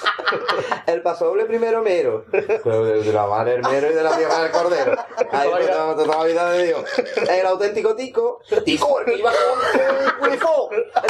[0.86, 2.24] El paso doble primero mero.
[2.30, 4.96] De la madre el mero y de la tierra del cordero.
[5.32, 6.84] Ahí no, de toda la vida de Dios.
[7.28, 8.40] El auténtico tico.
[8.64, 10.18] Tico, el que iba con.
[10.22, 10.38] El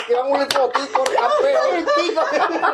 [0.06, 1.86] que iba con tico, el campeón.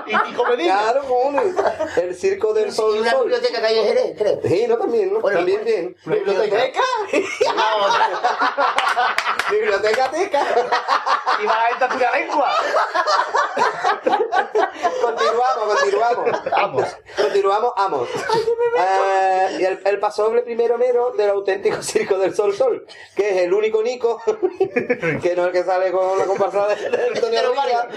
[0.07, 0.79] Y Tico Medina.
[0.81, 1.55] Claro, cojones.
[1.97, 2.97] El circo del sol.
[2.97, 4.41] Y una biblioteca que hay en Jerez, creo.
[4.45, 5.21] Sí, no, también, ¿no?
[5.21, 5.97] Bueno, también bien.
[6.07, 6.81] ¿Una biblioteca?
[9.51, 10.43] Biblioteca teca.
[11.43, 12.51] Y va a esta pura lengua.
[15.03, 16.34] Continuamos, continuamos.
[16.51, 16.97] Vamos.
[17.17, 18.09] Continuamos, vamos.
[18.79, 23.37] Eh, y el, el pasoble primero mero del auténtico circo del Sol Sol, que es
[23.45, 27.41] el único Nico, que no es el que sale con la comparsa de, de Antonio
[27.51, 27.89] Rivera,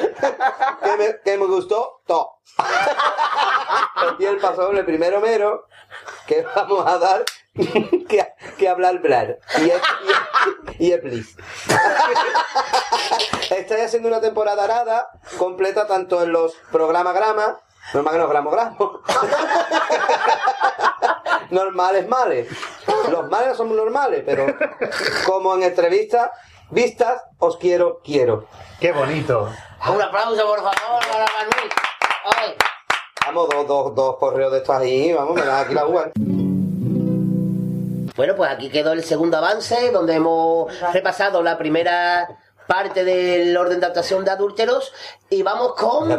[0.83, 2.40] que me, que me gustó todo.
[4.19, 5.67] Y el pasoble primero mero,
[6.25, 7.24] que vamos a dar
[8.07, 9.40] que, que hablar hablar.
[9.59, 9.82] Y es,
[10.77, 11.35] y, y es please.
[13.49, 17.59] Estoy haciendo una temporada arada completa tanto en los programas grama,
[17.93, 18.99] normal que no gramo gramo.
[21.49, 22.48] normales males.
[23.09, 24.45] Los males no son normales, pero
[25.25, 26.30] como en entrevistas,
[26.69, 28.45] vistas, os quiero, quiero.
[28.80, 29.49] Qué bonito.
[29.88, 31.69] Un aplauso, por favor, para Manuel.
[32.25, 32.56] Ay.
[33.25, 36.11] Vamos, dos, dos, dos correos de estos ahí, vamos, me dan aquí la uva.
[38.16, 42.27] Bueno, pues aquí quedó el segundo avance, donde hemos repasado la primera
[42.68, 44.94] parte del orden de actuación de adúlteros
[45.30, 46.08] y vamos con.
[46.10, 46.18] Las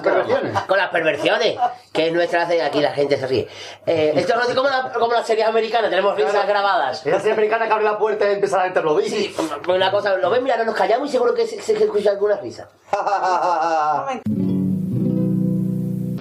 [0.00, 0.58] perversiones.
[0.66, 1.56] con las perversiones
[1.92, 3.48] que es nuestra de aquí la gente se ríe
[3.86, 7.32] Eh, esto no es como, la- como las series americanas tenemos risas grabadas Esa serie
[7.32, 9.08] americana que abre la puerta y empieza a interrumpir.
[9.08, 9.34] sí,
[9.68, 12.36] una cosa lo ven mira no nos callamos y seguro que se, se escucha alguna
[12.36, 12.68] risa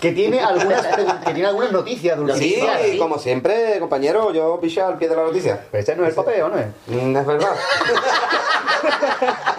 [0.03, 0.85] Que tiene algunas,
[1.25, 2.37] que tiene algunas noticias, Dulce.
[2.37, 2.97] Sí, sí.
[2.97, 5.65] como siempre, compañero, yo picha al pie de la noticia.
[5.71, 6.67] Pero este no es el papel, ¿o no es?
[6.87, 7.55] Mm, es verdad.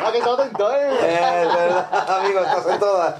[0.00, 0.88] No, que todo atento, ¿eh?
[1.02, 3.14] Es verdad, amigo, estás en todas.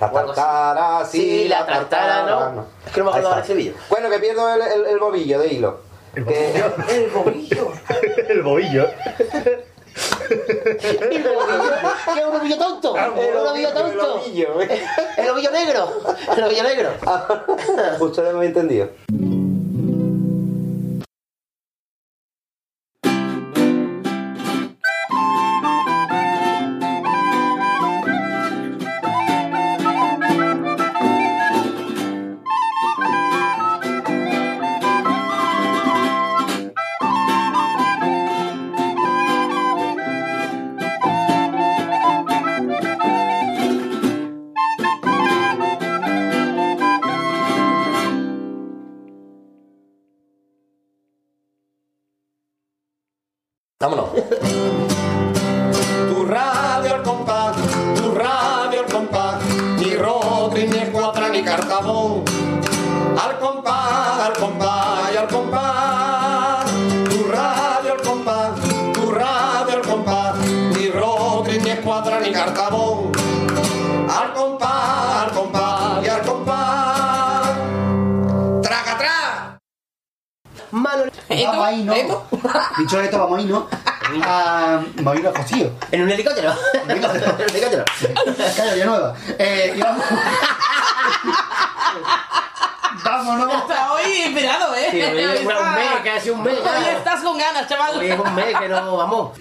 [0.00, 2.64] La tartara, sí, la tartara, no.
[2.86, 3.40] es que no me acuerdo está.
[3.42, 5.80] ese vídeo Bueno, que pierdo el, el, el bobillo de hilo.
[6.14, 6.72] El bobillo.
[6.88, 7.70] El bobillo.
[8.28, 8.88] el ovillo
[10.80, 12.96] ¿qué es un ovillo tonto?
[12.96, 14.22] el ovillo tonto
[15.16, 16.02] el ovillo negro
[16.36, 16.94] el ovillo negro
[18.00, 18.88] Ustedes me han entendido.
[83.36, 84.24] Dicho esto, vamos ahí, ¿no?
[84.24, 84.74] A,
[85.30, 85.70] a Josío.
[85.90, 86.52] En un helicóptero.
[86.88, 87.04] En un
[87.50, 87.84] helicóptero.
[88.56, 89.14] Calle nueva.
[89.38, 90.04] Eh, y vamos.
[93.04, 93.52] Vámonos.
[93.54, 94.88] Está hoy inspirado, ¿eh?
[94.90, 96.54] Sí, hoy es Está- un mes, casi un mes.
[96.58, 97.98] Hoy estás con ganas, chaval.
[97.98, 99.38] Hoy es un mes que no, vamos.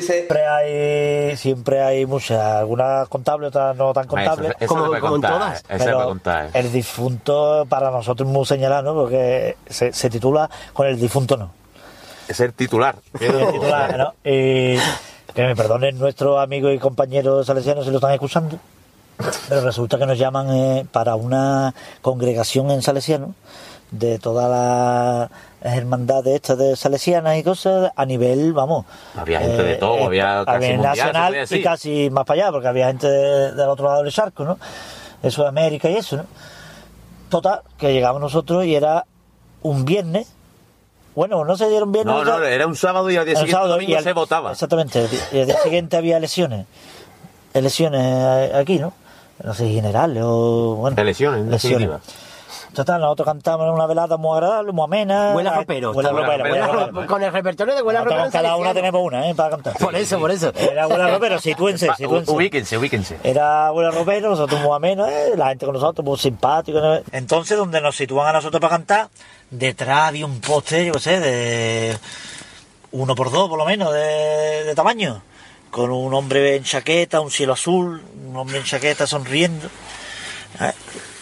[0.00, 4.50] Siempre hay, siempre hay muchas, algunas contables, otras no tan contables.
[4.50, 5.64] Eso- eso Como- como en contar, todas.
[5.66, 6.50] Pero contar.
[6.54, 8.94] El difunto para nosotros es muy señalado, ¿no?
[9.00, 11.50] Porque se, se titula con el difunto no.
[12.30, 12.96] Es el titular.
[13.18, 14.14] Titular, ¿no?
[14.24, 14.76] Y
[15.34, 18.58] que me perdonen nuestros amigos y compañeros salesianos si lo están escuchando,
[19.48, 23.34] pero resulta que nos llaman eh, para una congregación en Salesiano
[23.90, 24.48] de todas
[25.62, 28.86] las hermandades estas de salesianas y cosas a nivel, vamos.
[29.16, 32.52] Había gente de todo, había casi nivel mundial, se nacional y casi más para allá,
[32.52, 34.58] porque había gente de- del otro lado del charco, ¿no?
[35.22, 36.26] De Sudamérica y eso, ¿no?
[37.28, 39.04] Total, que llegamos nosotros y era
[39.62, 40.32] un viernes.
[41.14, 42.14] Bueno, no se dieron viernes.
[42.14, 44.52] No, no, era un sábado y al día siguiente sábado domingo y al- se votaba.
[44.52, 45.06] Exactamente.
[45.32, 46.66] Y al día siguiente había elecciones.
[47.52, 48.92] Elecciones aquí, ¿no?
[49.42, 50.76] No sé, generales o.
[50.76, 52.00] Bueno, Elecciones, en definitiva.
[52.74, 55.32] Total, nosotros cantamos en una velada muy agradable, muy amena.
[55.34, 55.90] Huele a ropero.
[55.90, 56.52] Huele a Huele a ropero, ropero.
[56.52, 57.06] huele a ropero.
[57.08, 58.42] Con el repertorio de Huele a Nosotros ropero.
[58.44, 59.34] cada una tenemos una, ¿eh?
[59.34, 59.72] Para cantar.
[59.76, 60.52] Por eso, por eso.
[60.54, 62.30] Era Huele a ropero, sitúense, Va, sitúense.
[62.30, 63.18] Ubíquense, ubíquense.
[63.24, 65.32] Era Huele a ropero, nosotros muy amenos, ¿eh?
[65.36, 66.78] la gente con nosotros muy simpático.
[66.80, 67.00] ¿no?
[67.10, 69.08] Entonces, donde nos sitúan a nosotros para cantar,
[69.50, 71.98] detrás había un poste, yo qué sé, de
[72.92, 75.22] uno por dos por lo menos de, de tamaño,
[75.70, 79.68] con un hombre en chaqueta, un cielo azul, un hombre en chaqueta sonriendo.
[80.60, 80.72] ¿eh?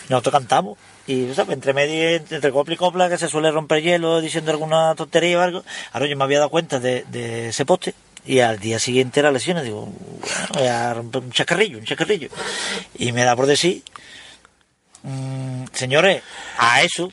[0.09, 0.79] Nosotros cantamos.
[1.07, 1.55] Y ¿sabes?
[1.55, 5.41] entre medio, entre copla y copla, que se suele romper hielo diciendo alguna tontería o
[5.41, 5.65] algo.
[5.93, 7.95] Ahora yo me había dado cuenta de, ese poste
[8.27, 9.65] y al día siguiente las lesiones.
[9.65, 9.89] Digo,
[10.55, 12.29] voy a romper un chacarrillo, un chacarrillo.
[12.99, 13.83] Y me da por decir,
[15.03, 16.23] mm, señores,
[16.59, 17.11] a eso,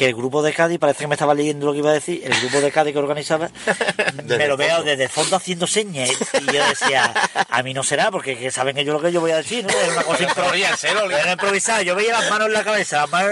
[0.00, 2.22] que el grupo de Cádiz, parece que me estaba leyendo lo que iba a decir,
[2.24, 3.50] el grupo de Cádiz que organizaba,
[4.24, 6.08] me lo veo desde el fondo haciendo señas.
[6.40, 7.12] Y yo decía,
[7.50, 9.78] a mí no será, porque que saben ellos lo que yo voy a decir, ¿no?
[9.78, 11.32] Era una cosa improvisada.
[11.32, 11.82] Improvisada.
[11.82, 13.30] Yo veía las manos en la cabeza, las manos...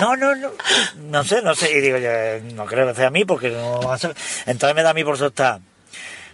[0.00, 0.52] No, no, no.
[0.96, 1.70] No sé, no sé.
[1.70, 2.10] Y digo, yo,
[2.54, 4.14] no creo que sea a mí, porque no van a ser.
[4.46, 5.60] Entonces me da a mí por soltar.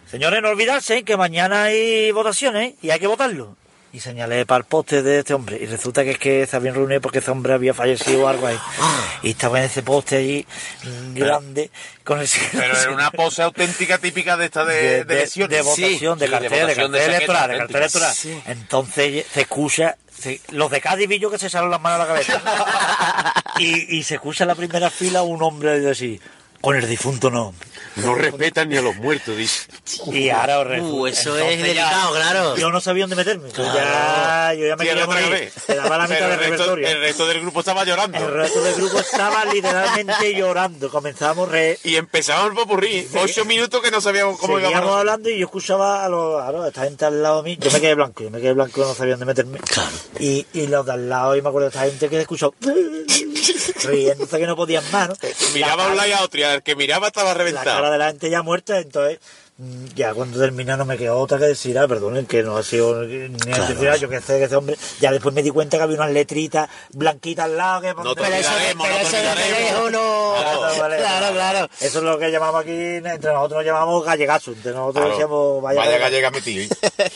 [0.08, 3.56] Señores, no olvidarse que mañana hay votaciones y hay que votarlo.
[3.92, 5.58] Y señalé para el poste de este hombre.
[5.60, 8.46] Y resulta que es que se habían reunido porque ese hombre había fallecido o algo
[8.46, 8.56] ahí.
[9.22, 10.46] Y estaba en ese poste allí,
[11.12, 11.70] grande,
[12.04, 15.56] con el Pero era una pose auténtica típica de esta de, de, lesiones.
[15.56, 18.14] de votación, de cartel, de, votación cartel electoral, de cartel electoral.
[18.14, 18.42] Sí.
[18.46, 22.02] Entonces se escucha, se- los de Cádiz vi yo que se echaron las manos a
[22.04, 23.34] la cabeza.
[23.58, 26.20] y, y se escucha en la primera fila un hombre decir,
[26.60, 27.54] con el difunto no.
[27.96, 29.62] No respetan ni a los muertos, dice.
[30.12, 32.56] Y ahora os Uh, eso es ya- delicado, claro.
[32.56, 33.50] Yo no sabía dónde meterme.
[33.50, 35.52] Yo ya, yo ya me quería morir.
[35.66, 36.88] Se daba la mitad Pero del el, resto, repertorio.
[36.88, 38.16] el resto del grupo estaba llorando.
[38.18, 40.88] El resto del grupo estaba literalmente llorando.
[40.90, 41.78] Comenzamos re...
[41.82, 43.08] Y empezamos el popurrí.
[43.20, 44.72] Ocho minutos que no sabíamos cómo íbamos.
[44.78, 47.58] Seguíamos hablando y yo escuchaba a, los, a los- esta gente al lado de mí.
[47.60, 49.58] Yo me quedé blanco, yo me quedé blanco, no sabía dónde meterme.
[50.20, 52.54] Y, y los de al lado, y me acuerdo de esta gente que escuchó
[53.84, 55.14] riéndose que no podían más, ¿no?
[55.54, 57.90] Miraba a un lado y a otro y al que miraba estaba La cara reventado.
[57.90, 59.18] de la gente ya muerta, entonces
[59.94, 63.02] ya cuando termina no me quedó otra que decir, ah, perdonen, que no ha sido
[63.04, 65.96] ni necesidad, yo que sé que ese hombre, ya después me di cuenta que había
[65.96, 70.34] unas letritas blanquitas al lado que No Pero eso, pero no eso de no.
[70.40, 71.68] Claro, Claro, claro.
[71.80, 75.10] Eso es lo que llamamos aquí, entre nosotros nos llamamos gallegazo, entre nosotros Claro.
[75.10, 76.30] decíamos vaya, Vaya gallega.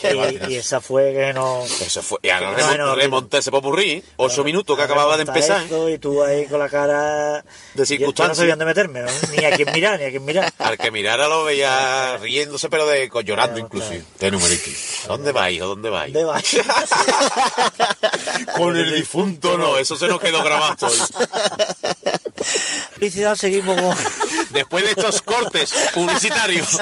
[0.01, 1.63] Qué Y, esa fue que no...
[1.63, 2.19] Eso fue.
[2.21, 4.03] Y ahora No, remon- no, remonté ese popurrí.
[4.17, 5.63] Ocho minutos que acababa de empezar.
[5.63, 7.43] esto y tú ahí con la cara...
[7.73, 9.03] De Yo- Yo no sabía dónde meterme,
[9.35, 10.51] ni a quién mirar, ni a quién mirar.
[10.59, 14.03] Al que mirara lo veía riéndose, pero de llorando inclusive.
[14.19, 14.69] De numerito.
[15.07, 15.67] ¿Dónde va, hijo?
[15.67, 16.03] ¿Dónde va?
[16.03, 16.41] ¿Dónde va?
[18.57, 20.97] Con el difunto no, eso se nos quedó grabado hoy.
[22.95, 23.95] Publicidad, seguimos con...
[24.51, 26.77] Después de estos cortes publicitarios.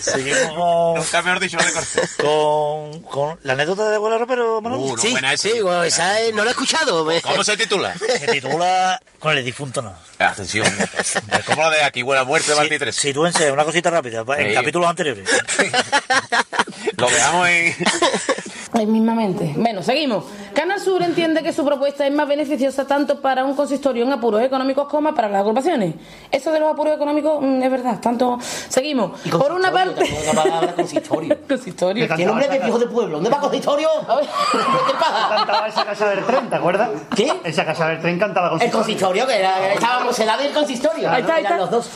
[0.00, 0.94] Seguimos con...
[0.96, 2.10] Nunca mejor dicho de cortes.
[2.16, 4.82] con, con la anécdota de Abuela Ropero, Manolo.
[4.82, 5.48] Uh, no, Sí, buena esa.
[5.48, 7.04] sí, bueno, esa es- no la he escuchado.
[7.04, 7.94] me- ¿Cómo se titula?
[7.98, 9.94] Se titula Con el difunto no.
[10.18, 10.66] Atención.
[10.66, 12.94] Es como lo de aquí, buena muerte de Martí 3.
[12.96, 14.54] Sitúense, una cosita rápida, en Sí.
[14.54, 15.28] capítulos anteriores.
[16.96, 17.74] Lo dejamos en.
[18.72, 19.54] Ay, mismamente.
[19.56, 20.24] Bueno, seguimos.
[20.54, 24.42] Canal Sur entiende que su propuesta es más beneficiosa tanto para un consistorio en apuros
[24.42, 25.94] económicos como para las agrupaciones.
[26.30, 27.98] Eso de los apuros económicos mm, es verdad.
[28.00, 28.38] Tanto
[28.68, 29.18] seguimos.
[29.30, 30.04] Por una parte.
[30.26, 31.36] La palabra consistorio.
[31.48, 32.06] consistorio.
[32.14, 33.16] ¿Qué nombre de hijo de pueblo?
[33.16, 33.88] ¿Dónde va consistorio?
[34.06, 35.28] A ver, ¿Qué pasa?
[35.36, 36.90] Cantaba esa casa del tren, ¿te acuerdas?
[37.14, 37.32] ¿Qué?
[37.44, 41.10] Esa casa del tren cantaba con El consistorio, que era, estábamos en la del consistorio.
[41.10, 41.64] Ahí está, ahí Eran está.
[41.64, 41.90] los dos.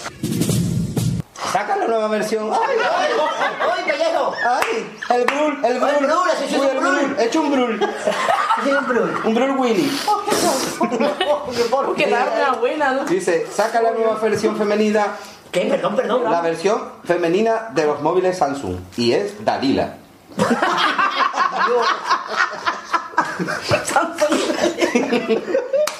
[1.52, 2.50] Saca la nueva versión.
[2.52, 3.12] ¡Ay, ay!
[3.76, 4.32] ¡Ay, pellejo!
[4.46, 4.98] ¡Ay!
[5.08, 5.90] El brul, el brul.
[5.90, 7.16] El brul, ese sí es Uy, un brul.
[7.18, 7.80] He hecho un brul.
[8.60, 9.20] Un brul.
[9.24, 9.90] Un brul Willy.
[11.70, 13.04] Porque da una buena, ¿no?
[13.04, 15.16] Dice, saca la nueva versión femenina.
[15.50, 15.62] ¿Qué?
[15.62, 16.30] Perdón, perdón.
[16.30, 18.76] La versión femenina de los móviles Samsung.
[18.98, 19.96] Y es Dalila.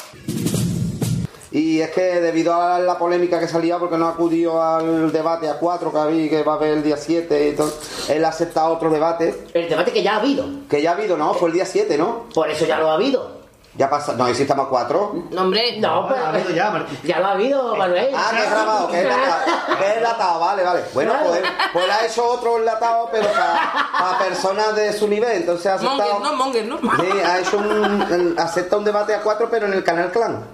[1.53, 5.59] Y es que debido a la polémica que salía porque no acudió al debate a
[5.59, 7.73] cuatro que había, que va a haber el día 7 y todo,
[8.09, 9.47] él ha aceptado otro debate.
[9.53, 10.47] El debate que ya ha habido.
[10.69, 11.35] Que ya ha habido, ¿no?
[11.35, 12.27] Fue el día 7, ¿no?
[12.33, 13.40] Por eso ya lo ha habido.
[13.77, 15.15] Ya pasa, no, y si estamos a cuatro.
[15.31, 15.79] No, hombre.
[15.79, 16.25] No, pero.
[16.25, 16.99] Ha habido ya, Martín.
[17.05, 18.11] Ya lo ha habido, Manuel.
[18.17, 19.79] Ah, que es grabado, que es enlatado.
[19.79, 20.81] Que es enlatado, vale, vale.
[20.93, 21.29] Bueno, Claro.
[21.31, 21.43] pues,
[21.73, 25.33] pues ha hecho otro enlatado, pero para personas de su nivel.
[25.37, 26.19] Entonces ha aceptado.
[26.19, 26.79] Monger, no, Monger, no.
[27.13, 28.35] Sí, ha hecho un.
[28.39, 30.45] acepta un debate a cuatro, pero en el canal Clan.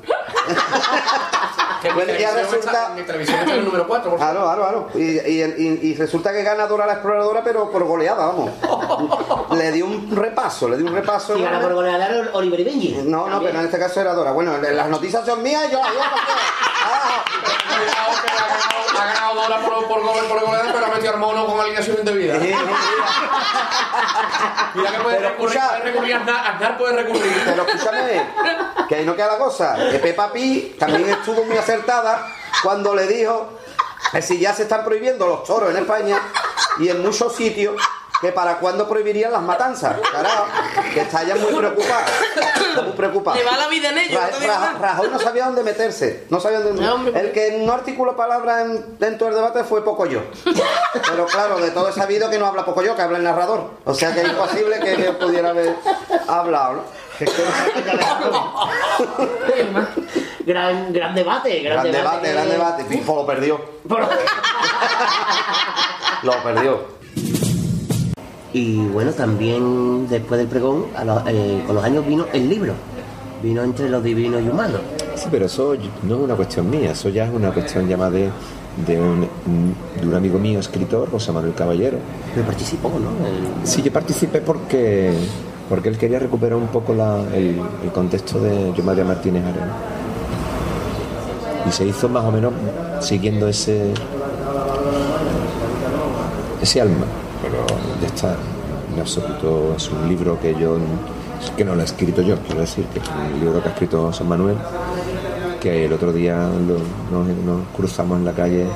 [1.82, 4.10] Que Bueno, ya resulta- está- mi televisión está en el número 4.
[4.10, 4.88] Por Claro, claro, claro.
[4.94, 8.50] Y, y, y- y resulta que gana Dora la exploradora, pero por goleada, vamos.
[9.56, 11.36] Le dio un repaso, le dio un repaso.
[11.36, 12.94] Y gana por goleada Oliver y Benji.
[13.06, 14.32] No, no, pero en este caso era Dora.
[14.32, 16.02] Bueno, las noticias son mías y yo las digo
[18.98, 21.96] ha ganado, Dora por, por, gol- por goleada, pero ha metido al mono con alineación
[21.98, 22.38] indebida.
[24.74, 27.42] Mira que puede recurrir, puede recurrir, Aznar, Aznar puede recurrir.
[27.44, 28.22] Pero escúchame,
[28.88, 29.76] que ahí no queda la cosa.
[29.90, 32.26] Que Peppa Pig también estuvo muy acertada
[32.62, 33.58] cuando le dijo
[34.12, 36.18] que si ya se están prohibiendo los toros en España
[36.78, 37.74] y en muchos sitios,
[38.20, 39.96] que para cuándo prohibirían las matanzas.
[40.12, 40.46] Carajo,
[40.94, 42.04] que está ya muy preocupada.
[42.74, 43.36] Está muy preocupada.
[43.36, 44.72] Le va la vida en ello, Ra- no Ra-.
[44.80, 46.24] Rajoy no sabía dónde meterse.
[46.30, 50.06] No sabía dónde No, El que no articuló palabras en- dentro del debate fue poco
[50.06, 50.20] yo.
[51.08, 53.70] Pero claro, de todo he sabido que no habla poco yo, que habla el narrador.
[53.84, 55.74] O sea que es imposible que él pudiera haber
[56.28, 56.82] hablado, ¿no?
[60.44, 62.84] Gran, gran debate, gran, Gran debate, gran debate.
[62.84, 63.60] Pipo lo perdió.
[66.22, 66.95] Lo perdió.
[68.56, 72.72] Y bueno, también después del pregón, a los- eh, con los años vino el libro.
[73.42, 74.80] Vino entre los divinos y humanos.
[75.14, 78.30] Sí, pero eso no es una cuestión mía, eso ya es una cuestión más de,
[78.86, 79.28] de, un,
[80.00, 81.98] de un amigo mío, escritor, José Manuel Caballero.
[82.34, 83.10] Pero participó, ¿no?
[83.26, 85.12] El- Sí, yo participé porque,
[85.68, 89.72] porque él quería recuperar un poco la- el, el contexto de Yo María Martínez Arena.
[91.68, 92.54] Y se hizo más o menos
[93.00, 93.92] siguiendo ese,
[96.62, 97.04] ese alma,
[98.00, 98.36] ya está.
[98.94, 100.78] En absoluto es un libro que yo
[101.56, 104.02] que no lo he escrito yo, quiero decir que es un libro que ha escrito
[104.02, 104.56] José Manuel,
[105.60, 108.66] que el otro día nos, cruzamos en la calle,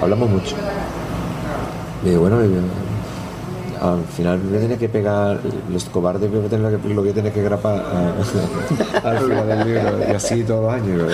[0.00, 0.56] hablamos mucho.
[2.04, 2.50] Y bueno, y,
[3.80, 7.14] al final me tiene que pegar los cobardes voy a tener que, lo voy a
[7.14, 11.12] tener que grapar a- al final del libro y así todos los años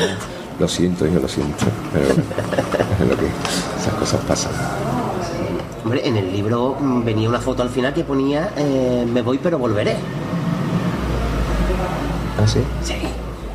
[0.61, 1.65] lo siento yo lo siento
[1.95, 3.27] pero es lo que
[3.81, 4.53] esas cosas pasan
[5.85, 9.39] Hombre, en el libro mm, venía una foto al final que ponía eh, Me voy
[9.39, 9.97] pero volveré.
[12.39, 12.61] ¿ah sí?
[12.83, 12.95] Sí.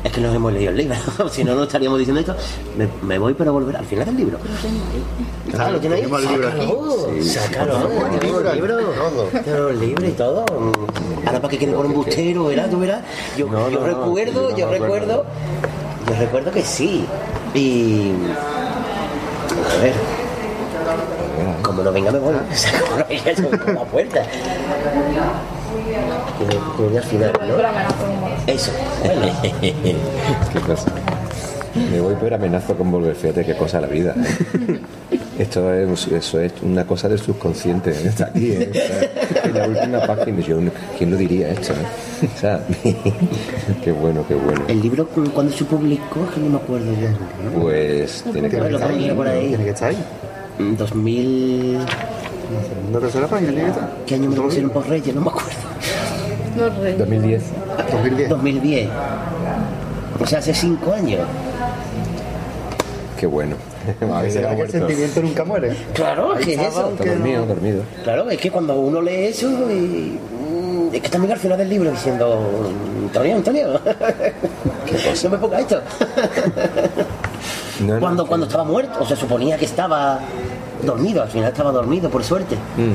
[0.02, 0.96] Es que nos hemos leído el libro,
[1.30, 2.36] si no, no estaríamos diciendo esto.
[2.76, 4.38] Me, me voy pero volveré al final del libro.
[5.58, 6.02] Ah, ¿lo tiene ahí?
[6.02, 7.22] Tenemos el libro aquí.
[7.22, 8.76] Sácalo, sácalo, tenemos el libro.
[9.44, 10.44] Tenemos el libro y todo.
[11.24, 12.68] Ahora para que quede por un bustero, ¿verdad?
[12.70, 13.02] ¿Tú verás?
[13.38, 15.24] Yo, No, yo no, no, recuerdo, yo no recuerdo,
[16.06, 17.06] yo recuerdo que sí.
[17.54, 18.12] Y...
[19.78, 20.13] A ver...
[21.74, 22.34] Como no venga me voy.
[22.34, 24.22] O sea, como no venga yo por la puerta.
[26.38, 28.52] Que me- venga al final, ¿no?
[28.52, 28.70] Eso.
[30.52, 30.92] qué cosa
[31.90, 34.78] me voy pero amenazo con volver fíjate qué cosa la vida ¿eh?
[35.40, 38.02] esto es eso es una cosa del subconsciente ¿eh?
[38.06, 38.70] está aquí ¿eh?
[38.72, 40.58] Está en la última página yo
[40.96, 42.28] quién lo diría esto eh?
[42.32, 42.60] o sea
[43.84, 46.20] qué bueno qué bueno El libro, cu- ¿cuándo se publicó?
[46.32, 47.12] Que no me acuerdo ya.
[47.60, 49.26] pues tiene que estar ahí, por.
[49.26, 49.32] ¿no?
[49.48, 49.96] Tiene que estar ahí.
[50.58, 51.78] Mm, 2000...
[52.92, 53.50] ¿No te suena página?
[53.52, 53.78] Tiene que.
[54.06, 55.14] ¿Qué año me lo pusieron por Reyes?
[55.14, 55.50] No me acuerdo.
[56.56, 56.98] Los reyes.
[56.98, 57.42] 2010
[57.90, 58.28] 2010.
[58.28, 58.88] 2010.
[60.20, 61.20] O sea, hace cinco años.
[63.18, 63.56] qué bueno
[64.30, 65.74] será que el sentimiento nunca muere.
[65.94, 67.04] Claro, Ahí ¿qué es estaba, eso?
[67.04, 70.18] dormido no- dormido Claro, es que cuando uno lee eso y...
[70.50, 72.70] mm, Es que también al final del libro diciendo...
[73.06, 73.68] Antonio, Antonio,
[75.24, 75.80] no me ponga esto.
[77.80, 80.20] No, no, cuando, cuando estaba muerto, o se suponía que estaba
[80.82, 82.56] dormido, al final estaba dormido, por suerte.
[82.76, 82.94] Mm.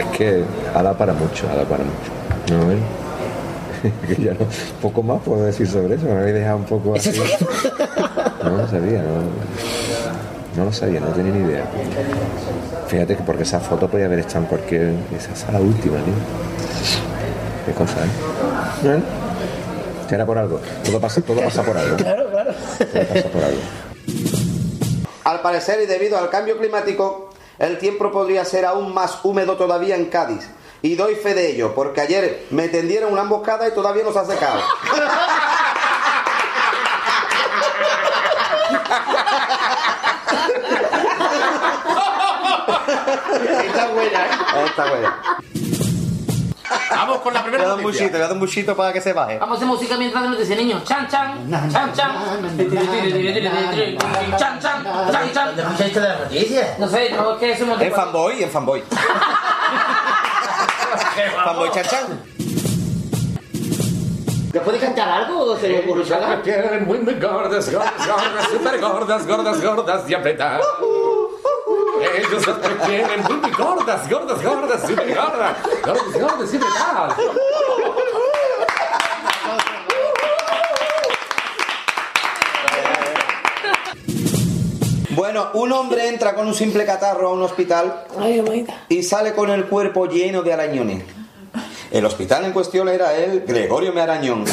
[0.00, 2.10] Es que ha dado para mucho, para mucho.
[2.50, 2.80] ¿No ven?
[4.06, 4.46] que ya no,
[4.80, 7.10] poco más puedo decir sobre eso, me habéis dejado un poco así.
[8.42, 9.20] No lo sabía, no,
[10.56, 11.64] no lo sabía, no tenía ni idea.
[12.88, 14.94] Fíjate que porque esa foto podía haber estado en cualquier.
[15.16, 16.14] Esa es la última, tío.
[17.66, 18.96] Qué cosa, ¿eh?
[18.96, 19.00] ¿Eh?
[20.08, 20.60] Será por algo.
[20.84, 21.96] Todo pasa, todo pasa por algo.
[22.04, 22.30] Claro,
[22.78, 23.60] pasa por algo.
[25.24, 29.96] Al parecer y debido al cambio climático, el tiempo podría ser aún más húmedo todavía
[29.96, 30.48] en Cádiz.
[30.82, 34.18] Y doy fe de ello, porque ayer me tendieron una emboscada y todavía no se
[34.18, 34.60] ha secado.
[43.66, 44.30] Está buena, ¿eh?
[44.66, 45.16] Está buena.
[46.96, 48.02] Vamos con la Le primera da un noticia.
[48.04, 49.38] buchito, le da un buchito para que se baje.
[49.38, 50.80] Vamos a hacer música mientras nos dice niño.
[50.84, 51.94] Chan, chan, chan, chan.
[51.94, 51.94] Chan,
[54.38, 55.54] chan, chan, chan.
[55.56, 56.78] ¿Dónde escuchaste las noticias?
[56.78, 58.82] No sé, no, es que somos En fanboy, en fanboy.
[61.44, 62.20] fanboy chachán.
[64.52, 68.80] ¿Me puede cantar algo o se le me quieren muy, muy gordas, gordas, gordas, súper
[68.80, 70.62] gordas, gordas, gordas y apretadas.
[72.04, 77.16] Ellos me quieren muy, gordas, gordas, gordas, súper gordas, gordas, gordas y apretadas.
[85.10, 88.04] Bueno, un hombre entra con un simple catarro a un hospital
[88.88, 91.04] y sale con el cuerpo lleno de arañones.
[91.90, 94.44] El hospital en cuestión era el Gregorio Me Arañón.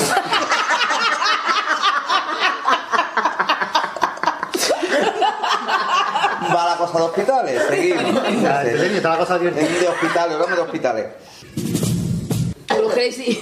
[6.91, 8.23] Cosa de hospitales, seguimos.
[8.27, 9.39] Está la cosa.
[9.39, 11.05] De hospitales, hablamos de hospitales.
[12.93, 13.39] Crazy.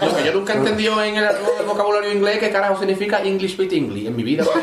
[0.00, 3.58] Lo que yo nunca he entendido en el, el vocabulario inglés, ¿qué carajo significa English
[3.58, 4.06] with English?
[4.06, 4.44] En mi vida.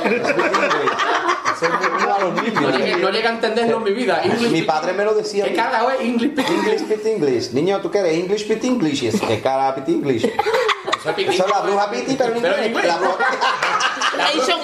[2.62, 4.22] No llegué, no llegué a entenderlo en mi vida.
[4.24, 5.46] English Mi padre me lo decía.
[5.46, 7.52] ¿Qué carajo es English with English with English.
[7.52, 8.14] Niño, ¿tú qué eres?
[8.14, 9.20] English with English.
[9.20, 10.24] Que cara with English.
[10.24, 11.12] Eso
[11.46, 12.86] es la bruja Piti, pero en Pero en inglés.
[12.86, 12.88] inglés.
[12.88, 13.18] La bruja
[14.26, 14.60] Asian,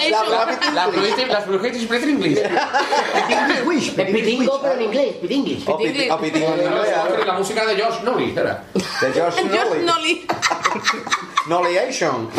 [0.74, 1.90] La Asian.
[1.90, 2.38] with English.
[3.98, 5.64] Es pitingo, pero en inglés, pitinglish.
[5.68, 6.88] O Piti, o Piti en inglés.
[6.88, 7.26] ¿eh?
[7.26, 8.64] La música de George Nolly, era.
[8.74, 9.84] De George Nolly.
[9.86, 10.28] Nolly.
[11.48, 12.30] Nollyation.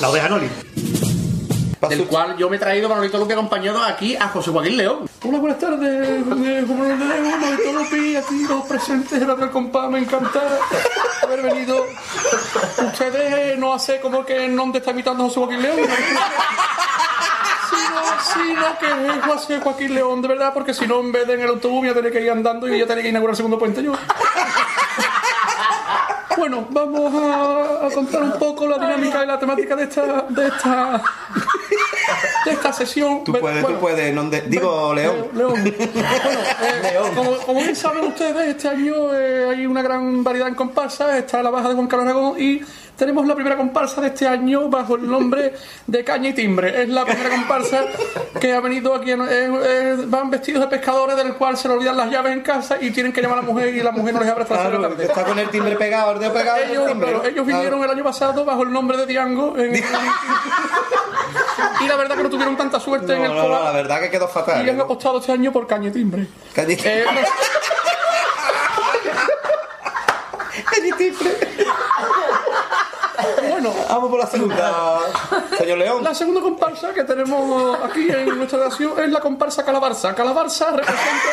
[0.00, 0.48] La oveja Noli.
[1.88, 5.08] Del cual yo me he traído, Manolito Lupi, acompañado aquí a José Joaquín León.
[5.22, 6.26] Hola, buenas tardes.
[6.26, 9.90] Manolito Lupi, aquí los presentes de Radio Compás.
[9.90, 10.40] Me encanta
[11.22, 11.84] haber venido.
[12.78, 15.78] Ustedes eh, no hacen como que en dónde está imitando a José Joaquín León.
[18.32, 21.42] Sino, que es José Joaquín León, de verdad, porque si no, en vez de en
[21.42, 23.58] el autobús, voy a tener que ir andando y ya tener que inaugurar el segundo
[23.58, 23.92] puente yo.
[26.36, 30.46] Bueno, vamos a, a contar un poco la dinámica y la temática de esta, de
[30.48, 31.02] esta,
[32.50, 33.22] de esta sesión.
[33.24, 34.14] Tú puedes, tú puedes.
[34.14, 35.28] no de- Digo, León.
[35.34, 35.54] León.
[35.86, 40.54] Bueno, eh, como, como bien saben ustedes, este año eh, hay una gran variedad en
[40.54, 41.16] comparsas.
[41.16, 42.60] Está la baja de Juan Carlos Aragón y
[42.96, 45.54] tenemos la primera comparsa de este año bajo el nombre
[45.86, 46.82] de Caña y Timbre.
[46.82, 47.84] Es la primera comparsa
[48.40, 49.10] que ha venido aquí.
[49.12, 49.26] en- eh,
[49.64, 52.90] eh, van vestidos de pescadores, del cual se le olvidan las llaves en casa y
[52.90, 54.88] tienen que llamar a la mujer y la mujer no les abre hasta la Claro,
[54.88, 55.04] tarde.
[55.04, 56.58] está con el timbre pegado, el dedo pegado.
[56.58, 57.10] el Ellos, timbre.
[57.12, 59.76] claro, ellos vinieron el año pasado bajo el nombre de Diango en-
[61.80, 64.10] y la verdad que no tuvieron tanta suerte en el no, no, la verdad que
[64.10, 64.80] quedó y han fatal.
[64.80, 66.26] apostado este año por caña y timbre.
[66.54, 67.12] Caña- Eh, no-
[73.50, 74.98] Bueno, Vamos por la segunda.
[75.58, 76.04] Señor León.
[76.04, 80.14] la segunda comparsa que tenemos aquí en nuestra nación es la comparsa Calabarza.
[80.14, 81.32] Calabarza representa.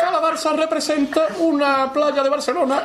[0.00, 2.82] Calabarza representa una playa de Barcelona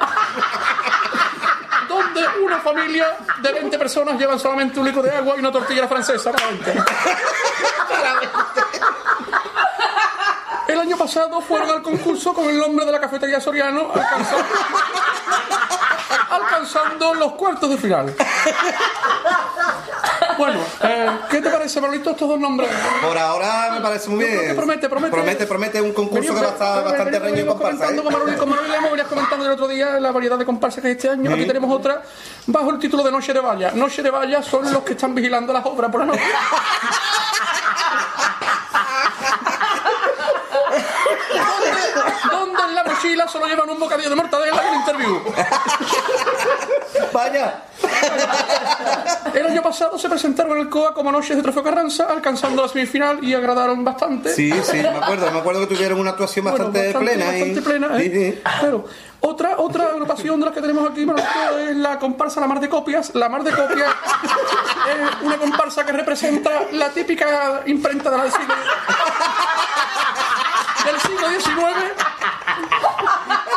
[1.87, 5.87] donde una familia de 20 personas llevan solamente un litro de agua y una tortilla
[5.87, 6.31] francesa.
[10.67, 14.45] El año pasado fueron al concurso con el nombre de la cafetería Soriano, alcanzando,
[16.63, 18.13] alcanzando los cuartos de final.
[20.37, 22.69] Bueno, eh, ¿qué te parece, Manolito, estos dos nombres?
[23.01, 24.47] Por ahora me parece muy bien.
[24.47, 25.15] que promete, promete.
[25.15, 27.85] Promete, promete un concurso que va a estar bastante reñido en comparsa.
[27.85, 28.03] comentando ¿eh?
[28.03, 30.93] con Manolito, con Manolito venido comentando el otro día la variedad de comparsas que hay
[30.93, 31.31] este año.
[31.31, 32.01] Aquí tenemos otra
[32.47, 33.71] bajo el título de Noche de Valla.
[33.71, 36.23] Noche de Valla son los que están vigilando las obras por la noche.
[41.33, 45.21] donde, donde en la mochila solo llevan un bocadillo de mortadela y el interview.
[47.11, 47.63] Vaya.
[49.33, 52.67] El año pasado se presentaron en el COA como Noches de Trofeo Carranza, alcanzando la
[52.67, 54.33] semifinal y agradaron bastante.
[54.33, 55.31] Sí, sí, me acuerdo.
[55.31, 57.25] Me acuerdo que tuvieron una actuación Bueno, bastante, plena.
[57.25, 58.01] bastante y- plena, ¿eh?
[58.01, 58.41] Sí, sí.
[58.59, 58.85] Claro.
[59.21, 62.67] Otra, otra agrupación de las que tenemos aquí Manolito, es la comparsa La Mar de
[62.69, 63.15] Copias.
[63.15, 63.89] La Mar de Copias
[64.89, 68.31] es una comparsa que representa la típica imprenta de la del
[70.99, 71.93] siglo XIX.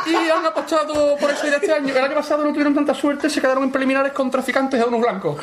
[0.06, 1.94] Y han apostado por esa idea este año.
[1.94, 5.00] El año pasado no tuvieron tanta suerte, se quedaron en preliminares con traficantes de unos
[5.00, 5.38] blancos.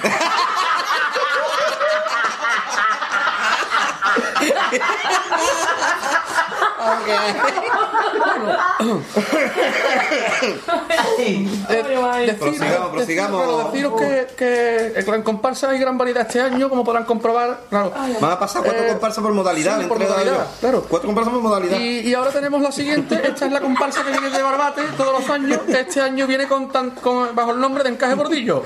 [12.40, 13.72] Prosigamos, prosigamos.
[13.72, 17.62] deciros que, que en comparsa hay gran variedad este año, como podrán comprobar.
[17.70, 17.92] Claro.
[18.20, 20.48] Van a pasar cuatro Eh, comparsas por modalidad, sí, por entre modalidad, ellos.
[20.60, 20.86] claro.
[20.90, 21.78] Cuatro comparsas por modalidad.
[21.80, 23.22] Y, y ahora tenemos la siguiente.
[23.24, 25.60] Esta es la comparsa que viene de Barbate todos los años.
[25.68, 28.64] Este año viene con, tan- con- bajo el nombre de Encaje Bordillo.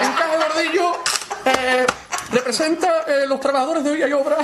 [0.00, 0.92] Encaje Bordillo
[1.46, 1.86] eh,
[2.32, 4.36] representa eh, los trabajadores de hoy y obra.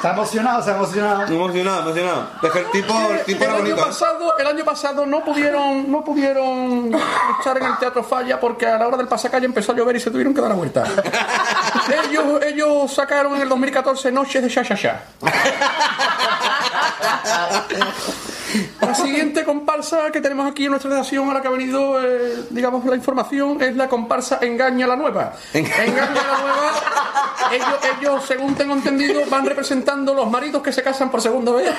[0.02, 1.24] Se ha emocionado, se ha emocionado.
[1.26, 2.30] Emocionado, emocionado.
[2.42, 3.82] Es que el tipo, el tipo El era año, bonito.
[3.82, 3.86] ¿eh?
[3.86, 6.92] pasado, el año pasado no pudieron no pudieron
[7.38, 10.00] estar en el Teatro Falla porque a la hora del pasacalle empezó a llover y
[10.00, 10.86] se tuvieron que dar la vuelta.
[12.10, 15.02] ellos, ellos sacaron en el 2014 Noches de Sha Sha Sha.
[18.82, 22.84] La siguiente comparsa que tenemos aquí en nuestra redacción, ahora que ha venido, eh, digamos,
[22.86, 25.34] la información, es la comparsa Engaña la Nueva.
[25.54, 26.72] Engaña la Nueva,
[27.52, 31.72] ellos, ellos, según tengo entendido, van representando los maridos que se casan por segunda vez.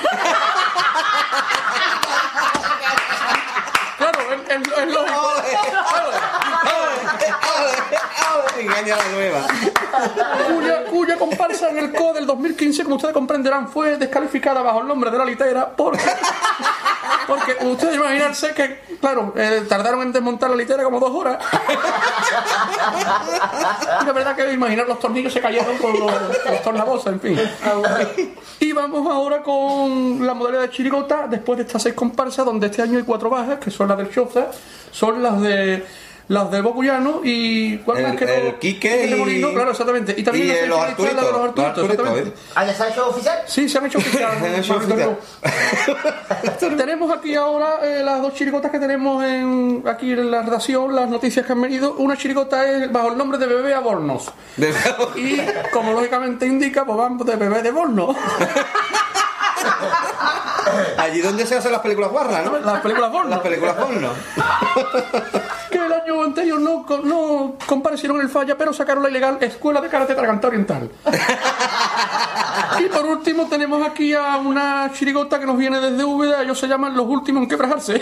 [3.97, 5.33] Claro, es, es- es lógico.
[8.59, 9.41] Engaña la nueva.
[10.89, 15.11] Cuya, comparsa en el CO del 2015, como ustedes comprenderán, fue descalificada bajo el nombre
[15.11, 16.03] de la litera porque,
[17.27, 21.43] porque ustedes imaginarse que, claro, eh, tardaron en desmontar la litera como dos horas.
[24.01, 27.39] Y la verdad que imaginar los tornillos se cayeron con los, los tornabosas, en fin.
[28.59, 32.81] Y vamos ahora con la modalidad de chirigota, después de estas seis comparsas, donde este
[32.81, 34.47] año hay cuatro bajas, que son las del Choza,
[34.91, 35.85] son las de
[36.27, 38.31] las del Bocuyano y ¿cuál El- más que no?
[38.31, 40.15] el Quique de y- Molino, claro, exactamente.
[40.17, 42.39] Y también y, eh, los semifinalista, la de los Arturitos, Arturitos, los Arturitos, exactamente.
[42.55, 43.39] ¿Ah, ya se ha hecho oficial?
[43.47, 44.31] Sí, se han hecho oficial.
[44.39, 45.17] Se han hecho Marito oficial.
[46.77, 51.09] tenemos aquí ahora eh, las dos chirigotas que tenemos en, aquí en la redacción, las
[51.09, 51.93] noticias que han venido.
[51.95, 54.31] Una chirigota es bajo el nombre de Bebé Abornos.
[55.15, 55.37] Y
[55.73, 58.15] como lógicamente indica, pues vamos de Bebé de Borno.
[60.97, 62.59] Allí donde se hacen las películas guarras, ¿no?
[62.59, 63.29] Las películas porno.
[63.29, 64.09] Las películas porno.
[65.71, 69.81] que el año anterior no, no comparecieron en el falla, pero sacaron la ilegal Escuela
[69.81, 70.89] de Karate Traganta Oriental.
[72.79, 76.67] y por último tenemos aquí a una chirigota que nos viene desde Úbeda, ellos se
[76.67, 78.01] llaman Los Últimos en Quebrajarse.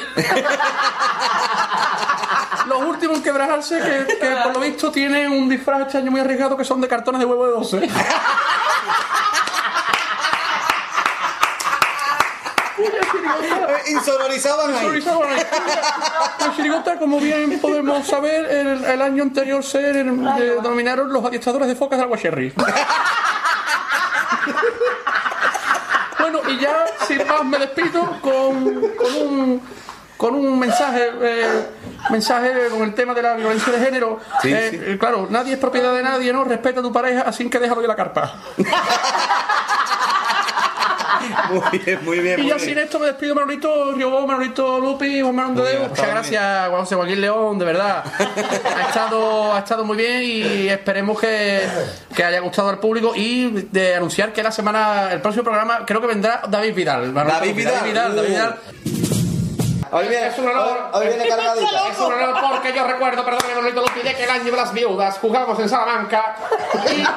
[2.67, 6.19] Los últimos en quebrajarse que, que por lo visto tienen un disfraz este año muy
[6.19, 7.89] arriesgado que son de cartones de huevo de 12.
[13.88, 14.75] Insonorizaban ahí.
[14.98, 15.43] Insonorizaban ahí.
[16.40, 21.67] La chirigota, como bien podemos saber, el, el año anterior se eh, denominaron los adiestradores
[21.67, 22.53] de focas de agua cherry.
[26.19, 28.64] Bueno, y ya sin más me despido con,
[28.98, 29.61] con un
[30.17, 31.66] con un mensaje eh,
[32.09, 34.19] mensaje con el tema de la violencia de género.
[34.41, 34.80] Sí, Eh, sí.
[34.82, 36.43] eh, Claro, nadie es propiedad de nadie, ¿no?
[36.43, 38.33] Respeta a tu pareja, así que déjalo de la carpa.
[41.51, 42.39] Muy bien, muy bien.
[42.39, 42.69] Y muy ya bien.
[42.69, 46.95] sin esto me despido, Manolito Riobó, Manolito Lupi, Juan Manuel de Muchas gracias, Juan José
[46.95, 48.03] Joaquín León, de verdad.
[48.06, 51.61] ha, estado, ha estado muy bien y esperemos que,
[52.15, 56.01] que haya gustado al público y de anunciar que la semana, el próximo programa, creo
[56.01, 57.14] que vendrá David Vidal.
[57.14, 58.31] David Lupi, Vidal, David Vidal, David uh.
[58.31, 58.98] Vidal.
[59.92, 60.90] Hoy viene, Es un honor.
[60.93, 61.88] hoy, hoy viene cargadita.
[61.92, 64.72] Es un honor porque yo recuerdo, perdón, Manolito Lupi, de que el año de las
[64.72, 66.35] viudas jugábamos en Salamanca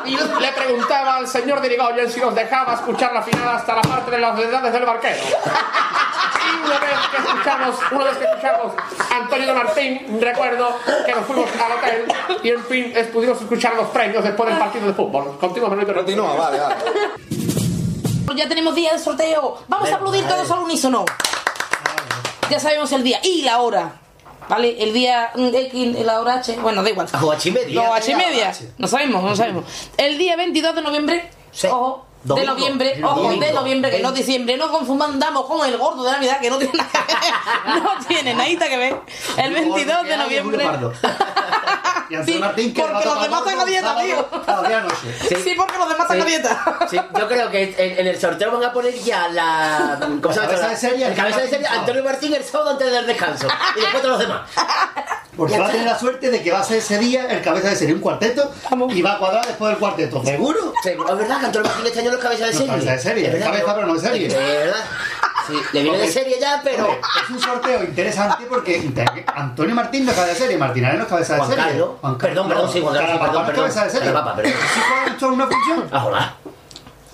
[0.05, 1.73] y, y le preguntaba al señor de
[2.09, 5.17] si nos dejaba escuchar la final hasta la parte de las edades del barquero.
[5.23, 8.73] Y una vez que escuchamos, una vez que escuchamos
[9.11, 13.75] a Antonio de Martín, recuerdo que nos fuimos al hotel y en fin pudimos escuchar
[13.75, 15.37] los premios después del partido de fútbol.
[15.39, 15.95] Continúa, Manolito.
[15.95, 16.75] Continúa, vale, vale.
[18.35, 19.59] Ya tenemos día de sorteo.
[19.69, 21.05] Vamos a aplaudir todos al unísono.
[22.53, 23.95] Ya sabemos el día y la hora.
[24.47, 24.77] ¿Vale?
[24.83, 26.59] El día mm, X, la hora H.
[26.61, 27.09] Bueno, da igual.
[27.23, 27.83] O H y media.
[27.83, 28.53] No, H y media.
[28.77, 29.65] No sabemos, no sabemos.
[29.97, 31.31] El día 22 de noviembre.
[31.71, 32.07] Ojo.
[32.25, 33.45] De noviembre, ojo, domingo.
[33.45, 36.59] de noviembre, que no El- diciembre, no confundamos con el gordo de Navidad, que no
[36.59, 38.97] tiene nada que ver, no tiene nada que ver.
[39.39, 40.65] El 22 de noviembre.
[42.09, 44.29] Y Antonio Sí, Martín, que porque a los demás están a dieta, tío.
[44.47, 45.43] a las 10 de la noche.
[45.43, 46.29] Sí, porque los demás están a Sí.
[46.29, 46.79] dieta.
[46.91, 49.99] Sí, yo creo que en, en el sorteo van a poner ya la.
[50.21, 50.49] ¿Cómo se llama?
[50.53, 53.49] Cabeza de serie, El cabeza de serie, Antonio Martín el sábado antes del descanso.
[53.77, 54.43] Y después todos los demás.
[55.37, 57.71] Porque va a tener la suerte de que va a ser ese día el cabeza
[57.71, 58.53] de serie un cuarteto
[58.91, 60.23] y va a cuadrar después del cuarteto.
[60.23, 60.75] ¿Seguro?
[60.83, 62.73] Seguro, es verdad que Antonio Martín este año no es cabeza de No, serie.
[62.75, 64.27] cabeza de serie, Es cabeza, pero no de serie.
[64.27, 64.85] Es verdad.
[65.47, 66.87] Sí, le viene de serie ya, pero.
[67.23, 68.91] Es un sorteo interesante porque
[69.35, 71.65] Antonio Martín no es cabeza de serie, Martín Arena no es cabeza de Juan serie.
[71.65, 71.89] Carlos.
[72.19, 73.65] Perdón, perdón, sí, Juan Carlos, Carapapá perdón, no es perdón.
[73.65, 74.07] cabeza de serie.
[74.13, 74.53] Carapapá, perdón.
[74.75, 75.89] ¿Sí juega en una función?
[75.93, 76.35] Ah, hola.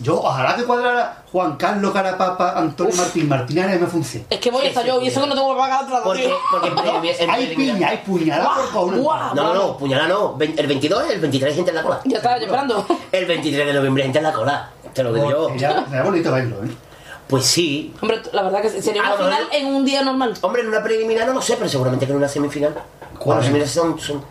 [0.01, 4.27] Yo, ojalá que cuadrara Juan Carlos Carapapa, Antonio Martín, Martínez me funcione.
[4.31, 6.71] Es que voy hasta yo y eso que no tengo que pagar otra Porque, porque
[6.71, 8.95] No, hay piña, hay puñalada por favor.
[8.95, 10.39] No, no, no, puñalada no.
[10.41, 12.01] El 22, el 23 gente en la cola.
[12.05, 12.87] Ya estaba yo esperando.
[13.11, 14.71] El 23 de noviembre gente en la cola.
[14.95, 15.49] Te lo digo yo.
[15.49, 16.69] Sería bonito verlo, ¿eh?
[17.29, 17.95] Pues sí.
[18.01, 20.35] Hombre, la verdad que sería A una lo final en un día normal.
[20.41, 22.75] Hombre, en una preliminar no lo sé, pero seguramente que en una semifinal.
[23.25, 24.25] Bueno, semifinales son, son-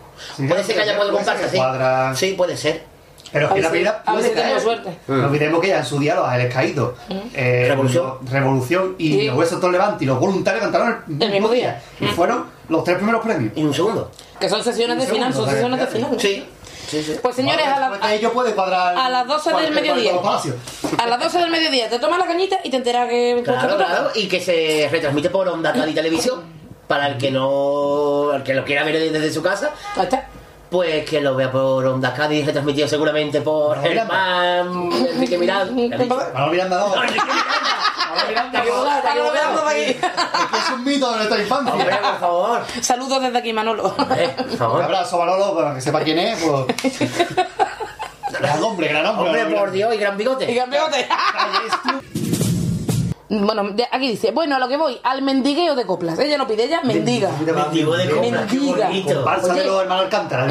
[0.48, 2.26] Puede ser que haya cuatro puede ser comparsas, sí.
[2.26, 2.82] Sí, puede ser.
[3.30, 4.60] Pero es que la primera a ver puede si caer.
[4.60, 4.98] suerte.
[5.06, 6.94] No olvidemos que ya en su día los Ángeles Caídos,
[7.34, 8.14] eh, Revolución.
[8.22, 9.26] los- Revolución y Sí.
[9.26, 11.80] los Huesos Todo Levante y los voluntarios cantaron el, El mismo día.
[12.00, 13.52] Y fueron los tres primeros premios.
[13.54, 14.10] Y un segundo.
[14.40, 16.16] Que son sesiones de final, son sesiones de final.
[16.18, 16.48] Sí.
[16.88, 17.16] Sí, sí.
[17.22, 18.96] Pues señores, a, la- Después de ello puede cuadrar.
[18.96, 20.12] a las 12 del mediodía.
[20.98, 23.42] a las 12 del mediodía te tomas la cañita y te enteras que...
[23.44, 24.10] Claro, claro.
[24.14, 26.42] Y que se retransmite por Onda Cádiz Televisión.
[26.88, 28.32] Para el que no.
[28.32, 29.70] el que lo quiera ver desde su casa.
[29.94, 30.26] Ahí está.
[30.70, 33.78] Pues que lo vea por Onda Cádiz, retransmitido seguramente por.
[33.82, 35.96] Germán, Enrique Miranda.
[36.34, 36.94] Manolo Miranda no.
[38.26, 38.62] Miranda.
[38.62, 39.82] Por aquí.
[39.82, 41.74] Es que es un mito de nuestra infancia.
[41.74, 42.62] Hombre, por favor.
[42.80, 43.94] Saludos desde aquí, Manolo.
[44.16, 46.42] Eh, por Un abrazo, Manolo, para que sepa quién es.
[46.42, 46.98] Pues...
[48.40, 49.42] gran hombre, gran hombre.
[49.42, 49.70] Hombre, por.
[49.70, 51.08] Dios, y gran Y bigote.
[53.30, 56.18] Bueno, aquí dice, bueno, a lo que voy, al mendigueo de coplas.
[56.18, 57.30] Ella no pide, ella mendiga.
[57.30, 58.86] Mendigo de qué Mendiga.
[58.86, 59.14] bonito.
[59.16, 59.60] Comparsa Oye.
[59.60, 60.46] de los hermanos Alcántara.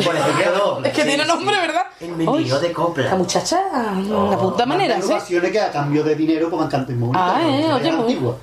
[0.84, 1.86] Es que tiene nombre, ¿verdad?
[2.00, 3.16] El mendigo de La copla.
[3.16, 3.60] muchacha,
[3.96, 5.12] una puta manera, ¿sí?
[5.12, 7.16] ocasiones que a cambio de dinero pues muy bonitos.
[7.16, 8.36] Ah, eh, oye, muy bien.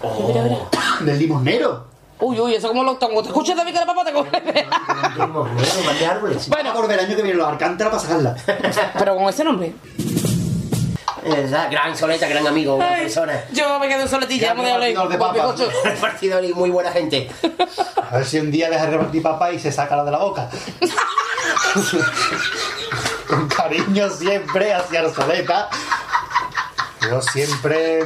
[0.44, 0.56] mira.
[1.00, 1.84] Del limosnero.
[2.20, 3.22] Uy, uy, eso como lo tomo.
[3.22, 4.04] ¿Te escuchas David Carapapa?
[4.04, 4.30] Te coge.
[5.16, 5.44] Bueno,
[5.84, 6.48] más de árboles.
[6.48, 8.36] Bueno, Por ver el año que viene los Alcántara para sacarla.
[8.98, 9.74] pero con ese nombre.
[11.24, 13.44] Es verdad, gran soleta, gran amigo, gran persona.
[13.52, 15.32] yo me quedo soletilla, vamos a Repartidor de hablar.
[15.34, 15.58] papas.
[15.58, 15.78] Bizcocho.
[15.88, 17.30] Repartidor y muy buena gente.
[18.10, 20.18] A ver si un día deja de repartir papá y se saca la de la
[20.18, 20.48] boca.
[23.28, 25.68] Con cariño siempre hacia Arsoleta.
[27.02, 28.04] Yo siempre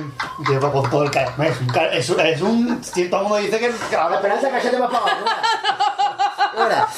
[0.49, 1.35] llevo con todo el cariño.
[1.45, 3.71] Es un, ca- es un, es un- si todo el mundo dice que...
[3.91, 5.25] que La esperanza cállate más para abajo.
[6.59, 6.89] Ahora.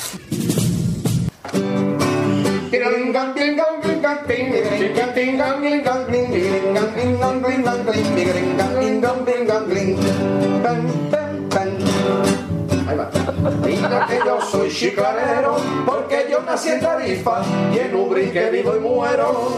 [13.65, 17.43] Mira que yo soy chiclanero porque yo nací en Tarifa
[17.73, 19.53] y en Ubrique vivo y muero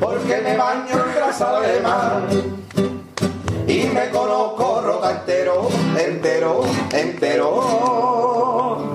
[0.00, 2.22] porque me baño en grasa de mar
[3.66, 8.85] y me conozco rota entero, entero, entero.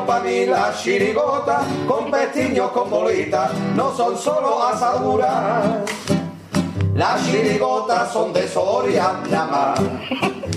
[0.00, 5.82] Para mí las chirigotas con pestiños con bolitas no son solo asaduras.
[6.94, 9.74] Las chirigotas son de Soria, nada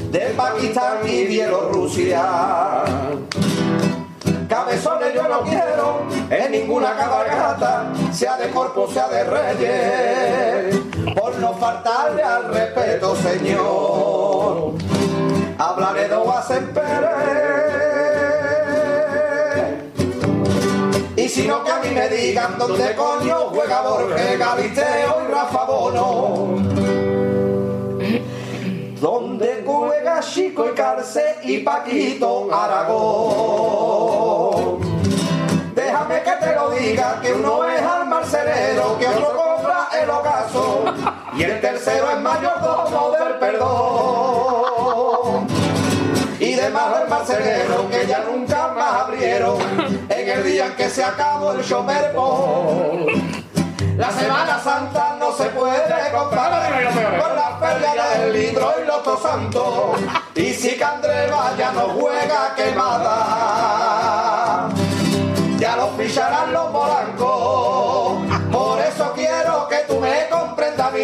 [0.09, 2.83] de Pakistán y Bielorrusia.
[4.47, 10.75] Cabezones yo no quiero en ninguna cabalgata, sea de corpus, sea de reyes,
[11.13, 14.73] por no faltarle al respeto, señor.
[15.57, 17.74] Hablaré de Oasen Pérez.
[21.25, 25.63] Y si no que a mí me digan dónde coño juega Borges, Galiteo y Rafa
[25.63, 26.61] Bono.
[29.01, 33.71] Donde juega Chico y Carce y Paquito Aragón.
[35.73, 40.83] Déjame que te lo diga, que uno es al marcelero, que otro cobra el ocaso,
[41.35, 44.24] y el tercero es mayordomo del perdón.
[46.75, 49.57] Y demás del marcelero, que ya nunca más abrieron,
[50.09, 53.05] en el día en que se acabó el Chomerpo.
[53.95, 56.83] La Semana Santa no se puede comparar
[57.17, 59.99] con la feria del litro y los santos.
[60.35, 63.07] Y si Candreva ya no juega quemada,
[65.57, 67.14] ya lo ficharán los blancos.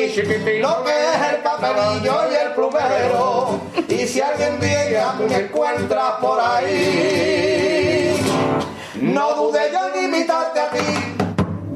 [0.02, 3.60] Lo que es el papelillo y el plumero.
[3.88, 8.20] Y si alguien día me encuentras por ahí,
[8.96, 10.80] no dude yo en imitarte a ti.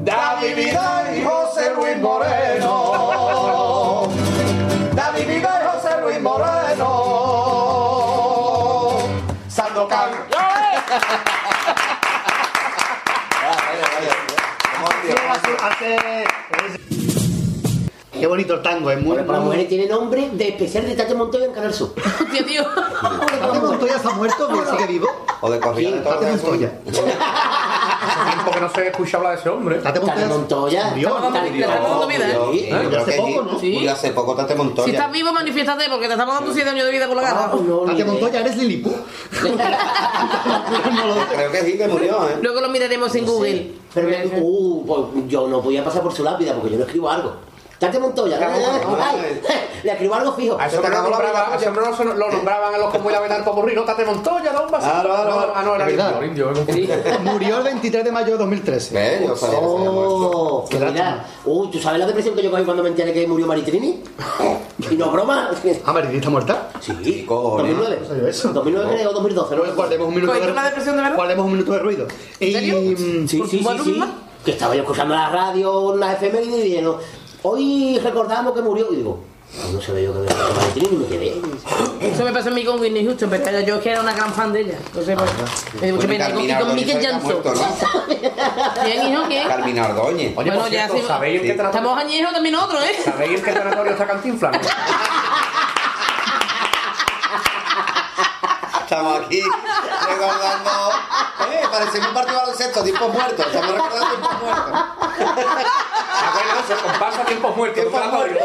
[0.02, 4.08] David Vidal y José Luis Moreno.
[4.92, 6.88] David Vidal y José Luis Moreno.
[9.48, 10.10] Sandokan.
[18.18, 19.08] Qué bonito el tango, es muy...
[19.08, 21.92] Bueno, para mujeres tiene nombre de especial de Tate Montoya en Canal Sur.
[22.32, 22.64] Tío, tío.
[22.64, 25.08] ¿Tate Montoya está muerto pero sigue vivo?
[25.40, 26.30] O de corrida de Tate.
[26.30, 26.72] Montoya.
[26.86, 29.76] Hace tiempo que no se escucha hablar de ese hombre.
[29.76, 30.94] Tate Tate Montoya Montoya.
[30.94, 32.96] dando vida, ¿eh?
[32.96, 33.58] Hace poco, ¿no?
[33.58, 33.88] sí.
[33.88, 34.84] Hace poco Tate Montoya.
[34.84, 37.52] Si estás vivo, manifiéstate, porque te estamos dando 7 años de vida con la gata.
[37.86, 38.94] Tate Montoya, eres Liliput.
[41.32, 42.38] Creo que sí que murió, ¿eh?
[42.40, 43.72] Luego lo miraremos en Google.
[43.92, 44.08] Pero
[44.40, 47.55] uh, pues yo no podía pasar por su lápida porque yo no escribo algo.
[47.78, 48.38] Tate Montoya.
[48.40, 49.40] Ay,
[49.84, 50.54] Le escribo algo fijo.
[50.58, 53.16] A hombre lo nombraba- a ese hombre no se- lo nombraban a los como el
[53.16, 54.68] Abelardo Popurrí, no Tate Montoya, da un.
[54.68, 55.52] Claro, claro, claro.
[55.54, 56.22] Ah, no, era verdad.
[56.22, 56.52] indio.
[57.22, 59.28] Murió el 23 de mayo de 2013.
[59.62, 61.24] Oh, que mira.
[61.44, 64.02] Uy, ¿tú sabes la depresión que yo cogí cuando me enteré que murió Maritrini?
[64.90, 65.50] Y no es broma.
[65.86, 66.68] ¿Ah, Maritrini está muerta?
[66.80, 67.98] Sí, 2009.
[68.02, 68.52] No sabía eso.
[68.52, 69.56] 2009 creo, o 2012.
[69.56, 71.16] Luego guardemos un minuto ¿Cogiste de una depresión de verdad?
[71.16, 72.06] Guardemos un minuto de ruido.
[72.40, 72.82] ¿En serio?
[72.82, 74.02] Y, mm, Sí, sí, sí.
[74.44, 76.96] Que estaba yo escuchando la radio, unas efemérides y dijeron,
[77.50, 78.92] hoy recordamos que murió.
[78.92, 79.20] Y digo,
[79.64, 80.20] "Ay, no se ve yo que
[80.80, 81.40] y me quedé.
[82.00, 84.32] Eso me pasó a mí con Whitney Houston, pero yo es que era una gran
[84.32, 84.78] fan de ella.
[84.86, 85.30] Entonces, pues,
[85.80, 86.28] me dio mucha Bueno, pena.
[86.28, 87.42] Y con- Y con ha Jackson.
[88.84, 89.22] ¿Quién, hijo?
[89.28, 89.48] ¿Quién?
[89.48, 90.32] Carmina Ordóñez.
[90.36, 91.02] Oye, Bueno, por ya cierto, sí.
[91.06, 92.96] ¿sabéis en qué trato- Estamos añejos también nosotros, ¿eh?
[93.04, 94.56] ¿Sabéis en qué territorio está Cantinflas?
[98.82, 99.42] Estamos aquí
[100.08, 100.70] recordando.
[101.50, 103.46] Eh, parecemos un partido de baloncesto, tiempos muertos.
[103.46, 104.84] Estamos recordando tiempos muertos.
[107.26, 107.82] Bueno, tiempos muertos.
[107.82, 108.42] Tiempos muertos.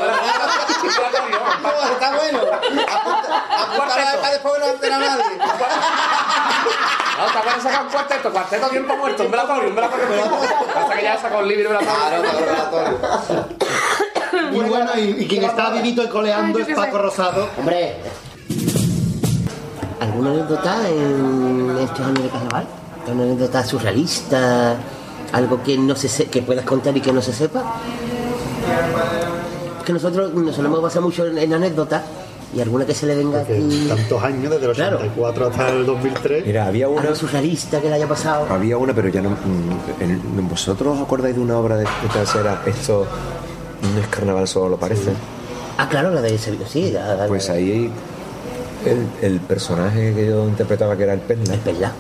[1.61, 2.40] No, está bueno.
[2.40, 5.24] Apunta, apunta la beca después no entera nadie.
[5.38, 10.06] No, van a sacar un cuarteto, cuarteto tiempo muerto, un velatorio, un velatorio.
[10.76, 11.82] Hasta que ya sacó el libro de la
[14.51, 17.50] Y bueno, y, y quien está vivito y coleando es Paco Rosado.
[17.60, 17.98] Hombre,
[20.00, 22.66] ¿alguna anécdota en estos años de carnaval?
[23.08, 24.76] ¿Una anécdota surrealista?
[25.34, 27.61] ¿Algo que no se se- que puedas contar y que no se sepa?
[29.85, 32.03] Que nosotros nos solemos basar mucho en, en anécdotas
[32.56, 33.85] y alguna que se le venga aquí.
[33.88, 36.45] Tantos años, desde el 84 hasta el 2003.
[36.45, 37.16] Mira, había una.
[37.16, 38.45] Surrealista que le haya pasado.
[38.50, 39.30] Había una, pero ya no.
[39.32, 42.61] mm, en- ¿Vosotros os acordáis de una obra de, trasera?
[42.66, 43.08] Esto
[43.93, 45.11] no es carnaval, solo lo parece.
[45.77, 46.91] Ah, claro, la de Sevilla, sí.
[46.91, 47.90] la- la- Pues ahí
[48.85, 51.91] el, el personaje que yo interpretaba, que era el Perla,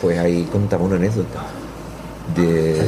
[0.00, 1.40] pues ahí contaba una anécdota.
[2.36, 2.84] De, de-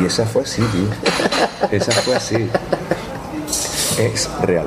[0.00, 1.68] y esa fue así, tío.
[1.70, 2.48] Esa fue así.
[3.98, 4.66] Es real.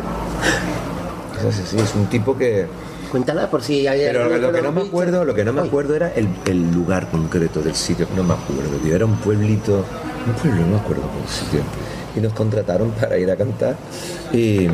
[1.40, 2.68] Es así, sí, es un tipo que.
[3.12, 5.96] Cuéntala por si hay Pero lo que no me acuerdo, lo que no me acuerdo
[5.96, 8.96] era el, el lugar concreto del sitio, no me acuerdo, tío.
[8.96, 9.86] Era un pueblito,
[10.26, 11.62] un pueblo, no me acuerdo del sitio.
[12.16, 13.76] Y nos contrataron para ir a cantar
[14.32, 14.68] y,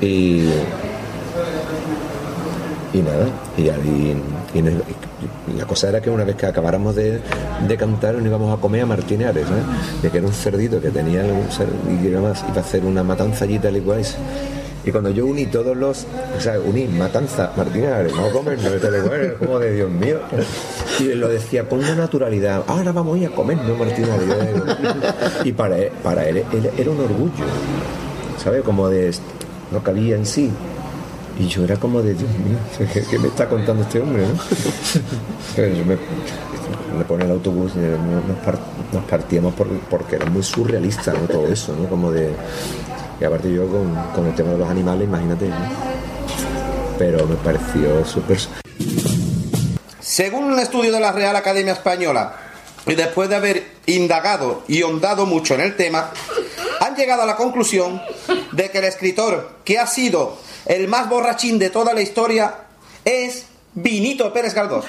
[0.00, 0.50] y,
[2.92, 4.22] y nada, y, el-
[4.54, 5.07] y
[5.56, 7.20] la cosa era que una vez que acabáramos de,
[7.66, 9.46] de cantar nos íbamos a comer a Martinares.
[10.02, 11.66] De que era un cerdito que tenía un cer-
[12.02, 14.02] y iba a hacer una matanza allí tal y cual.
[14.84, 16.06] Y cuando yo uní todos los,
[16.36, 19.90] o sea, uní matanza, Martinares, vamos a comer, no tal y cual, como de Dios
[19.90, 20.18] mío.
[21.00, 24.28] Y lo decía con una naturalidad, ahora vamos a ir a comer, no Martinares.
[25.44, 27.44] Y para él, para él, él era un orgullo,
[28.42, 28.62] ¿sabes?
[28.62, 29.12] Como de,
[29.72, 30.50] no cabía en sí.
[31.38, 32.58] Y yo era como de, Dios mío,
[32.92, 34.26] ¿qué, qué me está contando este hombre?
[34.26, 34.34] ¿no?
[35.56, 35.96] Pero yo me,
[36.98, 38.58] me pone el autobús y nos, par-
[38.92, 41.20] nos partíamos por- porque era muy surrealista ¿no?
[41.28, 41.88] todo eso, ¿no?
[41.88, 42.32] Como de...
[43.20, 45.56] Y aparte yo con, con el tema de los animales, imagínate, ¿no?
[46.98, 48.38] Pero me pareció súper...
[50.00, 52.34] Según un estudio de la Real Academia Española,
[52.86, 56.10] y después de haber indagado y hondado mucho en el tema,
[56.80, 58.02] han llegado a la conclusión
[58.52, 62.54] de que el escritor que ha sido el más borrachín de toda la historia
[63.04, 64.84] es Vinito Pérez Galdós.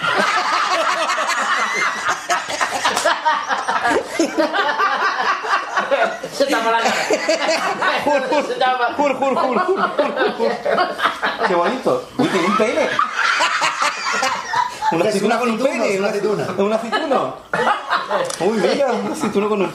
[6.34, 6.96] Se tapa la cara.
[8.48, 8.94] Se tapa.
[8.96, 10.52] Jur, jur, jur, jur, jur, jur.
[11.48, 12.10] Qué bonito.
[12.18, 12.90] Uy, tiene un pene.
[14.92, 16.00] Una aceituna con un pene.
[16.00, 16.48] Una aceituna.
[16.58, 17.36] ¿Un aceituno?
[18.40, 19.72] Uy, mira, un aceituno con un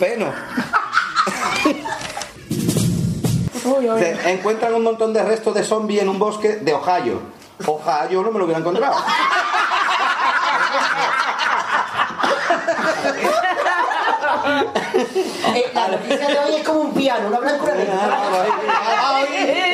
[3.98, 7.20] Se encuentran un montón de restos de zombies en un bosque de Ohio.
[7.66, 8.96] Ohio no me lo hubiera encontrado.
[15.54, 17.74] Eh, la noticia de hoy es como un piano, una negra.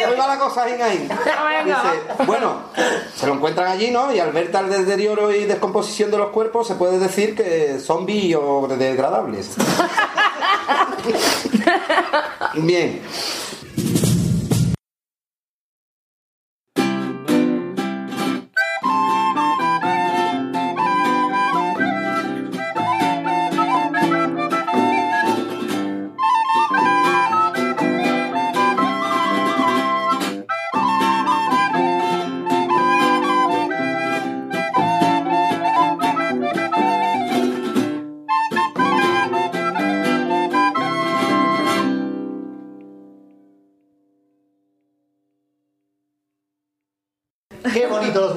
[0.08, 1.08] Hoy va la cosa ahí, ahí.
[1.64, 2.62] Dice, bueno,
[3.14, 4.12] se lo encuentran allí, ¿no?
[4.12, 8.06] Y al ver tal deterioro y descomposición de los cuerpos, se puede decir que son
[8.06, 9.50] biodegradables.
[12.54, 13.02] Bien.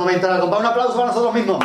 [0.04, 0.30] Bonitos los momentos.
[0.30, 1.64] Al compás, un aplauso para nosotros mismos.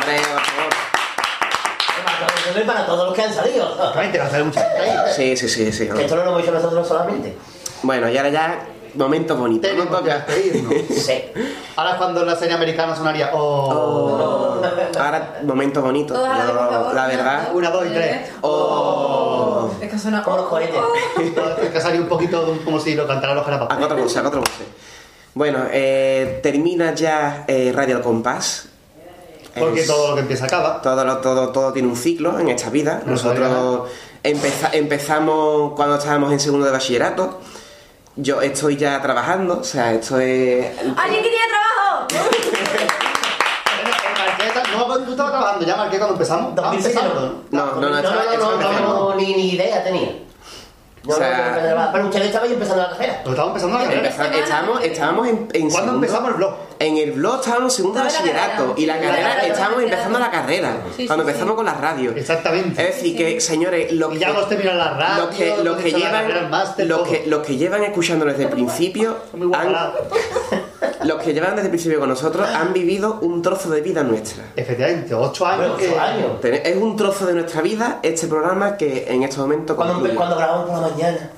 [2.65, 3.69] Para todos los que han salido.
[3.71, 5.13] Exactamente, va a salir mucha gente ahí.
[5.15, 5.87] Sí, sí, sí, sí.
[5.87, 7.37] Que esto no lo hemos hecho nosotros solamente.
[7.83, 8.59] Bueno, y ahora ya,
[8.95, 9.67] momento bonito.
[9.67, 10.25] No Tenemos toca.
[10.25, 10.73] que irnos.
[10.89, 11.23] Sí.
[11.75, 13.29] Ahora cuando la serie americana sonaría.
[13.33, 14.59] Oh.
[14.99, 16.13] Ahora, momento bonito.
[16.13, 16.95] Todos a la por favor.
[16.95, 17.49] la verdad.
[17.53, 18.31] Una, dos y tres.
[18.41, 19.69] Oh.
[19.79, 20.21] Es que suena.
[20.23, 20.75] Como los cohetes.
[21.63, 23.77] Es que salía un poquito como si lo cantaran los A jarapas.
[23.77, 24.67] cuatro voces, a cuatro voces.
[25.33, 28.67] Bueno, eh, termina ya eh, Radio Al Compás.
[29.57, 30.81] Porque Es- todo lo que empieza acaba.
[30.81, 33.01] todo, lo- todo, todo tiene un ciclo en esta vida.
[33.05, 33.89] Nosotros
[34.23, 37.39] empeza- empezamos cuando estábamos en segundo de bachillerato.
[38.15, 40.65] Yo estoy ya trabajando, o sea, esto es...
[40.97, 42.07] ¿Alguien quería trabajo?
[44.71, 46.51] No, tú estabas trabajando ya, Marqueta, cuando empezamos.
[46.53, 49.15] Ah, 2007 empezando, No, no, no, No, estaba- no, no, no, no, no, no,
[51.03, 53.13] pero ustedes estaban empezando la carrera.
[53.25, 54.39] Estábamos empezando la carrera.
[54.39, 56.53] Estábamos, estábamos en, en ¿Cuándo segundo- empezamos el blog?
[56.79, 60.77] En el blog estábamos en segundo bachillerato y la carrera estábamos la empezando la carrera.
[60.95, 61.55] Sí, cuando sí, empezamos sí.
[61.57, 62.11] con la radio.
[62.15, 62.81] Exactamente.
[62.89, 65.25] Es decir, que señores, los Y que, ya hemos terminado la radio.
[65.25, 67.03] los que, los que llevan los todo.
[67.03, 69.17] que, los que llevan escuchándonos desde el principio
[69.53, 69.75] han-
[71.03, 74.43] los que llevan desde el principio con nosotros han vivido un trozo de vida nuestra.
[74.55, 75.77] Efectivamente, ocho años.
[75.77, 76.61] Bueno, ocho años.
[76.63, 80.01] Es un trozo de nuestra vida este programa que en estos momentos Cuando,
[80.35, 81.31] grabamos por la mañana.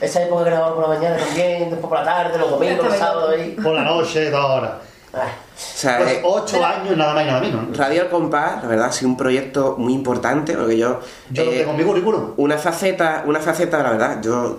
[0.00, 2.96] Esa época que grabamos por la mañana también, después por la tarde, los domingos, los
[2.96, 3.50] sábados ahí.
[3.62, 4.72] Por la noche, dos horas.
[5.12, 7.68] Ah, O sea, Pues eh, ocho años, nada más y nada menos.
[7.68, 7.74] ¿no?
[7.74, 10.98] Radio Al Compás, la verdad, ha sido un proyecto muy importante porque yo...
[11.30, 12.32] Yo lo eh, tengo en mi currículum.
[12.36, 14.58] una faceta, una faceta, la verdad, yo,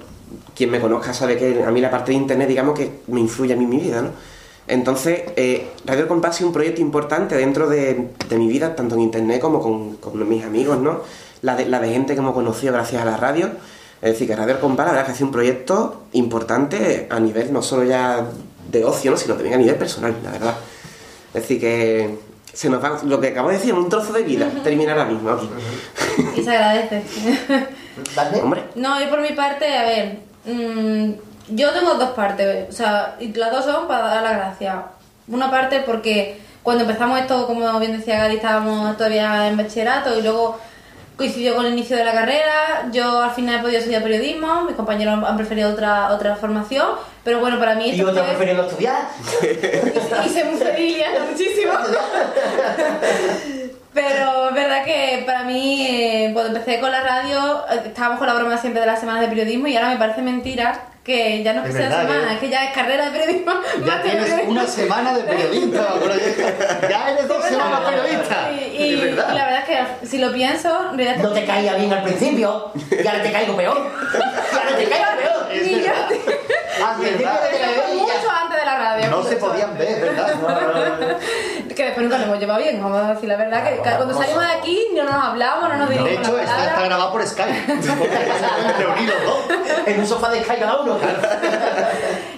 [0.56, 3.54] quien me conozca sabe que a mí la parte de internet, digamos que me influye
[3.54, 4.12] a mí en mi vida, ¿no?
[4.68, 8.76] Entonces, eh, Radio El Compás ha sido un proyecto importante dentro de, de mi vida,
[8.76, 11.02] tanto en internet como con, con mis amigos, ¿no?
[11.42, 13.52] La de, la de gente que hemos conocido gracias a la radio.
[14.02, 17.20] Es decir, que Radio El Compás, la verdad, que ha sido un proyecto importante a
[17.20, 18.28] nivel no solo ya
[18.72, 19.18] de ocio, ¿no?
[19.18, 20.56] sino también a nivel personal, la verdad.
[21.34, 22.18] Es decir, que
[22.52, 25.30] se nos va, lo que acabo de decir, un trozo de vida, termina ahora mismo
[25.30, 25.50] aquí.
[26.38, 27.04] Y se agradece.
[28.42, 31.14] Hombre, No, yo por mi parte, a ver, mm,
[31.50, 34.76] yo tengo dos partes, o sea, y las dos son para dar las gracias.
[35.28, 40.22] Una parte porque cuando empezamos esto, como bien decía Gadi, estábamos todavía en bachillerato y
[40.22, 40.60] luego
[41.16, 44.76] coincidió con el inicio de la carrera, yo al final he podido estudiar periodismo, mis
[44.76, 46.88] compañeros han preferido otra otra formación,
[47.24, 48.98] pero bueno, para mí Y yo te fue- preferido estudiar.
[50.26, 50.98] hice muy feliz,
[51.32, 51.72] muchísimo.
[53.94, 58.28] Pero es verdad que para mí, eh, cuando empecé con la radio, eh, estábamos con
[58.28, 61.54] la broma siempre de las semanas de periodismo y ahora me parece mentira que ya
[61.54, 62.34] no es que sea semana, ¿eh?
[62.34, 63.52] es que ya es carrera de periodismo.
[63.80, 64.52] Ya más que tienes periodismo.
[64.52, 65.94] una semana de periodista.
[66.00, 66.90] yo.
[66.90, 68.52] Ya eres dos semanas periodista.
[68.52, 69.66] Y, y- y la verdad es
[70.02, 73.32] que si lo pienso, en realidad No te caía bien al principio, y ahora te
[73.32, 73.92] caigo peor.
[74.14, 75.48] Y ahora te caigo peor.
[75.54, 78.14] Yo Y el día que te Eso caigo fue bien, y ya.
[78.16, 79.10] mucho antes de la radio.
[79.12, 80.34] No se podían ver, ¿verdad?
[81.76, 84.42] Que después nunca nos hemos llevado bien, vamos a decir la verdad, que cuando salimos
[84.42, 87.66] de aquí no nos hablamos, no nos De dirigimos hecho, una está, grabado por Skype.
[88.78, 89.58] Reunir los dos.
[89.86, 90.98] En un sofá de Sky cada uno.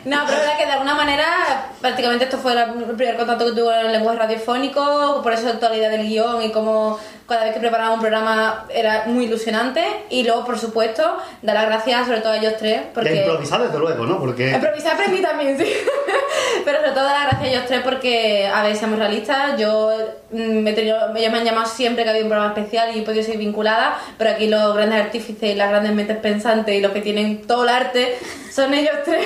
[0.06, 1.26] No, pero es verdad que de alguna manera,
[1.82, 5.76] prácticamente esto fue el primer contacto que tuve en el lenguaje radiofónico, por eso la
[5.76, 9.84] idea del guion y cómo cada vez que preparaba un programa era muy ilusionante.
[10.10, 13.16] Y luego, por supuesto, dar las gracias sobre todo a ellos tres, De porque...
[13.16, 14.18] improvisar, desde luego, ¿no?
[14.18, 14.52] Porque.
[14.52, 15.72] Improvisar aprendí también, sí.
[16.66, 19.27] Pero sobre todo dar las gracias a ellos tres porque, a ver, seamos realistas,
[19.58, 19.92] yo
[20.32, 23.00] mm, he tenido, ellos me han llamado siempre que ha habido un programa especial y
[23.00, 26.82] he podido seguir vinculada, pero aquí los grandes artífices y las grandes mentes pensantes y
[26.82, 28.18] los que tienen todo el arte
[28.52, 29.26] son ellos tres.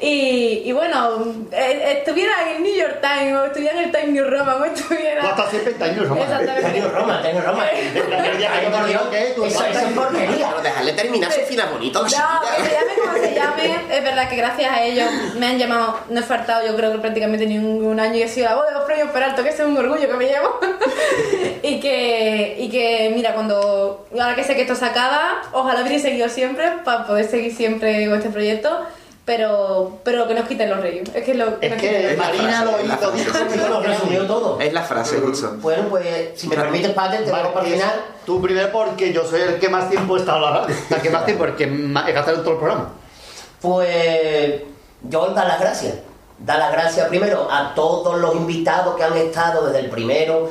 [0.00, 4.08] Y, y bueno, eh, estuviera en el New York Times o estuviera en el Times
[4.08, 5.20] New Roman o estuviera...
[5.22, 6.22] Tú hasta siempre está en Roma.
[6.22, 6.70] Exactamente.
[6.70, 7.64] Tengo Roma, tengo Roma.
[7.72, 10.48] Ay, por Dios, Eso eso es porquería.
[10.50, 12.00] pero dejarle terminar su fina bonito.
[12.00, 15.08] No, que se llame como se llame, es verdad que gracias a ellos
[15.38, 18.22] me han llamado, no he faltado yo creo que prácticamente ni un, un año y
[18.22, 20.26] he sido la voz de los premios Peralto, que ese es un orgullo que me
[20.26, 20.58] llevo.
[21.62, 25.98] y, que, y que, mira, cuando, ahora que sé que esto se acaba, ojalá hubiera
[25.98, 28.80] seguido siempre para poder seguir siempre con este proyecto.
[29.26, 31.10] Pero, pero que nos quiten los reyes.
[31.12, 34.60] Es que lo Es nos que quiten Marina lo hizo, dijo, Lo resumió todo.
[34.60, 35.56] Es la frase, justo.
[35.60, 38.04] Bueno, pues, si me permites, padre, te dejo para el final.
[38.24, 40.76] Tú primero porque yo soy el que más tiempo he estado radio.
[40.90, 42.92] El que más tiempo, el que más he gastado en todo el programa.
[43.60, 44.62] Pues
[45.02, 45.94] yo dar las gracias.
[46.38, 50.50] Dar las gracias primero a todos los invitados que han estado desde el primero,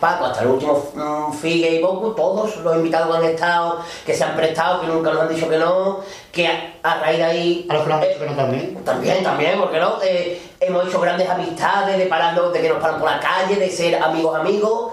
[0.00, 4.14] Paco, hasta el último mm, Figue y Boku, todos los invitados que han estado, que
[4.14, 6.00] se han prestado, que nunca nos han dicho que no,
[6.30, 7.66] que a, a raíz de ahí...
[7.70, 8.84] A los que nos han dicho que no también.
[8.84, 13.00] También, también, porque no, Eh, hemos hecho grandes amistades de pararnos, de que nos paran
[13.00, 14.92] por la calle, de ser amigos amigos,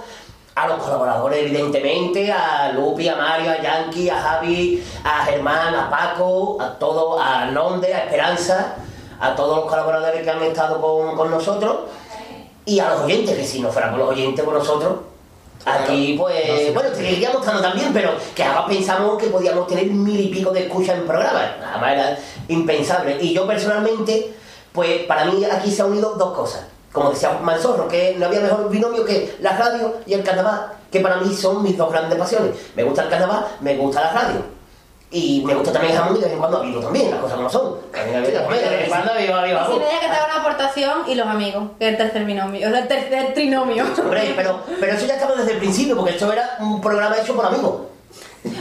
[0.56, 5.90] a los colaboradores evidentemente, a Lupi, a Mario, a Yankee, a Javi, a Germán, a
[5.90, 8.76] Paco, a todos, a Nonde, a Esperanza,
[9.20, 11.78] a todos los colaboradores que han estado con, con nosotros
[12.66, 14.94] y a los oyentes, que si no fuera los oyentes con nosotros,
[15.66, 20.28] Aquí, pues, bueno, seguiríamos estando también, pero que además pensamos que podíamos tener mil y
[20.28, 21.52] pico de escuchas en programas.
[21.66, 22.20] Además era
[22.50, 23.18] impensable.
[23.22, 24.34] Y yo personalmente,
[24.74, 26.66] pues para mí aquí se han unido dos cosas.
[26.92, 31.00] Como decía Manzorro, que no había mejor binomio que la radio y el carnaval, que
[31.00, 32.52] para mí son mis dos grandes pasiones.
[32.76, 34.42] Me gusta el carnaval, me gusta la radio.
[35.14, 37.38] Y me gusta también el jamón y de vez en cuando habido también, las cosas
[37.38, 37.78] como son.
[37.92, 39.72] También de vez en cuando Y jamón.
[39.72, 42.68] sin ella que te haga una aportación y los amigos, que es el tercer binomio,
[42.68, 43.86] el tercer trinomio.
[44.02, 47.36] Hombre, pero, pero eso ya estaba desde el principio, porque esto era un programa hecho
[47.36, 47.74] por amigos.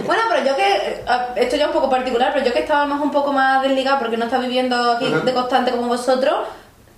[0.07, 1.05] Bueno, pero yo que, eh,
[1.37, 3.99] esto ya es un poco particular, pero yo que estaba más un poco más desligado
[3.99, 6.35] porque no estaba viviendo aquí de constante como vosotros,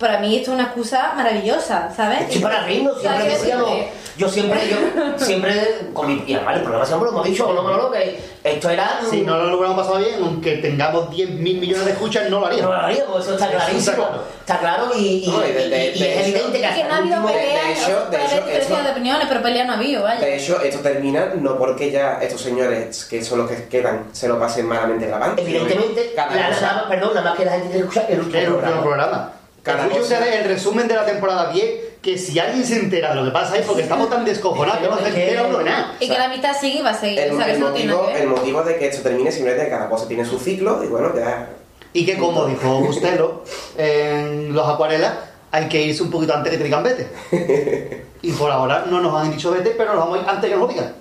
[0.05, 2.27] para mí esto es una excusa maravillosa, ¿sabes?
[2.31, 3.71] Sí, para reírnos, siempre decíamos,
[4.19, 7.63] yo siempre, yo siempre, con mi, y además el programa siempre lo hemos dicho, no,
[7.63, 9.01] no, no, que esto era...
[9.11, 12.47] Si no lo hubiéramos pasado bien, aunque tengamos 10 mil millones de escuchas, no lo
[12.47, 12.71] haríamos.
[12.71, 14.07] No lo haríamos, eso está clarísimo.
[14.41, 16.85] Está claro y, y, No, y de- de- y- y de es evidente que que
[16.85, 17.33] no ha habido último...
[17.33, 18.11] pelea, de hecho- ¿no?
[18.11, 20.21] de hecho, de opiniones, pero pelea no ha habido, vaya.
[20.21, 24.29] De hecho, esto termina no porque ya estos señores, que son los que quedan, se
[24.29, 25.41] lo pasen malamente grabando.
[25.41, 29.33] Evidentemente, cada la, perdón, nada más que la gente último El último programa.
[29.65, 29.65] Programa.
[29.65, 31.71] Cada Escuche cosa- ustedes el resumen de la temporada 10,
[32.03, 34.89] que si alguien se entera de lo que pasa ahí, porque estamos tan descojonados que
[34.89, 35.97] no se entera uno de nada.
[36.01, 38.09] Y que la amistad sigue y va a seguir, el, o sea, que el motivo,
[38.15, 41.13] el motivo de que esto termine simplemente que cada cosa tiene su ciclo y bueno,
[41.17, 41.49] ya.
[41.95, 43.43] Y que como dijo Bustelo
[43.79, 45.13] en los acuarelas,
[45.51, 47.09] hay que irse un poquito antes que te digan vete.
[48.25, 50.57] Y por ahora no nos han dicho vete, pero nos vamos a ir antes que
[50.57, 50.95] nos lo digan.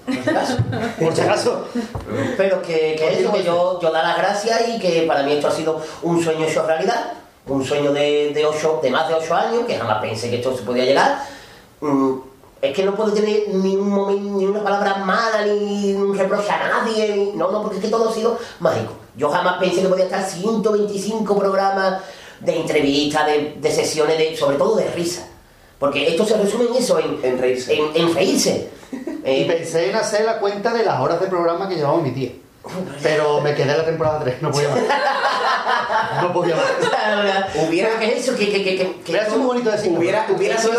[1.00, 1.67] Por si acaso.
[2.35, 5.48] Pero que, que eso, que yo, yo da las gracias y que para mí esto
[5.48, 7.14] ha sido un sueño hecho realidad,
[7.48, 10.56] un sueño de, de, ocho, de más de 8 años, que jamás pensé que esto
[10.56, 11.24] se podía llegar.
[11.82, 12.14] Mm,
[12.62, 16.50] es que no puedo tener ni, un momento, ni una palabra mala, ni un reproche
[16.50, 18.94] a nadie, ni- no, no, porque es que todo ha sido mágico.
[19.18, 22.02] Yo jamás pensé que podía estar 125 programas
[22.40, 25.28] de entrevistas, de, de sesiones, de, sobre todo de risa.
[25.80, 27.74] Porque esto se resume en eso, en, En reírse.
[27.76, 28.70] en, en reírse.
[29.26, 32.12] Eh, Y pensé en hacer la cuenta de las horas de programa que llevamos mi
[32.12, 32.32] tía.
[33.01, 34.80] Pero me quedé en la temporada 3, no podía más.
[36.22, 36.66] No podía más.
[37.67, 40.00] Hubiera- que eso, que, que, que, que, Hubiera sido muy bonito decirlo.
[40.00, 40.72] Hubiera, hubiera sido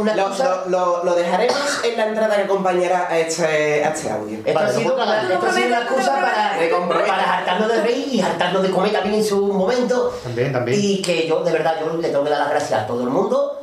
[0.00, 3.88] una Lo, cosa- lo- lo- lo dejaremos en la entrada que acompañará a este, a
[3.90, 4.38] este audio.
[4.44, 8.20] Esto ha sido una, esto ha sido una excusa para, para hartarnos de reír y
[8.20, 10.14] hartarnos de comer también en su momento.
[10.22, 10.78] También, también.
[10.80, 13.08] Y que yo, de verdad, yo le tengo que dar las gracias a todo el
[13.10, 13.59] mundo.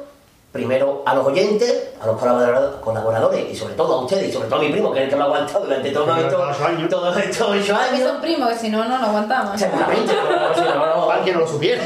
[0.52, 4.48] Primero a los oyentes, a los colaborador- colaboradores y sobre todo a ustedes y sobre
[4.48, 6.66] todo a mi primo, que es el que me ha aguantado durante todos estos ocho
[6.66, 6.90] años.
[6.90, 8.10] todos estos ocho Que años.
[8.10, 9.60] son primos, que si no, no lo aguantamos.
[9.60, 11.84] Seguramente, pero si no, que no lo supiera.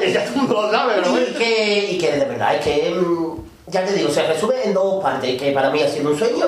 [0.00, 2.90] Que ya todo mundo lo sabe, pero y que, y que de verdad es que,
[2.94, 3.36] mm,
[3.66, 6.46] ya te digo, se resume en dos partes, que para mí ha sido un sueño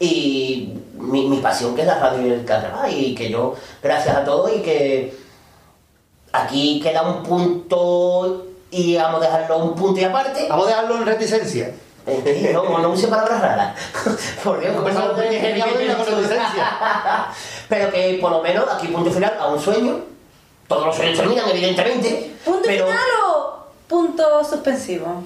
[0.00, 4.16] y mi, mi pasión que es la radio y el carnaval y que yo, gracias
[4.16, 5.14] a todos y que
[6.32, 10.46] aquí queda un punto y vamos a dejarlo un punto y aparte.
[10.48, 11.74] Vamos a dejarlo en reticencia.
[12.52, 13.76] No, no use palabras raras.
[14.44, 16.46] Por Dios, Pues no, reticencia.
[17.68, 20.00] Pero que por lo menos aquí punto final a un sueño.
[20.68, 22.36] Todos los sueños terminan, evidentemente.
[22.44, 25.22] ¿Punto pero final o punto suspensivo?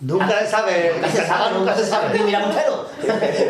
[0.00, 0.92] Nunca se sabe.
[0.94, 2.18] Nunca se sabe, nunca se sabe.
[2.20, 2.86] Mira, Bustelo.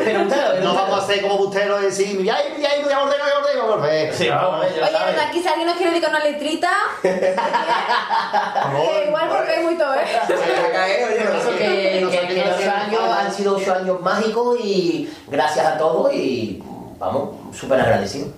[0.04, 4.14] Pero Bustelo, No vamos a hacer como Bustelo y decir, volver, ya volver.
[4.14, 6.70] Sí, vamos, ya Oye, aquí si alguien nos quiere dedicar una letrita,
[7.02, 7.36] que
[9.08, 9.98] igual porque es muy todo, ¿eh?
[10.22, 10.34] A que,
[12.34, 12.70] que- a ser.
[12.70, 16.62] años han sido ocho años mágicos y gracias a todos y
[16.98, 18.28] vamos, súper agradecidos.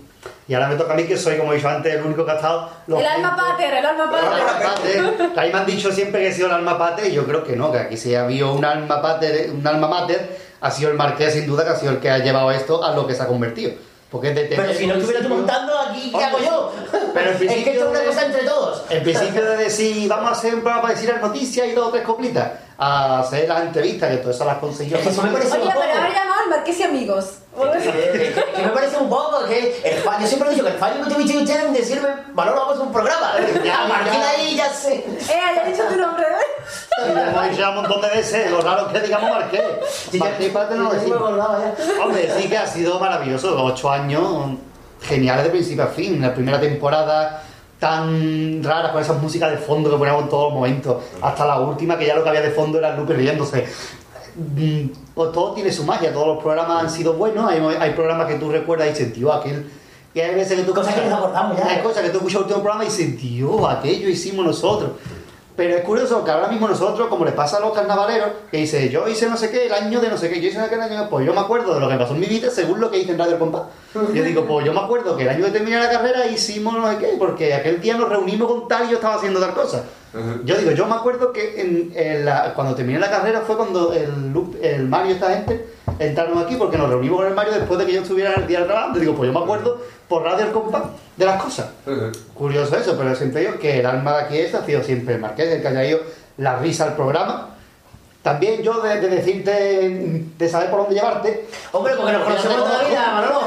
[0.48, 2.32] Y ahora me toca a mí, que soy, como he dicho antes, el único que
[2.32, 2.70] ha estado.
[2.86, 4.28] los El alma pater, el alma El pater.
[4.28, 5.32] alma pater.
[5.32, 7.44] Que ahí me han dicho siempre que he sido el alma pater y yo creo
[7.44, 10.90] que no, que aquí si ha habido un alma pater, un alma mater, ha sido
[10.90, 13.14] el marqués sin duda que ha sido el que ha llevado esto a lo que
[13.14, 13.72] se ha convertido.
[14.10, 16.72] Porque desde Pero si no estuvieras tú montando aquí, ¿qué hago yo?
[17.14, 18.82] Pero es que esto es una cosa entre todos.
[18.90, 21.86] En principio de decir, vamos a hacer un programa para decir las noticias y dos
[21.86, 24.98] o tres coplitas, a hacer las entrevistas, que todo eso las consiguió.
[24.98, 27.34] Oye, pero haber llamado al Marqués y amigos.
[27.52, 31.04] Que, me parece un poco que el fallo, yo siempre he dicho que el fallo
[31.04, 33.32] que tuviste ustedes en decirme, Manolo, vamos a un programa.
[33.64, 34.94] Ya, A partir de ahí ya sé.
[34.94, 37.12] Eh, ya he dicho tu nombre, ¿eh?
[37.12, 39.62] Lo hemos dicho ya un montón de veces, lo raro es que digamos Marqués.
[40.18, 41.22] Marqués y Pater no lo decimos.
[42.02, 44.50] Hombre, sí que ha sido maravilloso, ocho años
[45.02, 46.20] geniales de principio a fin.
[46.20, 47.42] La primera temporada
[47.80, 51.58] tan rara con esas músicas de fondo que poníamos en todos los momentos, hasta la
[51.58, 53.66] última que ya lo que había de fondo era Lupe riéndose.
[55.14, 58.34] Pues todo tiene su magia, todos los programas han sido buenos, hay, hay programas que
[58.34, 59.70] tú recuerdas y dices, tío, aquel...
[60.12, 61.68] Y hay veces que tú Cosas que nos acordamos ya.
[61.68, 64.90] Hay cosas que tú escuchas el último programa y dices, tío, aquello hicimos nosotros.
[65.60, 68.88] Pero es curioso que ahora mismo nosotros, como les pasa a los carnavaleros, que dice,
[68.88, 71.06] yo hice no sé qué, el año de no sé qué, yo hice aquel año,
[71.10, 73.12] pues yo me acuerdo de lo que pasó en mi vida según lo que hice
[73.12, 73.64] en Radio El Compás.
[74.14, 76.90] Yo digo, pues yo me acuerdo que el año de terminar la carrera hicimos no
[76.90, 79.84] sé qué, porque aquel día nos reunimos con tal y yo estaba haciendo tal cosa.
[80.44, 83.92] Yo digo, yo me acuerdo que en, en la- cuando terminé la carrera fue cuando
[83.92, 85.66] el, Mario y esta gente
[85.98, 88.46] entrarnos aquí porque nos reunimos con el Mario después de que yo estuviera en el
[88.48, 88.98] día trabajando.
[88.98, 90.82] Digo, pues yo me acuerdo por radio el compás
[91.16, 91.70] de las cosas.
[92.34, 95.20] Curioso eso, pero siempre digo que el alma de aquí este ha sido siempre el
[95.20, 96.00] Marqués, el que haya ido
[96.38, 97.50] la risa al programa.
[98.22, 99.52] También yo de, de decirte,
[100.36, 101.48] de saber por dónde llevarte.
[101.72, 103.40] Hombre, porque nos conocemos toda la vida, Manolo.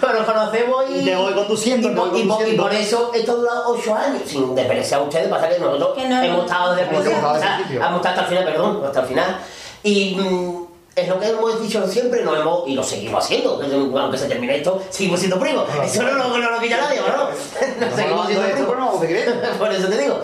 [0.00, 0.94] Pero nos conocemos y.
[1.00, 2.62] Y te voy conduciendo, Y, voy por- y por- y conduciendo.
[2.62, 4.22] por eso esto dura ocho años.
[4.24, 7.18] Sin despreciar a ustedes, pasa que nosotros Que no hemos estado desde el principio.
[7.18, 9.36] Hemos estado hasta el final, perdón, hasta el final.
[9.82, 10.14] Y.
[10.16, 10.66] mm,
[10.96, 14.26] es lo que hemos dicho siempre, no hemos, y lo seguimos haciendo, que aunque se
[14.26, 15.64] termine esto, seguimos siendo primos.
[15.84, 17.06] Eso no, lo- no lo quita nadie, ¿no?
[17.86, 19.54] Nos seguimos siendo no primos.
[19.58, 20.18] Por eso te digo,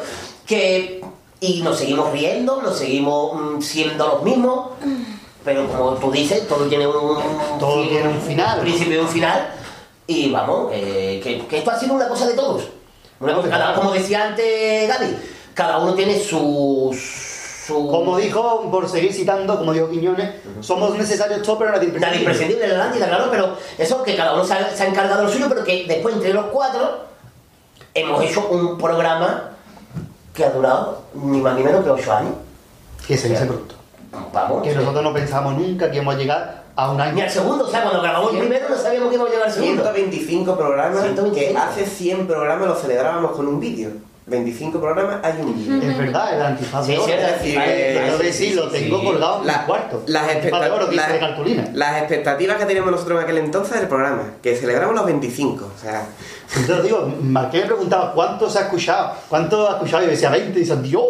[0.47, 1.03] que.
[1.41, 4.71] Y nos seguimos riendo, nos seguimos mm, siendo los mismos,
[5.45, 7.19] pero como tú dices, todo tiene un.
[7.59, 8.59] Todo tiene un final.
[8.59, 9.49] Un principio y un final,
[10.07, 12.65] y vamos, eh, que, que esto ha sido una cosa de todos.
[13.21, 15.17] Una cosa, cada, como decía antes Gaby,
[15.55, 16.97] cada uno tiene sus.
[17.67, 17.89] Su...
[17.89, 22.63] Como dijo, por seguir citando, como dijo Quiñones, somos necesarios todos, pero nadie Nadie imprescindible
[22.63, 25.27] de la Atlántida, claro, pero eso que cada uno se ha, se ha encargado de
[25.27, 27.07] lo suyo, pero que después entre los cuatro
[27.93, 29.56] hemos hecho un programa
[30.37, 32.35] que ha durado ni más ni menos que ocho años.
[33.07, 33.75] Que se dice pronto.
[34.33, 34.63] Vamos.
[34.63, 37.15] Que nosotros no pensamos nunca que íbamos a llegar a un año.
[37.15, 39.49] Ni al segundo, o sea, cuando grabamos el primero no sabíamos que íbamos a llegar
[39.49, 39.83] al segundo.
[39.83, 41.35] 125 programas 125.
[41.35, 43.91] que hace 100 programas los celebrábamos con un vídeo.
[44.27, 45.89] 25 programas hay un vídeo.
[45.91, 47.07] Es verdad, el antifaz de Sí, oro.
[47.07, 49.05] sí, el Es decir, de- quiero sí, decir, sí, lo sí, tengo sí.
[49.07, 50.03] colgado en La- mi cuarto.
[50.09, 54.23] Las, de oro, las- de las expectativas que teníamos nosotros en aquel entonces del programa,
[54.43, 55.71] que celebramos los 25.
[55.77, 56.07] O sea,
[56.57, 60.07] Yo te lo digo, Marqués me preguntaba cuánto se ha escuchado, cuánto ha escuchado, y
[60.07, 61.03] yo decía 20, y dice, Dios.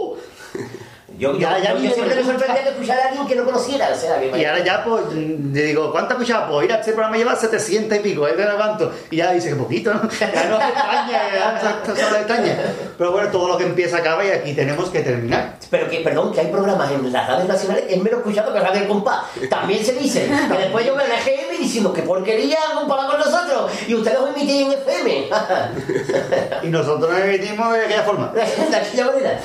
[1.19, 3.37] Yo, yo, Ya, ya yo ni me siempre me sorprendía que escuchara a alguien que
[3.37, 6.53] no conociera, o sea, Y ahora ya, pues, le digo, ¿cuánto ha escuchado?
[6.53, 8.37] Pues ir a este programa lleva 700 y pico, ¿eh?
[8.37, 8.93] ¿De cuánto?
[9.11, 10.09] Y ya dice que poquito, ¿no?
[10.21, 12.57] Ya no ya se extraña.
[12.99, 15.57] Pero bueno, todo lo que empieza acaba y aquí tenemos que terminar.
[15.71, 18.83] Pero que, perdón, que hay programas en las radios nacionales es menos escuchado que Radio
[18.83, 19.25] El Compás.
[19.51, 23.71] También se dice que después yo veo en EGM diciendo que porquería comparado con nosotros
[23.87, 25.29] y ustedes lo emitís en FM.
[26.63, 28.33] Y nosotros nos emitimos de aquella forma.
[28.35, 29.41] de aquella manera.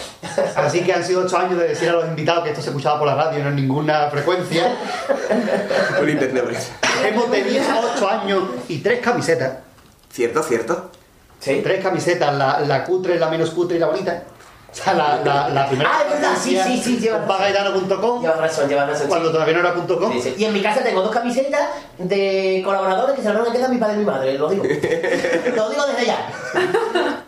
[0.55, 2.99] Así que han sido 8 años de decir a los invitados que esto se escuchaba
[2.99, 4.75] por la radio y no en ninguna frecuencia.
[5.97, 6.45] por internet.
[7.05, 7.63] Hemos tenido
[7.95, 9.53] 8 años y 3 camisetas.
[10.11, 10.91] Cierto, cierto.
[11.39, 11.61] Sí.
[11.63, 14.23] Tres camisetas, la, la cutre, la menos cutre y la bonita.
[14.71, 15.89] O sea, la, la, la primera.
[15.93, 18.21] Ah, es verdad, sí, sí, sí, lleva razón.
[18.21, 19.07] Llevas razón, llevas razón.
[19.09, 19.33] Cuando sí.
[19.33, 20.13] todavía no era punto .com.
[20.13, 20.35] Sí, sí.
[20.37, 21.61] Y en mi casa tengo dos camisetas
[21.97, 24.63] de colaboradores que se las van a quedar mi padre y mi madre, lo digo.
[25.55, 26.29] lo digo desde ya.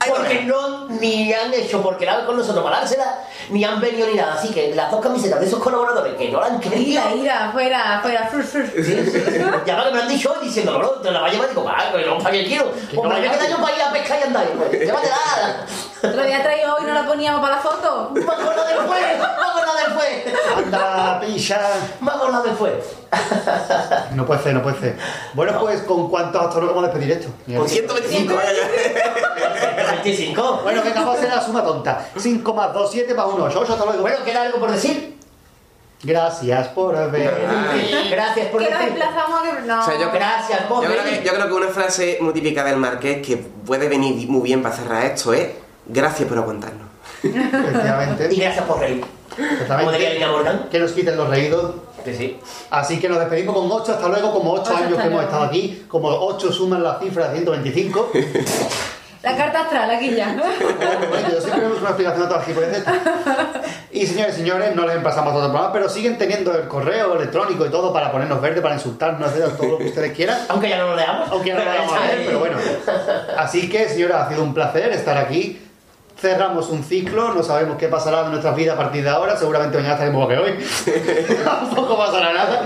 [0.07, 4.15] Porque no ni han hecho porque la con nosotros para dársela, ni han venido ni
[4.15, 4.35] nada.
[4.35, 6.81] Así que las dos camisetas de esos colaboradores que no la han querido.
[6.81, 8.72] Ira, ira, fuera, fuera, frur, frur.
[9.65, 11.49] Y ahora que me han dicho hoy diciendo, no, no, te la va a llevar,
[11.49, 12.72] digo, ah, pero no, ¿para qué quiero?
[12.93, 14.47] la me queda yo para ir a pescar y andar.
[14.47, 15.65] Pues, llévatela.
[16.03, 17.05] Lo había traído hoy y no la
[17.42, 18.12] para la foto.
[18.14, 20.34] Vamos la después, vamos la después.
[20.58, 21.62] Anda, picha.
[22.02, 22.74] Vamos la después.
[24.12, 24.98] No puede ser, no puede ser.
[25.34, 27.32] Bueno, pues, ¿con cuántos hasta luego vamos a despedir esto?
[27.58, 29.88] Con 125, vaya.
[30.03, 30.60] 25.
[30.64, 32.06] Bueno, venga, vamos a hacer la suma tonta.
[32.18, 34.02] 5 más 2, 7 más 1, 8, hasta luego.
[34.02, 35.14] Bueno, ¿queda algo por decir?
[36.03, 37.34] Gracias por haber.
[38.12, 38.94] Gracias por Que nos decir.
[38.94, 39.62] emplazamos a que.
[39.62, 39.80] No.
[39.80, 42.64] O sea, yo, Gracias por yo creo, que, yo creo que una frase muy típica
[42.66, 45.52] del Marqués que puede venir muy bien para cerrar esto es
[45.86, 46.83] gracias por aguantarnos.
[47.24, 48.30] Efectivamente.
[48.32, 49.03] Y gracias por reír.
[49.68, 50.68] Como diría Morgan.
[50.69, 51.76] Que nos quiten los reídos.
[52.03, 52.40] Que sí.
[52.69, 55.43] Así que nos despedimos con 8, hasta luego, como 8 Ocho, años que hemos estado
[55.43, 58.11] aquí, como 8 suman la cifra de 125.
[59.24, 60.35] La carta astral, aquí ya.
[60.35, 62.84] Bueno, yo siempre busco una explicación a todas las.
[63.90, 67.16] Y señores y señores, no les pasamos a otro programa, pero siguen teniendo el correo
[67.16, 70.40] electrónico y todo para ponernos verde, para insultarnos, hacer todo lo que ustedes quieran.
[70.50, 71.30] Aunque ya no lo leamos.
[71.32, 72.58] Aunque ya no lo Pero vamos a está leer, pero bueno.
[73.38, 75.58] Así que, señora, ha sido un placer estar aquí.
[76.24, 79.76] Cerramos un ciclo, no sabemos qué pasará de nuestras vidas a partir de ahora, seguramente
[79.76, 80.52] mañana estaremos que hoy.
[81.43, 82.66] Tampoco pasará nada.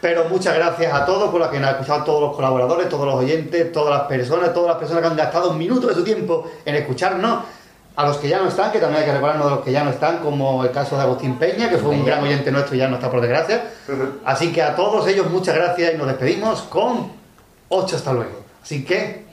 [0.00, 3.04] Pero muchas gracias a todos por los que nos han escuchado, todos los colaboradores, todos
[3.04, 6.04] los oyentes, todas las personas, todas las personas que han gastado un minuto de su
[6.04, 7.40] tiempo en escucharnos.
[7.96, 9.82] A los que ya no están, que también hay que recordarnos de los que ya
[9.82, 12.78] no están, como el caso de Agustín Peña, que fue un gran oyente nuestro y
[12.78, 13.64] ya no está por desgracia.
[14.24, 17.10] Así que a todos ellos muchas gracias y nos despedimos con
[17.68, 18.44] 8 hasta luego.
[18.62, 19.24] Así que,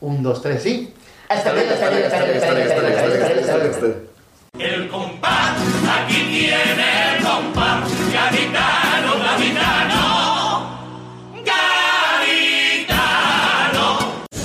[0.00, 0.95] 1, 2, 3, sí.
[1.28, 4.00] Hasta luego, hasta luego, hasta luego, hasta luego, hasta luego, hasta luego, hasta luego.
[4.58, 5.56] El compás,
[5.98, 10.02] aquí tiene el compás, gaditano, gaditano,
[12.76, 13.86] gaditano.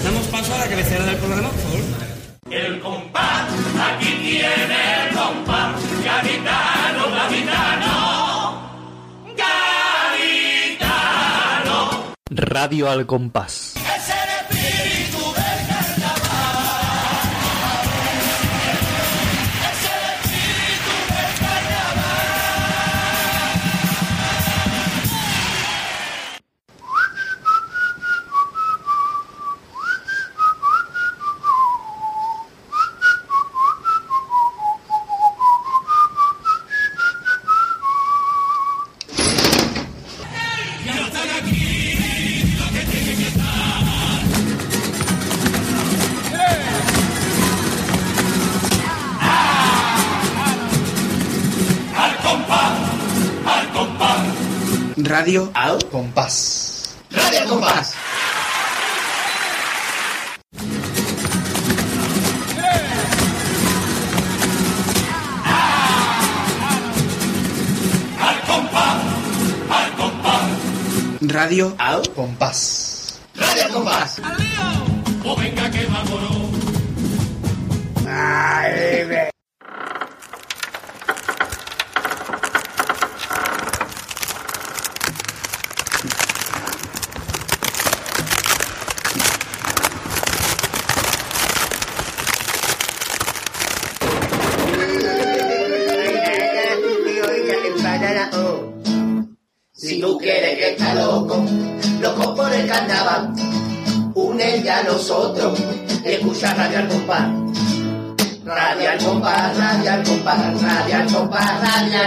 [0.03, 1.82] Damos paso a la cabecera del programa, por favor.
[2.50, 3.45] El compás,
[3.93, 7.93] aquí tiene el compás, gaditano, gaditano,
[10.58, 11.77] gaditano.
[12.30, 13.76] Radio al compás.
[55.12, 56.96] Radio Al Compás.
[57.12, 57.96] Radio Al Compás.
[71.20, 73.20] Radio Al Compás.
[73.36, 74.20] Radio Al Compás.
[74.24, 75.30] ¡Al lío!
[75.30, 75.92] ¡O venga que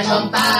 [0.05, 0.53] Bye.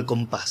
[0.00, 0.49] al compás.